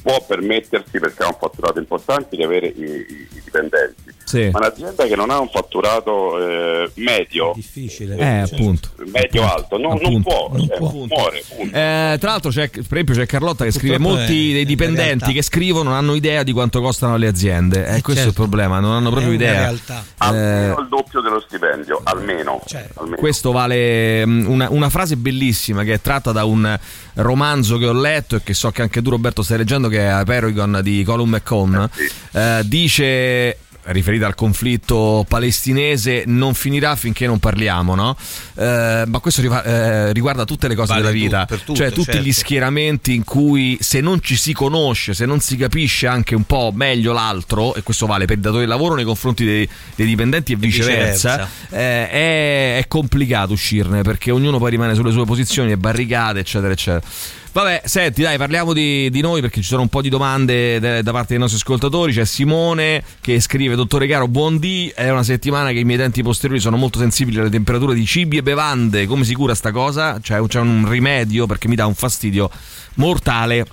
può 0.02 0.24
permettersi, 0.26 0.98
perché 0.98 1.22
ha 1.22 1.26
un 1.28 1.36
fatturato 1.38 1.78
importante, 1.78 2.36
di 2.36 2.42
avere 2.42 2.66
i, 2.68 2.80
i- 2.82 3.28
i 3.32 3.40
dipendenti. 3.44 4.14
Sì. 4.30 4.48
Ma 4.52 4.58
un'azienda 4.60 5.06
che 5.06 5.16
non 5.16 5.30
ha 5.30 5.40
un 5.40 5.48
fatturato 5.48 6.38
eh, 6.84 6.90
medio, 6.94 7.52
difficile. 7.54 8.16
Eh, 8.16 8.24
appunto. 8.40 8.90
medio-alto, 9.12 9.76
no, 9.76 9.88
non 9.88 9.96
Appunto. 9.96 10.28
può, 10.28 10.58
cioè, 10.58 10.78
muore. 11.08 11.42
punto. 11.56 11.76
Eh, 11.76 12.16
tra 12.20 12.30
l'altro, 12.30 12.50
c'è, 12.50 12.68
per 12.70 12.84
esempio, 12.90 13.14
c'è 13.14 13.26
Carlotta 13.26 13.64
che 13.64 13.72
scrive: 13.72 13.96
Purtroppo 13.96 14.18
Molti 14.18 14.50
è- 14.50 14.52
dei 14.54 14.64
dipendenti 14.64 15.32
che 15.32 15.42
scrivono 15.42 15.88
non 15.90 15.98
hanno 15.98 16.14
idea 16.14 16.42
di 16.44 16.52
quanto 16.52 16.80
costano 16.80 17.16
le 17.16 17.26
aziende. 17.26 17.86
Eh, 17.86 18.02
questo 18.02 18.24
è 18.24 18.26
il 18.28 18.32
problema, 18.34 18.78
non 18.80 18.92
hanno 18.92 19.10
proprio 19.10 19.32
idea. 19.32 19.52
realtà. 19.62 20.00
Eh, 20.00 20.14
Almeno 20.18 20.78
il 20.80 20.88
doppio 20.88 21.20
dello 21.20 21.40
stipendio, 21.40 22.00
almeno. 22.04 22.62
almeno. 22.94 23.16
questo 23.16 23.50
vale 23.52 24.24
mm, 24.26 24.46
una, 24.46 24.68
una 24.70 24.88
frase 24.90 25.16
bellissima 25.16 25.82
che 25.82 25.94
è 25.94 26.00
tratta 26.00 26.30
da 26.32 26.44
un 26.44 26.78
romanzo 27.14 27.78
che 27.78 27.86
ho 27.86 27.92
letto 27.92 28.36
e 28.36 28.42
che 28.42 28.54
so 28.54 28.70
che 28.70 28.82
anche 28.82 29.02
tu 29.02 29.10
Roberto 29.10 29.42
stai 29.42 29.58
leggendo 29.58 29.88
che 29.88 29.98
è 30.06 30.12
Hyperion 30.12 30.80
di 30.82 31.02
Colin 31.04 31.28
McCone 31.28 31.88
Eh, 32.32 32.60
dice 32.64 33.56
riferita 33.92 34.26
al 34.26 34.34
conflitto 34.34 35.24
palestinese 35.28 36.24
non 36.26 36.54
finirà 36.54 36.96
finché 36.96 37.26
non 37.26 37.38
parliamo 37.38 37.94
no? 37.94 38.16
Eh, 38.54 39.04
ma 39.06 39.18
questo 39.18 39.40
riva- 39.40 39.62
eh, 39.62 40.12
riguarda 40.12 40.44
tutte 40.44 40.68
le 40.68 40.74
cose 40.74 40.92
Vale 40.94 41.00
della 41.02 41.12
tu- 41.12 41.20
vita 41.20 41.46
per 41.46 41.60
tutte, 41.60 41.78
cioè 41.78 41.90
tutti 41.90 42.12
certo. 42.12 42.20
gli 42.26 42.32
schieramenti 42.32 43.14
in 43.14 43.24
cui 43.24 43.76
se 43.80 44.00
non 44.00 44.20
ci 44.22 44.36
si 44.36 44.52
conosce 44.52 45.14
se 45.14 45.26
non 45.26 45.40
si 45.40 45.56
capisce 45.56 46.06
anche 46.06 46.34
un 46.34 46.44
po' 46.44 46.72
meglio 46.74 47.12
l'altro 47.12 47.74
e 47.74 47.82
questo 47.82 48.06
vale 48.06 48.24
per 48.26 48.38
i 48.38 48.40
datori 48.40 48.64
di 48.64 48.70
lavoro 48.70 48.94
nei 48.94 49.04
confronti 49.04 49.44
dei, 49.44 49.68
dei 49.94 50.06
dipendenti 50.06 50.52
e 50.52 50.56
viceversa, 50.56 51.30
viceversa. 51.30 51.76
eh, 51.76 52.08
è, 52.10 52.76
è 52.78 52.84
complicato 52.88 53.52
uscirne 53.52 54.02
perché 54.02 54.30
ognuno 54.30 54.58
poi 54.58 54.70
rimane 54.70 54.94
sulle 54.94 55.10
sue 55.12 55.24
posizioni 55.24 55.72
e 55.72 55.76
barricate, 55.76 56.40
eccetera, 56.40 56.72
eccetera. 56.72 57.06
Vabbè, 57.52 57.82
senti, 57.84 58.22
dai, 58.22 58.38
parliamo 58.38 58.72
di, 58.72 59.10
di 59.10 59.20
noi 59.20 59.40
perché 59.40 59.60
ci 59.60 59.66
sono 59.66 59.82
un 59.82 59.88
po' 59.88 60.00
di 60.00 60.08
domande 60.08 60.78
de- 60.78 61.02
da 61.02 61.10
parte 61.10 61.28
dei 61.30 61.38
nostri 61.38 61.58
ascoltatori. 61.58 62.12
C'è 62.12 62.24
Simone 62.24 63.02
che 63.20 63.40
scrive: 63.40 63.74
Dottore 63.74 64.06
Caro, 64.06 64.28
buondì. 64.28 64.92
È 64.94 65.10
una 65.10 65.24
settimana 65.24 65.70
che 65.72 65.80
i 65.80 65.84
miei 65.84 65.98
denti 65.98 66.22
posteriori 66.22 66.60
sono 66.60 66.76
molto 66.76 67.00
sensibili 67.00 67.40
alle 67.40 67.50
temperature 67.50 67.92
di 67.94 68.06
cibi 68.06 68.36
e 68.36 68.42
bevande. 68.42 69.06
Come 69.06 69.24
si 69.24 69.34
cura 69.34 69.56
sta 69.56 69.72
cosa? 69.72 70.20
Cioè, 70.22 70.40
c'è 70.46 70.60
un 70.60 70.88
rimedio 70.88 71.46
perché 71.46 71.66
mi 71.66 71.74
dà 71.74 71.86
un 71.86 71.94
fastidio 71.94 72.48
mortale. 72.94 73.66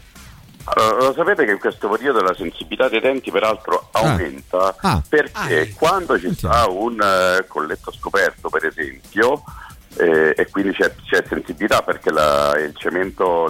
Allora, 0.63 1.05
lo 1.05 1.13
sapete 1.15 1.45
che 1.45 1.51
in 1.51 1.59
questo 1.59 1.87
periodo 1.87 2.19
la 2.19 2.33
sensibilità 2.35 2.89
dei 2.89 2.99
denti 2.99 3.31
peraltro 3.31 3.87
aumenta 3.93 4.75
Ah. 4.81 5.01
perché 5.07 5.73
quando 5.77 6.19
ci 6.19 6.33
sta 6.33 6.65
un 6.67 6.99
eh, 6.99 7.45
colletto 7.47 7.93
scoperto 7.97 8.49
per 8.49 8.65
esempio 8.65 9.43
eh, 9.97 10.33
e 10.35 10.49
quindi 10.49 10.73
c'è, 10.73 10.93
c'è 11.09 11.23
sensibilità 11.27 11.81
perché 11.81 12.11
la- 12.11 12.57
il 12.59 12.73
cemento 12.75 13.49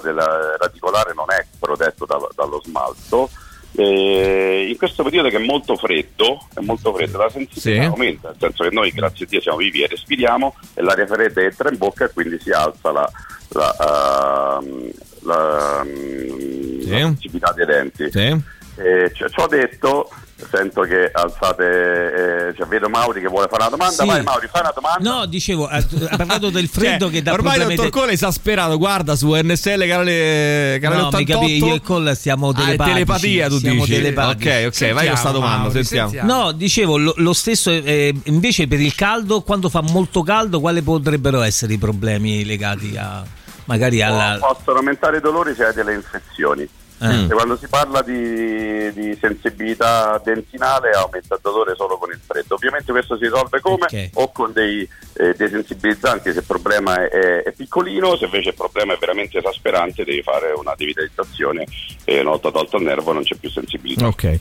radicolare 0.59 1.13
non 1.13 1.25
è 1.29 1.45
protetto 1.59 2.05
da- 2.05 2.27
dallo 2.35 2.61
smalto 2.63 3.29
eh, 3.75 4.67
in 4.69 4.77
questo 4.77 5.03
periodo 5.03 5.29
che 5.29 5.35
è 5.38 5.45
molto 5.45 5.75
freddo, 5.75 6.47
è 6.55 6.61
molto 6.61 6.93
freddo 6.93 7.17
la 7.19 7.29
sensibilità 7.29 7.83
Sì. 7.83 7.88
aumenta 7.89 8.29
nel 8.29 8.38
senso 8.39 8.63
che 8.63 8.69
noi 8.73 8.91
grazie 8.91 9.25
a 9.25 9.27
Dio 9.29 9.41
siamo 9.41 9.57
vivi 9.57 9.83
e 9.83 9.88
respiriamo 9.88 10.55
e 10.73 10.81
l'aria 10.81 11.05
fredda 11.05 11.41
entra 11.41 11.69
in 11.69 11.77
bocca 11.77 12.05
e 12.05 12.11
quindi 12.13 12.39
si 12.39 12.49
alza 12.51 12.91
la, 12.91 13.11
la, 13.49 14.59
ehm, 14.61 14.89
la, 15.21 15.81
ehm, 15.85 16.89
la 16.89 16.97
sensibilità 16.97 17.51
dei 17.53 17.65
denti. 17.65 18.09
Sì. 18.11 18.55
Eh, 18.79 19.11
ci 19.13 19.25
ci 19.27 19.39
ho 19.39 19.47
detto, 19.47 20.09
sento 20.49 20.81
che 20.81 21.09
alzate, 21.11 22.49
eh, 22.49 22.53
cioè, 22.55 22.67
vedo 22.67 22.89
Mauri 22.89 23.21
che 23.21 23.27
vuole 23.27 23.47
fare 23.49 23.63
una 23.63 23.71
domanda, 23.71 24.03
Sì. 24.03 24.05
vai 24.07 24.21
Mauri, 24.23 24.47
fai 24.47 24.61
una 24.61 24.71
domanda. 24.73 25.09
No, 25.09 25.25
dicevo, 25.25 25.67
ha 25.67 25.81
parlato 26.15 26.49
del 26.49 26.67
freddo 26.71 27.05
Cioè, 27.05 27.13
che 27.13 27.21
dà 27.23 27.33
ormai 27.33 27.57
il 27.57 27.63
problemi 27.65 27.89
dottor 27.89 28.09
è 28.09 28.11
esasperato. 28.13 28.77
Guarda 28.77 29.15
su 29.15 29.33
NSL 29.33 29.88
canale, 29.88 30.77
canale 30.79 31.01
No, 31.01 31.09
mi 31.09 31.15
88. 31.23 31.39
capi- 31.39 31.57
io 31.65 31.73
e 31.75 31.81
Cole 31.81 32.15
siamo 32.15 32.49
Ah, 32.49 32.53
telepatici, 32.53 32.93
telepatia, 32.93 33.47
tu 33.47 33.57
siamo 33.57 33.85
dici. 33.85 33.95
telepatici. 33.97 34.47
Ok, 34.47 34.65
ok, 34.67 34.93
vai 34.93 35.07
con 35.07 35.17
sta 35.17 35.31
domanda. 35.31 35.83
sentiamo. 35.83 36.11
No, 36.33 36.51
dicevo, 36.51 36.97
lo, 36.97 37.13
lo 37.17 37.33
stesso 37.33 37.71
eh, 37.71 38.13
invece 38.25 38.67
per 38.67 38.79
il 38.79 38.93
caldo, 38.95 39.41
quando 39.41 39.69
fa 39.69 39.81
molto 39.81 40.21
caldo, 40.21 40.59
quali 40.59 40.81
potrebbero 40.81 41.41
essere 41.41 41.73
i 41.73 41.77
problemi 41.77 42.45
legati 42.45 42.95
a 42.97 43.23
magari 43.65 44.01
alla... 44.01 44.38
Possono 44.39 44.77
aumentare 44.77 45.17
i 45.17 45.21
dolori 45.21 45.53
se 45.53 45.65
hai 45.65 45.73
delle 45.73 45.93
infezioni. 45.93 46.67
E 47.00 47.34
quando 47.34 47.58
si 47.58 47.68
parla 47.68 48.02
di, 48.02 48.91
di 48.93 49.18
sensibilità 49.20 50.20
dentinale 50.24 50.91
aumenta 50.91 51.36
il 51.36 51.41
dolore 51.41 51.76
solo 51.76 51.98
con 51.98 52.10
il 52.10 52.20
freddo. 52.26 52.56
Ovviamente 52.56 52.91
questo 52.91 53.18
si 53.18 53.24
risolve 53.24 53.62
come? 53.62 53.86
O 54.16 54.32
con 54.32 54.52
dei 54.52 54.88
eh, 55.18 55.34
desensibilizzanti 55.36 56.32
se 56.32 56.39
il 56.39 56.45
problema 56.45 56.95
è, 56.95 57.43
è- 57.43 57.53
piccolino, 57.55 58.15
se 58.18 58.26
invece 58.26 58.49
il 58.49 58.55
problema 58.55 58.93
è 58.93 58.97
veramente 58.99 59.38
esasperante 59.38 60.03
devi 60.03 60.22
fare 60.22 60.53
una 60.55 60.74
devitalizzazione 60.76 61.65
e 62.03 62.20
una 62.22 62.32
volta 62.32 62.51
tolto 62.51 62.78
il 62.78 62.84
nervo 62.84 63.13
non 63.13 63.24
c'è 63.24 63.36
più 63.36 63.49
sensibilità. 63.49 64.07
Ok. 64.07 64.39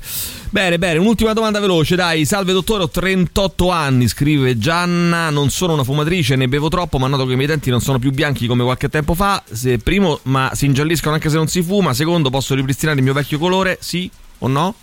Bene, 0.50 0.78
bene, 0.78 0.98
un'ultima 0.98 1.32
domanda 1.32 1.60
veloce, 1.60 1.96
dai. 1.96 2.24
Salve 2.24 2.52
dottore, 2.52 2.84
ho 2.84 2.88
38 2.88 3.70
anni, 3.70 4.06
scrive 4.08 4.58
Gianna, 4.58 5.30
non 5.30 5.50
sono 5.50 5.72
una 5.72 5.84
fumatrice, 5.84 6.36
ne 6.36 6.48
bevo 6.48 6.68
troppo, 6.68 6.98
ma 6.98 7.06
noto 7.08 7.26
che 7.26 7.32
i 7.32 7.36
miei 7.36 7.48
denti 7.48 7.70
non 7.70 7.80
sono 7.80 7.98
più 7.98 8.12
bianchi 8.12 8.46
come 8.46 8.62
qualche 8.62 8.88
tempo 8.88 9.14
fa. 9.14 9.42
Se, 9.50 9.78
primo, 9.78 10.20
ma 10.24 10.50
si 10.54 10.66
ingialliscono 10.66 11.14
anche 11.14 11.30
se 11.30 11.36
non 11.36 11.48
si 11.48 11.62
fuma. 11.62 11.94
Secondo, 11.94 12.30
posso 12.30 12.54
ripristinare 12.54 12.98
il 12.98 13.04
mio 13.04 13.12
vecchio 13.12 13.38
colore? 13.38 13.78
Sì 13.80 14.10
o 14.38 14.48
no? 14.48 14.74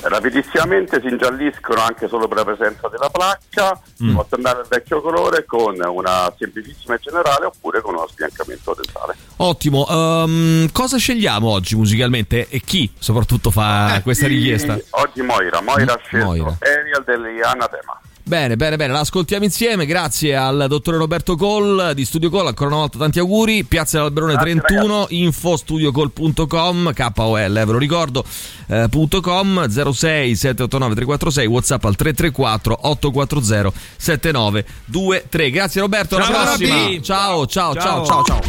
Rapidissimamente 0.00 1.00
si 1.00 1.08
ingialliscono 1.08 1.80
anche 1.82 2.06
solo 2.08 2.28
per 2.28 2.38
la 2.38 2.44
presenza 2.44 2.88
della 2.88 3.10
placca, 3.10 3.78
Mm. 4.02 4.08
si 4.08 4.12
può 4.12 4.26
andare 4.30 4.60
al 4.60 4.66
vecchio 4.68 5.00
colore 5.00 5.44
con 5.44 5.74
una 5.80 6.32
semplicissima 6.38 6.94
e 6.94 6.98
generale 7.00 7.46
oppure 7.46 7.80
con 7.80 7.94
uno 7.94 8.06
sbiancamento 8.08 8.74
dentale. 8.80 9.16
Ottimo, 9.38 9.86
ehm, 9.88 10.70
cosa 10.70 10.96
scegliamo 10.98 11.48
oggi 11.50 11.74
musicalmente 11.74 12.48
e 12.48 12.60
chi 12.60 12.90
soprattutto 12.98 13.50
fa 13.50 14.00
questa 14.04 14.26
richiesta? 14.28 14.74
Sì, 14.76 14.84
Oggi 14.90 15.22
Moira, 15.22 15.60
Moira 15.60 15.94
ha 15.94 16.00
scelto 16.04 16.26
Moira. 16.26 16.56
Ariel 16.60 17.02
dell'Anatema. 17.04 18.00
Bene, 18.28 18.56
bene, 18.56 18.76
bene, 18.76 18.92
l'ascoltiamo 18.92 19.44
insieme. 19.44 19.86
Grazie 19.86 20.36
al 20.36 20.66
dottore 20.68 20.98
Roberto 20.98 21.34
Coll 21.34 21.92
di 21.92 22.04
Studio 22.04 22.28
Call. 22.28 22.48
Ancora 22.48 22.68
una 22.68 22.80
volta 22.80 22.98
tanti 22.98 23.18
auguri. 23.18 23.64
Piazza 23.64 23.96
dell'Alberone 23.96 24.36
31, 24.36 25.06
infostudioCall.com, 25.08 26.92
KOL, 26.92 27.56
eh, 27.56 27.64
ve 27.64 27.72
lo 27.72 27.78
ricordo, 27.78 28.22
eh, 28.66 28.86
punto 28.90 29.22
.com 29.22 29.66
06 29.66 30.36
789 30.36 30.94
346, 30.94 31.46
WhatsApp 31.46 31.84
al 31.86 31.96
334 31.96 32.78
840 32.82 33.72
7923. 33.96 35.50
Grazie 35.50 35.80
Roberto, 35.80 36.16
alla 36.16 36.24
Ciao, 36.26 36.44
prossima. 36.44 36.74
Robby. 36.74 37.00
Ciao, 37.00 37.46
ciao, 37.46 37.74
ciao, 37.74 38.04
ciao, 38.04 38.24
ciao. 38.24 38.40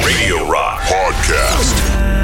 Radio 0.00 0.48
Rock 0.48 0.86
Podcast. 0.86 2.23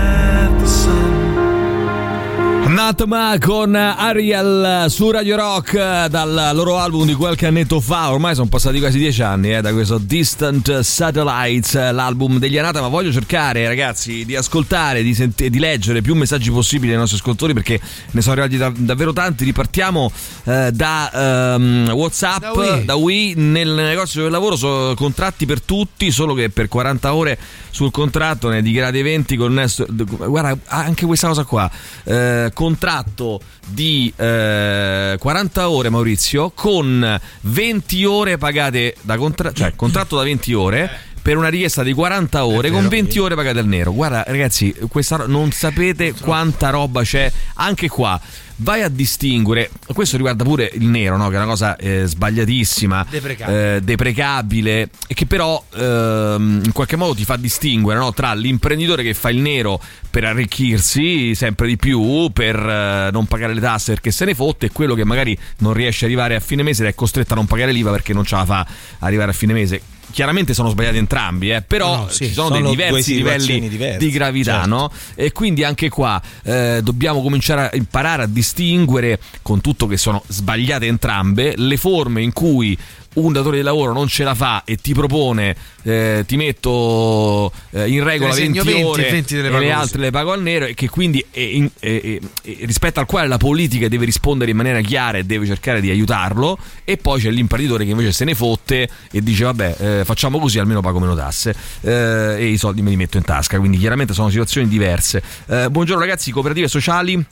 Natma 2.71 3.37
con 3.41 3.75
Ariel 3.75 4.85
su 4.89 5.11
Radio 5.11 5.35
Rock 5.35 5.75
eh, 5.75 6.07
dal 6.09 6.53
loro 6.55 6.79
album 6.79 7.05
di 7.05 7.15
qualche 7.15 7.49
annetto 7.49 7.81
fa, 7.81 8.13
ormai 8.13 8.37
sono 8.37 8.47
passati 8.47 8.79
quasi 8.79 8.97
dieci 8.97 9.23
anni 9.23 9.53
eh, 9.57 9.61
da 9.61 9.73
questo 9.73 9.99
Distant 9.99 10.79
Satellites, 10.79 11.75
eh, 11.75 11.91
l'album 11.91 12.39
degli 12.39 12.57
Anata, 12.59 12.81
ma 12.81 12.87
voglio 12.87 13.11
cercare 13.11 13.67
ragazzi 13.67 14.25
di 14.25 14.37
ascoltare, 14.37 15.03
di, 15.03 15.15
sent- 15.15 15.45
di 15.45 15.59
leggere 15.59 16.01
più 16.01 16.15
messaggi 16.15 16.53
possibili 16.53 16.93
ai 16.93 16.99
nostri 16.99 17.17
ascoltatori 17.17 17.55
perché 17.55 17.81
ne 18.13 18.21
sono 18.21 18.41
arrivati 18.41 18.57
da- 18.57 18.73
davvero 18.85 19.13
tanti, 19.13 19.43
ripartiamo 19.45 20.13
eh, 20.45 20.71
da 20.73 21.55
ehm, 21.55 21.91
Whatsapp, 21.91 22.41
Da 22.41 22.53
Wii. 22.53 22.85
da 22.85 22.95
Wii, 22.95 23.35
nel 23.35 23.71
negozio 23.71 24.23
del 24.23 24.31
lavoro 24.31 24.55
sono 24.55 24.95
contratti 24.95 25.45
per 25.45 25.61
tutti, 25.61 26.13
solo 26.13 26.35
che 26.35 26.51
per 26.51 26.69
40 26.69 27.15
ore 27.15 27.37
sul 27.71 27.91
contratto 27.91 28.49
ne 28.49 28.63
dichiarate 28.63 29.03
20 29.03 29.37
connesso, 29.37 29.87
guarda 29.89 30.57
anche 30.67 31.05
questa 31.05 31.27
cosa 31.27 31.43
qua, 31.43 31.69
eh, 32.05 32.51
contratto 32.61 33.41
di 33.67 34.13
eh, 34.15 35.17
40 35.19 35.71
ore 35.71 35.89
Maurizio 35.89 36.51
con 36.55 37.19
20 37.41 38.05
ore 38.05 38.37
pagate 38.37 38.97
da 39.01 39.17
contratto, 39.17 39.55
cioè 39.55 39.75
contratto 39.75 40.17
da 40.17 40.25
20 40.25 40.53
ore 40.53 40.91
per 41.23 41.37
una 41.37 41.49
richiesta 41.49 41.83
di 41.83 41.93
40 41.93 42.45
ore 42.45 42.71
con 42.71 42.89
20 42.89 43.19
ore 43.19 43.35
pagate 43.35 43.59
al 43.59 43.67
nero. 43.67 43.93
Guarda 43.93 44.25
ragazzi, 44.27 44.75
questa 44.89 45.17
non 45.27 45.51
sapete 45.53 46.13
quanta 46.15 46.71
roba 46.71 47.03
c'è 47.03 47.31
anche 47.55 47.89
qua. 47.89 48.21
Vai 48.63 48.83
a 48.83 48.89
distinguere, 48.91 49.71
questo 49.95 50.17
riguarda 50.17 50.45
pure 50.45 50.71
il 50.75 50.85
nero, 50.85 51.17
no? 51.17 51.29
che 51.29 51.35
è 51.35 51.39
una 51.39 51.47
cosa 51.47 51.77
eh, 51.77 52.03
sbagliatissima, 52.05 53.07
Deprecabile. 53.09 53.77
eh, 53.77 53.81
deprecabile 53.81 54.89
e 55.07 55.15
che 55.15 55.25
però 55.25 55.65
ehm, 55.75 56.61
in 56.67 56.73
qualche 56.73 56.97
modo 56.97 57.15
ti 57.15 57.25
fa 57.25 57.37
distinguere 57.37 57.99
no? 57.99 58.13
tra 58.13 58.35
l'imprenditore 58.35 59.03
che 59.03 59.15
fa 59.15 59.31
il 59.31 59.39
nero 59.39 59.81
per 60.11 60.25
arricchirsi 60.25 61.35
sempre 61.35 61.69
di 61.69 61.79
più, 61.79 62.31
per 62.35 62.57
eh, 62.57 63.09
non 63.11 63.25
pagare 63.25 63.55
le 63.55 63.61
tasse 63.63 63.93
perché 63.93 64.11
se 64.11 64.27
ne 64.27 64.35
fotte 64.35 64.67
e 64.67 64.71
quello 64.73 64.93
che 64.95 65.07
magari 65.07 65.35
non 65.61 65.73
riesce 65.73 66.05
ad 66.05 66.11
arrivare 66.11 66.35
a 66.35 66.41
fine 66.41 66.63
mese 66.63 66.83
ed 66.83 66.91
è 66.91 66.95
costretto 66.95 67.33
a 67.33 67.37
non 67.37 67.47
pagare 67.47 67.73
l'IVA 67.73 67.91
perché 67.93 68.13
non 68.13 68.27
ce 68.27 68.37
la 68.37 68.45
fa 68.45 68.67
arrivare 68.99 69.31
a 69.31 69.35
fine 69.35 69.55
mese. 69.55 69.81
Chiaramente 70.11 70.55
sono 70.55 70.69
sbagliati 70.71 70.99
entrambi, 70.99 71.51
eh, 71.51 71.63
però 71.63 71.97
No, 71.97 72.09
sì, 72.09 72.27
ci 72.27 72.33
sono, 72.33 72.49
sono 72.49 72.61
dei 72.61 72.71
diversi 72.71 73.15
livelli 73.15 73.69
diverse, 73.69 73.99
di 73.99 74.11
gravità, 74.11 74.53
certo. 74.53 74.69
no? 74.69 74.93
E 75.15 75.33
quindi 75.33 75.65
anche 75.65 75.89
qua 75.89 76.21
eh, 76.43 76.81
dobbiamo 76.83 77.23
cominciare 77.23 77.71
a 77.71 77.77
imparare 77.77 78.25
a 78.25 78.27
distinguere, 78.27 79.21
con 79.43 79.61
tutto 79.61 79.87
che 79.87 79.97
sono 79.97 80.23
sbagliate 80.27 80.87
entrambe, 80.87 81.55
le 81.57 81.77
forme 81.77 82.23
in 82.23 82.33
cui 82.33 82.77
un 83.15 83.33
datore 83.33 83.57
di 83.57 83.63
lavoro 83.63 83.93
non 83.93 84.07
ce 84.07 84.23
la 84.23 84.35
fa 84.35 84.63
e 84.65 84.77
ti 84.77 84.93
propone 84.95 85.57
eh, 85.83 86.25
ti 86.27 86.37
metto 86.37 87.51
eh, 87.71 87.89
in 87.89 88.05
regola 88.05 88.33
Te 88.33 88.47
ne 88.47 88.53
20, 88.53 88.59
segno 88.59 88.63
20, 88.65 88.83
ore 88.89 89.11
20 89.11 89.35
te 89.35 89.41
le 89.43 89.49
e 89.49 89.59
le 89.59 89.73
altre 89.73 90.01
le 90.01 90.11
pago 90.11 90.33
al 90.33 90.43
nero 90.43 90.65
e 90.67 90.75
che 90.75 90.89
quindi 90.89 91.25
è 91.31 91.39
è- 91.81 91.99
è- 92.13 92.19
rispetto 92.65 93.01
al 93.01 93.07
quale 93.07 93.27
la 93.27 93.37
politica 93.37 93.89
deve 93.89 94.05
rispondere 94.05 94.51
in 94.53 94.57
maniera 94.57 94.81
chiara 94.81 95.19
e 95.19 95.25
deve 95.25 95.47
cercare 95.47 95.81
di 95.81 95.91
aiutarlo 95.91 96.57
e 96.85 96.97
poi 96.99 97.21
c'è 97.21 97.31
l'imprenditore 97.31 97.85
che 97.85 97.91
invece 97.91 98.13
se 98.13 98.25
ne 98.25 98.35
fotte 98.35 98.89
e 99.11 99.21
dice 99.23 99.45
vabbè 99.45 99.77
eh, 99.79 100.05
facciamo 100.05 100.39
così 100.39 100.59
almeno 100.59 100.81
pago 100.81 101.01
meno 101.01 101.17
tasse 101.17 101.55
eh, 101.81 102.37
e 102.39 102.47
i 102.47 102.57
soldi 102.59 102.83
me 102.83 102.91
li 102.91 102.97
metto 102.97 103.17
in 103.17 103.25
tasca. 103.25 103.59
Quindi 103.59 103.79
chiaramente 103.79 104.15
sono 104.15 104.29
situazioni 104.29 104.69
diverse. 104.69 105.23
Eh, 105.47 105.69
buongiorno 105.71 106.01
ragazzi 106.01 106.31
cooperative 106.31 106.69
sociali 106.69 107.25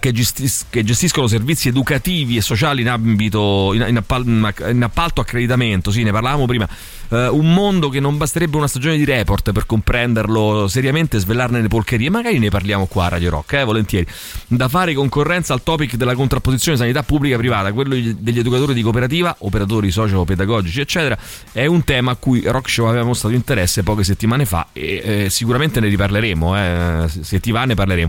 che, 0.00 0.12
gestis- 0.12 0.66
che 0.70 0.82
gestiscono 0.82 1.26
servizi 1.26 1.68
educativi 1.68 2.36
e 2.36 2.40
sociali 2.40 2.80
in 2.82 2.88
ambito 2.88 3.72
in, 3.74 3.84
in 3.88 3.96
appal- 3.98 4.26
in 4.26 4.82
appalto 4.82 5.20
accreditamento, 5.20 5.90
sì, 5.90 6.02
ne 6.02 6.12
parlavamo 6.12 6.46
prima. 6.46 6.68
Eh, 7.08 7.28
un 7.28 7.52
mondo 7.52 7.88
che 7.88 8.00
non 8.00 8.16
basterebbe 8.16 8.56
una 8.56 8.66
stagione 8.66 8.96
di 8.96 9.04
report 9.04 9.52
per 9.52 9.66
comprenderlo 9.66 10.66
seriamente 10.68 11.16
e 11.16 11.20
svelarne 11.20 11.60
le 11.60 11.68
porcherie. 11.68 12.10
Magari 12.10 12.38
ne 12.38 12.48
parliamo 12.48 12.86
qua 12.86 13.06
a 13.06 13.08
Radio 13.08 13.30
Rock, 13.30 13.52
eh, 13.54 13.64
volentieri. 13.64 14.06
Da 14.46 14.68
fare 14.68 14.94
concorrenza 14.94 15.52
al 15.52 15.62
topic 15.62 15.94
della 15.96 16.14
contrapposizione 16.14 16.76
sanità 16.76 17.02
pubblica 17.02 17.36
privata, 17.36 17.72
quello 17.72 17.94
degli 17.94 18.38
educatori 18.38 18.74
di 18.74 18.82
cooperativa, 18.82 19.34
operatori 19.40 19.90
socio-pedagogici, 19.90 20.80
eccetera, 20.80 21.16
è 21.52 21.66
un 21.66 21.84
tema 21.84 22.12
a 22.12 22.16
cui 22.16 22.42
Rock 22.44 22.68
Show 22.68 22.86
aveva 22.86 23.04
mostrato 23.04 23.34
interesse 23.34 23.82
poche 23.82 24.04
settimane 24.04 24.44
fa 24.44 24.68
e 24.72 25.02
eh, 25.24 25.30
sicuramente 25.30 25.80
ne 25.80 25.88
riparleremo, 25.88 26.56
eh, 26.56 27.08
se 27.08 27.40
ti 27.40 27.50
va 27.50 27.64
ne 27.64 27.74
parleremo. 27.74 28.08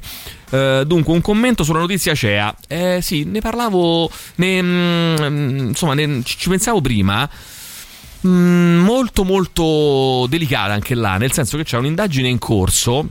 Eh, 0.49 0.83
dunque, 0.85 1.13
un 1.13 1.21
commento 1.21 1.63
sulla 1.63 1.79
notizia 1.79 2.13
CEA. 2.13 2.55
Eh, 2.67 2.99
sì, 3.01 3.25
ne 3.25 3.41
parlavo. 3.41 4.09
ne- 4.35 4.61
mm, 4.61 5.67
insomma, 5.69 5.93
ne- 5.93 6.21
ci 6.23 6.37
ci 6.37 6.49
pensavo 6.49 6.81
prima. 6.81 7.29
Mm, 8.25 8.79
molto, 8.79 9.23
molto 9.23 10.25
delicata 10.27 10.73
anche 10.73 10.95
là, 10.95 11.17
nel 11.17 11.31
senso 11.31 11.57
che 11.57 11.63
c'è 11.63 11.77
un'indagine 11.77 12.27
in 12.27 12.39
corso. 12.39 13.07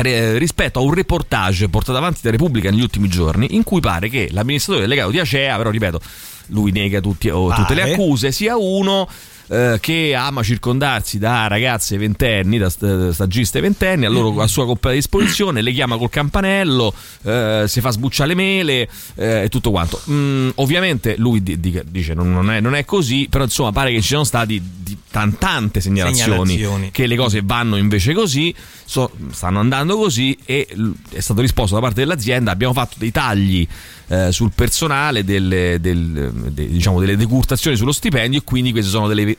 Rispetto 0.00 0.78
a 0.78 0.82
un 0.82 0.94
reportage 0.94 1.68
portato 1.68 1.98
avanti 1.98 2.20
da 2.22 2.30
Repubblica 2.30 2.70
negli 2.70 2.82
ultimi 2.82 3.08
giorni, 3.08 3.56
in 3.56 3.64
cui 3.64 3.80
pare 3.80 4.08
che 4.08 4.28
l'amministratore 4.30 4.86
delegato 4.86 5.10
di 5.10 5.18
Acea, 5.18 5.56
però 5.56 5.70
ripeto, 5.70 6.00
lui 6.48 6.70
nega 6.70 7.00
tutti- 7.00 7.30
o 7.30 7.52
tutte 7.52 7.74
le 7.74 7.82
accuse, 7.94 8.30
sia 8.30 8.56
uno 8.56 9.08
eh, 9.48 9.78
che 9.80 10.14
ama 10.14 10.42
circondarsi 10.42 11.18
da 11.18 11.46
ragazze 11.46 11.96
ventenni, 11.96 12.58
da 12.58 12.68
st- 12.70 13.10
stagiste 13.10 13.60
ventenni, 13.60 14.04
a, 14.04 14.08
loro, 14.10 14.40
a 14.42 14.46
sua 14.46 14.66
completa 14.66 14.94
disposizione, 14.96 15.62
le 15.62 15.72
chiama 15.72 15.96
col 15.96 16.10
campanello, 16.10 16.92
eh, 17.22 17.64
si 17.66 17.80
fa 17.80 17.90
sbucciare 17.90 18.28
le 18.30 18.34
mele 18.34 18.88
eh, 19.14 19.42
e 19.44 19.48
tutto 19.48 19.70
quanto. 19.70 20.00
Mm, 20.10 20.50
ovviamente 20.56 21.16
lui 21.16 21.42
di- 21.42 21.58
di- 21.60 21.80
dice 21.90 22.14
non, 22.14 22.30
non 22.32 22.50
è, 22.50 22.60
non 22.60 22.74
è 22.74 22.84
così, 22.84 23.26
però 23.30 23.44
insomma 23.44 23.72
pare 23.72 23.90
che 23.92 24.00
ci 24.00 24.08
siano 24.08 24.24
stati 24.24 24.60
di, 24.82 24.96
tan- 25.10 25.38
tante 25.38 25.80
segnalazioni, 25.80 26.52
Segnalazioni. 26.52 26.90
che 26.90 27.06
le 27.06 27.16
cose 27.16 27.40
vanno 27.42 27.76
invece 27.76 28.12
così, 28.12 28.54
so- 28.84 29.10
stanno 29.32 29.60
andando 29.60 29.96
così 29.96 30.36
e 30.44 30.66
l- 30.74 30.90
è 31.10 31.20
stato 31.20 31.40
risposto 31.40 31.74
da 31.74 31.80
parte 31.80 32.00
dell'azienda, 32.00 32.50
abbiamo 32.50 32.72
fatto 32.74 32.96
dei 32.98 33.10
tagli 33.10 33.66
eh, 34.10 34.32
sul 34.32 34.52
personale, 34.54 35.24
delle, 35.24 35.78
del- 35.80 36.32
de- 36.52 36.68
diciamo 36.68 37.00
delle 37.00 37.16
decurtazioni 37.16 37.76
sullo 37.76 37.92
stipendio 37.92 38.38
e 38.40 38.42
quindi 38.44 38.70
queste 38.72 38.90
sono 38.90 39.06
delle... 39.08 39.36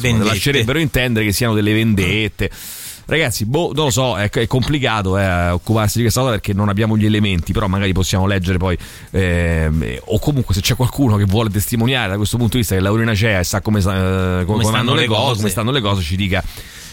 Vendette. 0.00 0.28
lascerebbero 0.28 0.78
intendere 0.78 1.24
che 1.24 1.32
siano 1.32 1.54
delle 1.54 1.72
vendette. 1.72 2.50
Ragazzi, 3.10 3.44
boh, 3.44 3.72
non 3.74 3.86
lo 3.86 3.90
so, 3.90 4.16
è, 4.16 4.30
è 4.30 4.46
complicato 4.46 5.18
eh, 5.18 5.48
occuparsi 5.50 5.96
di 5.96 6.02
questa 6.02 6.20
cosa 6.20 6.34
perché 6.34 6.52
non 6.52 6.68
abbiamo 6.68 6.96
gli 6.96 7.06
elementi, 7.06 7.52
però 7.52 7.66
magari 7.66 7.92
possiamo 7.92 8.24
leggere 8.24 8.56
poi, 8.56 8.78
eh, 9.10 10.00
o 10.04 10.18
comunque 10.20 10.54
se 10.54 10.60
c'è 10.60 10.76
qualcuno 10.76 11.16
che 11.16 11.24
vuole 11.24 11.50
testimoniare 11.50 12.10
da 12.10 12.16
questo 12.16 12.36
punto 12.36 12.52
di 12.52 12.58
vista 12.58 12.76
che 12.76 12.80
lavora 12.80 13.02
in 13.02 13.08
Acea 13.08 13.40
e 13.40 13.44
sa 13.44 13.60
come, 13.60 13.80
eh, 13.80 13.82
come, 13.82 14.44
come 14.44 14.70
vanno 14.70 14.94
le 14.94 15.06
cose, 15.06 15.38
come 15.38 15.48
stanno 15.48 15.72
le 15.72 15.80
cose, 15.80 16.02
ci 16.02 16.14
dica. 16.14 16.44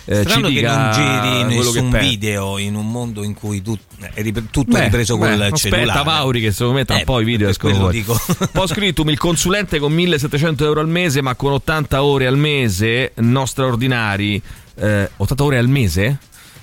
Eh, 0.09 0.15
ci 0.23 0.29
Strano 0.29 0.47
che 0.47 0.53
dica 0.53 0.77
non 0.77 0.91
giri 0.93 1.55
quello 1.55 1.71
che 1.71 1.81
nessun 1.81 1.99
video 1.99 2.57
in 2.57 2.75
un 2.75 2.89
mondo 2.89 3.23
in 3.23 3.33
cui 3.33 3.61
tu, 3.61 3.77
rip- 4.15 4.49
tutto 4.49 4.71
Beh, 4.71 4.79
è 4.79 4.83
ripreso 4.85 5.17
beh, 5.17 5.29
col 5.29 5.41
aspetta 5.41 5.75
cellulare. 5.75 6.03
Mauri 6.05 6.41
che 6.41 6.51
secondo 6.51 6.73
me 6.73 6.85
tra 6.85 6.95
un 6.95 7.01
Eh, 7.01 7.03
po' 7.05 7.19
i 7.19 7.25
video 7.25 7.49
escono 7.49 7.89
dico. 7.89 8.17
Poi 8.51 8.67
scritto 8.67 9.03
il 9.03 9.17
consulente 9.17 9.79
con 9.79 9.91
1700 9.91 10.63
euro 10.65 10.79
al 10.79 10.87
mese 10.87 11.21
ma 11.21 11.35
con 11.35 11.51
80 11.51 12.01
ore 12.03 12.25
al 12.25 12.37
mese, 12.37 13.11
no 13.15 13.45
straordinari, 13.45 14.41
eh, 14.75 15.09
80 15.17 15.43
ore 15.43 15.57
al 15.57 15.67
mese? 15.67 16.17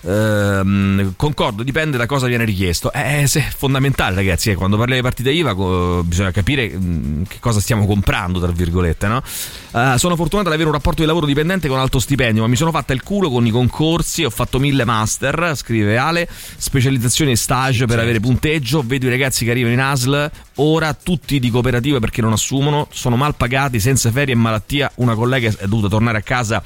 Ehm, 0.05 1.15
concordo, 1.17 1.63
dipende 1.63 1.97
da 1.97 2.07
cosa 2.07 2.27
viene 2.27 2.45
richiesto. 2.45 2.93
Eh, 2.93 3.27
se- 3.27 3.41
è 3.41 3.53
fondamentale, 3.57 4.15
ragazzi. 4.15 4.51
eh, 4.51 4.55
quando 4.55 4.77
parli 4.77 4.95
di 4.97 5.03
partita 5.03 5.31
IVA, 5.31 5.55
co- 5.55 6.03
bisogna 6.05 6.31
capire 6.31 6.71
mm, 6.75 7.23
che 7.25 7.39
cosa 7.41 7.61
stiamo 7.61 7.87
comprando, 7.87 8.41
tra 8.41 8.53
virgolette. 8.53 9.07
No? 9.09 9.23
Eh, 9.73 9.95
sono 9.99 10.17
fortunato 10.17 10.49
ad 10.49 10.55
avere 10.55 10.69
un 10.69 10.75
rapporto 10.75 11.01
di 11.03 11.07
lavoro 11.07 11.27
dipendente 11.27 11.69
con 11.69 11.79
alto 11.79 11.99
stipendio, 11.99 12.43
ma 12.43 12.49
mi 12.49 12.57
sono 12.57 12.71
fatta 12.71 12.93
il 12.93 13.03
culo 13.03 13.31
con 13.31 13.47
i 13.47 13.51
concorsi. 13.51 14.25
Ho 14.25 14.31
fatto 14.31 14.59
mille 14.59 14.85
master, 14.85 15.53
scrive 15.57 15.97
Ale, 15.97 16.29
specializzazioni 16.57 17.33
e 17.33 17.37
stage 17.37 17.87
per 17.87 17.99
avere 17.99 18.21
punteggio. 18.21 18.83
Vedo 18.85 19.07
i 19.07 19.11
ragazzi 19.11 19.45
che 19.45 19.51
arrivano 19.51 19.75
in 19.75 19.81
ASL. 19.81 20.31
Ora 20.57 20.95
tutti 20.95 21.41
di 21.41 21.51
cooperative 21.51 21.99
perché 21.99 22.21
non 22.21 22.33
assumono, 22.33 22.87
sono 22.93 23.17
mal 23.17 23.35
pagati, 23.35 23.81
senza 23.81 24.11
ferie 24.11 24.35
e 24.35 24.37
malattia. 24.37 24.91
Una 24.97 25.15
collega 25.15 25.49
è 25.59 25.67
dovuta 25.67 25.89
tornare 25.89 26.19
a 26.19 26.23
casa 26.23 26.63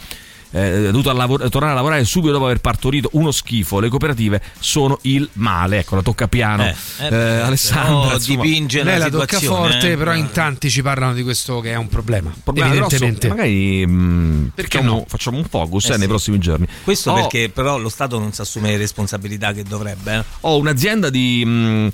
eh, 0.50 0.86
è 0.88 0.90
dovuto 0.90 1.10
a 1.10 1.12
lavor- 1.12 1.48
tornare 1.50 1.72
a 1.72 1.76
lavorare 1.76 2.04
subito 2.04 2.32
dopo 2.32 2.44
aver 2.46 2.60
partorito 2.60 3.10
uno 3.12 3.30
schifo. 3.30 3.80
Le 3.80 3.88
cooperative 3.88 4.40
sono 4.58 4.98
il 5.02 5.28
male. 5.34 5.78
Ecco, 5.80 5.96
la 5.96 6.02
tocca 6.02 6.28
piano. 6.28 6.64
Eh, 6.64 6.74
eh, 7.00 7.06
Eh, 7.06 7.10
beh, 7.10 7.40
Alessandra 7.42 8.00
però 8.00 8.14
insomma, 8.14 8.42
dipinge 8.42 8.82
Lei 8.82 8.98
la 8.98 9.04
la 9.04 9.10
tocca 9.10 9.40
forte, 9.40 9.92
eh. 9.92 9.96
però 9.96 10.14
in 10.14 10.30
tanti 10.30 10.70
ci 10.70 10.82
parlano 10.82 11.12
di 11.14 11.22
questo 11.22 11.60
che 11.60 11.72
è 11.72 11.76
un 11.76 11.88
problema. 11.88 12.32
problema 12.42 12.68
evidentemente. 12.70 13.28
grosso, 13.28 13.34
magari 13.42 13.86
mh, 13.86 14.50
Perché 14.54 14.78
facciamo, 14.78 14.94
no? 14.96 15.04
facciamo 15.06 15.36
un 15.38 15.44
focus 15.44 15.84
Eh 15.84 15.88
eh, 15.88 15.90
nei 15.92 16.00
sì. 16.02 16.06
prossimi 16.08 16.38
giorni. 16.38 16.66
Questo 16.84 17.10
Ho- 17.10 17.14
perché 17.14 17.48
però 17.50 17.78
lo 17.78 17.88
Stato 17.88 18.18
non 18.18 18.32
si 18.32 18.40
assume 18.40 18.70
le 18.70 18.76
responsabilità 18.78 19.52
che 19.52 19.62
dovrebbe. 19.62 20.14
eh. 20.16 20.24
Ho 20.40 20.56
un'azienda 20.58 21.10
di. 21.10 21.44
mh, 21.44 21.90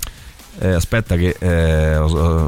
eh, 0.59 0.69
aspetta 0.73 1.15
che 1.15 1.35
eh, 1.39 1.93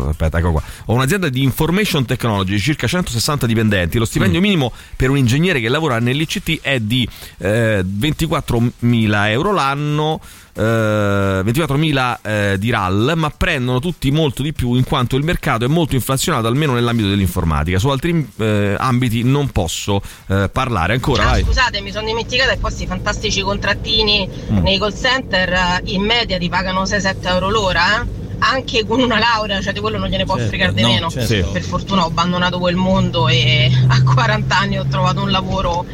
aspetta, 0.09 0.39
ecco 0.39 0.51
qua. 0.51 0.61
Ho 0.85 0.93
un'azienda 0.93 1.29
di 1.29 1.43
information 1.43 2.05
technology 2.05 2.57
circa 2.59 2.87
160 2.87 3.45
dipendenti. 3.45 3.97
Lo 3.97 4.03
Mm. 4.03 4.07
stipendio 4.07 4.39
minimo 4.41 4.71
per 4.95 5.09
un 5.09 5.17
ingegnere 5.17 5.59
che 5.59 5.69
lavora 5.69 5.99
nell'ICT 5.99 6.61
è 6.61 6.79
di 6.79 7.07
eh, 7.39 7.83
24.000 7.85 9.29
euro 9.29 9.51
l'anno. 9.53 10.19
Eh, 10.57 11.41
24.000 11.43 12.17
eh, 12.21 12.55
di 12.57 12.69
RAL, 12.71 13.13
ma 13.15 13.29
prendono 13.29 13.79
tutti 13.79 14.09
molto 14.11 14.41
di 14.41 14.53
più 14.53 14.73
in 14.75 14.83
quanto 14.83 15.15
il 15.15 15.23
mercato 15.23 15.65
è 15.65 15.67
molto 15.67 15.95
inflazionato, 15.95 16.47
almeno 16.47 16.73
nell'ambito 16.73 17.09
dell'informatica. 17.09 17.77
Su 17.79 17.89
altri 17.89 18.27
eh, 18.37 18.75
ambiti 18.77 19.23
non 19.23 19.49
posso 19.49 20.01
eh, 20.27 20.49
parlare. 20.51 20.93
Ancora, 20.93 21.23
Ah, 21.23 21.29
vai. 21.31 21.43
scusate, 21.43 21.81
mi 21.81 21.91
sono 21.91 22.05
dimenticata 22.07 22.53
che 22.53 22.59
questi 22.59 22.85
fantastici 22.87 23.41
contrattini 23.41 24.29
Mm. 24.51 24.57
nei 24.59 24.77
call 24.79 24.93
center 24.95 25.51
eh, 25.51 25.81
in 25.85 26.01
media 26.03 26.37
ti 26.37 26.49
pagano 26.49 26.83
6-7 26.83 27.15
euro 27.27 27.49
l'ora, 27.49 28.01
eh? 28.01 28.05
anche 28.39 28.85
con 28.85 28.99
una 29.01 29.17
laurea, 29.19 29.61
cioè 29.61 29.73
di 29.73 29.79
quello 29.79 29.97
non 29.97 30.09
gliene 30.09 30.25
può 30.25 30.35
Certo, 30.35 30.49
fregare 30.49 30.73
di 30.73 30.81
no, 30.81 30.87
meno. 30.87 31.09
certo. 31.09 31.49
Per 31.51 31.61
fortuna 31.63 32.03
ho 32.03 32.07
abbandonato 32.07 32.59
quel 32.59 32.75
mondo 32.75 33.27
e 33.27 33.69
a 33.87 34.01
40 34.03 34.57
anni 34.57 34.77
ho 34.79 34.85
trovato 34.89 35.21
un 35.21 35.31
lavoro 35.31 35.85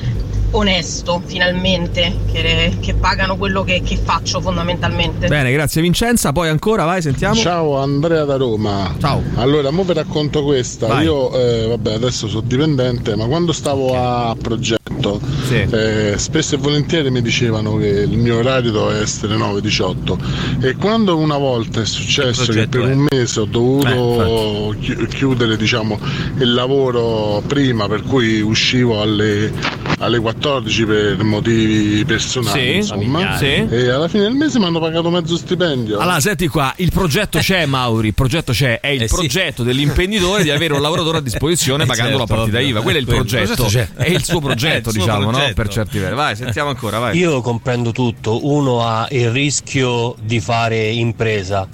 onesto, 0.53 1.21
finalmente, 1.25 2.15
che, 2.31 2.77
che 2.79 2.93
pagano 2.93 3.37
quello 3.37 3.63
che, 3.63 3.81
che 3.83 3.97
faccio 3.97 4.41
fondamentalmente. 4.41 5.27
Bene, 5.27 5.51
grazie 5.51 5.81
Vincenza. 5.81 6.31
Poi 6.31 6.49
ancora, 6.49 6.85
vai, 6.85 7.01
sentiamo. 7.01 7.35
Ciao 7.35 7.77
Andrea 7.77 8.23
da 8.23 8.37
Roma. 8.37 8.95
Ciao. 8.99 9.21
Allora, 9.35 9.71
mo 9.71 9.83
vi 9.83 9.93
racconto 9.93 10.43
questa. 10.43 10.87
Vai. 10.87 11.05
Io 11.05 11.33
eh, 11.33 11.67
vabbè, 11.67 11.93
adesso 11.93 12.27
sono 12.27 12.43
dipendente, 12.45 13.15
ma 13.15 13.25
quando 13.25 13.51
stavo 13.51 13.95
a 13.95 14.35
progetto, 14.39 15.19
eh, 15.49 16.13
spesso 16.17 16.55
e 16.55 16.57
volentieri 16.57 17.09
mi 17.09 17.21
dicevano 17.21 17.77
che 17.77 17.87
il 17.87 18.17
mio 18.17 18.37
orario 18.37 18.71
doveva 18.71 18.99
essere 18.99 19.35
9-18 19.35 20.61
e 20.61 20.75
quando 20.75 21.17
una 21.17 21.37
volta 21.37 21.81
è 21.81 21.85
successo 21.85 22.51
che 22.51 22.67
per 22.67 22.81
un 22.81 23.07
mese 23.09 23.41
ho 23.41 23.45
dovuto 23.45 24.75
chi- 24.79 25.07
chiudere 25.07 25.57
diciamo, 25.57 25.99
il 26.37 26.53
lavoro 26.53 27.41
prima, 27.45 27.87
per 27.87 28.03
cui 28.03 28.41
uscivo 28.41 29.01
alle, 29.01 29.51
alle 29.99 30.19
14 30.19 30.42
per 30.85 31.23
motivi 31.23 32.03
personali, 32.05 32.59
Sì, 32.59 32.75
insomma, 32.75 33.37
sì. 33.37 33.45
e 33.69 33.89
alla 33.89 34.07
fine 34.07 34.23
del 34.23 34.33
mese 34.33 34.59
mi 34.59 34.65
hanno 34.65 34.79
pagato 34.79 35.09
mezzo 35.09 35.37
stipendio. 35.37 35.97
Allora, 35.99 36.19
senti 36.19 36.47
qua, 36.47 36.73
il 36.77 36.91
progetto 36.91 37.39
c'è, 37.39 37.65
Mauri. 37.65 38.07
Il 38.07 38.13
progetto 38.13 38.51
c'è, 38.51 38.79
è 38.79 38.87
il 38.87 39.03
Eh 39.03 39.07
sì. 39.07 39.13
progetto 39.15 39.63
dell'imprenditore 39.63 40.43
di 40.43 40.49
avere 40.51 40.73
un 40.73 40.81
lavoratore 40.81 41.19
a 41.19 41.21
disposizione 41.21 41.83
Eh 41.83 41.87
pagando 41.87 42.17
certo, 42.17 42.33
la 42.33 42.39
partita. 42.39 42.59
IVA. 42.59 42.81
Quello 42.81 42.97
è 42.97 43.01
il 43.01 43.07
progetto. 43.07 43.65
Il. 43.65 43.89
È 43.95 44.09
il 44.09 44.23
suo 44.23 44.39
progetto, 44.41 44.89
il 44.89 44.95
suo 44.95 45.03
diciamo, 45.05 45.25
no? 45.25 45.31
progetto. 45.31 45.53
Per 45.53 45.67
certi 45.69 45.99
versi. 45.99 46.15
Vai, 46.15 46.35
sentiamo 46.35 46.69
ancora, 46.69 46.99
vai. 46.99 47.17
Io 47.17 47.41
comprendo 47.41 47.91
tutto, 47.91 48.45
uno 48.47 48.85
ha 48.85 49.07
il 49.11 49.29
rischio 49.31 50.15
di 50.21 50.39
fare 50.39 50.87
impresa, 50.89 51.67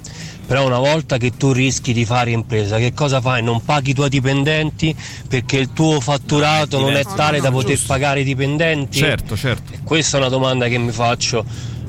però 0.50 0.66
una 0.66 0.78
volta 0.80 1.16
che 1.16 1.30
tu 1.36 1.52
rischi 1.52 1.92
di 1.92 2.04
fare 2.04 2.32
impresa, 2.32 2.76
che 2.78 2.92
cosa 2.92 3.20
fai? 3.20 3.40
Non 3.40 3.62
paghi 3.64 3.90
i 3.90 3.94
tuoi 3.94 4.08
dipendenti 4.08 4.92
perché 5.28 5.58
il 5.58 5.72
tuo 5.72 6.00
fatturato 6.00 6.80
non 6.80 6.96
è 6.96 7.04
tale 7.04 7.36
No, 7.36 7.44
da 7.44 7.50
no, 7.50 7.54
poter 7.54 7.76
giusto. 7.76 7.92
pagare 7.92 8.20
i 8.22 8.24
dipendenti? 8.24 8.98
Certo, 8.98 9.36
certo. 9.36 9.70
Questa 9.84 10.16
è 10.16 10.20
una 10.20 10.28
domanda 10.28 10.66
che 10.66 10.76
mi 10.76 10.90
faccio. 10.90 11.44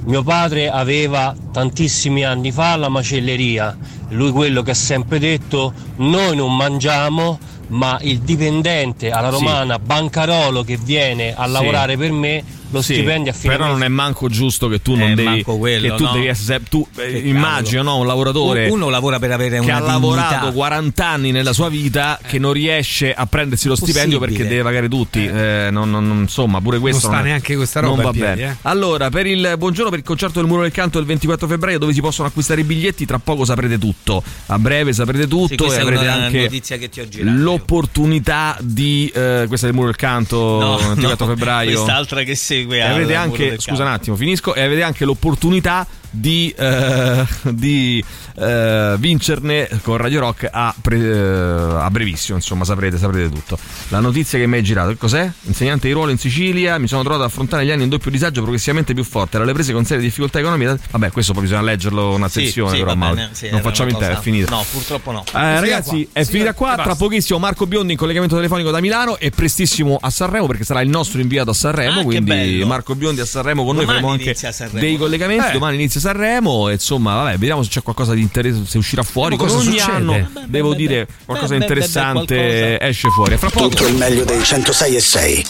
Mio 0.06 0.22
padre 0.22 0.70
aveva 0.70 1.36
tantissimi 1.52 2.24
anni 2.24 2.52
fa 2.52 2.76
la 2.76 2.88
macelleria, 2.88 3.76
lui 4.10 4.30
quello 4.30 4.62
che 4.62 4.70
ha 4.72 4.76
sempre 4.76 5.18
detto, 5.18 5.74
noi 5.96 6.36
non 6.36 6.56
mangiamo, 6.56 7.40
ma 7.70 7.98
il 8.02 8.20
dipendente 8.20 9.10
alla 9.10 9.30
Sì. 9.32 9.44
romana, 9.44 9.80
bancarolo 9.80 10.64
che 10.64 10.78
viene 10.78 11.34
a 11.34 11.46
Sì. 11.48 11.52
lavorare 11.52 11.98
per 11.98 12.12
me, 12.12 12.44
lo 12.72 12.82
Sì, 12.82 12.94
stipendio 12.96 13.32
a 13.32 13.36
fine 13.36 13.52
però 13.54 13.66
mese 13.66 13.78
non 13.78 13.84
è 13.86 13.88
manco 13.90 14.28
giusto 14.30 14.68
che 14.68 14.82
tu 14.82 14.96
non 14.96 15.10
Eh, 15.12 15.16
devi 15.16 15.28
manco 15.28 15.58
quello, 15.58 15.90
che 15.90 15.96
tu 15.96 16.04
no? 16.04 16.12
devi 16.14 16.28
essere 16.28 16.60
se- 16.64 16.70
tu 16.70 16.88
eh, 16.98 17.12
Che 17.12 17.18
immagino 17.28 17.82
no, 17.84 17.98
un 17.98 18.08
lavoratore 18.08 18.70
Uno 18.70 18.90
lavora 18.90 19.20
per 19.20 19.32
avere 19.32 19.60
che 19.60 19.64
una 19.66 19.76
ha 19.76 19.80
dignità. 19.80 19.92
lavorato 19.94 20.52
40 20.54 21.06
anni 21.08 21.32
nella 21.32 21.54
sua 21.54 21.70
vita 21.70 22.20
che 22.26 22.40
non 22.40 22.54
riesce 22.54 23.14
a 23.14 23.26
prendersi 23.26 23.68
lo 23.68 23.76
stipendio 23.76 24.18
Possibile. 24.20 24.38
perché 24.40 24.50
deve 24.56 24.64
pagare 24.68 24.88
tutti 24.90 25.26
Eh, 25.26 25.70
non- 25.72 25.90
non- 25.92 26.08
non- 26.08 26.20
insomma 26.22 26.60
pure 26.62 26.80
questo 26.80 27.08
sta 27.08 27.22
neanche 27.22 27.56
questa 27.56 27.80
roba 27.82 27.96
non 27.96 28.06
va 28.06 28.12
piedi, 28.12 28.26
bene 28.42 28.52
eh. 28.52 28.56
allora 28.64 29.10
per 29.10 29.26
il 29.26 29.56
buongiorno 29.58 29.90
per 29.90 30.00
il 30.00 30.06
concerto 30.06 30.40
del 30.40 30.48
Muro 30.50 30.62
del 30.62 30.72
Canto 30.72 30.98
del 30.98 31.08
24 31.08 31.48
febbraio 31.48 31.78
dove 31.78 31.94
si 31.94 32.02
possono 32.02 32.28
acquistare 32.28 32.62
i 32.62 32.64
biglietti 32.64 33.06
tra 33.06 33.20
poco 33.20 33.44
saprete 33.46 33.78
tutto 33.78 34.24
a 34.48 34.58
breve 34.60 34.94
saprete 34.94 35.24
Sì, 35.24 35.30
tutto 35.30 35.64
questa 35.66 35.80
e 35.80 35.84
avrete 35.84 36.04
una 36.04 36.14
anche 36.14 36.42
notizia 36.44 36.78
che 36.78 36.90
ti 36.90 37.00
ho 37.02 37.08
girato. 37.08 37.38
l'opportunità 37.38 38.58
di 38.62 39.12
eh, 39.14 39.46
questa 39.48 39.66
del 39.66 39.76
Muro 39.76 39.88
del 39.88 39.96
Canto 39.98 40.60
No, 40.60 40.78
24 40.78 41.26
no, 41.26 41.32
febbraio 41.36 41.72
Quest'altra 41.82 42.24
che 42.24 42.36
segue 42.36 42.61
e 42.70 42.82
avete 42.82 43.16
anche, 43.16 43.60
scusa 43.60 43.84
un 43.84 43.90
attimo, 43.90 44.16
finisco. 44.16 44.54
E 44.56 44.62
avete 44.62 44.84
anche 44.84 45.06
l'opportunità 45.06 45.86
di, 46.12 46.54
eh, 46.56 47.26
di 47.50 48.04
eh, 48.36 48.96
vincerne 49.00 49.68
con 49.82 49.98
Radio 49.98 50.20
Rock 50.20 50.48
a, 50.52 50.76
pre- 50.80 50.98
eh, 50.98 51.76
a 51.80 51.90
brevissimo. 51.90 52.38
Insomma, 52.38 52.66
saprete, 52.66 52.98
saprete 52.98 53.30
tutto. 53.30 53.58
La 53.88 54.00
notizia 54.00 54.38
che 54.38 54.46
mi 54.46 54.58
hai 54.58 54.64
girato, 54.64 54.90
che 54.90 54.98
cos'è? 54.98 55.30
Insegnante 55.44 55.88
di 55.88 55.94
ruolo 55.94 56.12
in 56.12 56.18
Sicilia. 56.18 56.78
Mi 56.78 56.88
sono 56.88 57.02
trovato 57.02 57.24
ad 57.24 57.30
affrontare 57.30 57.64
negli 57.64 57.72
anni 57.72 57.84
un 57.84 57.90
doppio 57.90 58.12
disagio 58.12 58.42
progressivamente 58.42 58.94
più 58.94 59.04
forte. 59.04 59.38
Alle 59.38 59.54
prese 59.54 59.74
con 59.74 59.86
serie 59.86 60.04
difficoltà 60.04 60.40
economiche. 60.40 60.78
Vabbè, 60.92 61.12
questo 61.12 61.34
poi 61.34 61.44
bisogna 61.44 61.62
leggerlo 61.62 62.12
con 62.12 62.24
attenzione, 62.24 62.72
Sì, 62.72 62.78
sì, 62.78 62.84
però, 62.84 62.96
bene, 62.96 63.30
sì, 63.32 63.46
non 63.46 63.60
era 63.60 63.70
facciamo 63.70 63.90
una 63.96 64.06
in 64.06 64.12
te, 64.14 64.18
è 64.18 64.22
finita. 64.22 64.50
No, 64.56 64.66
purtroppo 64.70 65.12
no. 65.12 65.24
Eh, 65.28 65.60
ragazzi, 65.60 66.08
è 66.12 66.24
finita 66.26 66.54
qua. 66.54 66.76
Tra 66.76 66.96
pochissimo 66.96 67.40
Marco 67.40 67.66
Biondi 67.68 67.94
in 67.94 67.98
collegamento 67.98 68.36
telefonico 68.36 68.72
da 68.72 68.82
Milano 68.82 69.18
e 69.18 69.30
prestissimo 69.30 69.98
a 70.02 70.10
Sanremo 70.10 70.48
perché 70.48 70.64
sarà 70.64 70.82
il 70.82 70.90
nostro 70.90 71.22
inviato 71.22 71.52
a 71.52 71.54
Sanremo. 71.54 72.02
Ah, 72.02 72.04
quindi. 72.04 72.64
Marco 72.66 72.96
Biondi 72.96 73.22
a 73.22 73.26
Sanremo 73.26 73.64
con 73.64 73.76
noi 73.76 73.86
Domani 73.86 74.02
faremo 74.02 74.32
anche 74.32 74.80
dei 74.80 74.98
collegamenti. 74.98 75.50
Eh. 75.50 75.52
Domani 75.54 75.76
inizia 75.76 76.00
Sanremo. 76.02 76.68
E 76.70 76.74
insomma, 76.74 77.16
vabbè, 77.16 77.38
vediamo 77.38 77.64
se 77.64 77.70
c'è 77.70 77.82
qualcosa 77.82 78.14
di 78.14 78.22
interessante. 78.22 78.70
Se 78.70 78.78
uscirà 78.78 79.04
fuori. 79.04 79.38
Cosa 79.38 79.56
ogni 79.56 79.78
succede? 79.78 79.92
anno 79.92 80.14
Beh, 80.14 80.42
devo 80.48 80.74
dire 80.74 81.08
qualcosa 81.26 81.54
di 81.54 81.60
beh, 81.60 81.66
beh, 81.66 81.74
beh, 81.74 81.80
interessante 81.80 82.36
qualcosa. 82.36 82.90
esce 82.90 83.10
fuori. 83.10 83.38
Fra 83.38 83.50
poco. 83.50 83.70
Tutto 83.70 83.88
il 83.88 83.96
meglio 83.96 84.24
dei 84.26 84.44
106 84.44 84.96
e 84.96 85.00
6. 85.00 85.46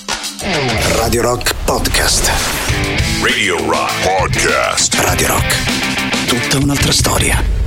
Radio 0.95 1.22
Rock 1.22 1.56
Podcast. 1.66 2.32
Radio 3.22 3.58
Rock 3.70 3.91
Podcast. 4.04 4.93
Radio 4.95 5.28
Rock. 5.28 6.28
Tutta 6.28 6.58
un'altra 6.58 6.91
storia. 6.91 7.61